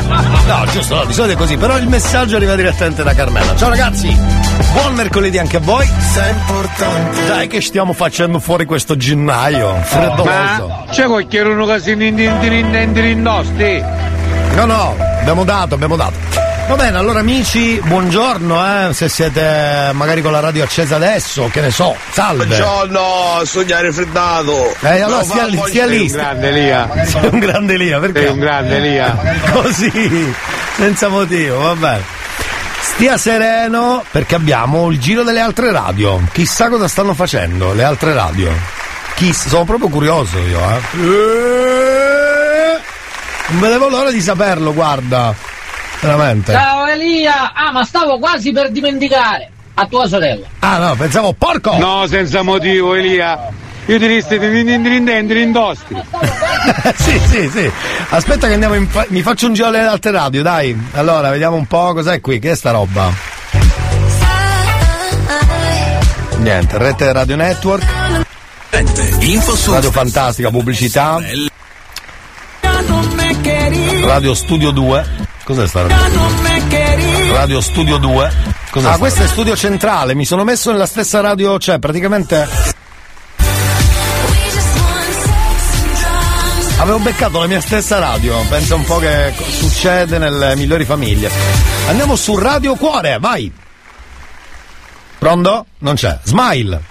No, 0.48 0.66
giusto, 0.72 0.96
no, 0.96 1.06
di 1.06 1.14
solito 1.14 1.34
è 1.34 1.38
così, 1.38 1.58
però 1.58 1.78
il 1.78 1.88
messaggio 1.88 2.38
arriva 2.38 2.56
direttamente 2.56 3.04
da 3.04 3.14
Carmela. 3.14 3.56
Ciao 3.56 3.70
ragazzi, 3.70 4.08
buon 4.74 4.94
mercoledì 4.94 5.38
anche 5.38 5.58
a 5.58 5.60
voi. 5.60 5.86
Sei 5.86 6.30
importante. 6.32 7.26
Dai 7.26 7.48
che 7.48 7.60
stiamo 7.62 7.92
facendo 7.94 8.40
fuori 8.40 8.66
questo 8.66 8.96
gennaio, 8.96 9.76
freddoloso. 9.84 10.68
Ma 10.68 10.86
c'è 10.90 11.06
qualche 11.06 11.42
uno 11.42 11.66
che 11.66 11.80
si 11.82 11.92
indosti? 11.92 13.84
No, 14.56 14.66
no, 14.66 14.96
abbiamo 15.20 15.44
dato, 15.44 15.76
abbiamo 15.76 15.96
dato. 15.98 16.27
Va 16.68 16.76
bene, 16.76 16.98
allora 16.98 17.20
amici, 17.20 17.80
buongiorno, 17.86 18.90
eh, 18.90 18.94
se 18.94 19.08
siete 19.08 19.90
magari 19.94 20.22
con 20.22 20.34
la 20.34 20.42
radio 20.42 20.66
accesa 20.66 20.98
adesso, 20.98 21.48
che 21.50 21.62
ne 21.62 21.72
so, 21.72 21.96
salve. 22.12 22.46
Buongiorno, 22.46 23.42
sognare 23.46 23.94
freddato. 23.94 24.76
Eh, 24.82 25.02
allora 25.02 25.20
No, 25.20 25.24
stia, 25.24 25.48
fa- 25.48 25.68
stia 25.68 25.86
lì. 25.86 26.10
Sei 26.10 26.18
un 26.20 26.24
grande 26.24 26.48
Elia. 26.50 26.90
Sei 27.06 27.30
un 27.32 27.40
grande 27.40 27.74
Elia, 27.76 28.00
perché? 28.00 28.20
Sei 28.22 28.30
un 28.32 28.40
grande 28.40 28.76
Elia. 28.76 29.18
Così, 29.54 30.34
senza 30.76 31.08
motivo, 31.08 31.58
va 31.62 31.76
bene. 31.76 32.04
Stia 32.82 33.18
sereno 33.18 34.04
perché 34.12 34.36
abbiamo 34.36 34.90
il 34.92 35.00
giro 35.00 35.24
delle 35.24 35.40
altre 35.40 35.72
radio. 35.72 36.22
Chissà 36.34 36.68
cosa 36.68 36.90
stanno 36.90 37.14
facendo 37.14 37.72
le 37.74 37.84
altre 37.84 38.14
radio. 38.14 38.52
Chissà, 39.16 39.48
sono 39.50 39.64
proprio 39.64 39.88
curioso 39.88 40.38
io, 40.40 40.60
eh. 40.60 40.80
Eh, 41.02 42.80
Non 43.48 43.60
vedevo 43.62 43.88
l'ora 43.88 44.12
di 44.12 44.22
saperlo, 44.22 44.74
guarda. 44.74 45.47
Veramente. 46.02 46.52
Ciao 46.52 46.86
Elia! 46.86 47.54
Ah, 47.54 47.72
ma 47.72 47.84
stavo 47.84 48.20
quasi 48.20 48.52
per 48.52 48.72
dimenticare! 48.72 49.52
A 49.76 49.86
tua 49.86 50.08
sorella. 50.08 50.48
Ah 50.60 50.78
no, 50.80 50.96
pensavo 50.96 51.34
porco! 51.34 51.78
No, 51.78 52.08
senza 52.08 52.42
motivo, 52.42 52.96
Elia. 52.96 53.50
Io 53.88 53.98
ti 54.00 54.06
rischi 54.06 54.38
di 54.38 55.42
indosti. 55.42 55.96
sì, 56.98 57.20
sì, 57.20 57.50
sì. 57.50 57.72
Aspetta 58.10 58.48
che 58.48 58.54
andiamo 58.54 58.74
in 58.74 58.88
fa- 58.88 59.06
mi 59.10 59.22
faccio 59.22 59.48
un 59.48 59.54
giro 59.54 59.68
alle 59.68 59.80
altre 59.80 60.12
radio, 60.12 60.42
dai. 60.42 60.78
Allora, 60.94 61.30
vediamo 61.30 61.56
un 61.56 61.66
po' 61.68 61.94
cos'è 61.94 62.20
qui, 62.20 62.40
che 62.40 62.52
è 62.52 62.56
sta 62.56 62.72
roba? 62.72 63.14
Niente, 66.40 66.78
rete 66.78 67.12
Radio 67.14 67.36
Network. 67.38 67.86
Info 69.20 69.56
su 69.56 69.72
Radio 69.72 69.92
Fantastica, 69.92 70.50
pubblicità. 70.50 71.20
Radio 74.04 74.34
Studio 74.34 74.72
2. 74.72 75.27
Cos'è 75.48 75.66
sta 75.66 75.84
roba? 75.84 75.96
Radio 77.32 77.62
Studio 77.62 77.96
2. 77.96 78.32
Cos'è 78.70 78.90
ah, 78.90 78.98
questo 78.98 79.24
è 79.24 79.28
Studio 79.28 79.56
Centrale, 79.56 80.14
mi 80.14 80.26
sono 80.26 80.44
messo 80.44 80.74
nella 80.74 80.86
stessa 80.86 81.22
radio, 81.22 81.58
cioè 81.58 81.80
praticamente 81.80 82.76
Avevo 86.80 87.00
beccato 87.00 87.40
la 87.40 87.48
mia 87.48 87.62
stessa 87.62 87.98
radio, 87.98 88.42
pensa 88.50 88.76
un 88.76 88.84
po' 88.84 88.98
che 88.98 89.34
succede 89.38 90.18
nelle 90.18 90.54
migliori 90.58 90.84
famiglie. 90.84 91.32
Andiamo 91.88 92.18
su 92.18 92.38
Radio 92.38 92.76
Cuore, 92.76 93.18
vai! 93.18 93.50
Pronto? 95.18 95.66
Non 95.78 95.96
c'è. 95.96 96.20
Smile! 96.24 96.82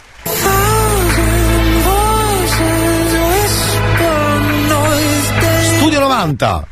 Studio 5.76 6.00
90! 6.00 6.66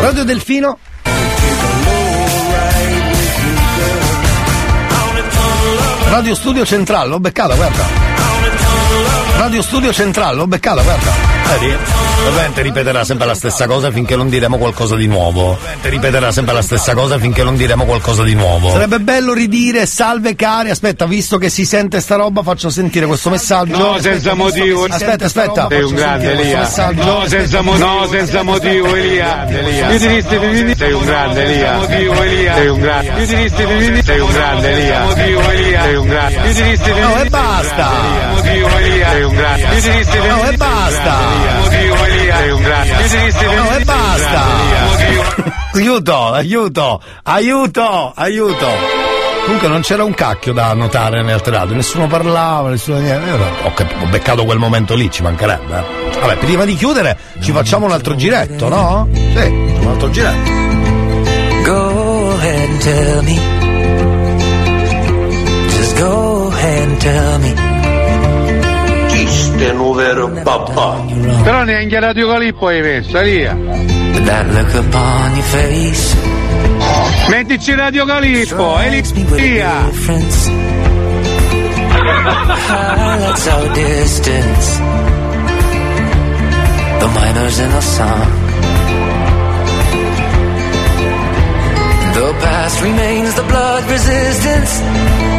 Radio 0.00 0.24
Delfino? 0.24 0.78
Radio 6.08 6.34
Studio 6.34 6.64
Centrale, 6.64 7.08
l'ho 7.08 7.20
beccata, 7.20 7.54
guarda. 7.54 7.84
Radio 9.36 9.62
Studio 9.62 9.92
Centrale, 9.92 10.36
l'ho 10.36 10.46
beccata, 10.46 10.82
guarda. 10.82 11.10
Vedi? 11.58 12.07
Ovviamente 12.26 12.62
ripeterà 12.62 13.04
sempre 13.04 13.26
la 13.26 13.34
stessa 13.34 13.66
cosa 13.66 13.90
finché 13.90 14.14
non 14.16 14.28
diremo 14.28 14.58
qualcosa 14.58 14.96
di 14.96 15.06
nuovo. 15.06 15.52
Ovviamente 15.52 15.88
ripeterà 15.88 16.30
sempre 16.32 16.54
la 16.54 16.62
stessa 16.62 16.94
cosa 16.94 17.18
finché 17.18 17.42
non 17.42 17.56
diremo 17.56 17.84
qualcosa 17.84 18.22
di 18.22 18.34
nuovo. 18.34 18.70
Sarebbe 18.70 19.00
bello 19.00 19.32
ridire 19.32 19.86
salve 19.86 20.34
cari. 20.34 20.70
Aspetta, 20.70 21.06
visto 21.06 21.38
che 21.38 21.48
si 21.48 21.64
sente 21.64 22.00
sta 22.00 22.16
roba, 22.16 22.42
faccio 22.42 22.68
sentire 22.70 23.06
questo 23.06 23.30
messaggio. 23.30 23.76
No, 23.76 23.98
senza 24.00 24.34
motivo. 24.34 24.84
Aspetta, 24.84 25.24
aspetta. 25.26 25.66
Sei 25.70 25.82
un 25.82 25.94
grande 25.94 26.32
Elia. 26.32 26.68
No, 26.94 27.26
senza 27.26 27.60
motivo. 27.62 27.86
No, 27.86 28.06
senza 28.08 28.42
motivo, 28.42 28.94
Elia. 28.94 29.46
Io 29.48 29.98
ti 29.98 30.06
rischi 30.08 30.64
di 30.64 30.74
Sei 30.76 30.92
un 30.92 31.04
grande 31.04 31.44
Elia. 31.44 31.72
motivo, 31.78 32.22
Elia. 32.22 32.54
Sei 32.54 32.66
un 32.68 32.80
grande. 32.80 33.06
Io 33.20 33.26
ti 33.26 33.34
rischi 33.36 33.92
di 33.92 34.02
Sei 34.04 34.18
un 34.20 34.30
grande 34.32 34.70
Elia. 34.70 35.00
motivo, 35.04 35.50
Elia. 35.50 35.82
Sei 35.82 35.94
un 35.96 36.06
grande. 36.06 36.34
Io 36.46 36.52
ti 36.54 36.62
rischi 36.62 36.92
di 36.92 37.00
No, 37.00 37.20
e 37.22 37.28
basta. 37.30 37.90
motivo, 38.34 38.68
Elia. 38.78 39.08
Sei 39.10 39.22
un 39.22 39.34
grande. 39.34 39.62
Io 39.74 39.80
ti 39.80 39.90
rischi 39.90 40.20
di 40.20 40.26
No, 40.28 40.44
e 40.48 40.56
basta. 40.56 41.16
Sei 42.36 42.50
un 42.50 42.60
grande. 42.62 42.92
No, 43.56 43.76
e 43.76 43.84
basta. 43.84 44.42
Aiuto, 45.74 46.32
aiuto, 46.32 47.00
aiuto, 47.24 48.12
aiuto. 48.16 48.66
Comunque 49.44 49.68
non 49.68 49.80
c'era 49.80 50.04
un 50.04 50.12
cacchio 50.12 50.52
da 50.52 50.74
notare 50.74 51.18
nelle 51.20 51.32
altre 51.32 51.52
radio, 51.56 51.74
nessuno 51.74 52.06
parlava, 52.06 52.68
nessuno 52.68 52.98
niente. 52.98 53.28
Io 53.30 53.38
Ho, 53.62 53.72
cap- 53.72 53.94
ho 54.02 54.06
beccato 54.06 54.44
quel 54.44 54.58
momento 54.58 54.94
lì, 54.94 55.10
ci 55.10 55.22
mancherebbe. 55.22 55.76
eh. 55.78 56.18
Vabbè, 56.20 56.36
prima 56.36 56.64
di 56.64 56.74
chiudere 56.74 57.16
ci 57.40 57.52
facciamo 57.52 57.86
un 57.86 57.92
altro 57.92 58.14
giretto, 58.16 58.68
no? 58.68 59.08
Sì, 59.12 59.32
facciamo 59.34 59.80
un 59.80 59.88
altro 59.88 60.10
giretto. 60.10 60.50
Go 61.64 62.34
ahead 62.38 62.68
and 62.68 62.78
tell 62.82 63.22
me. 63.22 63.56
Just 65.70 65.98
go 65.98 66.48
ahead 66.52 66.82
and 66.88 66.96
tell 66.98 67.38
me. 67.40 67.67
Ste 69.68 69.76
un 69.76 69.94
vero 69.94 70.30
papà. 70.30 71.04
Però 71.42 71.62
neanche 71.62 72.00
Radio 72.00 72.26
Calippo 72.26 72.68
hai 72.68 72.80
messo, 72.80 73.20
via. 73.20 73.52
But 73.52 74.24
that 74.24 74.46
look 74.46 74.74
upon 74.74 75.34
your 75.34 75.44
face. 75.44 76.16
Mettici 77.28 77.74
Radio 77.74 78.06
Calippo, 78.06 78.80
e 78.80 78.88
lì 78.88 79.02
via. 79.02 79.90
Difference. 79.90 80.50
Highlights 82.66 83.46
our 83.46 83.68
distance. 83.74 84.80
The 86.98 87.06
miners 87.08 87.58
in 87.58 87.70
the 87.70 87.82
sun. 87.82 88.26
The 92.14 92.34
past 92.40 92.80
remains 92.80 93.34
the 93.34 93.42
blood 93.42 93.84
resistance. 93.90 94.80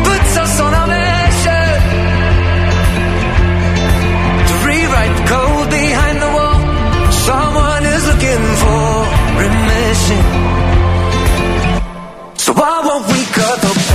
Puts 0.04 0.38
us 0.38 0.60
on 0.60 0.74
our 0.76 0.88
looking 8.30 8.56
for 8.58 9.06
remission. 9.42 10.24
So 12.38 12.54
why 12.54 12.82
won't 12.86 13.08
we 13.08 13.24
cut 13.26 13.62
the 13.62 13.89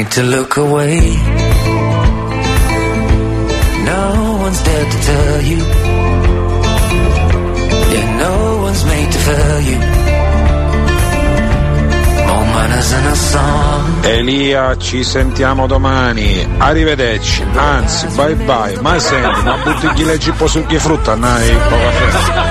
need 0.00 0.10
to 0.12 0.22
look 0.22 0.56
away. 0.56 1.00
No 3.92 4.38
one's 4.40 4.62
there 4.62 4.86
to 4.92 4.98
tell 5.10 5.42
you. 5.50 5.60
Yeah, 7.92 8.06
no 8.24 8.62
one's 8.62 8.84
made 8.86 9.10
to 9.12 9.18
fail 9.18 9.60
you. 9.70 9.80
Elia, 14.02 14.76
ci 14.78 15.04
sentiamo 15.04 15.66
domani. 15.66 16.48
Arrivederci. 16.58 17.44
Anzi, 17.54 18.06
bye 18.14 18.34
bye. 18.34 18.78
Ma 18.80 18.98
senti, 18.98 19.42
ma 19.42 19.56
butti 19.58 19.88
chi 19.94 20.04
leggi 20.04 20.30
po' 20.32 20.46
su 20.46 20.64
chi 20.66 20.78
frutta, 20.78 21.14
nai, 21.14 21.50
poca 21.68 21.90
festa. 21.90 22.49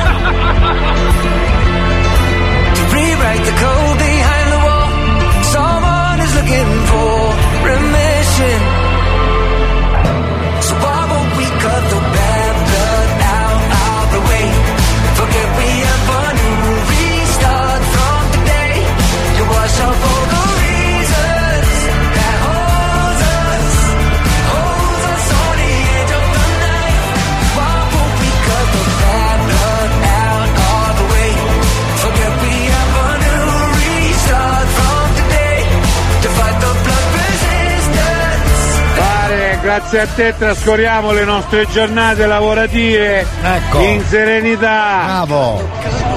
Grazie 39.69 40.01
a 40.01 40.07
te 40.07 40.33
trascorriamo 40.35 41.11
le 41.11 41.23
nostre 41.23 41.67
giornate 41.67 42.25
lavorative 42.25 43.23
Ecco. 43.43 43.79
in 43.81 44.03
serenità. 44.03 45.03
Bravo. 45.05 45.61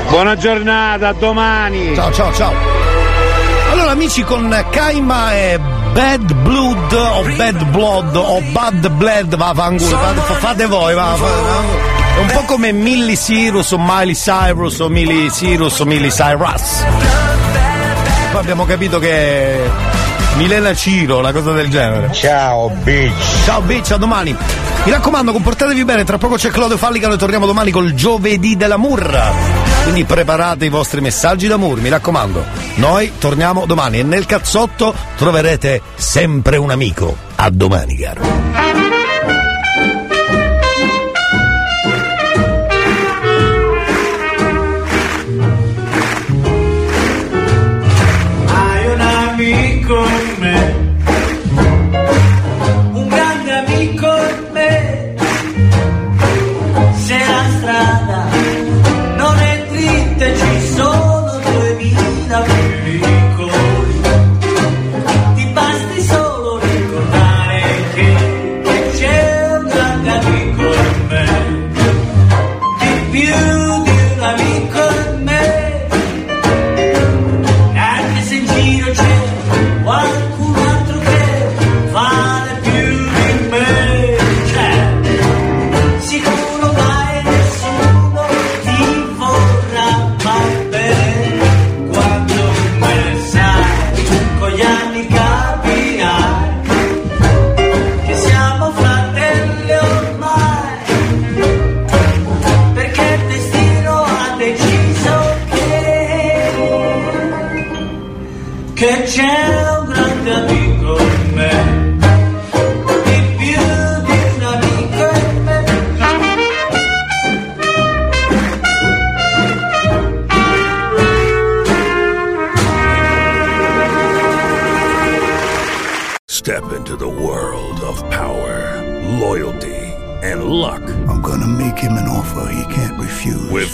Buona 0.08 0.36
giornata, 0.36 1.08
a 1.08 1.12
domani. 1.12 1.94
Ciao, 1.94 2.10
ciao, 2.14 2.32
ciao. 2.32 2.54
Allora, 3.70 3.90
amici, 3.90 4.24
con 4.24 4.64
Kaima 4.70 5.34
e 5.34 5.60
Bad 5.92 6.32
Blood 6.32 6.92
o 6.94 7.24
Bad 7.36 7.64
Blood 7.64 8.16
o 8.16 8.40
Bad 8.52 8.88
Blood, 8.88 9.36
va, 9.36 9.52
angolo, 9.54 9.98
fate, 9.98 10.20
fate 10.38 10.66
voi, 10.66 10.94
va, 10.94 11.14
va, 11.14 11.28
va. 11.28 12.16
È 12.16 12.20
un 12.20 12.30
po' 12.32 12.44
come 12.46 12.72
Millie 12.72 13.16
Cyrus 13.16 13.72
o 13.72 13.78
Miley 13.78 14.14
Cyrus 14.14 14.78
o 14.78 14.88
Millie 14.88 15.30
Cyrus 15.30 15.78
o 15.78 15.84
Millie 15.84 16.10
Cyrus. 16.10 16.84
Poi 18.30 18.40
abbiamo 18.40 18.64
capito 18.64 18.98
che 18.98 19.91
Milena 20.36 20.74
Ciro, 20.74 21.18
una 21.18 21.32
cosa 21.32 21.52
del 21.52 21.68
genere. 21.68 22.12
Ciao, 22.12 22.68
bitch. 22.82 23.44
Ciao 23.44 23.60
bitch, 23.60 23.92
a 23.92 23.96
domani. 23.96 24.36
Mi 24.84 24.90
raccomando, 24.90 25.32
comportatevi 25.32 25.84
bene, 25.84 26.04
tra 26.04 26.18
poco 26.18 26.34
c'è 26.34 26.50
Claudio 26.50 26.76
Fallica, 26.76 27.06
noi 27.06 27.18
torniamo 27.18 27.46
domani 27.46 27.70
col 27.70 27.94
giovedì 27.94 28.56
della 28.56 28.76
Murra. 28.76 29.30
Quindi 29.82 30.04
preparate 30.04 30.64
i 30.64 30.68
vostri 30.68 31.00
messaggi 31.00 31.46
d'amore, 31.46 31.80
mi 31.80 31.88
raccomando. 31.88 32.44
Noi 32.76 33.12
torniamo 33.18 33.66
domani 33.66 34.00
e 34.00 34.02
nel 34.02 34.26
cazzotto 34.26 34.94
troverete 35.16 35.82
sempre 35.94 36.56
un 36.56 36.70
amico. 36.70 37.16
A 37.36 37.50
domani, 37.50 37.96
caro. 37.96 38.91